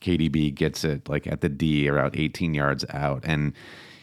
KDB 0.00 0.54
gets 0.54 0.84
it 0.84 1.08
like 1.08 1.26
at 1.26 1.40
the 1.40 1.48
D 1.48 1.88
around 1.88 2.16
18 2.16 2.54
yards 2.54 2.84
out, 2.90 3.22
and 3.24 3.52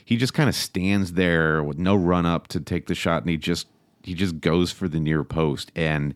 he 0.05 0.17
just 0.17 0.34
kind 0.34 0.49
of 0.49 0.55
stands 0.55 1.13
there 1.13 1.63
with 1.63 1.78
no 1.78 1.95
run 1.95 2.26
up 2.26 2.47
to 2.49 2.59
take 2.59 2.88
the 2.88 2.95
shot, 2.95 3.24
and 3.24 3.30
he 3.30 3.38
just 3.38 3.67
he 4.03 4.13
just 4.13 4.39
goes 4.39 4.71
for 4.71 4.88
the 4.88 4.99
near 4.99 5.24
post 5.24 5.71
and. 5.76 6.13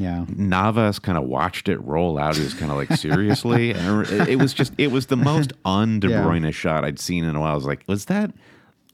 Yeah. 0.00 0.24
Navas 0.34 0.98
kind 0.98 1.18
of 1.18 1.24
watched 1.24 1.68
it 1.68 1.76
roll 1.84 2.18
out. 2.18 2.36
He 2.36 2.42
was 2.42 2.54
kind 2.54 2.72
of 2.72 2.78
like, 2.78 2.90
seriously? 2.98 3.72
And 3.74 4.08
it 4.28 4.38
was 4.38 4.54
just, 4.54 4.72
it 4.78 4.90
was 4.90 5.06
the 5.06 5.16
most 5.16 5.52
un 5.64 6.00
De 6.00 6.08
Yeah. 6.08 6.22
Bruyne 6.24 6.52
shot 6.54 6.84
I'd 6.84 6.98
seen 6.98 7.24
in 7.24 7.36
a 7.36 7.40
while. 7.40 7.52
I 7.52 7.54
was 7.54 7.66
like, 7.66 7.84
was 7.86 8.06
that, 8.06 8.32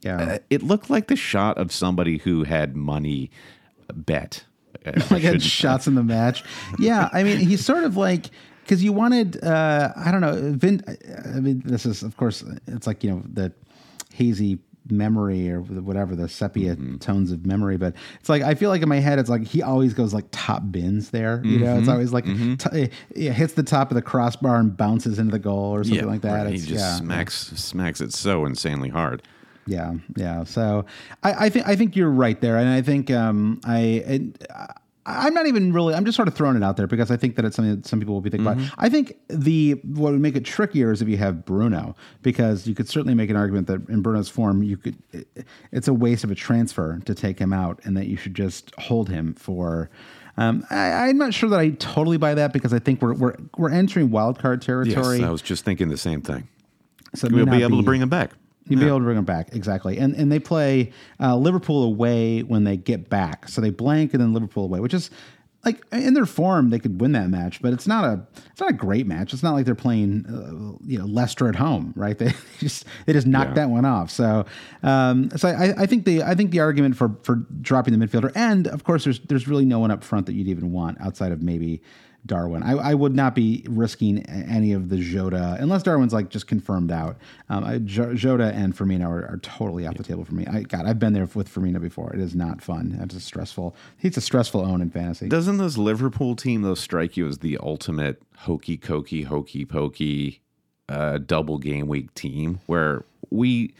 Yeah. 0.02 0.16
uh, 0.20 0.38
it 0.50 0.62
looked 0.64 0.90
like 0.90 1.06
the 1.06 1.14
shot 1.16 1.58
of 1.58 1.70
somebody 1.72 2.18
who 2.18 2.42
had 2.42 2.74
money 2.76 3.30
bet. 3.94 4.44
Like 5.10 5.22
had 5.22 5.42
shots 5.42 5.86
in 5.86 5.94
the 5.94 6.02
match. 6.04 6.44
Yeah, 6.78 7.08
I 7.12 7.22
mean, 7.24 7.38
he's 7.38 7.64
sort 7.64 7.82
of 7.84 7.96
like 7.96 8.26
because 8.62 8.84
you 8.84 8.92
wanted, 8.92 9.42
uh, 9.42 9.92
I 9.96 10.10
don't 10.12 10.20
know, 10.20 10.52
Vin. 10.56 10.80
I 11.34 11.40
mean, 11.40 11.62
this 11.64 11.86
is 11.86 12.02
of 12.04 12.16
course, 12.16 12.44
it's 12.68 12.86
like 12.86 13.02
you 13.02 13.10
know 13.10 13.22
the 13.32 13.52
hazy 14.12 14.58
memory 14.90 15.50
or 15.50 15.60
whatever 15.60 16.14
the 16.14 16.28
sepia 16.28 16.76
Mm-hmm. 16.76 16.96
tones 16.98 17.32
of 17.32 17.44
memory 17.46 17.76
but 17.76 17.94
it's 18.20 18.28
like 18.28 18.42
i 18.42 18.54
feel 18.54 18.70
like 18.70 18.82
in 18.82 18.88
my 18.88 18.98
head 19.00 19.18
it's 19.18 19.30
like 19.30 19.44
he 19.44 19.62
always 19.62 19.94
goes 19.94 20.12
like 20.14 20.24
top 20.30 20.62
bins 20.70 21.10
there 21.10 21.40
you 21.44 21.58
know 21.58 21.66
Mm-hmm. 21.66 21.78
it's 21.80 21.88
always 21.88 22.12
like 22.12 22.24
t- 22.24 22.90
it 23.10 23.32
hits 23.32 23.54
the 23.54 23.62
top 23.62 23.90
of 23.90 23.94
the 23.94 24.02
crossbar 24.02 24.56
and 24.60 24.76
bounces 24.76 25.18
into 25.18 25.32
the 25.32 25.38
goal 25.38 25.74
or 25.74 25.84
something 25.84 26.06
like 26.06 26.20
that 26.22 26.44
right. 26.44 26.52
He 26.52 26.58
just 26.58 26.70
yeah. 26.72 26.96
smacks 26.96 27.34
smacks 27.56 28.00
it 28.00 28.12
so 28.12 28.44
insanely 28.46 28.88
hard. 28.88 29.22
Yeah, 29.68 29.94
yeah. 30.16 30.44
So 30.44 30.86
I, 31.24 31.46
I 31.46 31.48
think 31.48 31.66
I 31.66 31.74
think 31.74 31.96
you're 31.96 32.08
right 32.10 32.40
there, 32.40 32.56
and 32.56 32.68
I 32.68 32.82
think 32.82 33.10
um, 33.10 33.60
I 33.64 34.30
I'm 35.06 35.32
not 35.34 35.46
even 35.46 35.72
really. 35.72 35.94
I'm 35.94 36.04
just 36.04 36.16
sort 36.16 36.26
of 36.26 36.34
throwing 36.34 36.56
it 36.56 36.64
out 36.64 36.76
there 36.76 36.86
because 36.88 37.10
I 37.10 37.16
think 37.16 37.36
that 37.36 37.44
it's 37.44 37.54
something 37.56 37.76
that 37.76 37.86
some 37.86 38.00
people 38.00 38.14
will 38.14 38.20
be 38.20 38.30
thinking 38.30 38.46
about. 38.46 38.72
I 38.76 38.88
think 38.88 39.16
the 39.28 39.72
what 39.84 40.12
would 40.12 40.20
make 40.20 40.34
it 40.34 40.44
trickier 40.44 40.90
is 40.90 41.00
if 41.00 41.08
you 41.08 41.16
have 41.16 41.44
Bruno, 41.44 41.94
because 42.22 42.66
you 42.66 42.74
could 42.74 42.88
certainly 42.88 43.14
make 43.14 43.30
an 43.30 43.36
argument 43.36 43.68
that 43.68 43.88
in 43.88 44.02
Bruno's 44.02 44.28
form, 44.28 44.62
you 44.62 44.76
could. 44.76 44.96
It, 45.12 45.28
it's 45.70 45.86
a 45.86 45.94
waste 45.94 46.24
of 46.24 46.30
a 46.30 46.34
transfer 46.34 46.98
to 47.04 47.14
take 47.14 47.38
him 47.38 47.52
out, 47.52 47.80
and 47.84 47.96
that 47.96 48.06
you 48.06 48.16
should 48.16 48.34
just 48.34 48.74
hold 48.78 49.08
him 49.08 49.34
for. 49.34 49.90
Um, 50.38 50.66
I, 50.70 51.08
I'm 51.08 51.18
not 51.18 51.32
sure 51.32 51.48
that 51.50 51.60
I 51.60 51.70
totally 51.70 52.18
buy 52.18 52.34
that 52.34 52.52
because 52.52 52.74
I 52.74 52.78
think 52.78 53.00
we're 53.00 53.14
we're 53.14 53.36
we're 53.56 53.70
entering 53.70 54.10
wild 54.10 54.38
card 54.38 54.62
Yes, 54.66 54.94
territory. 54.94 55.24
I 55.24 55.30
was 55.30 55.40
just 55.40 55.64
thinking 55.64 55.88
the 55.88 55.96
same 55.96 56.20
thing. 56.20 56.48
so 57.14 57.28
We'll 57.30 57.46
be 57.46 57.62
able 57.62 57.78
to 57.78 57.84
bring 57.84 58.02
him 58.02 58.08
back. 58.08 58.32
You'd 58.68 58.80
be 58.80 58.86
able 58.86 58.98
to 58.98 59.04
bring 59.04 59.16
them 59.16 59.24
back 59.24 59.54
exactly, 59.54 59.98
and 59.98 60.14
and 60.14 60.30
they 60.30 60.38
play 60.40 60.92
uh, 61.20 61.36
Liverpool 61.36 61.84
away 61.84 62.40
when 62.42 62.64
they 62.64 62.76
get 62.76 63.08
back, 63.08 63.48
so 63.48 63.60
they 63.60 63.70
blank 63.70 64.12
and 64.14 64.20
then 64.22 64.32
Liverpool 64.32 64.64
away, 64.64 64.80
which 64.80 64.94
is 64.94 65.10
like 65.64 65.82
in 65.90 66.14
their 66.14 66.26
form, 66.26 66.70
they 66.70 66.78
could 66.78 67.00
win 67.00 67.10
that 67.12 67.28
match, 67.28 67.60
but 67.60 67.72
it's 67.72 67.88
not 67.88 68.04
a 68.04 68.24
it's 68.52 68.60
not 68.60 68.70
a 68.70 68.74
great 68.74 69.06
match. 69.06 69.32
It's 69.32 69.42
not 69.42 69.54
like 69.54 69.64
they're 69.66 69.74
playing 69.74 70.24
uh, 70.26 70.78
you 70.86 70.98
know 70.98 71.06
Leicester 71.06 71.48
at 71.48 71.56
home, 71.56 71.92
right? 71.96 72.16
They 72.18 72.32
just 72.58 72.84
they 73.06 73.12
just 73.12 73.26
knocked 73.26 73.50
Yeah. 73.50 73.54
that 73.66 73.70
one 73.70 73.84
off. 73.84 74.10
So 74.10 74.46
um, 74.84 75.30
so 75.36 75.48
I, 75.48 75.82
I 75.82 75.86
think 75.86 76.04
the 76.04 76.22
I 76.22 76.34
think 76.34 76.50
the 76.52 76.60
argument 76.60 76.96
for 76.96 77.16
for 77.22 77.36
dropping 77.60 77.98
the 77.98 78.04
midfielder, 78.06 78.30
and 78.36 78.66
of 78.68 78.84
course 78.84 79.04
there's 79.04 79.18
there's 79.20 79.48
really 79.48 79.64
no 79.64 79.78
one 79.80 79.90
up 79.90 80.04
front 80.04 80.26
that 80.26 80.34
you'd 80.34 80.48
even 80.48 80.72
want 80.72 81.00
outside 81.00 81.32
of 81.32 81.42
maybe. 81.42 81.82
Darwin. 82.26 82.62
I, 82.62 82.72
I 82.72 82.94
would 82.94 83.14
not 83.14 83.34
be 83.34 83.64
risking 83.68 84.24
any 84.26 84.72
of 84.72 84.88
the 84.88 84.98
Jota 84.98 85.56
unless 85.60 85.82
Darwin's 85.82 86.12
like 86.12 86.28
just 86.28 86.46
confirmed 86.46 86.90
out. 86.90 87.16
Um, 87.48 87.64
I, 87.64 87.78
Jota 87.78 88.52
and 88.54 88.76
Firmino 88.76 89.08
are, 89.08 89.26
are 89.26 89.38
totally 89.42 89.86
off 89.86 89.96
the 89.96 90.02
table 90.02 90.24
for 90.24 90.34
me. 90.34 90.46
I 90.46 90.62
God, 90.62 90.86
I've 90.86 90.98
been 90.98 91.12
there 91.12 91.28
with 91.34 91.52
Firmino 91.52 91.80
before. 91.80 92.12
It 92.12 92.20
is 92.20 92.34
not 92.34 92.60
fun. 92.60 92.98
It's 93.02 93.14
a 93.14 93.20
stressful. 93.20 93.74
It's 94.00 94.16
a 94.16 94.20
stressful 94.20 94.60
own 94.60 94.80
in 94.82 94.90
fantasy. 94.90 95.28
Doesn't 95.28 95.58
this 95.58 95.78
Liverpool 95.78 96.36
team 96.36 96.62
though 96.62 96.74
strike 96.74 97.16
you 97.16 97.26
as 97.28 97.38
the 97.38 97.58
ultimate 97.62 98.22
hokey 98.38 98.76
cokey 98.76 99.24
hokey 99.24 99.64
pokey 99.64 100.40
uh, 100.88 101.18
double 101.18 101.58
game 101.58 101.86
week 101.86 102.12
team 102.14 102.60
where 102.66 103.04
we 103.30 103.74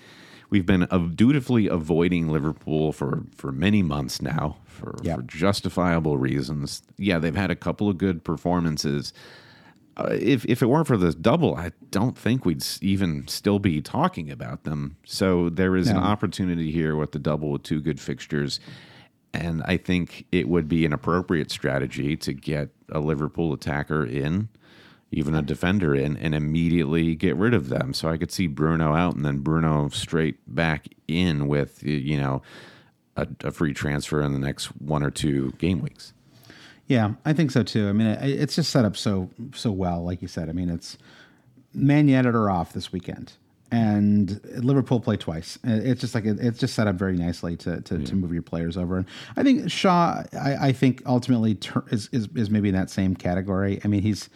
we've 0.51 0.67
been 0.67 0.87
dutifully 1.15 1.67
avoiding 1.69 2.29
Liverpool 2.29 2.93
for 2.93 3.25
for 3.35 3.53
many 3.53 3.83
months 3.83 4.21
now 4.21 4.57
for, 4.77 4.95
Yeah. 5.03 5.17
for 5.17 5.23
justifiable 5.23 6.19
reasons. 6.19 6.83
Yeah, 6.99 7.19
they've 7.19 7.35
had 7.35 7.51
a 7.51 7.57
couple 7.57 7.89
of 7.89 7.99
good 7.99 8.23
performances. 8.25 9.13
Uh, 9.97 10.09
if 10.13 10.45
if 10.45 10.61
it 10.63 10.67
weren't 10.67 10.87
for 10.87 10.99
this 10.99 11.15
double, 11.15 11.55
I 11.57 11.73
don't 11.91 12.19
think 12.19 12.45
we'd 12.45 12.63
even 12.83 13.27
still 13.29 13.59
be 13.59 13.81
talking 13.81 14.31
about 14.31 14.65
them. 14.65 14.97
So 15.07 15.49
there 15.49 15.75
is 15.75 15.89
an 15.89 15.97
opportunity 15.97 16.71
here 16.71 16.95
with 16.97 17.13
the 17.13 17.19
double 17.19 17.51
with 17.51 17.63
two 17.63 17.81
good 17.81 17.99
fixtures. 17.99 18.61
And 19.33 19.63
I 19.65 19.77
think 19.79 20.27
it 20.33 20.49
would 20.49 20.69
be 20.69 20.85
an 20.87 20.93
appropriate 20.93 21.51
strategy 21.51 22.17
to 22.19 22.33
get 22.35 22.71
a 22.91 23.01
Liverpool 23.01 23.53
attacker 23.53 24.05
in, 24.05 24.49
even 25.11 25.35
a 25.35 25.43
defender 25.43 25.95
in, 25.95 26.17
and 26.17 26.35
immediately 26.35 27.15
get 27.15 27.37
rid 27.37 27.53
of 27.55 27.69
them. 27.69 27.93
So 27.95 28.09
I 28.09 28.17
could 28.19 28.31
see 28.33 28.47
Bruno 28.47 28.95
out 28.95 29.15
and 29.15 29.25
then 29.25 29.39
Bruno 29.39 29.89
straight 29.89 30.37
back 30.55 30.89
in 31.09 31.49
with, 31.49 31.83
you 31.83 32.17
know, 32.19 32.43
a, 33.17 33.27
a 33.45 33.51
free 33.51 33.73
transfer 33.75 34.21
in 34.23 34.33
the 34.33 34.39
next 34.39 34.67
one 34.81 35.03
or 35.03 35.11
two 35.11 35.53
game 35.59 35.81
weeks. 35.81 36.13
Yeah, 36.87 37.15
I 37.25 37.33
think 37.33 37.51
so 37.51 37.63
too. 37.63 37.89
I 37.89 37.93
mean, 37.93 38.07
it, 38.07 38.41
it's 38.41 38.55
just 38.55 38.71
set 38.71 38.85
up 38.85 38.97
so 38.97 39.31
so 39.55 39.73
well, 39.73 40.05
like 40.05 40.23
you 40.23 40.29
said. 40.29 40.49
I 40.49 40.53
mean, 40.53 40.69
it's 40.71 40.97
Man 41.75 42.07
United 42.09 42.35
are 42.35 42.49
off 42.49 42.73
this 42.73 42.93
weekend, 42.93 43.33
and 43.73 44.41
Liverpool 44.57 45.01
play 45.01 45.17
twice. 45.17 45.59
Uh, 45.67 45.81
It's 45.83 46.01
just 46.01 46.15
like 46.15 46.25
it, 46.25 46.39
it's 46.41 46.61
just 46.61 46.75
set 46.75 46.87
up 46.87 46.95
very 46.95 47.17
nicely 47.17 47.57
to 47.57 47.81
to, 47.81 47.99
to 47.99 48.15
move 48.15 48.33
your 48.33 48.43
players 48.43 48.77
over. 48.77 48.99
And 48.99 49.07
I 49.37 49.43
think 49.43 49.69
Shaw, 49.71 50.23
I, 50.41 50.69
I 50.69 50.73
think 50.73 51.03
ultimately 51.07 51.57
tur 51.57 51.85
is, 51.91 52.09
is 52.13 52.29
is 52.37 52.51
maybe 52.51 52.69
in 52.69 52.75
that 52.77 52.91
same 52.91 53.17
category. 53.17 53.81
I 53.83 53.89
mean, 53.89 54.03
he's 54.03 54.31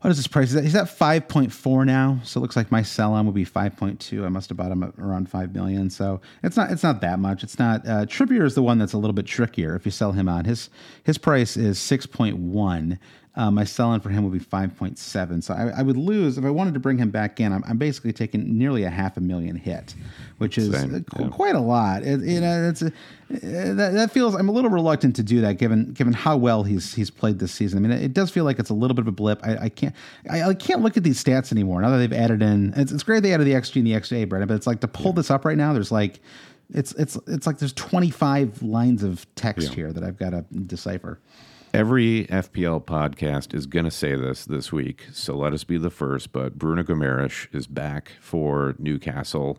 what 0.00 0.10
is 0.10 0.16
his 0.16 0.26
price? 0.26 0.48
He's 0.50 0.56
at, 0.56 0.64
he's 0.64 0.74
at 0.74 0.88
five 0.88 1.28
point 1.28 1.52
four 1.52 1.84
now, 1.84 2.20
so 2.24 2.38
it 2.38 2.42
looks 2.42 2.56
like 2.56 2.72
my 2.72 2.82
sell 2.82 3.12
on 3.12 3.26
would 3.26 3.34
be 3.34 3.44
five 3.44 3.76
point 3.76 4.00
two. 4.00 4.24
I 4.24 4.30
must 4.30 4.48
have 4.48 4.56
bought 4.56 4.72
him 4.72 4.82
around 4.98 5.28
five 5.28 5.54
million, 5.54 5.90
so 5.90 6.22
it's 6.42 6.56
not 6.56 6.70
it's 6.70 6.82
not 6.82 7.02
that 7.02 7.18
much. 7.18 7.42
It's 7.42 7.58
not. 7.58 7.86
Uh, 7.86 8.06
Trippier 8.06 8.44
is 8.44 8.54
the 8.54 8.62
one 8.62 8.78
that's 8.78 8.94
a 8.94 8.98
little 8.98 9.12
bit 9.12 9.26
trickier. 9.26 9.76
If 9.76 9.84
you 9.84 9.92
sell 9.92 10.12
him 10.12 10.28
on, 10.28 10.46
his 10.46 10.70
his 11.04 11.18
price 11.18 11.56
is 11.56 11.78
six 11.78 12.06
point 12.06 12.38
one. 12.38 12.98
Uh, 13.40 13.50
my 13.50 13.64
sell 13.64 13.94
in 13.94 14.00
for 14.02 14.10
him 14.10 14.22
would 14.22 14.34
be 14.34 14.38
five 14.38 14.76
point 14.76 14.98
seven. 14.98 15.40
So 15.40 15.54
I, 15.54 15.78
I 15.78 15.82
would 15.82 15.96
lose 15.96 16.36
if 16.36 16.44
I 16.44 16.50
wanted 16.50 16.74
to 16.74 16.80
bring 16.80 16.98
him 16.98 17.10
back 17.10 17.40
in. 17.40 17.54
I'm, 17.54 17.64
I'm 17.66 17.78
basically 17.78 18.12
taking 18.12 18.58
nearly 18.58 18.84
a 18.84 18.90
half 18.90 19.16
a 19.16 19.20
million 19.20 19.56
hit, 19.56 19.94
which 20.36 20.58
is 20.58 20.78
Same, 20.78 20.94
uh, 20.94 20.98
yeah. 21.18 21.28
quite 21.28 21.54
a 21.54 21.60
lot. 21.60 22.02
It, 22.02 22.20
you 22.20 22.38
know, 22.38 22.68
it's 22.68 22.82
a, 22.82 22.88
uh, 22.88 22.90
that, 23.30 23.92
that 23.94 24.10
feels. 24.10 24.34
I'm 24.34 24.50
a 24.50 24.52
little 24.52 24.68
reluctant 24.68 25.16
to 25.16 25.22
do 25.22 25.40
that, 25.40 25.54
given 25.54 25.94
given 25.94 26.12
how 26.12 26.36
well 26.36 26.64
he's 26.64 26.92
he's 26.92 27.08
played 27.08 27.38
this 27.38 27.50
season. 27.50 27.82
I 27.82 27.88
mean, 27.88 27.98
it, 27.98 28.12
does 28.12 28.30
feel 28.30 28.44
like 28.44 28.58
it's 28.58 28.68
a 28.68 28.74
little 28.74 28.94
bit 28.94 29.04
of 29.04 29.08
a 29.08 29.12
blip. 29.12 29.40
I, 29.42 29.56
I 29.56 29.68
can't 29.70 29.96
I, 30.30 30.42
I 30.42 30.54
can't 30.54 30.82
look 30.82 30.98
at 30.98 31.02
these 31.02 31.24
stats 31.24 31.50
anymore 31.50 31.80
now 31.80 31.88
that 31.88 31.96
they've 31.96 32.12
added 32.12 32.42
in. 32.42 32.74
It's, 32.76 32.92
it's 32.92 33.02
great 33.02 33.22
they 33.22 33.32
added 33.32 33.46
the 33.46 33.54
XG 33.54 33.76
and 33.76 33.86
the 33.86 33.92
XA, 33.92 34.28
Brendan, 34.28 34.48
but 34.48 34.54
it's 34.54 34.66
like 34.66 34.80
to 34.80 34.88
pull 34.88 35.14
this 35.14 35.30
up 35.30 35.46
right 35.46 35.56
now. 35.56 35.72
There's 35.72 35.90
like. 35.90 36.20
It's 36.72 36.92
it's 36.92 37.16
it's 37.26 37.48
like 37.48 37.58
there's 37.58 37.72
25 37.72 38.62
lines 38.62 39.02
of 39.02 39.26
text 39.34 39.74
here 39.74 39.92
that 39.92 40.04
I've 40.04 40.16
got 40.16 40.30
to 40.30 40.42
decipher. 40.42 41.18
Every 41.72 42.26
FPL 42.26 42.84
podcast 42.84 43.54
is 43.54 43.66
going 43.66 43.84
to 43.84 43.92
say 43.92 44.16
this 44.16 44.44
this 44.44 44.72
week, 44.72 45.06
so 45.12 45.36
let 45.36 45.52
us 45.52 45.62
be 45.62 45.78
the 45.78 45.90
first. 45.90 46.32
But 46.32 46.58
Bruno 46.58 46.82
Gomes 46.82 47.46
is 47.52 47.68
back 47.68 48.12
for 48.20 48.74
Newcastle 48.80 49.56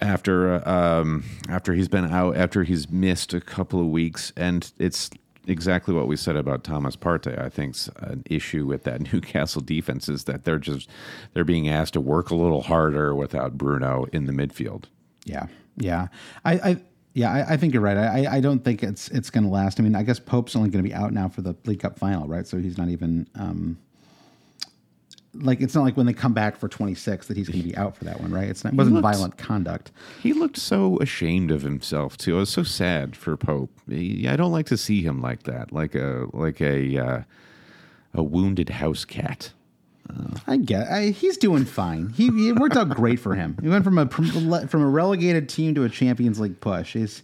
after 0.00 0.54
uh, 0.54 0.68
um, 0.68 1.22
after 1.48 1.74
he's 1.74 1.86
been 1.86 2.12
out, 2.12 2.36
after 2.36 2.64
he's 2.64 2.90
missed 2.90 3.32
a 3.34 3.40
couple 3.40 3.80
of 3.80 3.86
weeks, 3.86 4.32
and 4.36 4.72
it's 4.80 5.10
exactly 5.46 5.94
what 5.94 6.08
we 6.08 6.16
said 6.16 6.34
about 6.34 6.64
Thomas 6.64 6.96
Partey. 6.96 7.40
I 7.40 7.48
think's 7.48 7.88
an 7.98 8.24
issue 8.28 8.66
with 8.66 8.82
that 8.82 9.00
Newcastle 9.12 9.62
defense 9.62 10.08
is 10.08 10.24
that 10.24 10.42
they're 10.42 10.58
just 10.58 10.90
they're 11.34 11.44
being 11.44 11.68
asked 11.68 11.92
to 11.92 12.00
work 12.00 12.30
a 12.30 12.36
little 12.36 12.62
harder 12.62 13.14
without 13.14 13.56
Bruno 13.56 14.06
in 14.12 14.24
the 14.24 14.32
midfield. 14.32 14.86
Yeah, 15.24 15.46
yeah. 15.76 16.08
I, 16.44 16.52
I 16.54 16.82
yeah, 17.14 17.30
I, 17.30 17.54
I 17.54 17.56
think 17.56 17.74
you're 17.74 17.82
right. 17.82 17.96
I, 17.96 18.36
I 18.36 18.40
don't 18.40 18.64
think 18.64 18.82
it's 18.82 19.08
it's 19.08 19.30
going 19.30 19.44
to 19.44 19.50
last. 19.50 19.78
I 19.78 19.82
mean, 19.82 19.94
I 19.94 20.02
guess 20.02 20.18
Pope's 20.18 20.56
only 20.56 20.70
going 20.70 20.82
to 20.82 20.88
be 20.88 20.94
out 20.94 21.12
now 21.12 21.28
for 21.28 21.42
the 21.42 21.54
League 21.66 21.80
Cup 21.80 21.98
final, 21.98 22.26
right? 22.26 22.46
So 22.46 22.58
he's 22.58 22.78
not 22.78 22.88
even 22.88 23.28
um, 23.34 23.78
like 25.34 25.60
it's 25.60 25.74
not 25.74 25.82
like 25.82 25.96
when 25.96 26.06
they 26.06 26.12
come 26.12 26.32
back 26.34 26.56
for 26.56 26.68
26 26.68 27.26
that 27.28 27.36
he's 27.36 27.48
going 27.48 27.62
to 27.62 27.68
be 27.68 27.76
out 27.76 27.96
for 27.96 28.04
that 28.04 28.20
one, 28.20 28.30
right? 28.32 28.48
It's 28.48 28.64
not, 28.64 28.74
it 28.74 28.76
wasn't 28.76 29.00
violent 29.00 29.38
conduct. 29.38 29.90
He 30.22 30.32
looked 30.32 30.58
so 30.58 30.98
ashamed 30.98 31.50
of 31.50 31.62
himself 31.62 32.16
too. 32.16 32.36
I 32.36 32.40
was 32.40 32.50
so 32.50 32.62
sad 32.62 33.16
for 33.16 33.36
Pope. 33.36 33.70
He- 33.88 34.28
I 34.28 34.36
don't 34.36 34.52
like 34.52 34.66
to 34.66 34.76
see 34.76 35.02
him 35.02 35.20
like 35.22 35.44
that, 35.44 35.72
like 35.72 35.94
a 35.94 36.26
like 36.32 36.60
a 36.60 36.98
uh, 36.98 37.22
a 38.14 38.22
wounded 38.22 38.68
house 38.70 39.04
cat. 39.04 39.52
I 40.46 40.56
get. 40.56 40.88
I, 40.88 41.06
he's 41.06 41.36
doing 41.36 41.64
fine. 41.64 42.10
He 42.10 42.26
it 42.48 42.58
worked 42.58 42.76
out 42.76 42.90
great 42.90 43.20
for 43.20 43.34
him. 43.34 43.56
He 43.62 43.68
went 43.68 43.84
from 43.84 43.98
a 43.98 44.08
from 44.08 44.82
a 44.82 44.88
relegated 44.88 45.48
team 45.48 45.74
to 45.74 45.84
a 45.84 45.88
Champions 45.88 46.40
League 46.40 46.60
push. 46.60 46.92
He's 46.92 47.22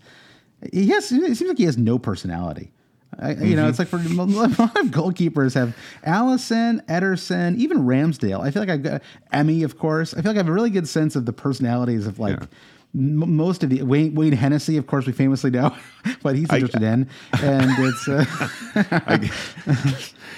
he 0.72 0.88
has. 0.88 1.10
It 1.12 1.36
seems 1.36 1.48
like 1.48 1.58
he 1.58 1.64
has 1.64 1.76
no 1.76 1.98
personality. 1.98 2.70
I, 3.18 3.32
You 3.32 3.56
know, 3.56 3.62
mm-hmm. 3.62 3.70
it's 3.70 3.78
like 3.78 3.88
for 3.88 3.96
a 3.96 4.00
lot 4.00 4.76
of 4.76 4.86
goalkeepers 4.88 5.54
have 5.54 5.76
Alisson, 6.06 6.84
Ederson, 6.86 7.56
even 7.56 7.78
Ramsdale. 7.78 8.40
I 8.40 8.50
feel 8.50 8.62
like 8.62 8.70
I've 8.70 8.82
got 8.82 9.02
Emmy, 9.32 9.62
of 9.62 9.78
course. 9.78 10.14
I 10.14 10.22
feel 10.22 10.30
like 10.30 10.36
I 10.36 10.40
have 10.40 10.48
a 10.48 10.52
really 10.52 10.70
good 10.70 10.88
sense 10.88 11.16
of 11.16 11.26
the 11.26 11.32
personalities 11.32 12.06
of 12.06 12.18
like. 12.18 12.40
Yeah. 12.40 12.46
M- 12.95 13.36
Most 13.36 13.62
of 13.64 13.70
the 13.70 13.82
Wayne, 13.82 14.14
Wayne 14.14 14.32
Hennessy, 14.32 14.76
of 14.76 14.86
course, 14.86 15.07
we 15.07 15.12
famously 15.12 15.51
know, 15.51 15.74
but 16.22 16.34
he's 16.36 16.53
interested 16.53 16.82
in, 16.82 17.09
and 17.43 17.70
it's 17.78 18.09
uh, 18.09 18.24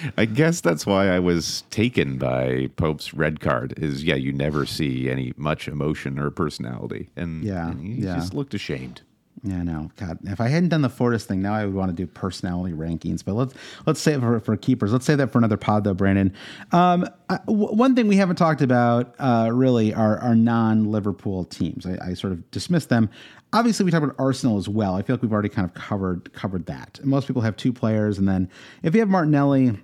I 0.17 0.25
guess 0.25 0.61
that's 0.61 0.87
why 0.87 1.09
I 1.09 1.19
was 1.19 1.63
taken 1.71 2.17
by 2.19 2.69
Pope's 2.77 3.13
red 3.15 3.41
card. 3.41 3.75
Is 3.77 4.05
yeah, 4.05 4.15
you 4.15 4.33
never 4.33 4.65
see 4.67 5.11
any 5.11 5.33
much 5.37 5.69
emotion 5.69 6.19
or 6.19 6.31
personality, 6.31 7.11
and 7.17 7.45
Yeah, 7.45 7.71
and 7.71 7.81
he 7.81 8.03
yeah. 8.05 8.15
just 8.17 8.35
looked 8.35 8.55
ashamed. 8.55 9.03
Yeah, 9.43 9.63
no, 9.63 9.91
God. 9.97 10.19
If 10.25 10.39
I 10.39 10.49
hadn't 10.49 10.69
done 10.69 10.83
the 10.83 10.91
Fortis 10.91 11.25
thing, 11.25 11.41
now 11.41 11.55
I 11.55 11.65
would 11.65 11.75
want 11.75 11.91
to 11.91 11.95
do 11.97 12.07
personality 12.07 12.75
rankings. 12.75 13.25
But 13.25 13.35
let's 13.35 13.55
let's 13.87 14.07
it 14.07 14.21
for, 14.21 14.39
for 14.41 14.55
keepers. 14.57 14.93
Let's 14.93 15.07
save 15.07 15.17
that 15.19 15.33
for 15.33 15.39
another 15.39 15.57
pod, 15.57 15.85
though, 15.85 15.95
Brandon. 15.95 16.35
Um, 16.73 17.09
I, 17.31 17.39
w- 17.47 17.75
one 17.75 17.97
thing 17.97 18.07
we 18.07 18.17
haven't 18.17 18.37
talked 18.37 18.61
about 18.61 19.15
uh, 19.19 19.49
really 19.51 19.95
are 19.95 20.19
our 20.19 20.35
non-Liverpool 20.35 21.47
teams. 21.47 21.87
I, 21.87 22.11
I 22.11 22.15
sort 22.15 22.35
of 22.35 22.51
dismissed 22.51 22.91
them. 22.91 23.09
Obviously, 23.55 23.85
we 23.85 23.91
talked 23.91 24.05
about 24.05 24.17
Arsenal 24.19 24.59
as 24.59 24.69
well. 24.69 24.95
I 24.95 25.03
feel 25.03 25.17
like 25.17 25.23
we've 25.23 25.33
already 25.33 25.49
kind 25.49 25.67
of 25.67 25.73
covered 25.73 26.31
covered 26.35 26.67
that. 26.67 27.01
Most 27.03 27.27
people 27.27 27.41
have 27.41 27.57
two 27.57 27.73
players, 27.73 28.19
and 28.19 28.29
then 28.29 28.51
if 28.83 28.95
you 28.95 29.01
have 29.01 29.09
Martinelli, 29.09 29.79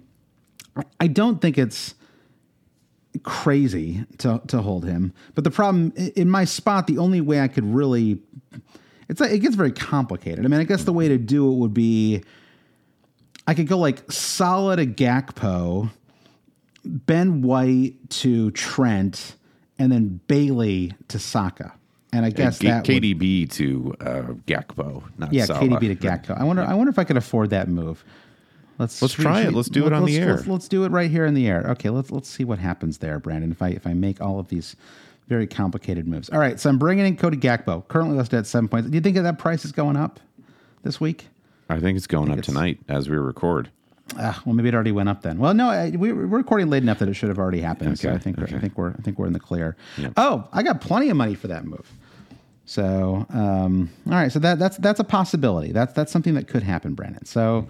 I 1.00 1.06
don't 1.06 1.40
think 1.40 1.56
it's 1.56 1.94
crazy 3.22 4.04
to 4.18 4.42
to 4.48 4.60
hold 4.60 4.84
him. 4.84 5.14
But 5.34 5.44
the 5.44 5.50
problem 5.50 5.94
in 5.96 6.28
my 6.28 6.44
spot, 6.44 6.86
the 6.86 6.98
only 6.98 7.22
way 7.22 7.40
I 7.40 7.48
could 7.48 7.64
really 7.64 8.20
it's 9.08 9.20
like, 9.20 9.30
it 9.30 9.38
gets 9.38 9.54
very 9.54 9.72
complicated. 9.72 10.44
I 10.44 10.48
mean, 10.48 10.60
I 10.60 10.64
guess 10.64 10.84
the 10.84 10.92
way 10.92 11.08
to 11.08 11.18
do 11.18 11.50
it 11.50 11.56
would 11.56 11.74
be 11.74 12.22
I 13.46 13.54
could 13.54 13.68
go 13.68 13.78
like 13.78 14.10
solid 14.10 14.78
a 14.78 14.86
Gakpo, 14.86 15.90
Ben 16.84 17.42
White 17.42 18.10
to 18.10 18.50
Trent, 18.52 19.36
and 19.78 19.92
then 19.92 20.20
Bailey 20.26 20.94
to 21.08 21.18
Saka. 21.18 21.72
And 22.12 22.24
I 22.24 22.30
guess 22.30 22.58
K- 22.58 22.68
that 22.68 22.88
would, 22.88 23.02
KDB 23.02 23.50
to 23.52 23.94
uh, 24.00 24.22
Gakpo, 24.46 25.04
not 25.18 25.32
yeah, 25.32 25.44
Salah. 25.44 25.60
KDB 25.60 25.80
to 25.88 25.96
Gakpo. 25.96 26.40
I 26.40 26.44
wonder. 26.44 26.62
I 26.62 26.74
wonder 26.74 26.90
if 26.90 26.98
I 26.98 27.04
could 27.04 27.16
afford 27.16 27.50
that 27.50 27.68
move. 27.68 28.04
Let's 28.78 29.00
Let's 29.00 29.14
try 29.14 29.42
it. 29.42 29.54
Let's 29.54 29.70
do 29.70 29.86
it 29.86 29.92
on 29.92 30.04
the 30.04 30.18
air. 30.18 30.34
Let's, 30.34 30.46
let's 30.46 30.68
do 30.68 30.84
it 30.84 30.90
right 30.90 31.10
here 31.10 31.24
in 31.24 31.34
the 31.34 31.46
air. 31.46 31.64
Okay, 31.70 31.90
let's 31.90 32.10
let's 32.10 32.28
see 32.28 32.44
what 32.44 32.58
happens 32.58 32.98
there, 32.98 33.18
Brandon. 33.18 33.50
If 33.50 33.62
I 33.62 33.68
if 33.68 33.86
I 33.86 33.94
make 33.94 34.20
all 34.20 34.38
of 34.38 34.48
these 34.48 34.76
very 35.28 35.46
complicated 35.46 36.06
moves. 36.06 36.28
All 36.30 36.38
right, 36.38 36.58
so 36.58 36.70
I'm 36.70 36.78
bringing 36.78 37.06
in 37.06 37.16
Cody 37.16 37.36
Gakpo, 37.36 37.86
currently 37.88 38.16
listed 38.16 38.38
at 38.38 38.46
seven 38.46 38.68
points. 38.68 38.88
Do 38.88 38.94
you 38.94 39.00
think 39.00 39.16
that, 39.16 39.22
that 39.22 39.38
price 39.38 39.64
is 39.64 39.72
going 39.72 39.96
up 39.96 40.20
this 40.82 41.00
week? 41.00 41.28
I 41.68 41.80
think 41.80 41.96
it's 41.96 42.06
going 42.06 42.30
up 42.30 42.38
it's- 42.38 42.46
tonight 42.46 42.78
as 42.88 43.08
we 43.08 43.16
record. 43.16 43.70
Ah, 44.16 44.40
well, 44.46 44.54
maybe 44.54 44.68
it 44.68 44.74
already 44.74 44.92
went 44.92 45.08
up 45.08 45.22
then. 45.22 45.36
Well, 45.38 45.52
no, 45.52 45.68
I, 45.68 45.90
we, 45.90 46.12
we're 46.12 46.26
recording 46.26 46.70
late 46.70 46.84
enough 46.84 47.00
that 47.00 47.08
it 47.08 47.14
should 47.14 47.28
have 47.28 47.40
already 47.40 47.60
happened. 47.60 47.98
so 47.98 48.12
I 48.12 48.18
think 48.18 48.38
okay. 48.38 48.54
I 48.54 48.60
think 48.60 48.78
we're 48.78 48.90
I 48.90 49.02
think 49.02 49.18
we're 49.18 49.26
in 49.26 49.32
the 49.32 49.40
clear. 49.40 49.76
Yep. 49.98 50.12
Oh, 50.16 50.48
I 50.52 50.62
got 50.62 50.80
plenty 50.80 51.10
of 51.10 51.16
money 51.16 51.34
for 51.34 51.48
that 51.48 51.64
move. 51.64 51.90
So, 52.66 53.26
um, 53.30 53.90
all 54.06 54.12
right, 54.12 54.30
so 54.30 54.38
that 54.38 54.60
that's 54.60 54.76
that's 54.76 55.00
a 55.00 55.04
possibility. 55.04 55.72
That's 55.72 55.92
that's 55.92 56.12
something 56.12 56.34
that 56.34 56.46
could 56.46 56.62
happen, 56.62 56.94
Brandon. 56.94 57.24
So, 57.24 57.66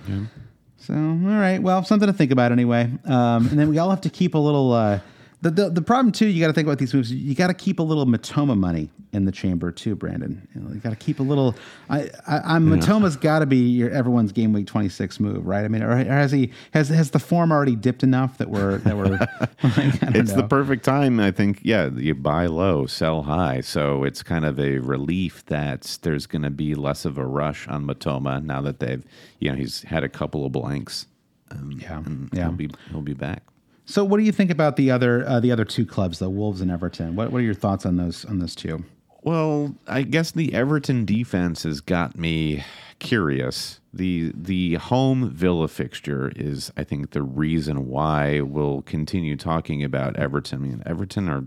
So, 0.76 0.92
all 0.92 1.00
right. 1.00 1.58
Well, 1.58 1.82
something 1.84 2.06
to 2.06 2.12
think 2.12 2.30
about 2.30 2.52
anyway. 2.52 2.90
Um, 3.06 3.48
and 3.48 3.58
then 3.58 3.70
we 3.70 3.78
all 3.78 3.88
have 3.88 4.02
to 4.02 4.10
keep 4.10 4.34
a 4.34 4.38
little. 4.38 4.72
Uh, 4.74 5.00
the, 5.42 5.50
the, 5.50 5.70
the 5.70 5.82
problem 5.82 6.12
too, 6.12 6.26
you 6.26 6.40
got 6.40 6.48
to 6.48 6.52
think 6.52 6.66
about 6.66 6.78
these 6.78 6.94
moves. 6.94 7.12
You 7.12 7.34
got 7.34 7.48
to 7.48 7.54
keep 7.54 7.78
a 7.78 7.82
little 7.82 8.06
Mitoma 8.06 8.56
money 8.56 8.90
in 9.12 9.26
the 9.26 9.32
chamber 9.32 9.70
too, 9.70 9.94
Brandon. 9.94 10.46
You, 10.54 10.60
know, 10.60 10.72
you 10.72 10.80
got 10.80 10.90
to 10.90 10.96
keep 10.96 11.20
a 11.20 11.22
little. 11.22 11.54
I, 11.90 12.10
I, 12.26 12.38
I'm 12.54 12.66
Mitoma's 12.66 13.16
got 13.16 13.40
to 13.40 13.46
be 13.46 13.56
your 13.56 13.90
everyone's 13.90 14.32
game 14.32 14.52
week 14.52 14.66
26 14.66 15.20
move, 15.20 15.46
right? 15.46 15.64
I 15.64 15.68
mean, 15.68 15.82
or, 15.82 15.90
or 15.92 16.04
has 16.04 16.32
he 16.32 16.52
has 16.72 16.88
has 16.88 17.10
the 17.10 17.18
form 17.18 17.52
already 17.52 17.76
dipped 17.76 18.02
enough 18.02 18.38
that 18.38 18.50
we're 18.50 18.78
that 18.78 18.96
we're? 18.96 19.04
like, 19.62 20.16
It's 20.16 20.32
the 20.32 20.46
perfect 20.48 20.84
time, 20.84 21.20
I 21.20 21.30
think. 21.30 21.60
Yeah, 21.62 21.90
you 21.90 22.14
buy 22.14 22.46
low, 22.46 22.86
sell 22.86 23.22
high. 23.22 23.60
So 23.60 24.04
it's 24.04 24.22
kind 24.22 24.44
of 24.44 24.58
a 24.58 24.78
relief 24.78 25.44
that 25.46 25.98
there's 26.02 26.26
going 26.26 26.42
to 26.42 26.50
be 26.50 26.74
less 26.74 27.04
of 27.04 27.18
a 27.18 27.26
rush 27.26 27.68
on 27.68 27.86
Mitoma 27.86 28.42
now 28.42 28.62
that 28.62 28.80
they've, 28.80 29.04
you 29.38 29.50
know, 29.50 29.56
he's 29.56 29.82
had 29.82 30.02
a 30.02 30.08
couple 30.08 30.46
of 30.46 30.52
blanks. 30.52 31.06
Um, 31.50 31.72
Yeah, 31.72 31.98
and 31.98 32.30
yeah. 32.32 32.44
he'll 32.44 32.52
be 32.52 32.70
he'll 32.90 33.02
be 33.02 33.14
back. 33.14 33.42
So, 33.86 34.04
what 34.04 34.18
do 34.18 34.24
you 34.24 34.32
think 34.32 34.50
about 34.50 34.76
the 34.76 34.90
other 34.90 35.26
uh, 35.26 35.40
the 35.40 35.52
other 35.52 35.64
two 35.64 35.86
clubs, 35.86 36.18
the 36.18 36.28
Wolves 36.28 36.60
and 36.60 36.70
Everton? 36.70 37.14
What 37.14 37.30
what 37.30 37.40
are 37.40 37.44
your 37.44 37.54
thoughts 37.54 37.86
on 37.86 37.96
those 37.96 38.24
on 38.24 38.40
those 38.40 38.54
two? 38.54 38.84
Well, 39.22 39.74
I 39.88 40.02
guess 40.02 40.30
the 40.30 40.54
Everton 40.54 41.04
defense 41.04 41.64
has 41.64 41.80
got 41.80 42.16
me 42.16 42.64
curious. 42.98 43.80
The 43.92 44.32
the 44.34 44.74
home 44.74 45.30
Villa 45.30 45.68
fixture 45.68 46.32
is, 46.34 46.72
I 46.76 46.84
think, 46.84 47.10
the 47.10 47.22
reason 47.22 47.88
why 47.88 48.40
we'll 48.40 48.82
continue 48.82 49.36
talking 49.36 49.82
about 49.84 50.16
Everton. 50.16 50.58
I 50.58 50.62
mean, 50.62 50.82
Everton 50.84 51.28
are, 51.28 51.44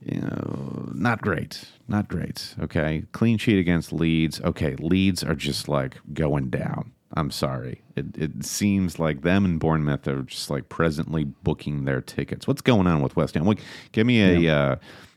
you 0.00 0.20
know, 0.20 0.90
not 0.94 1.22
great, 1.22 1.64
not 1.88 2.08
great. 2.08 2.54
Okay, 2.60 3.04
clean 3.12 3.38
sheet 3.38 3.58
against 3.58 3.92
Leeds. 3.92 4.40
Okay, 4.40 4.74
Leeds 4.76 5.22
are 5.22 5.34
just 5.36 5.68
like 5.68 5.96
going 6.12 6.50
down. 6.50 6.92
I'm 7.14 7.30
sorry. 7.30 7.82
It, 7.96 8.06
it 8.16 8.44
seems 8.44 8.98
like 8.98 9.22
them 9.22 9.44
and 9.44 9.60
Bournemouth 9.60 10.06
are 10.08 10.22
just 10.22 10.50
like 10.50 10.68
presently 10.68 11.24
booking 11.24 11.84
their 11.84 12.00
tickets. 12.00 12.46
What's 12.46 12.60
going 12.62 12.86
on 12.86 13.02
with 13.02 13.16
West 13.16 13.34
Ham? 13.34 13.44
Like, 13.44 13.60
give 13.92 14.06
me 14.06 14.46
a 14.46 14.54
uh, 14.54 14.76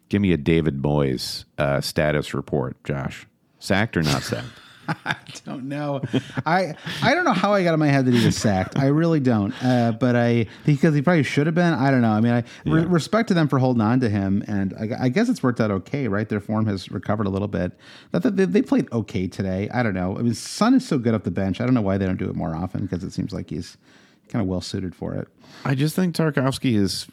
give 0.10 0.22
me 0.22 0.32
a 0.32 0.38
David 0.38 0.82
Moyes 0.82 1.46
uh, 1.58 1.82
status 1.82 2.34
report, 2.34 2.82
Josh. 2.84 3.26
Sacked 3.60 3.98
or 3.98 4.04
not 4.04 4.22
sacked? 4.22 4.48
I 4.88 5.16
don't 5.46 5.66
know. 5.66 6.02
I 6.46 6.76
I 7.02 7.14
don't 7.14 7.26
know 7.26 7.34
how 7.34 7.54
I 7.54 7.64
got 7.64 7.74
in 7.74 7.80
my 7.80 7.88
head 7.88 8.06
that 8.06 8.14
he 8.14 8.26
was 8.26 8.38
sacked. 8.38 8.78
I 8.78 8.88
really 8.88 9.20
don't. 9.20 9.54
Uh, 9.64 9.92
but 9.92 10.16
I 10.16 10.48
because 10.66 10.94
he 10.96 11.02
probably 11.02 11.24
should 11.24 11.46
have 11.48 11.56
been. 11.56 11.74
I 11.74 11.92
don't 11.92 12.02
know. 12.02 12.12
I 12.12 12.22
mean, 12.22 12.34
I 12.34 12.44
re- 12.66 12.86
respect 12.86 13.28
to 13.30 13.34
them 13.34 13.48
for 13.48 13.60
holding 13.60 13.82
on 13.82 14.00
to 14.02 14.10
him, 14.10 14.44
and 14.48 14.74
I, 14.80 15.06
I 15.06 15.10
guess 15.10 15.30
it's 15.30 15.44
worked 15.44 15.60
out 15.60 15.72
okay, 15.72 16.08
right? 16.08 16.28
Their 16.28 16.40
form 16.40 16.66
has 16.68 16.90
recovered 16.92 17.28
a 17.28 17.30
little 17.30 17.48
bit. 17.48 17.74
That 18.12 18.36
they, 18.36 18.46
they 18.46 18.62
played 18.62 18.92
okay 18.92 19.28
today. 19.28 19.70
I 19.74 19.84
don't 19.84 19.94
know. 19.94 20.18
I 20.18 20.22
mean, 20.22 20.34
Son 20.34 20.74
is 20.74 20.88
so 20.88 20.98
good 20.98 21.14
off 21.14 21.24
the 21.24 21.32
bench. 21.32 21.62
I 21.62 21.66
don't 21.66 21.74
know 21.74 21.82
why 21.82 21.98
they 21.98 22.06
don't 22.06 22.18
do 22.18 22.30
it 22.30 22.36
more 22.36 22.56
often 22.56 22.82
because 22.82 23.04
it 23.04 23.12
seems 23.14 23.34
like 23.34 23.50
he's 23.50 23.78
kind 24.30 24.42
of 24.42 24.48
well 24.48 24.62
suited 24.62 24.96
for 24.96 25.14
it. 25.16 25.28
I 25.66 25.76
just 25.76 25.96
think 25.96 26.16
Tarkowski 26.16 26.78
has 26.80 27.08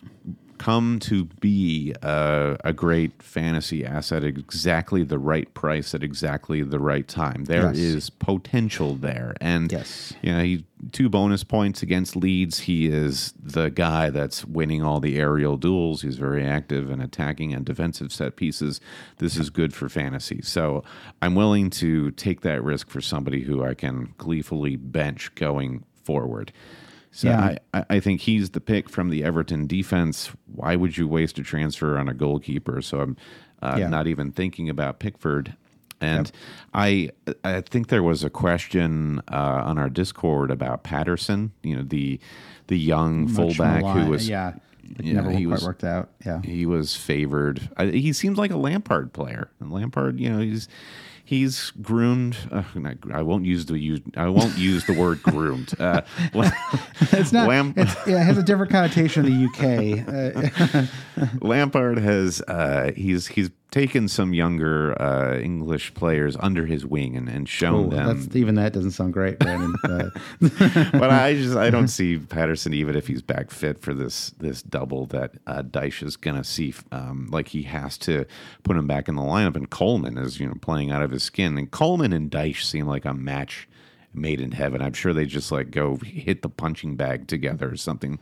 come 0.64 0.98
to 0.98 1.26
be 1.40 1.94
uh, 2.02 2.56
a 2.64 2.72
great 2.72 3.22
fantasy 3.22 3.84
asset 3.84 4.24
at 4.24 4.38
exactly 4.38 5.04
the 5.04 5.18
right 5.18 5.52
price 5.52 5.94
at 5.94 6.02
exactly 6.02 6.62
the 6.62 6.78
right 6.78 7.06
time. 7.06 7.44
There 7.44 7.70
is 7.70 7.94
Yes. 7.94 8.10
potential 8.10 8.94
there, 8.94 9.34
and 9.42 9.70
Yes. 9.70 10.14
you 10.22 10.32
know, 10.32 10.42
he 10.42 10.64
two 10.90 11.10
bonus 11.10 11.44
points 11.44 11.82
against 11.82 12.16
Leeds. 12.16 12.60
He 12.60 12.86
is 12.86 13.34
the 13.42 13.68
guy 13.68 14.08
that's 14.08 14.46
winning 14.46 14.82
all 14.82 15.00
the 15.00 15.18
aerial 15.18 15.58
duels. 15.58 16.00
He's 16.00 16.16
very 16.16 16.42
active 16.42 16.90
in 16.90 16.98
attacking 17.02 17.52
and 17.52 17.62
defensive 17.66 18.10
set 18.10 18.36
pieces. 18.36 18.80
This 19.18 19.36
is 19.36 19.50
good 19.50 19.74
for 19.74 19.90
fantasy. 19.90 20.40
So 20.40 20.82
I'm 21.20 21.34
willing 21.34 21.68
to 21.84 22.10
take 22.12 22.40
that 22.40 22.64
risk 22.64 22.88
for 22.88 23.02
somebody 23.02 23.42
who 23.42 23.62
I 23.62 23.74
can 23.74 24.14
gleefully 24.16 24.76
bench 24.76 25.34
going 25.34 25.84
forward. 26.02 26.52
So 27.16 27.28
Yeah. 27.28 27.56
I, 27.72 27.84
I- 27.90 28.00
think 28.00 28.22
he's 28.22 28.50
the 28.50 28.60
pick 28.60 28.88
from 28.88 29.08
the 29.08 29.22
Everton 29.22 29.66
defense. 29.68 30.32
Why 30.52 30.74
would 30.74 30.98
you 30.98 31.06
waste 31.06 31.38
a 31.38 31.42
transfer 31.44 31.96
on 31.96 32.08
a 32.08 32.14
goalkeeper? 32.14 32.82
So 32.82 33.00
I'm 33.00 33.16
uh, 33.62 33.76
Yeah. 33.78 33.88
not 33.88 34.06
even 34.08 34.32
thinking 34.32 34.68
about 34.68 34.98
Pickford. 34.98 35.54
And 36.00 36.30
I 36.74 37.10
I 37.44 37.60
think 37.62 37.86
there 37.88 38.02
was 38.02 38.24
a 38.24 38.30
question 38.30 39.20
uh, 39.30 39.62
on 39.64 39.78
our 39.78 39.88
Discord 39.88 40.50
about 40.50 40.82
Patterson, 40.82 41.52
you 41.62 41.76
know, 41.76 41.82
the 41.82 42.18
the 42.66 42.78
young 42.78 43.22
Much 43.24 43.32
fullback 43.36 43.84
who 43.84 44.10
was 44.10 44.28
yeah, 44.28 44.54
yeah, 45.00 45.12
never 45.14 45.30
he 45.30 45.44
quite 45.44 45.52
was- 45.54 45.64
worked 45.64 45.84
out. 45.84 46.10
Yeah. 46.26 46.42
he 46.42 46.66
was 46.66 46.96
favored. 46.96 47.70
I, 47.76 47.86
he 47.86 48.12
seems 48.12 48.36
like 48.38 48.50
a 48.50 48.56
Lampard 48.56 49.12
player. 49.12 49.50
And 49.60 49.70
Lampard, 49.72 50.18
you 50.20 50.28
know, 50.30 50.40
he's 50.40 50.68
he's 51.24 51.72
groomed. 51.82 52.36
Uh, 52.52 52.62
not, 52.74 52.96
I 53.12 53.22
won't 53.22 53.44
use 53.44 53.66
the 53.66 53.78
use. 53.78 54.00
I 54.16 54.28
won't 54.28 54.56
use 54.58 54.84
the 54.86 54.92
word 54.92 55.22
groomed. 55.22 55.78
Uh, 55.80 56.02
It's 57.12 57.32
not. 57.32 57.48
Lam- 57.48 57.74
it's, 57.76 57.94
yeah, 58.06 58.20
it 58.20 58.24
has 58.24 58.38
a 58.38 58.42
different 58.42 58.70
connotation 58.70 59.24
in 59.26 59.40
the 59.40 59.46
UK. 59.48 60.04
Uh, 60.74 61.26
Lampard 61.40 61.98
has 61.98 62.40
uh, 62.42 62.92
he's 62.96 63.26
he's 63.26 63.50
taken 63.74 64.06
some 64.06 64.32
younger 64.32 64.94
uh, 65.02 65.36
English 65.40 65.92
players 65.94 66.36
under 66.38 66.64
his 66.64 66.86
wing 66.86 67.16
and, 67.16 67.28
and 67.28 67.48
shown 67.48 67.86
oh, 67.86 67.88
them. 67.88 68.06
that's 68.06 68.36
even 68.36 68.54
that 68.54 68.72
doesn't 68.72 68.92
sound 68.92 69.12
great, 69.12 69.38
Brandon. 69.40 69.74
Uh, 69.84 70.10
but 70.92 71.10
I 71.10 71.34
just 71.42 71.56
I 71.56 71.70
don't 71.70 71.88
see 71.88 72.18
Patterson 72.18 72.72
even 72.72 72.96
if 72.96 73.06
he's 73.06 73.20
back 73.20 73.50
fit 73.50 73.80
for 73.80 73.92
this 73.92 74.30
this 74.38 74.62
double 74.62 75.06
that 75.06 75.32
uh, 75.46 75.62
Dyche 75.62 76.02
is 76.04 76.16
gonna 76.16 76.44
see. 76.44 76.72
Um, 76.92 77.28
like 77.30 77.48
he 77.48 77.62
has 77.62 77.98
to 77.98 78.24
put 78.62 78.76
him 78.76 78.86
back 78.86 79.08
in 79.08 79.16
the 79.16 79.22
lineup, 79.22 79.56
and 79.56 79.68
Coleman 79.68 80.18
is 80.18 80.38
you 80.38 80.46
know 80.46 80.54
playing 80.60 80.90
out 80.90 81.02
of 81.02 81.10
his 81.10 81.24
skin, 81.24 81.58
and 81.58 81.70
Coleman 81.70 82.12
and 82.12 82.30
Dyche 82.30 82.62
seem 82.62 82.86
like 82.86 83.04
a 83.04 83.12
match 83.12 83.68
made 84.12 84.40
in 84.40 84.52
heaven. 84.52 84.80
I'm 84.80 84.92
sure 84.92 85.12
they 85.12 85.26
just 85.26 85.50
like 85.50 85.70
go 85.70 85.96
hit 85.96 86.42
the 86.42 86.48
punching 86.48 86.96
bag 86.96 87.26
together 87.26 87.70
or 87.72 87.76
something 87.76 88.20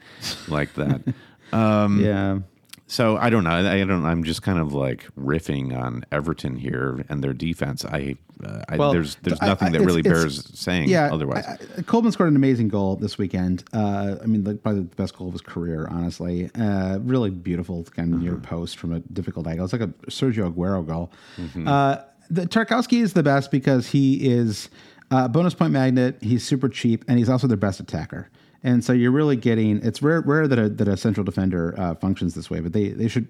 like 0.48 0.74
that. 0.74 1.02
yeah. 2.00 2.38
So 2.86 3.16
I 3.16 3.30
don't 3.30 3.44
know. 3.44 3.50
I 3.50 3.84
don't. 3.84 4.04
I'm 4.04 4.22
just 4.22 4.42
kind 4.42 4.58
of 4.58 4.74
like 4.74 5.06
riffing 5.18 5.74
on 5.74 6.04
Everton 6.12 6.56
here 6.56 7.04
and 7.08 7.24
their 7.24 7.32
defense. 7.32 7.86
I, 7.86 8.16
uh, 8.44 8.62
I 8.68 8.76
Well, 8.76 8.92
there's 8.92 9.14
there's 9.22 9.40
nothing 9.40 9.68
I- 9.68 9.70
that 9.78 9.80
really 9.80 10.02
bears 10.02 10.46
saying 10.58 10.90
Yeah. 10.90 11.08
otherwise. 11.10 11.46
Coleman 11.86 12.12
scored 12.12 12.28
an 12.30 12.36
amazing 12.36 12.68
goal 12.68 12.96
this 12.96 13.16
weekend. 13.16 13.64
Uh, 13.72 14.16
I 14.22 14.26
mean, 14.26 14.44
like, 14.44 14.62
probably 14.62 14.82
the 14.82 14.96
best 14.96 15.16
goal 15.16 15.28
of 15.28 15.32
his 15.32 15.40
career, 15.40 15.88
honestly. 15.90 16.50
Uh, 16.54 16.98
really 17.02 17.30
beautiful 17.30 17.84
kind 17.84 18.12
of 18.12 18.20
near 18.20 18.32
Mm-hmm. 18.32 18.42
post 18.42 18.76
from 18.76 18.92
a 18.92 19.00
difficult 19.00 19.46
angle. 19.46 19.64
It's 19.64 19.72
like 19.72 19.80
a 19.82 19.88
Sergio 20.10 20.52
Aguero 20.52 20.86
goal. 20.86 21.10
Mm-hmm. 21.38 21.66
Uh, 21.66 21.96
the 22.28 22.46
Tarkowski 22.46 23.00
is 23.00 23.14
the 23.14 23.22
best 23.22 23.50
because 23.50 23.86
he 23.86 24.16
is 24.28 24.68
a 25.10 25.28
bonus 25.30 25.54
point 25.54 25.72
magnet. 25.72 26.18
He's 26.20 26.44
super 26.44 26.68
cheap, 26.68 27.04
and 27.08 27.18
he's 27.18 27.28
also 27.30 27.46
their 27.46 27.56
best 27.56 27.80
attacker. 27.80 28.28
And 28.64 28.84
so 28.84 28.92
you're 28.92 29.10
really 29.10 29.36
getting. 29.36 29.84
It's 29.84 30.02
rare, 30.02 30.20
rare 30.20 30.46
that 30.46 30.58
a 30.58 30.68
that 30.68 30.88
a 30.88 30.96
central 30.96 31.24
defender 31.24 31.74
uh, 31.78 31.94
functions 31.96 32.34
this 32.34 32.50
way, 32.50 32.60
but 32.60 32.72
they 32.72 32.88
they 32.88 33.08
should 33.08 33.28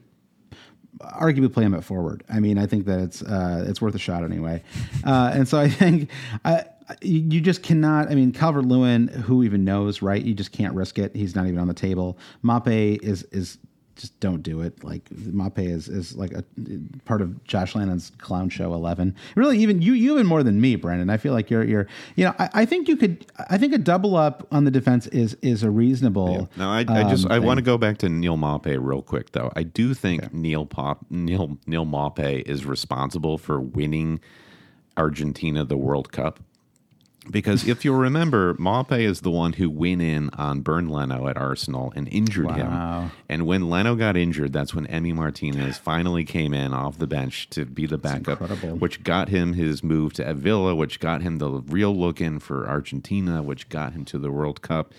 arguably 1.01 1.53
play 1.53 1.65
him 1.65 1.75
at 1.75 1.85
forward. 1.85 2.23
I 2.29 2.41
mean, 2.41 2.59
I 2.59 2.67
think 2.67 2.87
that 2.87 3.01
it's 3.01 3.23
uh, 3.23 3.65
it's 3.69 3.81
worth 3.81 3.95
a 3.95 3.99
shot 3.99 4.25
anyway. 4.25 4.63
Uh, 5.05 5.33
and 5.35 5.49
so 5.49 5.59
I 5.59 5.69
think 5.69 6.11
I, 6.45 6.65
you 7.01 7.21
you 7.21 7.41
just 7.41 7.63
cannot. 7.63 8.11
I 8.11 8.15
mean, 8.15 8.33
Calvert 8.33 8.65
Lewin, 8.65 9.09
who 9.09 9.43
even 9.43 9.65
knows, 9.65 10.03
right? 10.03 10.23
You 10.23 10.35
just 10.35 10.53
can't 10.53 10.75
risk 10.75 10.99
it. 10.99 11.15
He's 11.15 11.35
not 11.35 11.47
even 11.47 11.59
on 11.59 11.69
the 11.69 11.75
table. 11.75 12.19
Maupay 12.45 13.03
is 13.03 13.23
is 13.25 13.59
just 13.97 14.19
don't 14.21 14.43
do 14.43 14.61
it. 14.61 14.83
Like 14.83 15.05
Maupay 15.11 15.69
is 15.69 15.89
is 15.89 16.17
like 16.17 16.33
a 16.33 16.45
part 17.05 17.21
of 17.21 17.43
Josh 17.45 17.75
Lannon's 17.75 18.11
clown 18.19 18.49
show 18.49 18.73
eleven. 18.75 19.15
Really, 19.35 19.59
even 19.59 19.83
you 19.83 19.93
you 19.93 20.15
even 20.15 20.27
more 20.27 20.43
than 20.43 20.61
me, 20.61 20.77
Brandon. 20.77 21.11
I 21.11 21.17
feel 21.17 21.33
like 21.33 21.51
you're 21.51 21.65
you're 21.65 21.87
you 22.17 22.25
know 22.25 22.35
I, 22.39 22.51
I 22.55 22.65
think 22.65 22.89
you 22.89 22.97
could 22.97 23.27
I 23.51 23.59
think 23.59 23.73
a 23.73 23.79
double 23.79 24.17
up 24.17 24.47
on 24.51 24.65
the 24.65 24.71
defense 24.71 25.07
is 25.09 25.35
is 25.43 25.63
a 25.63 25.71
reasonable. 25.71 26.49
No, 26.57 26.69
I, 26.69 26.85
I 26.89 27.05
just 27.05 27.27
um, 27.27 27.33
I 27.33 27.39
want 27.39 27.59
to 27.59 27.63
go 27.63 27.79
back 27.79 27.99
to 27.99 28.09
Neil 28.09 28.37
Maupay 28.37 28.79
real 28.81 29.03
quick 29.03 29.33
though. 29.33 29.53
I 29.55 29.63
do 29.63 29.95
think 29.95 30.33
Neil 30.33 30.67
Pop 30.67 31.05
Neil 31.11 31.59
Neil 31.67 31.87
Maupay 31.87 32.43
is 32.47 32.65
responsible 32.65 33.39
for 33.39 33.61
winning 33.61 34.21
Argentina 34.97 35.65
the 35.65 35.77
World 35.77 36.13
Cup. 36.13 36.41
Because 37.31 37.69
if 37.69 37.85
you'll 37.85 37.97
remember, 37.99 38.55
Maupay 38.55 39.03
is 39.03 39.21
the 39.21 39.31
one 39.31 39.53
who 39.53 39.71
went 39.71 40.03
in 40.03 40.29
on 40.31 40.61
Bernd 40.61 40.91
Leno 40.91 41.29
at 41.29 41.37
Arsenal 41.37 41.93
and 41.95 42.09
injured 42.09 42.47
Wow. 42.47 43.03
him. 43.03 43.11
And 43.29 43.47
when 43.47 43.71
Leno 43.71 43.95
got 43.95 44.17
injured, 44.17 44.53
that's 44.53 44.75
when 44.75 44.87
Emmy 44.87 45.13
Martinez 45.13 45.79
finally 45.79 46.25
came 46.25 46.53
in 46.53 46.73
off 46.73 46.99
the 46.99 47.07
bench 47.07 47.49
to 47.51 47.65
be 47.65 47.87
the 47.87 47.99
backup, 47.99 48.41
which 48.81 49.05
got 49.05 49.29
him 49.29 49.53
his 49.53 49.85
move 49.85 50.15
to 50.15 50.35
Villa, 50.35 50.75
which 50.75 50.99
got 50.99 51.23
him 51.23 51.39
the 51.39 51.49
real 51.51 51.97
look 51.97 52.21
in 52.21 52.41
for 52.41 52.69
Argentina, 52.69 53.43
which 53.43 53.69
got 53.69 53.93
him 53.93 54.05
to 54.07 54.19
the 54.19 54.31
World 54.33 54.63
Cup 54.63 54.93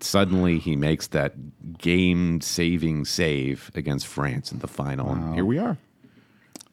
suddenly 0.00 0.58
he 0.58 0.76
makes 0.76 1.06
that 1.06 1.78
game 1.78 2.38
saving 2.40 3.04
save 3.04 3.70
against 3.74 4.06
France 4.06 4.52
in 4.52 4.58
the 4.58 4.68
final. 4.68 5.10
And 5.12 5.34
here 5.34 5.44
we 5.44 5.58
are. 5.58 5.78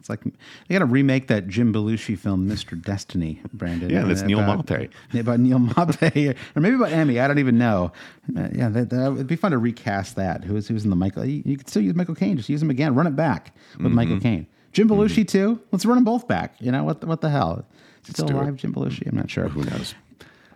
It's 0.03 0.09
like 0.09 0.21
they 0.25 0.73
got 0.73 0.79
to 0.79 0.85
remake 0.85 1.27
that 1.27 1.47
Jim 1.47 1.71
Belushi 1.73 2.17
film, 2.19 2.45
Mr. 2.45 2.79
Destiny, 2.81 3.39
Brandon. 3.53 3.89
Yeah, 3.89 4.01
that's 4.03 4.21
uh, 4.21 4.25
Neil 4.25 4.41
about- 4.41 4.65
Maupay. 4.67 4.89
About 5.17 5.39
Neil 5.39 5.59
Maupay, 5.59 6.35
or 6.57 6.59
maybe 6.59 6.75
about 6.75 6.91
Emmy. 6.91 7.21
I 7.21 7.27
don't 7.29 7.39
even 7.39 7.57
know. 7.57 7.93
Uh, 8.37 8.49
yeah, 8.53 8.67
that, 8.67 8.89
that 8.89 9.13
it'd 9.13 9.27
be 9.27 9.37
fun 9.37 9.51
to 9.51 9.57
recast 9.57 10.17
that. 10.17 10.43
Who's 10.43 10.67
who's 10.67 10.83
in 10.83 10.89
the 10.89 10.97
Michael? 10.97 11.23
You, 11.23 11.41
you 11.45 11.55
could 11.55 11.69
still 11.69 11.81
use 11.81 11.95
Michael 11.95 12.15
Caine. 12.15 12.35
Just 12.35 12.49
use 12.49 12.61
him 12.61 12.69
again. 12.69 12.95
Run 12.95 13.07
it 13.07 13.15
back 13.15 13.55
with 13.77 13.85
Mm-hmm. 13.87 13.95
Michael 13.95 14.19
Caine. 14.19 14.45
Jim 14.73 14.89
Belushi 14.89 15.25
too. 15.25 15.61
Let's 15.71 15.85
run 15.85 15.95
them 15.95 16.03
both 16.03 16.27
back. 16.27 16.55
You 16.59 16.73
know 16.73 16.83
what? 16.83 16.99
the- 16.99 17.07
What 17.07 17.21
the 17.21 17.29
hell? 17.29 17.65
Still 18.03 18.29
alive, 18.29 18.57
Jim 18.57 18.73
Belushi? 18.73 19.07
I'm 19.07 19.15
not 19.15 19.31
sure. 19.31 19.47
Who 19.47 19.63
knows? 19.63 19.95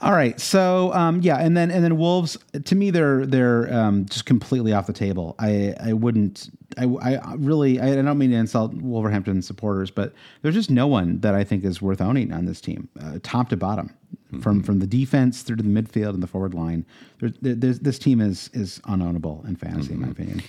All 0.02 0.12
right, 0.12 0.38
so 0.39 0.93
um, 0.93 1.22
yeah, 1.22 1.38
and 1.38 1.56
then 1.56 1.72
and 1.72 1.84
then 1.86 1.98
Wolves. 1.98 2.38
To 2.66 2.76
me, 2.76 2.91
they're 2.91 3.26
they're 3.26 3.74
um, 3.74 4.06
just 4.08 4.26
completely 4.26 4.74
off 4.74 4.88
the 4.88 4.93
table. 4.93 5.36
I 5.39 5.74
I 5.80 5.93
wouldn't. 5.93 6.50
I, 6.78 7.16
I 7.16 7.34
really. 7.38 7.80
I 7.80 7.96
don't 7.96 8.18
mean 8.18 8.32
to 8.32 8.38
insult 8.38 8.74
Wolverhampton 8.74 9.42
supporters, 9.42 9.92
but 9.92 10.14
there's 10.42 10.56
just 10.56 10.70
no 10.70 10.88
one 10.88 11.20
that 11.22 11.36
I 11.36 11.44
think 11.44 11.64
is 11.64 11.82
worth 11.82 12.02
owning 12.02 12.32
on 12.32 12.46
this 12.46 12.62
team, 12.62 12.90
uh, 13.02 13.20
top 13.24 13.50
to 13.50 13.58
bottom, 13.58 13.92
mm-hmm. 14.28 14.42
from 14.42 14.64
from 14.64 14.80
the 14.80 14.88
defense 14.88 15.42
through 15.42 15.58
to 15.58 15.64
the 15.64 15.70
midfield 15.70 16.14
and 16.14 16.24
the 16.24 16.28
forward 16.28 16.54
line. 16.54 16.86
There's, 17.20 17.34
there's, 17.42 17.80
this 17.80 18.00
team 18.00 18.22
is 18.22 18.50
is 18.54 18.80
unownable 18.86 19.48
in 19.48 19.56
fantasy, 19.56 19.90
mm-hmm. 19.90 19.94
in 19.94 20.00
my 20.00 20.08
mm-hmm. 20.08 20.22
opinion. 20.22 20.44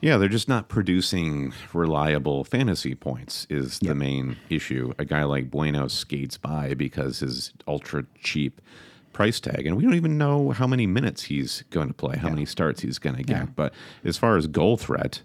Yeah, 0.00 0.16
they're 0.16 0.28
just 0.28 0.48
not 0.48 0.68
producing 0.68 1.52
reliable 1.74 2.42
fantasy 2.44 2.94
points 2.94 3.46
is 3.50 3.78
the 3.80 3.94
main 3.94 4.38
issue. 4.48 4.94
A 4.98 5.04
guy 5.04 5.24
like 5.24 5.50
Bueno 5.50 5.88
skates 5.88 6.38
by 6.38 6.72
because 6.72 7.18
his 7.18 7.52
ultra 7.68 8.06
cheap 8.22 8.62
price 9.12 9.40
tag, 9.40 9.66
and 9.66 9.76
we 9.76 9.82
don't 9.82 9.94
even 9.94 10.16
know 10.16 10.52
how 10.52 10.66
many 10.66 10.86
minutes 10.86 11.24
he's 11.24 11.64
going 11.68 11.88
to 11.88 11.94
play, 11.94 12.16
how 12.16 12.28
yeah. 12.28 12.34
many 12.34 12.46
starts 12.46 12.80
he's 12.80 12.98
going 12.98 13.16
to 13.16 13.22
get. 13.22 13.36
Yeah. 13.36 13.46
But 13.54 13.74
as 14.02 14.16
far 14.16 14.38
as 14.38 14.46
goal 14.46 14.78
threat, 14.78 15.20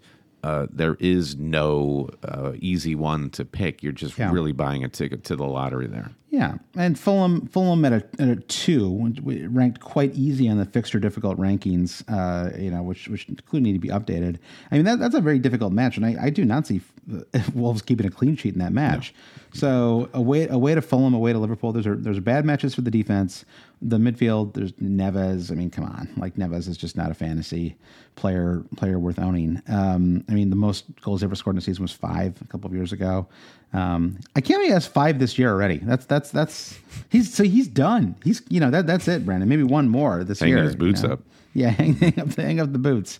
uh, 0.45 0.67
there 0.71 0.95
is 0.99 1.37
no 1.37 2.07
uh, 2.23 2.51
easy 2.59 2.93
one 2.93 3.31
to 3.31 3.43
pick. 3.43 3.81
You're 3.81 3.91
just 3.91 4.15
yeah. 4.15 4.31
really 4.31 4.51
buying 4.51 4.83
a 4.83 4.87
ticket 4.87 5.23
to 5.23 5.35
the 5.35 5.43
lottery 5.43 5.87
there. 5.87 6.11
Yeah, 6.29 6.57
and 6.75 6.99
Fulham, 6.99 7.47
Fulham 7.47 7.83
at 7.83 7.93
a, 7.93 8.05
at 8.19 8.27
a 8.27 8.35
two, 8.35 9.11
ranked 9.49 9.79
quite 9.79 10.13
easy 10.13 10.47
on 10.47 10.57
the 10.59 10.65
fixture 10.65 10.99
difficult 10.99 11.39
rankings. 11.39 12.03
Uh, 12.07 12.55
you 12.55 12.69
know, 12.69 12.83
which 12.83 13.07
which 13.07 13.27
clearly 13.47 13.71
need 13.71 13.73
to 13.73 13.79
be 13.79 13.87
updated. 13.87 14.37
I 14.69 14.75
mean, 14.75 14.85
that, 14.85 14.99
that's 14.99 15.15
a 15.15 15.21
very 15.21 15.39
difficult 15.39 15.73
match, 15.73 15.97
and 15.97 16.05
I, 16.05 16.15
I 16.25 16.29
do 16.29 16.45
not 16.45 16.67
see 16.67 16.81
Wolves 17.55 17.81
keeping 17.81 18.05
a 18.05 18.11
clean 18.11 18.35
sheet 18.35 18.53
in 18.53 18.59
that 18.59 18.73
match. 18.73 19.15
No. 19.53 19.59
So 19.59 20.09
away 20.13 20.47
away 20.47 20.75
to 20.75 20.81
Fulham, 20.83 21.15
away 21.15 21.33
to 21.33 21.39
Liverpool. 21.39 21.71
There's 21.71 21.87
a, 21.87 21.95
there's 21.95 22.19
bad 22.19 22.45
matches 22.45 22.75
for 22.75 22.81
the 22.81 22.91
defense. 22.91 23.45
The 23.87 23.97
midfield, 23.97 24.53
there's 24.53 24.71
Neves. 24.73 25.51
I 25.51 25.55
mean, 25.55 25.69
come 25.69 25.83
on, 25.85 26.09
like 26.17 26.35
Neves 26.35 26.67
is 26.67 26.75
just 26.75 26.97
not 26.97 27.11
a 27.11 27.13
fantasy 27.13 27.75
player 28.15 28.63
player 28.77 28.97
worth 28.97 29.19
owning. 29.19 29.61
Um, 29.67 30.23
I 30.27 30.33
mean, 30.33 30.49
the 30.49 30.55
most 30.55 30.85
goals 31.01 31.21
ever 31.21 31.35
scored 31.35 31.55
in 31.55 31.59
a 31.59 31.61
season 31.61 31.83
was 31.83 31.91
five 31.91 32.41
a 32.41 32.47
couple 32.47 32.67
of 32.67 32.73
years 32.73 32.91
ago. 32.91 33.27
Um, 33.73 34.19
I 34.35 34.41
can't 34.41 34.59
believe 34.59 34.69
he 34.69 34.73
has 34.73 34.87
five 34.87 35.19
this 35.19 35.37
year 35.37 35.51
already. 35.51 35.77
That's 35.77 36.05
that's 36.05 36.31
that's 36.31 36.79
he's 37.09 37.33
so 37.33 37.43
he's 37.43 37.67
done. 37.67 38.15
He's 38.23 38.41
you 38.49 38.59
know 38.59 38.71
that 38.71 38.87
that's 38.87 39.07
it, 39.07 39.25
Brandon. 39.25 39.47
Maybe 39.47 39.63
one 39.63 39.87
more 39.89 40.23
this 40.23 40.39
hanging 40.39 40.55
year. 40.55 40.63
his 40.63 40.75
boots 40.75 41.01
you 41.01 41.09
know? 41.09 41.13
up. 41.15 41.19
Yeah, 41.53 41.69
hang 41.69 42.19
up 42.19 42.33
hang 42.35 42.59
up 42.59 42.71
the 42.71 42.79
boots. 42.79 43.19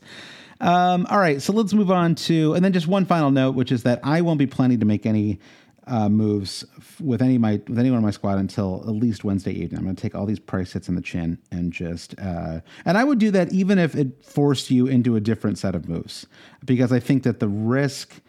Um, 0.62 1.06
all 1.10 1.20
right, 1.20 1.42
so 1.42 1.52
let's 1.52 1.74
move 1.74 1.92
on 1.92 2.16
to 2.16 2.54
and 2.54 2.64
then 2.64 2.72
just 2.74 2.88
one 2.88 3.06
final 3.06 3.30
note, 3.30 3.56
which 3.56 3.72
is 3.72 3.84
that 3.84 4.00
I 4.04 4.22
won't 4.22 4.40
be 4.40 4.48
planning 4.48 4.80
to 4.80 4.86
make 4.86 5.06
any 5.06 5.40
uh, 5.88 6.10
moves 6.10 6.66
with 7.00 7.22
any 7.22 7.38
my 7.38 7.62
with 7.68 7.78
anyone 7.78 8.00
in 8.00 8.04
my 8.06 8.12
squad 8.12 8.38
until 8.38 8.84
at 8.88 8.96
least 8.96 9.24
Wednesday 9.24 9.52
evening. 9.52 9.80
I'm 9.80 9.84
going 9.84 9.96
to 9.96 10.02
take 10.02 10.16
all 10.16 10.26
these 10.26 10.40
price 10.40 10.74
hits 10.74 10.90
in 10.90 10.96
the 10.96 11.02
chin 11.02 11.38
and 11.52 11.72
just 11.72 12.16
uh, 12.20 12.62
and 12.86 12.98
I 12.98 13.04
would 13.04 13.20
do 13.20 13.32
that 13.32 13.52
even 13.54 13.78
if 13.78 13.96
it 13.96 14.24
forced 14.24 14.72
you 14.72 14.88
into 14.88 15.16
a 15.16 15.22
different 15.22 15.58
set 15.58 15.76
of 15.76 15.88
moves 15.88 16.26
because 16.64 16.92
I 16.92 17.00
think 17.00 17.24
that 17.24 17.40
the 17.40 17.48
risk 17.48 18.22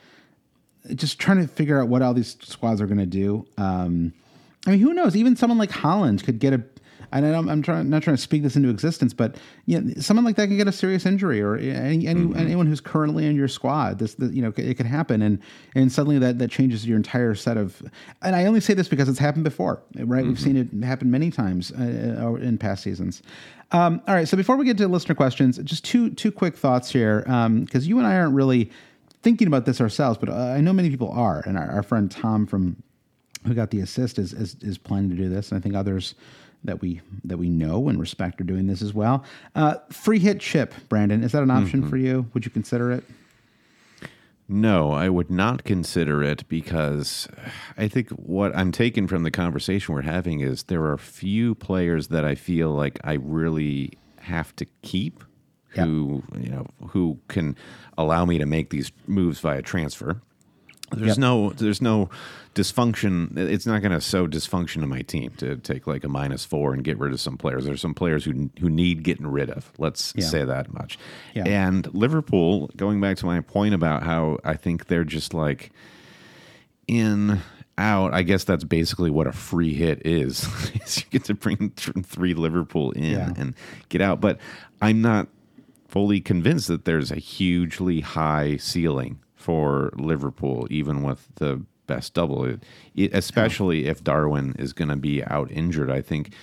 just 0.95 1.19
trying 1.19 1.41
to 1.41 1.49
figure 1.49 1.81
out 1.81 1.89
what 1.89 2.03
all 2.03 2.15
these 2.15 2.37
squads 2.43 2.81
are 2.81 2.87
going 2.87 2.99
to 2.99 3.07
do. 3.07 3.47
Um, 3.59 4.13
I 4.67 4.71
mean, 4.71 4.81
who 4.81 4.95
knows? 4.95 5.17
Even 5.17 5.37
someone 5.37 5.59
like 5.59 5.71
Haaland 5.71 6.25
could 6.25 6.39
get 6.39 6.53
a. 6.53 6.63
And 7.13 7.27
I'm, 7.27 7.49
I'm 7.49 7.63
trying 7.63 7.89
not 7.89 8.03
trying 8.03 8.17
to 8.17 8.23
speak 8.23 8.43
this 8.43 8.57
into 8.57 8.69
existence, 8.69 9.15
but 9.15 9.37
you 9.67 9.81
know, 9.81 9.95
someone 10.01 10.25
like 10.25 10.37
that 10.37 10.49
can 10.49 10.57
get 10.57 10.69
a 10.69 10.73
serious 10.73 11.07
injury, 11.07 11.41
or 11.41 11.57
any, 11.57 12.07
any 12.07 12.21
mm-hmm. 12.21 12.39
anyone 12.39 12.67
who's 12.67 12.81
currently 12.81 13.27
in 13.27 13.37
your 13.37 13.49
squad. 13.49 13.99
This, 13.99 14.17
you 14.19 14.43
know, 14.43 14.53
it 14.57 14.75
could 14.75 14.87
happen, 14.87 15.23
and 15.23 15.39
and 15.75 15.91
suddenly 15.91 16.19
that 16.19 16.39
that 16.39 16.51
changes 16.51 16.87
your 16.87 16.97
entire 16.97 17.35
set 17.35 17.57
of. 17.57 17.83
And 18.23 18.35
I 18.37 18.47
only 18.47 18.61
say 18.61 18.75
this 18.75 18.89
because 18.89 19.09
it's 19.09 19.19
happened 19.19 19.45
before, 19.45 19.83
right? 19.97 20.21
Mm-hmm. 20.21 20.29
We've 20.29 20.41
seen 20.41 20.57
it 20.57 20.85
happen 20.85 21.11
many 21.11 21.31
times 21.31 21.73
uh, 21.73 22.19
uh, 22.21 22.35
in 22.35 22.59
past 22.59 22.83
seasons. 22.83 23.23
Um, 23.73 24.01
all 24.07 24.15
right, 24.15 24.29
so 24.29 24.37
before 24.37 24.57
we 24.57 24.65
get 24.65 24.79
to 24.79 24.87
listener 24.87 25.15
questions, 25.15 25.59
just 25.59 25.85
two 25.85 26.11
two 26.11 26.31
quick 26.31 26.57
thoughts 26.57 26.91
here, 26.91 27.21
because 27.21 27.85
um, 27.85 27.89
you 27.89 27.99
and 27.99 28.07
I 28.07 28.17
aren't 28.17 28.35
really 28.35 28.71
thinking 29.23 29.49
about 29.49 29.65
this 29.65 29.81
ourselves, 29.81 30.19
but 30.19 30.29
uh, 30.29 30.35
I 30.35 30.61
know 30.61 30.73
many 30.73 30.89
people 30.89 31.11
are, 31.11 31.43
and 31.47 31.59
our, 31.59 31.69
our 31.69 31.83
friend 31.83 32.09
Tom 32.09 32.47
from 32.47 32.81
who 33.45 33.55
got 33.55 33.71
the 33.71 33.81
assist 33.81 34.19
is, 34.19 34.33
is, 34.33 34.57
is 34.61 34.79
planning 34.79 35.11
to 35.11 35.17
do 35.17 35.29
this, 35.29 35.51
and 35.51 35.59
I 35.59 35.61
think 35.61 35.75
others 35.75 36.15
that 36.67 36.81
we 36.81 37.01
that 37.25 37.39
we 37.39 37.49
know 37.49 37.89
and 37.89 37.99
respect 37.99 38.41
are 38.41 38.45
doing 38.45 38.67
this 38.67 38.83
as 38.83 38.93
well. 38.95 39.25
Uh, 39.55 39.77
free 39.91 40.19
hit 40.19 40.41
chip, 40.41 40.75
Brandon, 40.89 41.23
is 41.23 41.33
that 41.33 41.43
an 41.43 41.51
option 41.51 41.81
mm-hmm. 41.81 41.91
for 41.91 41.97
you? 41.97 42.27
Would 42.35 42.45
you 42.45 42.51
consider 42.51 42.93
it? 42.93 43.05
No, 44.49 44.93
I 44.93 45.09
would 45.09 45.31
not 45.31 45.64
consider 45.64 46.23
it 46.23 46.49
because 46.49 47.27
I 47.77 47.89
think 47.89 48.11
what 48.11 48.55
I'm 48.55 48.71
taking 48.71 49.09
from 49.09 49.25
the 49.25 49.31
conversation 49.33 49.93
we're 49.93 50.03
having 50.03 50.39
is 50.39 50.64
there 50.64 50.85
are 50.85 50.99
few 50.99 51.57
players 51.57 52.09
that 52.09 52.25
I 52.25 52.37
feel 52.37 52.71
like 52.71 53.01
I 53.03 53.14
really 53.14 53.95
have 54.19 54.55
to 54.57 54.67
keep 54.83 55.25
who 55.71 56.23
yep. 56.33 56.45
you 56.45 56.51
know 56.51 56.67
who 56.89 57.19
can 57.29 57.57
allow 57.99 58.25
me 58.25 58.39
to 58.39 58.47
make 58.47 58.71
these 58.71 58.93
moves 59.07 59.41
via 59.41 59.62
transfer. 59.62 60.21
There's 60.93 61.11
yep. 61.11 61.18
no 61.18 61.51
there's 61.51 61.82
no 61.82 62.11
dysfunction. 62.55 63.37
It's 63.37 63.66
not 63.66 63.82
going 63.82 63.93
to 63.93 64.01
sow 64.01 64.26
dysfunction 64.26 64.82
in 64.82 64.89
my 64.89 65.03
team 65.03 65.30
to 65.39 65.57
take 65.57 65.87
like 65.87 66.05
a 66.05 66.09
minus 66.09 66.45
four 66.45 66.72
and 66.72 66.84
get 66.84 66.99
rid 66.99 67.12
of 67.12 67.20
some 67.20 67.37
players. 67.37 67.64
There's 67.64 67.80
some 67.80 67.95
players 67.95 68.24
who 68.24 68.51
who 68.61 68.70
need 68.70 69.03
getting 69.03 69.26
rid 69.26 69.51
of. 69.51 69.72
Let's 69.78 70.12
yeah. 70.16 70.26
say 70.26 70.45
that 70.45 70.72
much. 70.72 70.99
Yeah. 71.34 71.45
And 71.45 71.93
Liverpool, 71.95 72.70
going 72.76 73.01
back 73.01 73.16
to 73.18 73.26
my 73.26 73.41
point 73.41 73.74
about 73.74 74.05
how 74.05 74.39
I 74.45 74.55
think 74.55 74.87
they're 74.87 75.05
just 75.05 75.34
like 75.34 75.72
in 76.87 77.41
out. 77.78 78.14
I 78.14 78.22
guess 78.22 78.45
that's 78.45 78.64
basically 78.64 79.11
what 79.11 79.26
a 79.26 79.32
free 79.32 79.74
hit 79.74 80.05
is. 80.07 80.45
is 80.74 80.99
you 80.99 81.05
get 81.11 81.24
to 81.24 81.34
bring 81.34 81.70
three 81.70 82.34
Liverpool 82.34 82.93
in 82.93 83.12
yeah. 83.12 83.32
and 83.37 83.55
get 83.89 84.01
out. 84.01 84.20
But 84.20 84.39
I'm 84.80 85.03
not 85.03 85.28
fully 85.89 86.20
convinced 86.20 86.68
that 86.68 86.84
there's 86.84 87.11
a 87.11 87.16
hugely 87.16 88.01
high 88.01 88.57
ceiling 88.57 89.18
for 89.47 89.92
Liverpool, 89.94 90.66
even 90.70 91.05
with 91.05 91.28
the 91.36 91.62
best 91.86 92.14
double, 92.14 92.44
it, 92.44 92.64
it, 92.97 93.14
especially 93.14 93.86
if 93.86 94.03
Darwin 94.03 94.57
is 94.59 94.72
going 94.72 94.88
to 94.88 94.97
be 94.97 95.22
out 95.22 95.53
injured. 95.53 95.88
I 95.88 96.03
think 96.03 96.34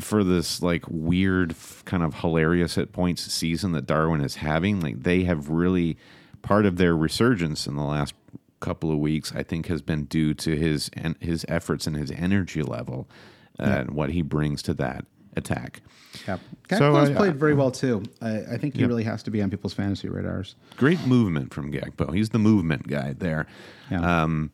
for 0.00 0.24
this 0.24 0.62
like 0.62 0.84
weird, 0.88 1.54
kind 1.84 2.02
of 2.02 2.14
hilarious 2.14 2.78
at 2.78 2.92
points 2.92 3.30
season 3.30 3.72
that 3.72 3.84
Darwin 3.84 4.22
is 4.22 4.36
having, 4.36 4.80
like 4.80 5.02
they 5.02 5.24
have 5.24 5.50
really 5.50 5.98
part 6.40 6.64
of 6.64 6.78
their 6.78 6.96
resurgence 6.96 7.66
in 7.66 7.76
the 7.76 7.84
last 7.84 8.14
couple 8.60 8.90
of 8.90 8.98
weeks. 8.98 9.34
I 9.34 9.42
think 9.42 9.66
has 9.66 9.82
been 9.82 10.04
due 10.04 10.32
to 10.32 10.56
his 10.56 10.90
and 10.94 11.14
his 11.20 11.44
efforts 11.46 11.86
and 11.86 11.94
his 11.94 12.10
energy 12.10 12.62
level 12.62 13.06
uh, 13.60 13.64
yeah. 13.66 13.76
and 13.80 13.90
what 13.90 14.12
he 14.12 14.22
brings 14.22 14.62
to 14.62 14.72
that 14.72 15.04
attack. 15.36 15.82
Yeah, 16.26 16.38
Gakpo's 16.68 17.08
so, 17.08 17.14
played 17.14 17.36
very 17.36 17.54
well 17.54 17.70
too. 17.70 18.02
I, 18.20 18.38
I 18.38 18.58
think 18.58 18.74
he 18.74 18.84
really 18.84 19.04
has 19.04 19.22
to 19.24 19.30
be 19.30 19.42
on 19.42 19.50
people's 19.50 19.74
fantasy 19.74 20.08
radars. 20.08 20.56
Great 20.76 21.04
movement 21.06 21.52
from 21.52 21.70
Gakpo. 21.72 22.14
He's 22.14 22.30
the 22.30 22.38
movement 22.38 22.88
guy 22.88 23.12
there. 23.12 23.46
Yeah. 23.90 24.22
Um, 24.22 24.50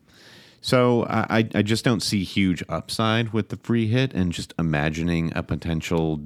so 0.61 1.05
I, 1.05 1.47
I 1.53 1.61
just 1.61 1.83
don't 1.83 2.01
see 2.01 2.23
huge 2.23 2.63
upside 2.69 3.33
with 3.33 3.49
the 3.49 3.57
free 3.57 3.87
hit, 3.87 4.13
and 4.13 4.31
just 4.31 4.53
imagining 4.57 5.33
a 5.35 5.43
potential 5.43 6.21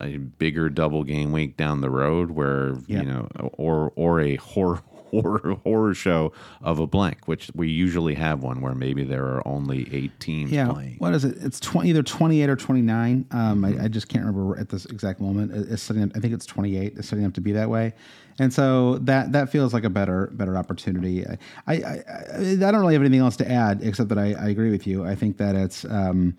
a 0.00 0.18
bigger 0.18 0.68
double 0.68 1.04
game 1.04 1.32
week 1.32 1.56
down 1.56 1.80
the 1.80 1.88
road 1.88 2.30
where 2.30 2.74
you 2.86 3.02
know 3.02 3.28
or 3.54 3.92
or 3.96 4.20
a 4.20 4.36
horror 4.36 4.82
horror 5.10 5.56
horror 5.64 5.94
show 5.94 6.32
of 6.62 6.78
a 6.78 6.86
blank, 6.86 7.26
which 7.26 7.50
we 7.54 7.68
usually 7.68 8.14
have 8.14 8.42
one 8.42 8.60
where 8.60 8.74
maybe 8.74 9.04
there 9.04 9.24
are 9.24 9.46
only 9.46 9.88
eight 9.92 10.18
teams 10.20 10.50
yeah, 10.50 10.72
playing. 10.72 10.96
What 10.98 11.14
is 11.14 11.24
it? 11.24 11.36
It's 11.40 11.60
20, 11.60 11.90
either 11.90 12.02
28 12.02 12.50
or 12.50 12.56
29. 12.56 13.26
Um, 13.30 13.62
mm-hmm. 13.62 13.80
I, 13.80 13.84
I, 13.84 13.88
just 13.88 14.08
can't 14.08 14.24
remember 14.24 14.58
at 14.58 14.68
this 14.68 14.84
exact 14.86 15.20
moment. 15.20 15.52
It's 15.70 15.82
setting 15.82 16.02
up, 16.02 16.10
I 16.14 16.20
think 16.20 16.34
it's 16.34 16.46
28. 16.46 16.94
It's 16.96 17.08
setting 17.08 17.24
up 17.24 17.34
to 17.34 17.40
be 17.40 17.52
that 17.52 17.70
way. 17.70 17.94
And 18.38 18.52
so 18.52 18.98
that 18.98 19.32
that 19.32 19.50
feels 19.50 19.74
like 19.74 19.84
a 19.84 19.90
better 19.90 20.30
better 20.32 20.56
opportunity. 20.56 21.26
I 21.26 21.38
I, 21.66 21.74
I, 21.74 22.02
I 22.38 22.56
don't 22.56 22.80
really 22.80 22.94
have 22.94 23.02
anything 23.02 23.20
else 23.20 23.36
to 23.38 23.50
add 23.50 23.80
except 23.82 24.08
that 24.10 24.18
I, 24.18 24.34
I 24.34 24.48
agree 24.48 24.70
with 24.70 24.86
you. 24.86 25.04
I 25.04 25.14
think 25.14 25.38
that 25.38 25.56
it's 25.56 25.84
um, 25.84 26.36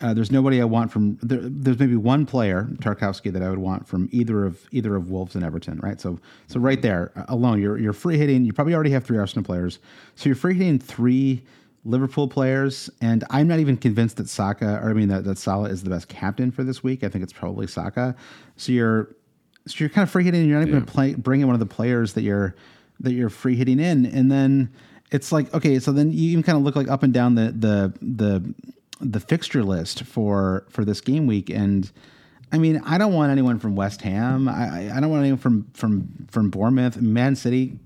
uh, 0.00 0.12
there's 0.12 0.32
nobody 0.32 0.60
I 0.60 0.64
want 0.64 0.90
from. 0.90 1.18
There, 1.22 1.40
there's 1.42 1.78
maybe 1.78 1.96
one 1.96 2.26
player, 2.26 2.68
Tarkowski 2.80 3.32
that 3.32 3.42
I 3.42 3.48
would 3.48 3.58
want 3.58 3.86
from 3.86 4.08
either 4.10 4.44
of 4.44 4.66
either 4.72 4.96
of 4.96 5.10
Wolves 5.10 5.34
and 5.34 5.44
Everton. 5.44 5.78
Right. 5.78 6.00
So 6.00 6.18
so 6.48 6.58
right 6.58 6.82
there 6.82 7.12
uh, 7.16 7.26
alone, 7.28 7.60
you're 7.60 7.78
you're 7.78 7.92
free 7.92 8.18
hitting. 8.18 8.44
You 8.44 8.52
probably 8.52 8.74
already 8.74 8.90
have 8.90 9.04
three 9.04 9.18
Arsenal 9.18 9.44
players. 9.44 9.78
So 10.16 10.28
you're 10.28 10.36
free 10.36 10.54
hitting 10.54 10.78
three 10.78 11.44
Liverpool 11.84 12.26
players, 12.26 12.90
and 13.00 13.24
I'm 13.30 13.46
not 13.46 13.60
even 13.60 13.76
convinced 13.76 14.16
that 14.16 14.28
Saka, 14.28 14.80
or 14.82 14.90
I 14.90 14.94
mean 14.94 15.08
that 15.08 15.24
that 15.24 15.38
Salah 15.38 15.68
is 15.68 15.84
the 15.84 15.90
best 15.90 16.08
captain 16.08 16.50
for 16.50 16.64
this 16.64 16.82
week. 16.82 17.04
I 17.04 17.08
think 17.08 17.22
it's 17.22 17.32
probably 17.32 17.66
Saka. 17.68 18.16
So 18.56 18.72
you're 18.72 19.14
so 19.66 19.76
you're 19.78 19.90
kind 19.90 20.02
of 20.02 20.10
free 20.10 20.24
hitting. 20.24 20.48
You're 20.48 20.58
not 20.58 20.68
even 20.68 20.80
yeah. 20.80 20.92
play, 20.92 21.14
bring 21.14 21.40
in 21.40 21.46
one 21.46 21.54
of 21.54 21.60
the 21.60 21.66
players 21.66 22.14
that 22.14 22.22
you're 22.22 22.56
that 23.00 23.12
you're 23.12 23.30
free 23.30 23.54
hitting 23.54 23.78
in, 23.78 24.06
and 24.06 24.30
then 24.30 24.72
it's 25.12 25.30
like 25.30 25.52
okay, 25.54 25.78
so 25.78 25.92
then 25.92 26.10
you 26.10 26.30
even 26.30 26.42
kind 26.42 26.58
of 26.58 26.64
look 26.64 26.74
like 26.74 26.88
up 26.88 27.02
and 27.02 27.14
down 27.14 27.36
the 27.36 27.52
the 27.52 27.94
the 28.02 28.54
the 29.00 29.20
fixture 29.20 29.62
list 29.62 30.04
for 30.04 30.66
for 30.70 30.84
this 30.84 31.00
game 31.00 31.26
week, 31.26 31.50
and 31.50 31.90
I 32.52 32.58
mean, 32.58 32.80
I 32.84 32.98
don't 32.98 33.12
want 33.12 33.32
anyone 33.32 33.58
from 33.58 33.74
West 33.74 34.02
Ham. 34.02 34.48
I, 34.48 34.94
I 34.94 35.00
don't 35.00 35.10
want 35.10 35.20
anyone 35.20 35.38
from 35.38 35.66
from 35.74 36.08
from 36.30 36.50
Bournemouth, 36.50 37.00
Man 37.00 37.36
City. 37.36 37.78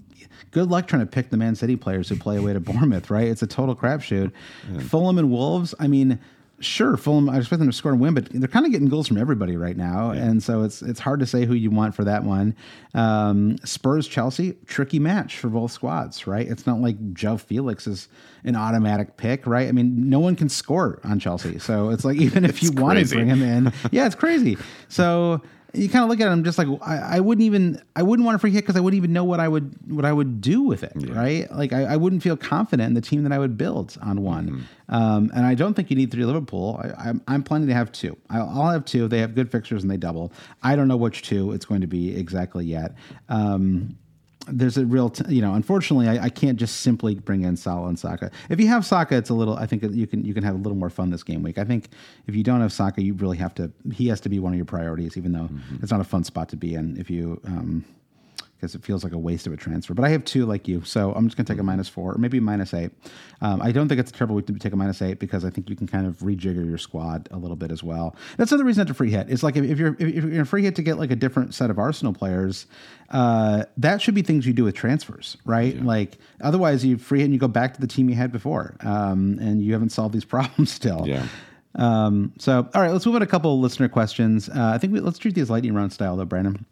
Good 0.50 0.70
luck 0.70 0.86
trying 0.88 1.00
to 1.00 1.06
pick 1.06 1.30
the 1.30 1.36
Man 1.36 1.54
City 1.54 1.76
players 1.76 2.08
who 2.08 2.16
play 2.16 2.36
away 2.36 2.52
to 2.52 2.60
Bournemouth, 2.72 3.10
right? 3.10 3.28
It's 3.28 3.42
a 3.42 3.46
total 3.46 3.74
crapshoot. 3.74 4.32
Yeah. 4.70 4.80
Fulham 4.80 5.18
and 5.18 5.30
Wolves. 5.30 5.74
I 5.78 5.86
mean, 5.88 6.18
Sure, 6.60 6.96
Fulham. 6.96 7.30
I 7.30 7.36
expect 7.36 7.60
them 7.60 7.68
to 7.68 7.76
score 7.76 7.92
and 7.92 8.00
win, 8.00 8.14
but 8.14 8.28
they're 8.30 8.48
kind 8.48 8.66
of 8.66 8.72
getting 8.72 8.88
goals 8.88 9.06
from 9.06 9.16
everybody 9.16 9.56
right 9.56 9.76
now, 9.76 10.10
and 10.10 10.42
so 10.42 10.62
it's 10.62 10.82
it's 10.82 10.98
hard 10.98 11.20
to 11.20 11.26
say 11.26 11.44
who 11.44 11.54
you 11.54 11.70
want 11.70 11.94
for 11.94 12.02
that 12.04 12.24
one. 12.24 12.56
Um, 12.94 13.58
Spurs 13.64 14.08
Chelsea, 14.08 14.56
tricky 14.66 14.98
match 14.98 15.36
for 15.38 15.48
both 15.48 15.70
squads, 15.70 16.26
right? 16.26 16.48
It's 16.48 16.66
not 16.66 16.80
like 16.80 16.98
João 17.14 17.36
Félix 17.40 17.86
is 17.86 18.08
an 18.42 18.56
automatic 18.56 19.16
pick, 19.16 19.46
right? 19.46 19.68
I 19.68 19.72
mean, 19.72 20.08
no 20.10 20.18
one 20.18 20.34
can 20.34 20.48
score 20.48 21.00
on 21.04 21.20
Chelsea, 21.20 21.60
so 21.60 21.90
it's 21.90 22.04
like 22.04 22.16
even 22.20 22.44
if 22.44 22.60
you 22.60 22.72
want 22.72 22.98
to 22.98 23.06
bring 23.06 23.28
him 23.28 23.42
in, 23.42 23.72
yeah, 23.92 24.06
it's 24.06 24.16
crazy. 24.16 24.58
So 24.88 25.40
you 25.74 25.88
kind 25.88 26.02
of 26.02 26.08
look 26.08 26.20
at 26.20 26.32
him 26.32 26.44
just 26.44 26.56
like 26.56 26.66
I, 26.82 27.16
I 27.16 27.20
wouldn't 27.20 27.44
even 27.44 27.82
I 27.94 28.02
wouldn't 28.02 28.24
want 28.24 28.36
a 28.36 28.38
free 28.38 28.50
hit 28.50 28.62
because 28.62 28.76
I 28.76 28.80
wouldn't 28.80 28.96
even 28.96 29.12
know 29.12 29.24
what 29.24 29.38
I 29.38 29.48
would 29.48 29.74
what 29.90 30.04
I 30.06 30.12
would 30.12 30.40
do 30.40 30.62
with 30.62 30.82
it, 30.82 30.92
right? 30.96 31.50
Like 31.52 31.72
I, 31.74 31.84
I 31.84 31.96
wouldn't 31.96 32.22
feel 32.22 32.36
confident 32.38 32.86
in 32.88 32.94
the 32.94 33.00
team 33.02 33.22
that 33.24 33.32
I 33.32 33.38
would 33.38 33.58
build 33.58 33.96
on 34.00 34.22
one. 34.22 34.48
Um, 34.88 35.30
and 35.34 35.44
I 35.44 35.54
don't 35.54 35.74
think 35.74 35.90
you 35.90 35.96
need 35.96 36.10
three 36.10 36.24
Liverpool. 36.24 36.80
I, 36.82 37.08
I'm, 37.10 37.22
I'm 37.28 37.42
planning 37.42 37.68
to 37.68 37.74
have 37.74 37.92
two. 37.92 38.16
I'll, 38.30 38.48
I'll 38.48 38.70
have 38.70 38.86
two. 38.86 39.08
They 39.08 39.18
have 39.18 39.34
good 39.34 39.50
fixtures 39.52 39.82
and 39.82 39.90
they 39.90 39.98
double. 39.98 40.32
I 40.62 40.74
don't 40.76 40.88
know 40.88 40.96
which 40.96 41.22
two 41.22 41.52
it's 41.52 41.66
going 41.66 41.82
to 41.82 41.86
be 41.86 42.16
exactly 42.16 42.64
yet. 42.64 42.94
Um, 43.28 43.98
there's 44.50 44.76
a 44.76 44.86
real, 44.86 45.10
t- 45.10 45.34
you 45.34 45.42
know, 45.42 45.54
unfortunately, 45.54 46.08
I, 46.08 46.24
I 46.24 46.28
can't 46.28 46.58
just 46.58 46.80
simply 46.80 47.14
bring 47.14 47.42
in 47.42 47.56
Salah 47.56 47.88
and 47.88 47.98
Saka. 47.98 48.30
If 48.48 48.60
you 48.60 48.68
have 48.68 48.84
Saka, 48.84 49.16
it's 49.16 49.30
a 49.30 49.34
little. 49.34 49.54
I 49.56 49.66
think 49.66 49.82
you 49.82 50.06
can 50.06 50.24
you 50.24 50.34
can 50.34 50.42
have 50.44 50.54
a 50.54 50.58
little 50.58 50.76
more 50.76 50.90
fun 50.90 51.10
this 51.10 51.22
game 51.22 51.42
week. 51.42 51.58
I 51.58 51.64
think 51.64 51.88
if 52.26 52.34
you 52.34 52.42
don't 52.42 52.60
have 52.60 52.72
Saka, 52.72 53.02
you 53.02 53.14
really 53.14 53.36
have 53.38 53.54
to. 53.54 53.70
He 53.92 54.08
has 54.08 54.20
to 54.22 54.28
be 54.28 54.38
one 54.38 54.52
of 54.52 54.56
your 54.56 54.66
priorities, 54.66 55.16
even 55.16 55.32
though 55.32 55.48
it's 55.82 55.90
not 55.90 56.00
a 56.00 56.04
fun 56.04 56.24
spot 56.24 56.48
to 56.50 56.56
be 56.56 56.74
in. 56.74 56.96
If 56.96 57.10
you 57.10 57.40
um, 57.44 57.84
because 58.58 58.74
it 58.74 58.82
feels 58.82 59.04
like 59.04 59.12
a 59.12 59.18
waste 59.18 59.46
of 59.46 59.52
a 59.52 59.56
transfer. 59.56 59.94
But 59.94 60.04
I 60.04 60.08
have 60.08 60.24
two 60.24 60.44
like 60.44 60.66
you, 60.66 60.82
so 60.82 61.12
I'm 61.12 61.26
just 61.26 61.36
going 61.36 61.46
to 61.46 61.52
take 61.52 61.60
a 61.60 61.62
minus 61.62 61.88
four 61.88 62.14
or 62.14 62.18
maybe 62.18 62.40
minus 62.40 62.74
eight. 62.74 62.90
Um, 63.40 63.62
I 63.62 63.70
don't 63.70 63.88
think 63.88 64.00
it's 64.00 64.10
a 64.10 64.14
terrible 64.14 64.34
week 64.34 64.46
to 64.46 64.52
take 64.54 64.72
a 64.72 64.76
minus 64.76 65.00
eight 65.00 65.20
because 65.20 65.44
I 65.44 65.50
think 65.50 65.70
you 65.70 65.76
can 65.76 65.86
kind 65.86 66.06
of 66.06 66.18
rejigger 66.18 66.66
your 66.66 66.78
squad 66.78 67.28
a 67.30 67.36
little 67.36 67.56
bit 67.56 67.70
as 67.70 67.84
well. 67.84 68.16
That's 68.36 68.50
another 68.50 68.64
reason 68.64 68.80
not 68.80 68.88
to 68.88 68.94
free 68.94 69.12
hit. 69.12 69.30
It's 69.30 69.44
like 69.44 69.56
if, 69.56 69.64
if 69.64 69.78
you're 69.78 69.96
if 70.00 70.24
you're 70.24 70.44
free 70.44 70.64
hit 70.64 70.74
to 70.76 70.82
get 70.82 70.98
like 70.98 71.12
a 71.12 71.16
different 71.16 71.54
set 71.54 71.70
of 71.70 71.78
Arsenal 71.78 72.12
players, 72.12 72.66
uh, 73.10 73.64
that 73.76 74.02
should 74.02 74.14
be 74.14 74.22
things 74.22 74.44
you 74.44 74.52
do 74.52 74.64
with 74.64 74.74
transfers, 74.74 75.36
right? 75.44 75.80
Like 75.80 76.18
otherwise 76.40 76.84
you 76.84 76.98
free 76.98 77.20
hit 77.20 77.26
and 77.26 77.32
you 77.32 77.38
go 77.38 77.48
back 77.48 77.74
to 77.74 77.80
the 77.80 77.86
team 77.86 78.08
you 78.08 78.16
had 78.16 78.32
before, 78.32 78.76
um, 78.80 79.38
and 79.40 79.62
you 79.62 79.72
haven't 79.72 79.90
solved 79.90 80.14
these 80.14 80.24
problems 80.24 80.72
still. 80.72 81.06
Yeah. 81.06 81.26
Um, 81.74 82.32
so, 82.38 82.68
all 82.74 82.82
right, 82.82 82.90
let's 82.90 83.06
move 83.06 83.14
on 83.14 83.20
to 83.20 83.26
a 83.26 83.30
couple 83.30 83.54
of 83.54 83.60
listener 83.60 83.88
questions. 83.88 84.48
Uh, 84.48 84.72
I 84.74 84.78
think 84.78 84.92
we, 84.92 85.00
let's 85.00 85.18
treat 85.18 85.34
these 85.34 85.48
lightning 85.48 85.74
round 85.74 85.92
style, 85.92 86.16
though, 86.16 86.24
Brandon. 86.24 86.66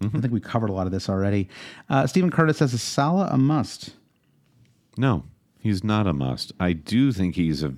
I 0.00 0.06
think 0.20 0.32
we 0.32 0.40
covered 0.40 0.70
a 0.70 0.72
lot 0.72 0.86
of 0.86 0.92
this 0.92 1.08
already. 1.08 1.48
Uh, 1.88 2.06
Stephen 2.06 2.30
Curtis 2.30 2.58
says, 2.58 2.72
"Is 2.72 2.82
Salah 2.82 3.28
a 3.32 3.36
must?" 3.38 3.90
No, 4.96 5.24
he's 5.58 5.82
not 5.84 6.06
a 6.06 6.12
must. 6.12 6.52
I 6.60 6.72
do 6.72 7.12
think 7.12 7.34
he's 7.34 7.62
a 7.62 7.74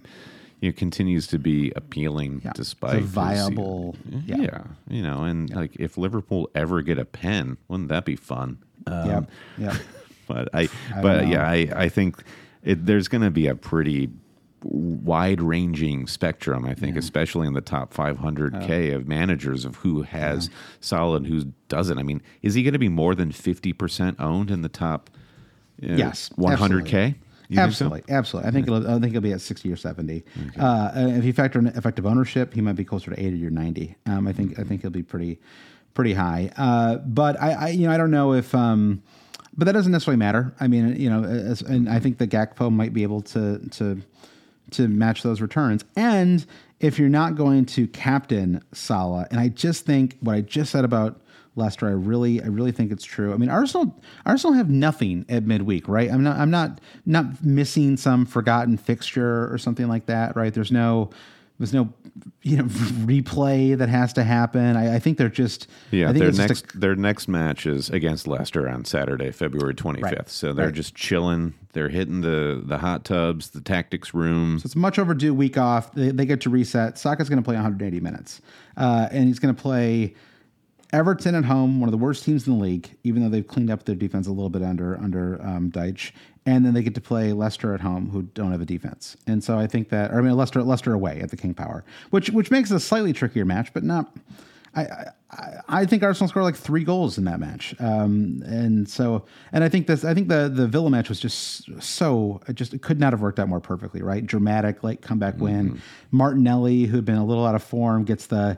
you 0.60 0.68
know, 0.68 0.72
continues 0.76 1.26
to 1.28 1.38
be 1.38 1.72
appealing 1.76 2.42
Yeah. 2.44 2.52
despite 2.54 2.96
It's 2.96 2.98
a 2.98 3.00
his 3.02 3.10
viable- 3.10 3.96
yeah. 4.26 4.36
Yeah. 4.36 4.62
you 4.88 5.02
know, 5.02 5.24
and 5.24 5.48
like 5.54 5.74
if 5.76 5.96
Liverpool 5.96 6.50
ever 6.54 6.82
get 6.82 6.98
a 6.98 7.06
pen, 7.06 7.56
wouldn't 7.68 7.88
that 7.88 8.04
be 8.04 8.16
fun? 8.16 8.58
Um, 8.86 9.08
yep, 9.08 9.30
yep. 9.56 9.74
but 10.28 10.48
I, 10.54 10.68
I 10.94 11.00
but 11.02 11.22
know. 11.24 11.30
yeah, 11.30 11.48
I, 11.48 11.68
I 11.74 11.88
think 11.88 12.22
it, 12.62 12.84
there's 12.84 13.08
going 13.08 13.22
to 13.22 13.30
be 13.30 13.46
a 13.46 13.54
pretty 13.54 14.10
wide 14.62 15.40
ranging 15.40 16.06
spectrum. 16.06 16.64
I 16.64 16.74
think, 16.74 16.96
especially 16.96 17.46
in 17.46 17.54
the 17.54 17.60
top 17.60 17.94
500k 17.94 18.94
of 18.94 19.06
managers 19.08 19.64
of 19.64 19.76
who 19.76 20.02
has 20.02 20.50
solid, 20.80 21.26
who 21.26 21.52
doesn't. 21.68 21.98
I 21.98 22.02
mean, 22.02 22.22
is 22.42 22.54
he 22.54 22.62
going 22.62 22.72
to 22.74 22.78
be 22.78 22.88
more 22.88 23.14
than 23.14 23.32
50 23.32 23.72
percent 23.72 24.20
owned 24.20 24.50
in 24.50 24.62
the 24.62 24.68
top? 24.68 25.10
uh, 25.82 25.94
Yes, 25.94 26.30
100k. 26.38 27.14
You 27.48 27.56
think 27.56 27.72
so? 27.72 27.84
absolutely, 27.86 28.02
absolutely. 28.08 28.48
I 28.48 28.52
think 28.52 28.68
it'll, 28.68 28.88
I 28.88 29.00
think 29.00 29.10
he'll 29.12 29.20
be 29.20 29.32
at 29.32 29.40
sixty 29.40 29.72
or 29.72 29.76
seventy. 29.76 30.24
Uh, 30.56 30.92
if 30.94 31.24
you 31.24 31.32
factor 31.32 31.58
in 31.58 31.66
effective 31.66 32.06
ownership, 32.06 32.54
he 32.54 32.60
might 32.60 32.76
be 32.76 32.84
closer 32.84 33.10
to 33.10 33.20
eighty 33.20 33.44
or 33.44 33.50
ninety. 33.50 33.96
Um, 34.06 34.28
I 34.28 34.32
think 34.32 34.56
I 34.58 34.62
think 34.62 34.82
he'll 34.82 34.90
be 34.92 35.02
pretty 35.02 35.40
pretty 35.94 36.12
high. 36.12 36.52
Uh, 36.56 36.98
but 36.98 37.40
I, 37.42 37.52
I 37.52 37.68
you 37.70 37.88
know 37.88 37.92
I 37.92 37.96
don't 37.96 38.12
know 38.12 38.34
if. 38.34 38.54
Um, 38.54 39.02
but 39.56 39.64
that 39.64 39.72
doesn't 39.72 39.90
necessarily 39.90 40.16
matter. 40.16 40.54
I 40.60 40.68
mean, 40.68 40.94
you 40.94 41.10
know, 41.10 41.24
as, 41.24 41.60
and 41.60 41.88
I 41.88 41.98
think 41.98 42.18
the 42.18 42.28
Gakpo 42.28 42.70
might 42.72 42.92
be 42.94 43.02
able 43.02 43.20
to 43.22 43.58
to 43.58 44.00
to 44.72 44.88
match 44.88 45.22
those 45.22 45.40
returns. 45.40 45.84
And 45.96 46.44
if 46.80 46.98
you're 46.98 47.08
not 47.08 47.36
going 47.36 47.66
to 47.66 47.86
captain 47.88 48.62
Salah, 48.72 49.26
and 49.30 49.38
I 49.38 49.48
just 49.48 49.86
think 49.86 50.16
what 50.20 50.34
I 50.34 50.40
just 50.40 50.72
said 50.72 50.84
about 50.84 51.20
Leicester, 51.56 51.88
I 51.88 51.92
really, 51.92 52.42
I 52.42 52.46
really 52.46 52.72
think 52.72 52.92
it's 52.92 53.04
true. 53.04 53.34
I 53.34 53.36
mean, 53.36 53.50
Arsenal, 53.50 54.00
Arsenal 54.24 54.54
have 54.54 54.70
nothing 54.70 55.26
at 55.28 55.44
midweek, 55.44 55.88
right? 55.88 56.10
I'm 56.10 56.22
not, 56.22 56.38
I'm 56.38 56.50
not, 56.50 56.80
not 57.04 57.44
missing 57.44 57.96
some 57.96 58.24
forgotten 58.24 58.76
fixture 58.76 59.52
or 59.52 59.58
something 59.58 59.88
like 59.88 60.06
that, 60.06 60.36
right? 60.36 60.54
There's 60.54 60.72
no, 60.72 61.10
there's 61.60 61.74
no, 61.74 61.92
you 62.42 62.56
know, 62.56 62.64
replay 63.04 63.76
that 63.76 63.90
has 63.90 64.14
to 64.14 64.24
happen. 64.24 64.76
I, 64.78 64.94
I 64.94 64.98
think 64.98 65.18
they're 65.18 65.28
just, 65.28 65.66
Yeah, 65.90 66.08
I 66.08 66.12
think 66.14 66.24
their 66.24 66.32
next 66.48 66.74
a- 66.74 66.78
their 66.78 66.96
next 66.96 67.28
match 67.28 67.66
is 67.66 67.90
against 67.90 68.26
Leicester 68.26 68.66
on 68.66 68.86
Saturday, 68.86 69.30
February 69.30 69.74
25th. 69.74 70.02
Right. 70.02 70.28
So 70.30 70.52
they're 70.54 70.66
Right. 70.66 70.74
just 70.74 70.94
chilling. 70.94 71.52
They're 71.74 71.90
hitting 71.90 72.22
the 72.22 72.62
the 72.64 72.78
hot 72.78 73.04
tubs, 73.04 73.50
the 73.50 73.60
tactics 73.60 74.14
room. 74.14 74.58
So 74.58 74.66
it's 74.66 74.74
much 74.74 74.98
overdue 74.98 75.34
week 75.34 75.58
off. 75.58 75.92
They, 75.92 76.10
they 76.10 76.24
get 76.24 76.40
to 76.40 76.50
reset. 76.50 76.96
Saka's 76.98 77.28
going 77.28 77.36
to 77.40 77.44
play 77.44 77.54
180 77.56 78.00
minutes, 78.00 78.40
uh, 78.78 79.08
and 79.12 79.28
he's 79.28 79.38
going 79.38 79.54
to 79.54 79.62
play 79.62 80.14
Everton 80.92 81.36
at 81.36 81.44
home, 81.44 81.78
one 81.78 81.86
of 81.88 81.92
the 81.92 81.98
worst 81.98 82.24
teams 82.24 82.48
in 82.48 82.54
the 82.58 82.64
league, 82.64 82.90
even 83.04 83.22
though 83.22 83.28
they've 83.28 83.46
cleaned 83.46 83.70
up 83.70 83.84
their 83.84 83.94
defense 83.94 84.26
a 84.26 84.30
little 84.32 84.48
bit 84.50 84.62
under 84.62 84.96
under 84.98 85.40
um, 85.46 85.70
Dyche. 85.70 86.10
And 86.46 86.64
then 86.64 86.72
they 86.72 86.82
get 86.82 86.94
to 86.94 87.00
play 87.00 87.32
Leicester 87.32 87.74
at 87.74 87.80
home, 87.80 88.08
who 88.08 88.22
don't 88.22 88.50
have 88.50 88.62
a 88.62 88.66
defense. 88.66 89.16
And 89.26 89.44
so 89.44 89.58
I 89.58 89.66
think 89.66 89.90
that, 89.90 90.10
or 90.10 90.18
I 90.18 90.22
mean, 90.22 90.34
Leicester 90.36 90.62
Leicester 90.62 90.94
away 90.94 91.20
at 91.20 91.30
the 91.30 91.36
King 91.36 91.52
Power, 91.54 91.84
which 92.10 92.30
which 92.30 92.50
makes 92.50 92.70
it 92.70 92.76
a 92.76 92.80
slightly 92.80 93.12
trickier 93.12 93.44
match, 93.44 93.72
but 93.74 93.84
not. 93.84 94.16
I, 94.74 94.82
I 95.32 95.54
I 95.68 95.86
think 95.86 96.02
Arsenal 96.02 96.28
scored 96.28 96.44
like 96.44 96.56
three 96.56 96.84
goals 96.84 97.18
in 97.18 97.24
that 97.24 97.40
match, 97.40 97.74
um, 97.80 98.42
and 98.46 98.88
so 98.88 99.24
and 99.52 99.64
I 99.64 99.68
think 99.68 99.86
this 99.86 100.04
I 100.04 100.14
think 100.14 100.28
the 100.28 100.48
the 100.48 100.66
Villa 100.66 100.90
match 100.90 101.08
was 101.08 101.20
just 101.20 101.82
so 101.82 102.40
it 102.46 102.54
just 102.54 102.72
it 102.72 102.80
could 102.80 103.00
not 103.00 103.12
have 103.12 103.20
worked 103.20 103.38
out 103.38 103.48
more 103.48 103.60
perfectly, 103.60 104.00
right? 104.00 104.24
Dramatic, 104.24 104.82
like 104.84 105.02
comeback 105.02 105.38
win. 105.38 105.82
Martinelli, 106.12 106.84
who 106.84 106.96
had 106.96 107.04
been 107.04 107.16
a 107.16 107.24
little 107.24 107.44
out 107.46 107.54
of 107.54 107.62
form, 107.62 108.04
gets 108.04 108.26
the 108.26 108.56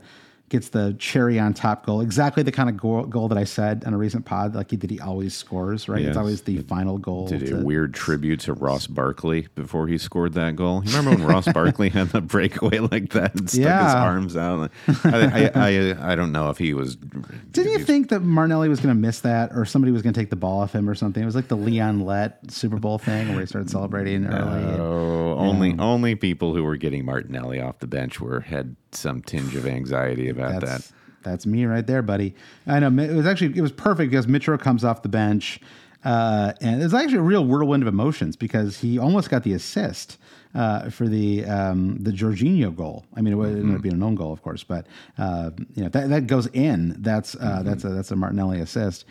gets 0.53 0.69
the 0.69 0.95
cherry 0.99 1.39
on 1.39 1.53
top 1.53 1.83
goal. 1.85 1.99
Exactly 1.99 2.43
the 2.43 2.51
kind 2.51 2.69
of 2.69 2.77
goal, 2.77 3.03
goal 3.05 3.27
that 3.27 3.37
I 3.39 3.43
said 3.43 3.83
on 3.85 3.93
a 3.93 3.97
recent 3.97 4.23
pod, 4.23 4.53
like 4.55 4.69
he 4.69 4.77
did. 4.77 4.91
He 4.91 4.99
always 4.99 5.35
scores, 5.35 5.89
right? 5.89 5.99
Yes. 6.01 6.09
It's 6.09 6.17
always 6.17 6.43
the 6.43 6.59
final 6.59 6.99
goal. 6.99 7.27
Did 7.27 7.47
to- 7.47 7.59
a 7.59 7.63
weird 7.63 7.93
tribute 7.95 8.39
to 8.41 8.53
Ross 8.53 8.85
Barkley 8.85 9.47
before 9.55 9.87
he 9.87 9.97
scored 9.97 10.33
that 10.33 10.55
goal. 10.55 10.83
You 10.85 10.95
remember 10.95 11.17
when 11.23 11.27
Ross 11.27 11.47
Barkley 11.53 11.89
had 11.89 12.09
the 12.09 12.21
breakaway 12.21 12.77
like 12.79 13.09
that 13.13 13.33
and 13.33 13.49
stuck 13.49 13.85
his 13.85 13.93
arms 13.95 14.37
out? 14.37 14.71
I, 15.03 15.51
I, 15.51 15.51
I, 15.55 16.11
I 16.11 16.15
don't 16.15 16.31
know 16.31 16.51
if 16.51 16.59
he 16.59 16.73
was. 16.75 16.95
Didn't 16.95 17.71
you 17.73 17.79
think 17.79 18.09
that 18.09 18.19
Martinelli 18.19 18.69
was 18.69 18.79
going 18.79 18.95
to 18.95 18.99
miss 19.01 19.21
that, 19.21 19.51
or 19.53 19.65
somebody 19.65 19.91
was 19.91 20.03
going 20.03 20.13
to 20.13 20.19
take 20.19 20.29
the 20.29 20.35
ball 20.35 20.61
off 20.61 20.73
him, 20.73 20.87
or 20.87 20.93
something? 20.93 21.21
It 21.23 21.25
was 21.25 21.35
like 21.35 21.47
the 21.47 21.57
Leon 21.57 22.01
Lett 22.05 22.39
Super 22.51 22.77
Bowl 22.77 22.99
thing 22.99 23.29
where 23.29 23.39
he 23.39 23.47
started 23.47 23.71
celebrating 23.71 24.27
early. 24.27 24.79
Oh, 24.79 25.35
only 25.39 25.75
only 25.79 26.13
people 26.13 26.53
who 26.53 26.63
were 26.63 26.77
getting 26.77 27.05
Martinelli 27.05 27.59
off 27.59 27.79
the 27.79 27.87
bench 27.87 28.21
were 28.21 28.41
had 28.41 28.75
some 28.95 29.21
tinge 29.21 29.55
of 29.55 29.65
anxiety 29.65 30.29
about 30.29 30.61
That's 30.61 30.89
that. 30.89 30.95
that's 31.23 31.45
me 31.45 31.65
right 31.65 31.85
there, 31.85 32.01
buddy. 32.01 32.35
I 32.67 32.79
know 32.79 32.87
it 33.03 33.13
was 33.13 33.25
actually 33.25 33.57
it 33.57 33.61
was 33.61 33.71
perfect 33.71 34.11
because 34.11 34.27
Mitro 34.27 34.59
comes 34.59 34.83
off 34.83 35.01
the 35.01 35.09
bench, 35.09 35.59
uh, 36.03 36.53
and 36.61 36.81
was 36.81 36.93
actually 36.93 37.17
a 37.17 37.21
real 37.21 37.45
whirlwind 37.45 37.83
of 37.83 37.87
emotions 37.87 38.35
because 38.35 38.79
he 38.79 38.97
almost 38.99 39.29
got 39.29 39.43
the 39.43 39.53
assist 39.53 40.17
uh, 40.55 40.89
for 40.89 41.07
the 41.07 41.45
um, 41.45 41.97
the 41.99 42.11
Jorginho 42.11 42.75
goal. 42.75 43.05
I 43.15 43.21
mean, 43.21 43.33
it 43.33 43.43
ended 43.45 43.63
Mm-hmm. 43.63 43.75
up 43.75 43.81
being 43.81 43.95
a 43.95 43.97
known 43.97 44.15
goal, 44.15 44.31
of 44.33 44.41
course, 44.41 44.63
but 44.63 44.87
uh, 45.17 45.51
you 45.75 45.83
know 45.83 45.89
that 45.89 46.09
that 46.09 46.27
goes 46.27 46.47
in. 46.47 46.95
That's 46.99 47.35
uh, 47.35 47.39
Mm-hmm. 47.39 47.67
that's 47.69 47.83
a 47.83 47.89
that's 47.89 48.11
a 48.11 48.15
Martinelli 48.15 48.59
assist. 48.59 49.05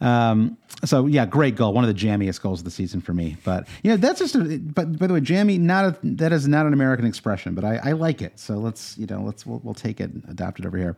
Um, 0.00 0.56
so 0.84 1.06
yeah, 1.06 1.26
great 1.26 1.56
goal, 1.56 1.72
one 1.72 1.82
of 1.84 1.88
the 1.88 2.06
jammiest 2.06 2.40
goals 2.40 2.60
of 2.60 2.64
the 2.64 2.70
season 2.70 3.00
for 3.00 3.12
me. 3.12 3.36
But 3.44 3.66
you 3.82 3.90
know, 3.90 3.96
that's 3.96 4.20
just. 4.20 4.34
A, 4.36 4.58
but 4.58 4.98
by 4.98 5.06
the 5.08 5.14
way, 5.14 5.20
jammy, 5.20 5.58
not 5.58 5.84
a, 5.84 5.98
that 6.04 6.32
is 6.32 6.46
not 6.46 6.66
an 6.66 6.72
American 6.72 7.04
expression, 7.06 7.54
but 7.54 7.64
I, 7.64 7.76
I 7.82 7.92
like 7.92 8.22
it. 8.22 8.38
So 8.38 8.54
let's 8.58 8.96
you 8.98 9.06
know 9.06 9.22
let's 9.22 9.44
we'll, 9.44 9.60
we'll 9.64 9.74
take 9.74 10.00
it 10.00 10.10
and 10.10 10.24
adopt 10.28 10.60
it 10.60 10.66
over 10.66 10.76
here. 10.78 10.96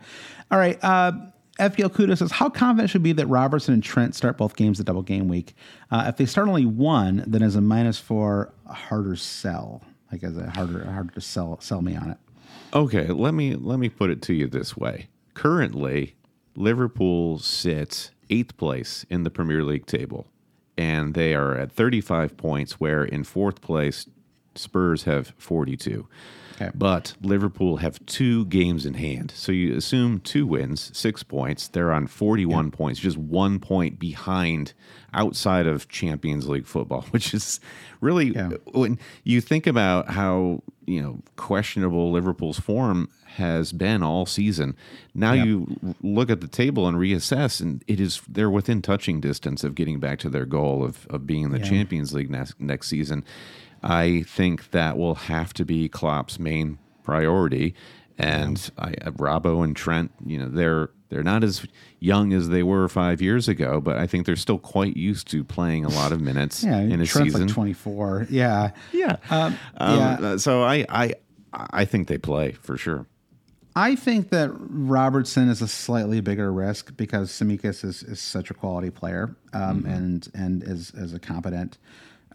All 0.51 0.59
right. 0.59 0.79
Uh, 0.83 1.13
FPL 1.59 1.91
Kudo 1.91 2.17
says, 2.17 2.31
How 2.31 2.49
confident 2.49 2.89
should 2.89 3.03
we 3.03 3.11
be 3.11 3.21
that 3.21 3.27
Robertson 3.27 3.75
and 3.75 3.83
Trent 3.83 4.15
start 4.15 4.39
both 4.39 4.57
games 4.57 4.81
at 4.81 4.87
double 4.87 5.03
game 5.03 5.29
week? 5.29 5.55
Uh, 5.91 6.05
if 6.07 6.17
they 6.17 6.25
start 6.25 6.49
only 6.49 6.65
one, 6.65 7.23
then 7.27 7.43
as 7.43 7.55
a 7.55 7.61
minus 7.61 7.99
four, 7.99 8.55
a 8.67 8.73
harder 8.73 9.15
sell. 9.15 9.83
Like 10.11 10.25
as 10.25 10.37
a 10.37 10.51
harder 10.51 10.85
harder 10.85 11.13
to 11.15 11.21
sell 11.21 11.61
sell 11.61 11.83
me 11.83 11.97
on 11.97 12.11
it. 12.11 12.19
Okay, 12.75 13.09
let 13.09 13.35
me 13.35 13.55
let 13.55 13.79
me 13.79 13.89
put 13.89 14.11
it 14.11 14.23
to 14.23 14.35
you 14.35 14.47
this 14.47 14.77
way. 14.77 15.09
Currently, 15.35 16.17
Liverpool 16.57 17.39
sits 17.39 18.11
eighth 18.29 18.57
place 18.57 19.05
in 19.09 19.25
the 19.25 19.31
Premier 19.31 19.63
League 19.65 19.87
table, 19.87 20.27
and 20.77 21.15
they 21.15 21.35
are 21.35 21.57
at 21.57 21.73
35 21.73 22.37
points. 22.37 22.81
Where 22.81 23.05
in 23.05 23.25
fourth 23.25 23.61
place, 23.61 24.07
Spurs 24.55 25.05
have 25.05 25.33
42. 25.39 26.09
Okay. 26.61 26.71
But 26.75 27.15
Liverpool 27.23 27.79
have 27.79 28.05
two 28.07 28.45
games 28.47 28.85
in 28.85 28.95
hand. 28.95 29.33
So 29.35 29.51
you 29.53 29.75
assume 29.77 30.21
two 30.21 30.47
wins, 30.47 30.91
six 30.97 31.23
points. 31.23 31.69
They're 31.69 31.93
on 31.93 32.07
41 32.07 32.71
points, 32.71 33.01
just 33.01 33.17
one 33.17 33.59
point 33.61 33.99
behind 33.99 34.75
outside 35.15 35.67
of 35.67 35.89
Champions 35.89 36.49
League 36.49 36.67
football, 36.67 37.03
which 37.11 37.33
is 37.33 37.61
really, 38.01 38.27
Yeah. 38.35 38.51
when 38.73 38.99
you 39.25 39.41
think 39.41 39.67
about 39.67 40.11
how 40.11 40.63
you 40.87 41.01
know 41.01 41.21
questionable 41.37 42.11
Liverpool's 42.11 42.59
form 42.59 43.09
has 43.37 43.73
been 43.73 44.03
all 44.03 44.27
season. 44.27 44.75
Now 45.15 45.33
you 45.35 45.95
look 46.03 46.31
at 46.31 46.41
the 46.41 46.49
table 46.49 46.89
and 46.89 46.97
reassess, 46.99 47.61
and 47.61 47.83
it 47.87 48.01
is 48.01 48.21
they're 48.29 48.51
within 48.51 48.83
touching 48.83 49.21
distance 49.21 49.63
of 49.63 49.75
getting 49.77 50.01
back 50.01 50.19
to 50.21 50.29
their 50.29 50.47
goal 50.47 50.85
of 50.85 51.07
of 51.09 51.27
being 51.27 51.45
in 51.45 51.53
the 51.53 51.61
Champions 51.61 52.13
League 52.13 52.29
next 52.31 52.59
next 52.61 52.89
season. 52.89 53.25
I 53.83 54.25
think 54.27 54.71
that 54.73 54.97
will 54.99 55.15
have 55.15 55.53
to 55.55 55.65
be 55.65 55.89
Klopp's 55.89 56.39
main 56.39 56.79
priority. 57.03 57.75
And 58.19 58.71
I, 58.77 58.91
uh, 59.05 59.13
Robbo 59.13 59.65
and 59.65 59.75
Trent, 59.75 60.13
you 60.25 60.39
know, 60.39 60.49
they're 60.49 60.91
they're 61.09 61.23
not 61.25 61.43
as 61.43 61.67
young 61.99 62.33
as 62.33 62.51
they 62.51 62.63
were 62.63 62.87
five 62.89 63.21
years 63.21 63.49
ago, 63.49 63.81
but 63.81 63.97
I 63.97 64.07
think 64.07 64.27
they're 64.27 64.37
still 64.37 64.59
quite 64.59 64.97
used 64.97 65.29
to 65.33 65.43
playing 65.43 65.85
a 65.85 65.89
lot 65.89 66.13
of 66.13 66.21
minutes 66.21 66.63
Yeah, 66.65 66.79
in 66.79 67.01
a 67.01 67.07
Trent's 67.07 67.33
season. 67.33 67.47
like 67.49 67.55
24. 67.55 68.27
Yeah. 68.31 68.71
yeah, 68.93 69.17
Um, 69.29 69.57
Um, 69.79 69.99
yeah. 69.99 70.19
uh, 70.21 70.39
So 70.39 70.63
I, 70.63 70.85
I 70.89 71.15
I 71.53 71.85
think 71.85 72.07
they 72.09 72.19
play 72.19 72.53
for 72.53 72.77
sure. 72.77 73.07
I 73.75 73.97
think 73.97 74.29
that 74.31 74.51
Robertson 74.55 75.49
is 75.49 75.63
a 75.63 75.69
slightly 75.69 76.21
bigger 76.21 76.53
risk 76.53 76.97
because 76.97 77.31
Tsimikas 77.33 77.85
is, 77.85 78.03
is 78.03 78.21
such 78.21 78.51
a 78.51 78.55
quality 78.55 78.91
player 78.91 79.35
um, 79.53 79.85
and 79.87 80.29
and 80.35 80.63
is, 80.63 80.91
is 80.95 81.13
a 81.15 81.19
competent, 81.19 81.79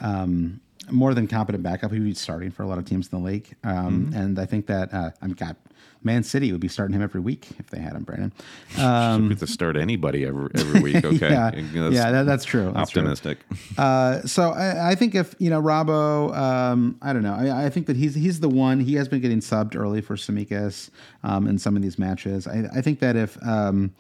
um, 0.02 0.60
more 0.92 1.14
than 1.14 1.28
competent 1.28 1.64
backup. 1.64 1.92
He 1.92 2.00
would 2.00 2.06
be 2.06 2.14
starting 2.14 2.52
for 2.52 2.64
a 2.64 2.68
lot 2.68 2.78
of 2.78 2.86
teams 2.86 3.10
in 3.12 3.20
the 3.20 3.26
league. 3.26 3.56
Um, 3.64 4.12
And 4.16 4.40
I 4.40 4.46
think 4.46 4.68
that, 4.68 4.94
uh, 4.94 5.12
I 5.22 5.26
mean, 5.28 5.36
God, 5.36 5.56
Man 6.04 6.22
City 6.22 6.52
would 6.52 6.62
be 6.62 6.68
starting 6.68 6.96
him 6.96 7.02
every 7.02 7.20
week 7.22 7.48
if 7.58 7.72
they 7.72 7.80
had 7.80 7.94
him, 7.94 8.04
Brandon. 8.04 8.32
Um, 8.80 9.30
get 9.30 9.40
to 9.40 9.48
start 9.48 9.76
anybody 9.78 10.26
every 10.26 10.50
every 10.56 10.82
week. 10.82 11.04
Okay, 11.06 11.30
yeah, 11.30 11.50
That's 11.52 11.96
yeah 11.96 12.12
that, 12.12 12.26
that's 12.26 12.46
true. 12.46 12.72
That's 12.74 12.92
true. 12.92 13.02
optimistic. 13.02 13.40
Uh, 13.78 14.22
so 14.22 14.52
I, 14.52 14.92
I 14.92 14.96
think 14.96 15.16
if 15.16 15.34
you 15.40 15.50
know 15.50 15.62
Robbo, 15.62 16.36
um, 16.36 16.98
I 17.02 17.14
don't 17.14 17.24
know. 17.24 17.34
I, 17.34 17.66
I 17.66 17.70
think 17.70 17.88
that 17.88 17.96
he's 17.96 18.14
he's 18.16 18.40
the 18.40 18.50
one. 18.50 18.80
He 18.80 18.96
has 18.96 19.08
been 19.08 19.22
getting 19.22 19.40
subbed 19.40 19.76
early 19.76 20.02
for 20.02 20.16
Tsimikas 20.16 20.90
um, 21.24 21.48
in 21.48 21.58
some 21.58 21.76
of 21.76 21.82
these 21.82 21.98
matches. 21.98 22.48
I, 22.48 22.70
I 22.76 22.82
think 22.82 23.00
that 23.00 23.16
if 23.16 23.42
um, 23.46 23.94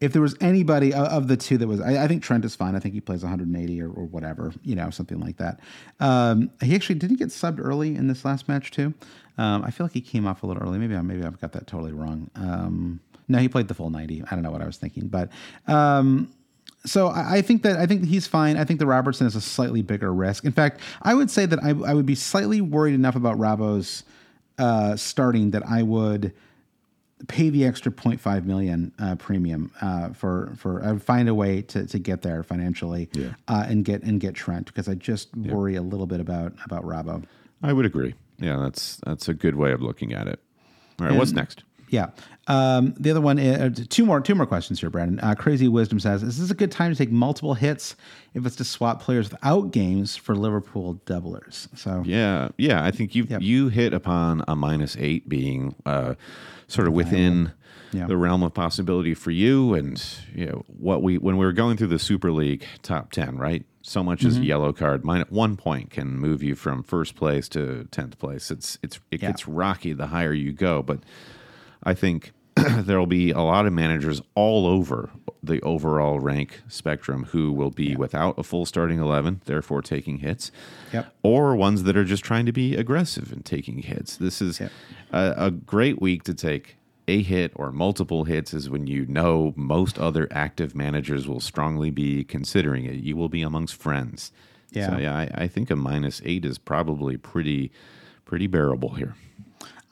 if 0.00 0.12
there 0.12 0.22
was 0.22 0.36
anybody 0.40 0.92
of, 0.92 1.28
the 1.28 1.36
two 1.36 1.56
that 1.58 1.66
was, 1.66 1.80
I, 1.80 2.04
I 2.04 2.08
think 2.08 2.22
Trent 2.22 2.44
is 2.44 2.54
fine. 2.54 2.74
I 2.74 2.80
think 2.80 2.94
he 2.94 3.00
plays 3.00 3.22
180 3.22 3.82
or, 3.82 3.88
or 3.88 4.04
whatever, 4.04 4.52
you 4.62 4.74
know, 4.74 4.90
something 4.90 5.18
like 5.18 5.38
that. 5.38 5.60
Um, 6.00 6.50
he 6.62 6.74
actually 6.74 6.96
didn't 6.96 7.16
get 7.16 7.28
subbed 7.28 7.64
early 7.64 7.96
in 7.96 8.06
this 8.06 8.24
last 8.24 8.48
match 8.48 8.70
too. 8.70 8.92
Um, 9.38 9.64
I 9.64 9.70
feel 9.70 9.86
like 9.86 9.94
he 9.94 10.00
came 10.00 10.26
off 10.26 10.42
a 10.42 10.46
little 10.46 10.62
early. 10.62 10.78
Maybe 10.78 10.96
I 10.96 11.00
maybe 11.02 11.24
I've 11.24 11.40
got 11.40 11.52
that 11.52 11.66
totally 11.66 11.92
wrong. 11.92 12.30
Um, 12.34 13.00
no, 13.28 13.38
he 13.38 13.48
played 13.48 13.68
the 13.68 13.74
full 13.74 13.90
90. 13.90 14.22
I 14.22 14.34
don't 14.34 14.42
know 14.42 14.50
what 14.50 14.62
I 14.62 14.66
was 14.66 14.76
thinking, 14.76 15.08
but. 15.08 15.30
Um, 15.66 16.32
so 16.84 17.08
I 17.08 17.36
I 17.36 17.42
think 17.42 17.62
that 17.62 17.78
I 17.78 17.86
think 17.86 18.04
he's 18.04 18.26
fine. 18.26 18.56
I 18.56 18.64
think 18.64 18.78
that 18.80 18.86
Robertson 18.86 19.26
is 19.26 19.34
a 19.34 19.40
slightly 19.40 19.82
bigger 19.82 20.14
risk. 20.14 20.44
In 20.44 20.52
fact, 20.52 20.80
I 21.02 21.14
would 21.14 21.30
say 21.30 21.44
that 21.44 21.58
I, 21.62 21.70
I 21.70 21.94
would 21.94 22.06
be 22.06 22.14
slightly 22.14 22.60
worried 22.60 22.94
enough 22.94 23.16
about 23.16 23.38
Robbo's 23.38 24.04
uh, 24.58 24.96
starting 24.96 25.50
that 25.50 25.66
I 25.68 25.82
would 25.82 26.32
pay 27.28 27.48
the 27.48 27.64
extra 27.64 27.90
0.5 27.90 28.44
million 28.44 28.92
uh, 28.98 29.14
premium 29.16 29.72
uh, 29.80 30.10
for 30.10 30.52
for 30.56 30.84
I 30.84 30.92
would 30.92 31.02
find 31.02 31.28
a 31.28 31.34
way 31.34 31.62
to, 31.62 31.86
to 31.86 31.98
get 31.98 32.22
there 32.22 32.42
financially 32.42 33.08
uh, 33.48 33.64
and 33.68 33.84
get 33.84 34.02
and 34.02 34.20
get 34.20 34.34
Trent 34.34 34.66
because 34.66 34.88
I 34.88 34.94
just 34.94 35.34
worry 35.36 35.76
a 35.76 35.82
little 35.82 36.06
bit 36.06 36.20
about 36.20 36.52
about 36.64 36.84
Robbo. 36.84 37.24
I 37.62 37.72
would 37.72 37.86
agree. 37.86 38.14
Yeah, 38.38 38.58
that's 38.58 39.00
that's 39.06 39.28
a 39.28 39.34
good 39.34 39.56
way 39.56 39.72
of 39.72 39.80
looking 39.80 40.12
at 40.12 40.28
it. 40.28 40.40
All 41.00 41.06
right, 41.06 41.16
what's 41.16 41.32
next? 41.32 41.62
Yeah. 41.88 42.10
Um, 42.48 42.94
the 42.98 43.10
other 43.10 43.20
one, 43.20 43.38
is, 43.38 43.86
two 43.88 44.04
more, 44.04 44.20
two 44.20 44.34
more 44.36 44.46
questions 44.46 44.80
here, 44.80 44.88
Brandon. 44.90 45.18
Uh, 45.20 45.34
Crazy 45.34 45.66
Wisdom 45.68 45.98
says, 45.98 46.22
"Is 46.22 46.38
this 46.38 46.50
a 46.50 46.54
good 46.54 46.70
time 46.70 46.92
to 46.92 46.96
take 46.96 47.10
multiple 47.10 47.54
hits 47.54 47.96
if 48.34 48.46
it's 48.46 48.56
to 48.56 48.64
swap 48.64 49.02
players 49.02 49.30
without 49.30 49.72
games 49.72 50.14
for 50.16 50.36
Liverpool 50.36 51.00
doublers?" 51.06 51.66
So 51.76 52.02
Yeah, 52.06 52.48
yeah. 52.56 52.84
I 52.84 52.90
think 52.92 53.14
you 53.16 53.26
Yep. 53.28 53.42
you 53.42 53.68
hit 53.68 53.92
upon 53.92 54.44
a 54.46 54.54
minus 54.54 54.96
eight 54.96 55.28
being 55.28 55.74
uh, 55.84 56.14
sort 56.68 56.86
of 56.86 56.94
within 56.94 57.50
Yeah. 57.92 58.06
the 58.06 58.16
realm 58.16 58.42
of 58.44 58.54
possibility 58.54 59.14
for 59.14 59.32
you, 59.32 59.74
and 59.74 60.00
you 60.34 60.46
know 60.46 60.64
what 60.68 61.02
we 61.02 61.18
when 61.18 61.36
we 61.38 61.44
were 61.46 61.52
going 61.52 61.76
through 61.76 61.88
the 61.88 61.98
Super 61.98 62.30
League 62.30 62.64
top 62.82 63.10
ten, 63.10 63.38
right? 63.38 63.64
So 63.82 64.02
much 64.04 64.20
Mm-hmm. 64.20 64.28
as 64.28 64.36
a 64.38 64.44
yellow 64.44 64.72
card, 64.72 65.04
minus 65.04 65.30
one 65.30 65.56
point 65.56 65.90
can 65.90 66.16
move 66.18 66.42
you 66.44 66.54
from 66.54 66.82
first 66.84 67.14
place 67.16 67.48
to 67.50 67.88
tenth 67.90 68.18
place. 68.20 68.52
It's 68.52 68.78
it's 68.84 69.00
it 69.10 69.20
Yeah. 69.20 69.30
gets 69.30 69.48
rocky 69.48 69.92
the 69.92 70.08
higher 70.08 70.32
you 70.32 70.52
go, 70.52 70.82
but 70.82 71.00
I 71.82 71.94
think 71.94 72.32
there 72.82 72.98
will 72.98 73.06
be 73.06 73.30
a 73.30 73.40
lot 73.40 73.66
of 73.66 73.72
managers 73.72 74.20
all 74.34 74.66
over 74.66 75.10
the 75.42 75.60
overall 75.62 76.18
rank 76.18 76.62
spectrum 76.68 77.24
who 77.26 77.52
will 77.52 77.70
be 77.70 77.94
without 77.94 78.36
a 78.38 78.42
full 78.42 78.66
starting 78.66 78.98
11, 78.98 79.42
therefore 79.44 79.80
taking 79.82 80.18
hits, 80.18 80.50
Yep. 80.92 81.14
or 81.22 81.54
ones 81.54 81.84
that 81.84 81.96
are 81.96 82.04
just 82.04 82.24
trying 82.24 82.46
to 82.46 82.52
be 82.52 82.74
aggressive 82.76 83.30
and 83.32 83.44
taking 83.44 83.78
hits. 83.82 84.16
This 84.16 84.42
is 84.42 84.58
Yep. 84.60 84.72
a, 85.12 85.34
a 85.36 85.50
great 85.50 86.00
week 86.00 86.24
to 86.24 86.34
take 86.34 86.76
a 87.08 87.22
hit 87.22 87.52
or 87.54 87.70
multiple 87.70 88.24
hits 88.24 88.52
is 88.52 88.68
when 88.68 88.88
you 88.88 89.06
know 89.06 89.52
most 89.56 89.96
other 89.98 90.26
active 90.32 90.74
managers 90.74 91.28
will 91.28 91.38
strongly 91.38 91.90
be 91.90 92.24
considering 92.24 92.84
it. 92.84 92.94
You 92.96 93.16
will 93.16 93.28
be 93.28 93.42
amongst 93.42 93.76
friends. 93.76 94.32
Yeah. 94.72 94.90
So 94.90 94.98
yeah, 94.98 95.14
I, 95.16 95.30
I 95.32 95.46
think 95.46 95.70
a 95.70 95.76
minus 95.76 96.20
eight 96.24 96.44
is 96.44 96.58
probably 96.58 97.16
pretty 97.16 97.70
pretty 98.24 98.48
bearable 98.48 98.94
here. 98.94 99.14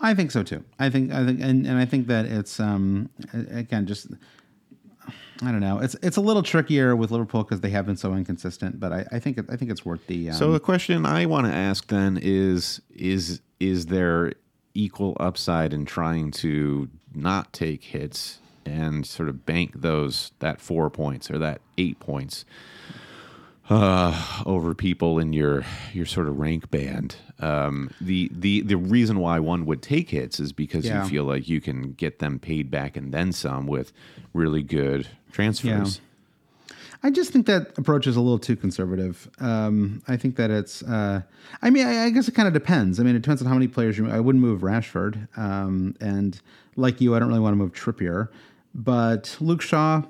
I 0.00 0.14
think 0.14 0.30
so 0.30 0.42
too. 0.42 0.64
I 0.78 0.90
think 0.90 1.12
I 1.12 1.24
think 1.24 1.40
and, 1.40 1.66
and 1.66 1.78
I 1.78 1.84
think 1.84 2.06
that 2.08 2.26
it's 2.26 2.60
um 2.60 3.08
again 3.32 3.86
just 3.86 4.08
I 5.42 5.50
don't 5.50 5.60
know. 5.60 5.78
It's 5.78 5.96
it's 6.02 6.16
a 6.16 6.20
little 6.20 6.42
trickier 6.42 6.94
with 6.94 7.10
Liverpool 7.10 7.42
because 7.42 7.60
they 7.60 7.70
have 7.70 7.86
been 7.86 7.96
so 7.96 8.14
inconsistent, 8.14 8.78
but 8.78 8.92
I, 8.92 9.06
I 9.12 9.18
think 9.18 9.38
it, 9.38 9.46
I 9.48 9.56
think 9.56 9.70
it's 9.70 9.84
worth 9.84 10.06
the 10.06 10.30
um, 10.30 10.36
So 10.36 10.52
the 10.52 10.60
question 10.60 11.04
I 11.06 11.26
want 11.26 11.46
to 11.46 11.52
ask 11.52 11.88
then 11.88 12.18
is 12.20 12.80
is 12.94 13.40
is 13.60 13.86
there 13.86 14.32
equal 14.74 15.16
upside 15.20 15.72
in 15.72 15.84
trying 15.84 16.30
to 16.32 16.88
not 17.14 17.52
take 17.52 17.84
hits 17.84 18.38
and 18.66 19.06
sort 19.06 19.28
of 19.28 19.44
bank 19.46 19.72
those 19.80 20.32
that 20.40 20.60
four 20.60 20.90
points 20.90 21.30
or 21.30 21.38
that 21.38 21.60
eight 21.78 22.00
points 22.00 22.44
uh, 23.70 24.42
over 24.46 24.74
people 24.74 25.18
in 25.18 25.32
your 25.32 25.64
your 25.92 26.06
sort 26.06 26.28
of 26.28 26.38
rank 26.38 26.70
band. 26.70 27.16
Um, 27.40 27.90
the 28.00 28.30
the 28.32 28.60
the 28.62 28.76
reason 28.76 29.18
why 29.18 29.38
one 29.40 29.66
would 29.66 29.82
take 29.82 30.10
hits 30.10 30.38
is 30.40 30.52
because 30.52 30.84
Yeah. 30.84 31.02
you 31.04 31.08
feel 31.10 31.24
like 31.24 31.48
you 31.48 31.60
can 31.60 31.92
get 31.92 32.18
them 32.18 32.38
paid 32.38 32.70
back 32.70 32.96
and 32.96 33.12
then 33.12 33.32
some 33.32 33.66
with 33.66 33.92
really 34.32 34.62
good 34.62 35.08
transfers. 35.32 36.00
I 37.02 37.10
just 37.10 37.32
think 37.32 37.44
that 37.46 37.76
approach 37.76 38.06
is 38.06 38.16
a 38.16 38.20
little 38.22 38.38
too 38.38 38.56
conservative. 38.56 39.28
Um, 39.38 40.02
I 40.08 40.16
think 40.16 40.36
that 40.36 40.50
it's. 40.50 40.82
Uh, 40.82 41.20
I 41.60 41.68
mean, 41.68 41.86
I, 41.86 42.04
I 42.06 42.10
guess 42.10 42.28
it 42.28 42.34
kind 42.34 42.48
of 42.48 42.54
depends. 42.54 42.98
I 42.98 43.02
mean, 43.02 43.14
it 43.14 43.20
depends 43.20 43.42
on 43.42 43.48
how 43.48 43.52
many 43.54 43.68
players 43.68 43.98
you. 43.98 44.08
I 44.10 44.20
wouldn't 44.20 44.42
move 44.42 44.62
Rashford, 44.62 45.28
um, 45.36 45.94
and 46.00 46.40
like 46.76 47.02
you, 47.02 47.14
I 47.14 47.18
don't 47.18 47.28
really 47.28 47.40
want 47.40 47.52
to 47.52 47.56
move 47.58 47.72
Trippier. 47.72 48.28
But 48.74 49.36
Luke 49.38 49.60
Shaw, 49.60 50.02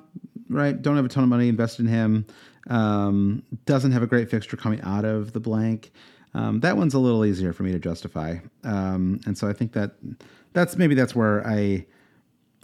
right? 0.49 0.81
Don't 0.81 0.95
have 0.95 1.05
a 1.05 1.09
ton 1.09 1.25
of 1.25 1.29
money 1.31 1.49
invested 1.49 1.87
in 1.87 1.89
him. 1.93 2.27
Um, 2.69 3.43
doesn't 3.67 3.93
have 3.93 4.03
a 4.03 4.07
great 4.07 4.31
fixture 4.31 4.57
coming 4.57 4.81
out 4.83 5.05
of 5.05 5.33
the 5.33 5.41
blank. 5.41 5.93
Um, 6.33 6.61
that 6.61 6.77
one's 6.77 6.95
a 6.95 6.99
little 6.99 7.25
easier 7.25 7.53
for 7.53 7.63
me 7.63 7.73
to 7.73 7.79
justify, 7.79 8.39
um, 8.65 9.21
and 9.27 9.39
so 9.39 9.49
I 9.49 9.53
think 9.53 9.73
that 9.73 9.93
that's 10.53 10.77
maybe 10.77 10.95
that's 10.95 11.15
where 11.15 11.47
I 11.47 11.87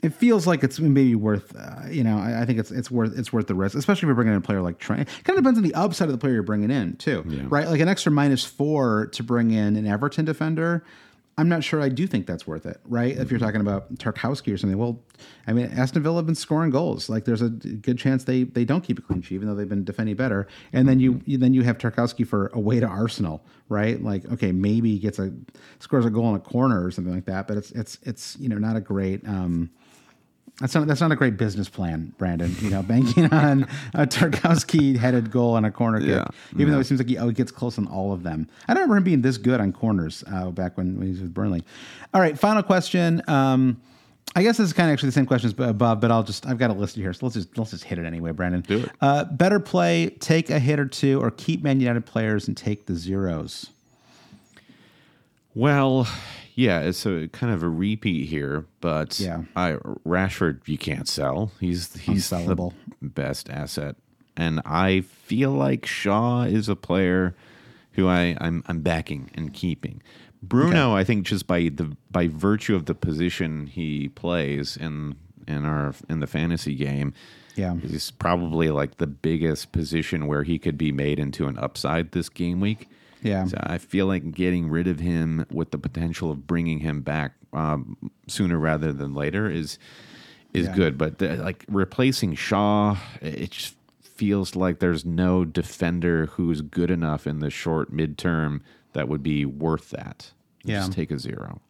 it 0.02 0.14
feels 0.14 0.46
like 0.46 0.64
it's 0.64 0.80
maybe 0.80 1.14
worth 1.14 1.54
uh, 1.56 1.88
you 1.90 2.02
know 2.02 2.18
I, 2.18 2.42
I 2.42 2.44
think 2.46 2.58
it's 2.58 2.70
it's 2.70 2.90
worth 2.90 3.16
it's 3.18 3.32
worth 3.32 3.46
the 3.46 3.54
risk 3.54 3.76
especially 3.76 4.06
if 4.06 4.08
you're 4.08 4.14
bringing 4.14 4.32
in 4.32 4.38
a 4.38 4.42
player 4.42 4.62
like 4.62 4.78
Trent. 4.78 5.02
It 5.02 5.24
kind 5.24 5.38
of 5.38 5.44
depends 5.44 5.58
on 5.58 5.64
the 5.64 5.74
upside 5.74 6.08
of 6.08 6.12
the 6.12 6.18
player 6.18 6.34
you're 6.34 6.42
bringing 6.42 6.70
in 6.70 6.96
too 6.96 7.22
right? 7.48 7.68
Like 7.68 7.80
an 7.80 7.88
extra 7.88 8.10
minus 8.10 8.44
four 8.44 9.06
to 9.08 9.22
bring 9.22 9.50
in 9.50 9.76
an 9.76 9.86
Everton 9.86 10.24
defender 10.24 10.84
I'm 11.40 11.48
not 11.48 11.64
sure 11.64 11.80
I 11.80 11.88
do 11.88 12.06
think 12.06 12.26
that's 12.26 12.46
worth 12.46 12.66
it 12.66 12.78
right? 12.84 13.16
If 13.16 13.30
you're 13.30 13.40
talking 13.40 13.62
about 13.62 13.94
Tarkowski 13.94 14.52
or 14.52 14.58
something 14.58 14.78
well 14.78 15.02
I 15.46 15.52
mean 15.52 15.66
Aston 15.66 16.02
Villa 16.02 16.16
have 16.16 16.26
been 16.26 16.34
scoring 16.34 16.70
goals. 16.70 17.08
Like 17.08 17.24
there's 17.24 17.40
a 17.40 17.48
good 17.48 17.98
chance 17.98 18.24
they 18.24 18.44
they 18.44 18.64
don't 18.64 18.82
keep 18.82 18.98
a 18.98 19.02
clean 19.02 19.22
sheet 19.22 19.36
even 19.36 19.48
though 19.48 19.54
they've 19.54 19.68
been 19.68 19.84
defending 19.84 20.16
better. 20.16 20.46
And 20.72 20.86
then 20.86 21.00
you, 21.00 21.22
you 21.24 21.38
then 21.38 21.54
you 21.54 21.62
have 21.62 21.78
Tarkowski 21.78 22.26
for 22.26 22.48
away 22.48 22.78
to 22.80 22.86
Arsenal 22.86 23.42
right? 23.70 24.02
Like 24.02 24.30
okay 24.30 24.52
maybe 24.52 24.92
he 24.92 24.98
gets 24.98 25.18
a 25.18 25.32
scores 25.78 26.04
a 26.04 26.10
goal 26.10 26.28
in 26.28 26.36
a 26.36 26.40
corner 26.40 26.84
or 26.84 26.90
something 26.90 27.14
like 27.14 27.24
that 27.24 27.48
but 27.48 27.56
it's 27.56 27.70
it's 27.70 27.98
it's 28.02 28.36
you 28.38 28.48
know 28.48 28.58
not 28.58 28.76
a 28.76 28.80
great 28.80 29.26
um 29.26 29.70
that's 30.60 30.74
not 30.74 30.86
that's 30.86 31.00
not 31.00 31.10
a 31.10 31.16
great 31.16 31.36
business 31.36 31.68
plan, 31.68 32.12
Brandon. 32.18 32.54
You 32.60 32.70
know, 32.70 32.82
banking 32.82 33.26
on 33.32 33.62
a 33.94 34.06
Tarkowski 34.06 34.96
headed 34.96 35.30
goal 35.30 35.56
and 35.56 35.64
a 35.66 35.70
corner 35.70 35.98
kick, 36.00 36.08
Yeah, 36.08 36.24
even 36.56 36.70
though 36.72 36.80
it 36.80 36.84
seems 36.84 37.00
like 37.00 37.08
he, 37.08 37.16
oh, 37.18 37.28
he 37.28 37.34
gets 37.34 37.50
close 37.50 37.78
on 37.78 37.86
all 37.86 38.12
of 38.12 38.22
them. 38.22 38.48
I 38.68 38.74
don't 38.74 38.82
remember 38.82 38.98
him 38.98 39.04
being 39.04 39.22
this 39.22 39.38
good 39.38 39.60
on 39.60 39.72
corners 39.72 40.22
uh, 40.30 40.50
back 40.50 40.76
when, 40.76 40.98
when 40.98 41.06
he 41.06 41.12
was 41.12 41.22
with 41.22 41.34
Burnley. 41.34 41.64
All 42.12 42.20
right, 42.20 42.38
final 42.38 42.62
question. 42.62 43.22
Um, 43.26 43.80
I 44.36 44.42
guess 44.42 44.58
this 44.58 44.66
is 44.68 44.72
kind 44.72 44.88
of 44.88 44.92
actually 44.92 45.08
the 45.08 45.12
same 45.14 45.26
question 45.26 45.48
as 45.48 45.68
above, 45.68 46.00
but 46.00 46.10
I'll 46.12 46.22
just 46.22 46.46
I've 46.46 46.58
got 46.58 46.70
a 46.70 46.74
list 46.74 46.94
here, 46.94 47.12
so 47.12 47.26
let's 47.26 47.34
just 47.34 47.58
let's 47.58 47.72
just 47.72 47.84
hit 47.84 47.98
it 47.98 48.04
anyway, 48.04 48.30
Brandon. 48.32 48.60
Do 48.60 48.80
it. 48.84 48.90
Uh, 49.00 49.24
better 49.24 49.58
play, 49.58 50.10
take 50.20 50.50
a 50.50 50.58
hit 50.58 50.78
or 50.78 50.86
two, 50.86 51.20
or 51.20 51.30
keep 51.30 51.62
Man 51.62 51.80
United 51.80 52.06
players 52.06 52.46
and 52.46 52.56
take 52.56 52.86
the 52.86 52.94
zeros. 52.94 53.70
Well, 55.54 56.06
yeah, 56.60 56.80
it's 56.80 57.06
a 57.06 57.28
kind 57.32 57.52
of 57.52 57.62
a 57.62 57.68
repeat 57.68 58.28
here, 58.28 58.66
but 58.80 59.18
Yeah. 59.18 59.42
I 59.56 59.72
Rashford 60.06 60.66
you 60.66 60.78
can't 60.78 61.08
sell. 61.08 61.52
He's 61.60 61.96
he's 61.96 62.30
Unsellable. 62.30 62.74
the 63.00 63.08
best 63.08 63.48
asset, 63.48 63.96
and 64.36 64.60
I 64.64 65.00
feel 65.00 65.50
like 65.52 65.86
Shaw 65.86 66.42
is 66.42 66.68
a 66.68 66.76
player 66.76 67.34
who 67.92 68.06
I 68.08 68.36
I'm 68.40 68.62
I'm 68.66 68.80
backing 68.80 69.30
and 69.34 69.52
keeping. 69.52 70.02
Bruno, 70.42 70.94
I 70.94 71.04
think 71.04 71.26
just 71.26 71.46
by 71.46 71.70
the 71.74 71.96
by 72.10 72.28
virtue 72.28 72.74
of 72.74 72.86
the 72.86 72.94
position 72.94 73.66
he 73.66 74.08
plays 74.08 74.76
in 74.76 75.16
in 75.48 75.64
our 75.64 75.94
in 76.08 76.20
the 76.20 76.26
fantasy 76.26 76.74
game, 76.74 77.12
Yeah. 77.56 77.76
is 77.82 78.10
probably 78.10 78.70
like 78.70 78.96
the 78.98 79.06
biggest 79.06 79.72
position 79.72 80.26
where 80.26 80.44
he 80.44 80.58
could 80.58 80.78
be 80.78 80.92
made 80.92 81.18
into 81.18 81.46
an 81.46 81.58
upside 81.58 82.12
this 82.12 82.28
game 82.28 82.60
week. 82.60 82.88
Yeah. 83.22 83.44
So 83.46 83.58
I 83.62 83.78
feel 83.78 84.06
like 84.06 84.32
getting 84.32 84.68
rid 84.70 84.86
of 84.88 85.00
him 85.00 85.44
with 85.50 85.70
the 85.72 85.78
potential 85.78 86.30
of 86.30 86.46
bringing 86.46 86.78
him 86.80 87.02
back 87.02 87.32
um, 87.52 87.96
sooner 88.28 88.58
rather 88.58 88.92
than 88.92 89.14
later 89.14 89.48
is 89.50 89.78
is 90.54 90.66
Yeah. 90.66 90.74
good. 90.74 90.98
But 90.98 91.18
the, 91.18 91.36
like 91.36 91.64
replacing 91.68 92.34
Shaw, 92.34 92.96
it 93.20 93.50
just 93.50 93.74
feels 94.02 94.56
like 94.56 94.78
there's 94.80 95.04
no 95.04 95.44
defender 95.44 96.26
who's 96.26 96.60
good 96.60 96.90
enough 96.90 97.26
in 97.26 97.38
the 97.40 97.50
short 97.50 97.92
midterm 97.92 98.60
that 98.92 99.08
would 99.08 99.22
be 99.22 99.44
worth 99.46 99.90
that. 99.90 100.32
Yeah. 100.64 100.80
Just 100.80 100.92
take 100.92 101.10
a 101.10 101.18
zero. 101.18 101.60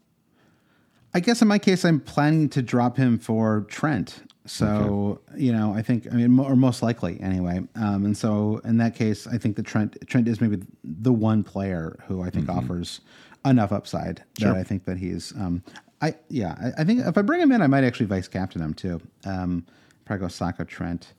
I 1.12 1.20
guess 1.20 1.42
in 1.42 1.48
my 1.48 1.58
case, 1.58 1.84
I'm 1.84 2.00
planning 2.00 2.48
to 2.50 2.62
drop 2.62 2.96
him 2.96 3.18
for 3.18 3.62
Trent. 3.68 4.22
So 4.50 5.20
you 5.36 5.52
know, 5.52 5.72
I 5.72 5.82
think 5.82 6.08
I 6.10 6.16
mean, 6.16 6.38
or 6.38 6.56
most 6.56 6.82
likely 6.82 7.20
anyway. 7.20 7.60
Um, 7.76 8.04
and 8.04 8.16
so 8.16 8.60
in 8.64 8.78
that 8.78 8.96
case, 8.96 9.26
I 9.26 9.38
think 9.38 9.56
that 9.56 9.64
Trent 9.64 9.96
Trent 10.08 10.26
is 10.26 10.40
maybe 10.40 10.62
the 10.82 11.12
one 11.12 11.44
player 11.44 11.96
who 12.08 12.22
I 12.22 12.30
think 12.30 12.48
offers 12.48 13.00
enough 13.44 13.70
upside 13.70 14.24
that 14.38 14.56
I 14.56 14.64
think 14.64 14.84
that 14.86 14.98
he's. 14.98 15.32
Um, 15.32 15.62
I 16.02 16.14
yeah, 16.28 16.56
I, 16.60 16.82
I 16.82 16.84
think 16.84 17.06
if 17.06 17.16
I 17.16 17.22
bring 17.22 17.40
him 17.40 17.52
in, 17.52 17.62
I 17.62 17.68
might 17.68 17.84
actually 17.84 18.06
vice 18.06 18.26
captain 18.26 18.60
him 18.60 18.74
too. 18.74 19.00
Um, 19.24 19.66
probably 20.04 20.22
go 20.24 20.28
Saka 20.28 20.64
Trent. 20.64 21.12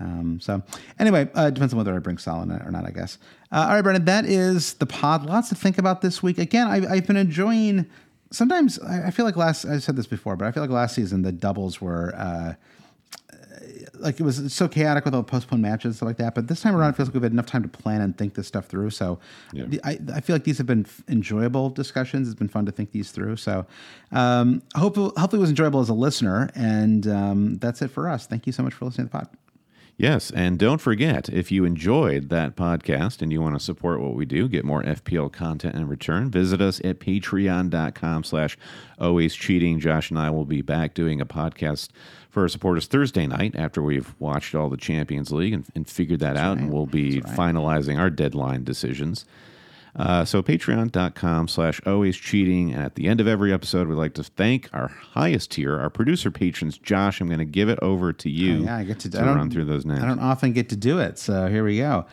Um, 0.00 0.40
so 0.40 0.60
anyway, 0.98 1.28
uh, 1.34 1.50
depends 1.50 1.72
on 1.72 1.78
whether 1.78 1.94
I 1.94 2.00
bring 2.00 2.18
Salah 2.18 2.60
or 2.64 2.70
not, 2.72 2.84
I 2.84 2.90
guess. 2.90 3.18
Uh, 3.52 3.66
all 3.68 3.74
right, 3.74 3.82
Brandon, 3.82 4.04
that 4.06 4.24
is 4.24 4.74
the 4.74 4.86
pod. 4.86 5.24
Lots 5.24 5.48
to 5.50 5.54
think 5.54 5.78
about 5.78 6.00
this 6.00 6.22
week. 6.22 6.38
Again, 6.38 6.66
I, 6.66 6.94
I've 6.94 7.06
been 7.06 7.16
enjoying. 7.16 7.86
Sometimes 8.34 8.78
I 8.80 9.10
feel 9.10 9.24
like 9.24 9.36
last 9.36 9.64
I 9.64 9.78
said 9.78 9.96
this 9.96 10.06
before, 10.06 10.36
but 10.36 10.46
I 10.46 10.52
feel 10.52 10.62
like 10.62 10.70
last 10.70 10.94
season 10.94 11.22
the 11.22 11.32
doubles 11.32 11.80
were 11.80 12.14
uh, 12.16 12.54
like 13.94 14.20
it 14.20 14.22
was 14.22 14.52
so 14.52 14.68
chaotic 14.68 15.04
with 15.04 15.14
all 15.14 15.22
the 15.22 15.28
postponed 15.28 15.62
matches 15.62 15.84
and 15.86 15.96
stuff 15.96 16.06
like 16.06 16.16
that. 16.18 16.34
But 16.34 16.48
this 16.48 16.60
time 16.60 16.76
around, 16.76 16.90
it 16.90 16.96
feels 16.96 17.08
like 17.08 17.14
we've 17.14 17.22
had 17.22 17.32
enough 17.32 17.46
time 17.46 17.62
to 17.62 17.68
plan 17.68 18.00
and 18.00 18.16
think 18.16 18.34
this 18.34 18.46
stuff 18.46 18.66
through. 18.66 18.90
So 18.90 19.18
the, 19.66 19.80
I, 19.84 19.98
I 20.14 20.20
feel 20.20 20.34
like 20.34 20.44
these 20.44 20.58
have 20.58 20.66
been 20.66 20.84
f- 20.86 21.02
enjoyable 21.08 21.70
discussions. 21.70 22.28
It's 22.28 22.38
been 22.38 22.48
fun 22.48 22.66
to 22.66 22.72
think 22.72 22.92
these 22.92 23.10
through. 23.10 23.36
So 23.36 23.66
um, 24.12 24.62
hopefully, 24.74 25.12
hopefully 25.16 25.38
it 25.38 25.42
was 25.42 25.50
enjoyable 25.50 25.80
as 25.80 25.88
a 25.88 25.94
listener. 25.94 26.50
And 26.54 27.06
um, 27.06 27.58
that's 27.58 27.82
it 27.82 27.88
for 27.88 28.08
us. 28.08 28.26
Thank 28.26 28.46
you 28.46 28.52
so 28.52 28.62
much 28.62 28.74
for 28.74 28.84
listening 28.84 29.08
to 29.08 29.12
the 29.12 29.18
pod. 29.18 29.28
Yes, 29.96 30.32
and 30.32 30.58
don't 30.58 30.80
forget 30.80 31.28
if 31.28 31.52
you 31.52 31.64
enjoyed 31.64 32.28
that 32.28 32.56
podcast 32.56 33.22
and 33.22 33.30
you 33.30 33.40
want 33.40 33.54
to 33.54 33.60
support 33.64 34.00
what 34.00 34.16
we 34.16 34.24
do, 34.24 34.48
get 34.48 34.64
more 34.64 34.82
FPL 34.82 35.32
content 35.32 35.76
in 35.76 35.86
return, 35.86 36.32
visit 36.32 36.60
us 36.60 36.80
at 36.82 36.98
patreon.com 36.98 38.24
slash 38.24 38.58
always 38.98 39.36
cheating. 39.36 39.78
Josh 39.78 40.10
and 40.10 40.18
I 40.18 40.30
will 40.30 40.46
be 40.46 40.62
back 40.62 40.94
doing 40.94 41.20
a 41.20 41.26
podcast 41.26 41.90
for 42.28 42.42
our 42.42 42.48
supporters 42.48 42.86
Thursday 42.88 43.28
night 43.28 43.54
after 43.54 43.80
we've 43.80 44.12
watched 44.18 44.56
all 44.56 44.68
the 44.68 44.76
Champions 44.76 45.30
League 45.30 45.52
and, 45.52 45.64
and 45.76 45.88
figured 45.88 46.18
that 46.20 46.36
out, 46.36 46.58
and 46.58 46.72
we'll 46.72 46.86
be 46.86 47.20
finalizing 47.20 47.96
our 47.96 48.10
deadline 48.10 48.64
decisions. 48.64 49.24
Uh, 49.96 50.24
so 50.24 50.42
patreon.com 50.42 51.46
slash 51.48 51.80
always 51.86 52.16
cheating. 52.16 52.72
And 52.72 52.82
at 52.82 52.96
the 52.96 53.06
end 53.06 53.20
of 53.20 53.28
every 53.28 53.52
episode, 53.52 53.86
we'd 53.86 53.94
like 53.94 54.14
to 54.14 54.24
thank 54.24 54.68
our 54.72 54.88
highest 54.88 55.52
tier, 55.52 55.78
our 55.78 55.90
producer 55.90 56.30
patrons. 56.30 56.78
Josh, 56.78 57.20
I'm 57.20 57.28
going 57.28 57.38
to 57.38 57.44
give 57.44 57.68
it 57.68 57.78
over 57.80 58.12
to 58.12 58.28
you 58.30 58.62
Oh, 58.62 58.64
Yeah, 58.64 58.76
I 58.78 58.84
get 58.84 58.98
to, 59.00 59.10
to 59.10 59.20
I 59.20 59.24
don't, 59.24 59.36
run 59.36 59.50
through 59.50 59.66
those 59.66 59.84
names. 59.86 60.02
I 60.02 60.06
don't 60.06 60.18
often 60.18 60.52
get 60.52 60.68
to 60.70 60.76
do 60.76 60.98
it, 60.98 61.18
so 61.18 61.46
here 61.46 61.64
we 61.64 61.76
go. 61.78 62.06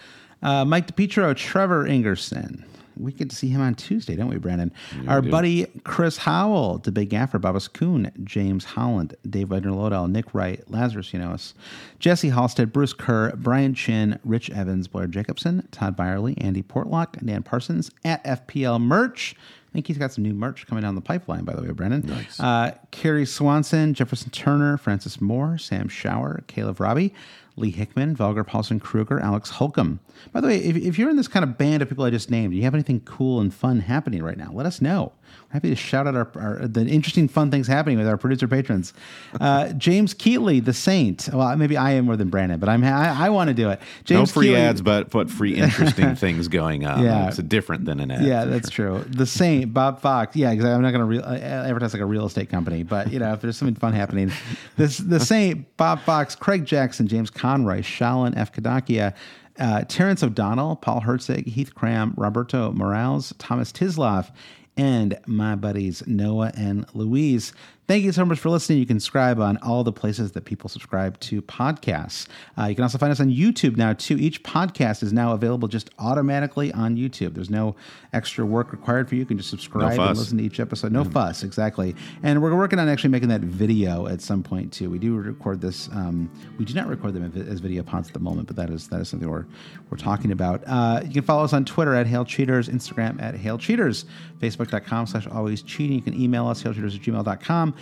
Uh, 0.43 0.65
Mike 0.65 0.87
DePietro, 0.95 1.35
Trevor 1.35 1.85
Ingerson. 1.85 2.63
We 2.97 3.11
get 3.11 3.29
to 3.29 3.35
see 3.35 3.47
him 3.49 3.61
on 3.61 3.75
Tuesday, 3.75 4.15
don't 4.15 4.29
we, 4.29 4.37
Brandon? 4.37 4.71
Our 5.07 5.21
buddy 5.21 5.65
Chris 5.83 6.17
Howell, 6.17 6.79
the 6.79 6.91
Big 6.91 7.09
Gaffer, 7.09 7.39
Babas 7.39 7.67
Kuhn, 7.67 8.11
James 8.23 8.65
Holland, 8.65 9.15
Dave 9.29 9.47
Lodell, 9.49 10.09
Nick 10.09 10.33
Wright, 10.33 10.63
Lazarus 10.69 11.11
Unos, 11.11 11.53
Jesse 11.99 12.29
Halstead, 12.29 12.71
Bruce 12.73 12.93
Kerr, 12.93 13.35
Brian 13.35 13.73
Chin, 13.73 14.19
Rich 14.23 14.49
Evans, 14.51 14.87
Blair 14.87 15.07
Jacobson, 15.07 15.67
Todd 15.71 15.95
Byerly, 15.95 16.37
Andy 16.37 16.63
Portlock, 16.63 17.23
Dan 17.25 17.43
Parsons 17.43 17.91
at 18.03 18.23
FPL 18.23 18.81
Merch. 18.81 19.35
I 19.71 19.73
think 19.73 19.87
he's 19.87 19.97
got 19.97 20.11
some 20.11 20.25
new 20.25 20.33
merch 20.33 20.67
coming 20.67 20.81
down 20.81 20.95
the 20.95 21.01
pipeline, 21.01 21.45
by 21.45 21.53
the 21.53 21.61
way, 21.61 21.69
Brandon. 21.71 22.01
Nice. 22.05 22.37
Uh, 22.41 22.75
Carrie 22.91 23.25
Swanson, 23.25 23.93
Jefferson 23.93 24.29
Turner, 24.29 24.77
Francis 24.77 25.21
Moore, 25.21 25.57
Sam 25.57 25.87
Shower, 25.87 26.43
Caleb 26.47 26.81
Robbie, 26.81 27.13
Lee 27.55 27.71
Hickman, 27.71 28.13
Volgar 28.13 28.45
Paulson 28.45 28.81
Kruger, 28.81 29.17
Alex 29.21 29.49
Holcomb. 29.49 30.01
By 30.33 30.41
the 30.41 30.47
way, 30.47 30.57
if, 30.57 30.75
if 30.75 30.99
you're 30.99 31.09
in 31.09 31.15
this 31.15 31.29
kind 31.29 31.43
of 31.43 31.57
band 31.57 31.81
of 31.81 31.87
people 31.87 32.03
I 32.03 32.09
just 32.09 32.29
named, 32.29 32.51
do 32.51 32.57
you 32.57 32.63
have 32.63 32.73
anything 32.73 32.99
cool 33.01 33.39
and 33.39 33.53
fun 33.53 33.79
happening 33.79 34.21
right 34.23 34.37
now? 34.37 34.51
Let 34.51 34.65
us 34.65 34.81
know. 34.81 35.13
Happy 35.51 35.69
to 35.69 35.75
shout 35.75 36.07
out 36.07 36.15
our, 36.15 36.31
our 36.35 36.67
the 36.67 36.85
interesting, 36.85 37.27
fun 37.27 37.51
things 37.51 37.67
happening 37.67 37.97
with 37.97 38.07
our 38.07 38.17
producer 38.17 38.47
patrons. 38.47 38.93
Uh, 39.39 39.73
James 39.73 40.13
Keatley, 40.13 40.63
the 40.63 40.73
Saint. 40.73 41.27
Well, 41.33 41.55
maybe 41.57 41.75
I 41.75 41.91
am 41.91 42.05
more 42.05 42.15
than 42.15 42.29
Brandon, 42.29 42.59
but 42.59 42.69
I'm 42.69 42.83
I, 42.83 43.25
I 43.25 43.29
want 43.29 43.49
to 43.49 43.53
do 43.53 43.69
it. 43.69 43.81
no 44.09 44.25
free 44.25 44.47
Keatley- 44.47 44.55
ads, 44.57 44.81
but 44.81 45.09
but 45.09 45.29
free 45.29 45.55
interesting 45.55 46.15
things 46.15 46.47
going 46.47 46.85
on. 46.85 47.03
Yeah. 47.03 47.27
it's 47.27 47.37
different 47.37 47.85
than 47.85 47.99
an 47.99 48.11
ad. 48.11 48.23
Yeah, 48.23 48.45
that's 48.45 48.71
sure. 48.71 49.01
true. 49.01 49.11
The 49.11 49.25
Saint, 49.25 49.73
Bob 49.73 49.99
Fox. 50.01 50.35
Yeah, 50.35 50.51
because 50.51 50.65
I'm 50.65 50.81
not 50.81 50.91
going 50.91 51.01
to 51.01 51.05
re- 51.05 51.19
uh, 51.19 51.35
advertise 51.35 51.93
like 51.93 52.01
a 52.01 52.05
real 52.05 52.25
estate 52.25 52.49
company, 52.49 52.83
but 52.83 53.11
you 53.11 53.19
know, 53.19 53.33
if 53.33 53.41
there's 53.41 53.57
something 53.57 53.75
fun 53.75 53.93
happening, 53.93 54.31
this 54.77 54.97
the 54.99 55.19
Saint, 55.19 55.75
Bob 55.77 55.99
Fox, 56.01 56.35
Craig 56.35 56.65
Jackson, 56.65 57.07
James 57.07 57.29
Conroy, 57.29 57.81
Shalin 57.81 58.37
F. 58.37 58.53
Kadakia, 58.53 59.13
uh, 59.59 59.83
Terrence 59.87 60.23
O'Donnell, 60.23 60.77
Paul 60.77 61.01
Herzig, 61.01 61.45
Heath 61.45 61.75
Cram, 61.75 62.13
Roberto 62.15 62.71
Morales, 62.71 63.33
Thomas 63.37 63.71
Tisloff, 63.71 64.31
and 64.77 65.19
my 65.25 65.55
buddies 65.55 66.05
Noah 66.07 66.51
and 66.55 66.85
Louise. 66.93 67.53
Thank 67.91 68.05
you 68.05 68.13
so 68.13 68.23
much 68.23 68.39
for 68.39 68.49
listening. 68.49 68.79
You 68.79 68.85
can 68.85 69.01
subscribe 69.01 69.37
on 69.41 69.57
all 69.57 69.83
the 69.83 69.91
places 69.91 70.31
that 70.31 70.45
people 70.45 70.69
subscribe 70.69 71.19
to 71.19 71.41
podcasts. 71.41 72.25
Uh, 72.57 72.67
you 72.67 72.75
can 72.75 72.83
also 72.83 72.97
find 72.97 73.11
us 73.11 73.19
on 73.19 73.29
YouTube 73.29 73.75
now, 73.75 73.91
too. 73.91 74.15
Each 74.17 74.41
podcast 74.43 75.03
is 75.03 75.11
now 75.11 75.33
available 75.33 75.67
just 75.67 75.89
automatically 75.99 76.71
on 76.71 76.95
YouTube. 76.95 77.33
There's 77.33 77.49
no 77.49 77.75
extra 78.13 78.45
work 78.45 78.71
required 78.71 79.09
for 79.09 79.15
you. 79.15 79.19
You 79.19 79.25
can 79.25 79.35
just 79.35 79.49
subscribe 79.49 79.99
and 79.99 80.17
listen 80.17 80.37
to 80.37 80.43
each 80.45 80.61
episode. 80.61 80.93
No 80.93 81.03
fuss, 81.03 81.43
exactly. 81.43 81.93
And 82.23 82.41
we're 82.41 82.55
working 82.55 82.79
on 82.79 82.87
actually 82.87 83.09
making 83.09 83.27
that 83.27 83.41
video 83.41 84.07
at 84.07 84.21
some 84.21 84.41
point, 84.41 84.71
too. 84.71 84.89
We 84.89 84.97
do 84.97 85.13
record 85.17 85.59
this. 85.59 85.89
Um, 85.89 86.31
we 86.57 86.63
do 86.63 86.73
not 86.73 86.87
record 86.87 87.13
them 87.13 87.29
as 87.49 87.59
video 87.59 87.83
pods 87.83 88.07
at 88.07 88.13
the 88.13 88.21
moment, 88.21 88.47
but 88.47 88.55
that 88.55 88.69
is 88.69 88.87
that 88.87 89.01
is 89.01 89.09
something 89.09 89.29
we're, 89.29 89.45
we're 89.89 89.97
talking 89.97 90.31
about. 90.31 90.63
Uh, 90.65 91.01
you 91.03 91.11
can 91.11 91.23
follow 91.23 91.43
us 91.43 91.51
on 91.51 91.65
Twitter 91.65 91.93
at 91.93 92.07
Hail 92.07 92.23
Cheaters, 92.23 92.69
Instagram 92.69 93.21
at 93.21 93.35
Hail 93.35 93.57
Cheaters, 93.57 94.05
Facebook.com 94.39 95.07
slash 95.07 95.27
always 95.27 95.61
cheating. 95.61 95.97
You 95.97 96.01
can 96.01 96.13
email 96.13 96.47
us, 96.47 96.63
hailcheaters 96.63 96.95
at 96.95 97.01
gmail.com. 97.01 97.75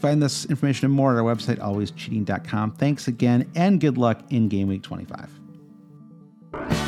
Find 0.00 0.22
this 0.22 0.46
information 0.46 0.86
and 0.86 0.94
more 0.94 1.12
at 1.12 1.18
our 1.18 1.34
website, 1.34 1.58
alwayscheating.com. 1.58 2.72
Thanks 2.72 3.08
again, 3.08 3.50
and 3.54 3.80
good 3.80 3.98
luck 3.98 4.22
in 4.30 4.48
Game 4.48 4.68
Week 4.68 4.82
25. 4.82 6.87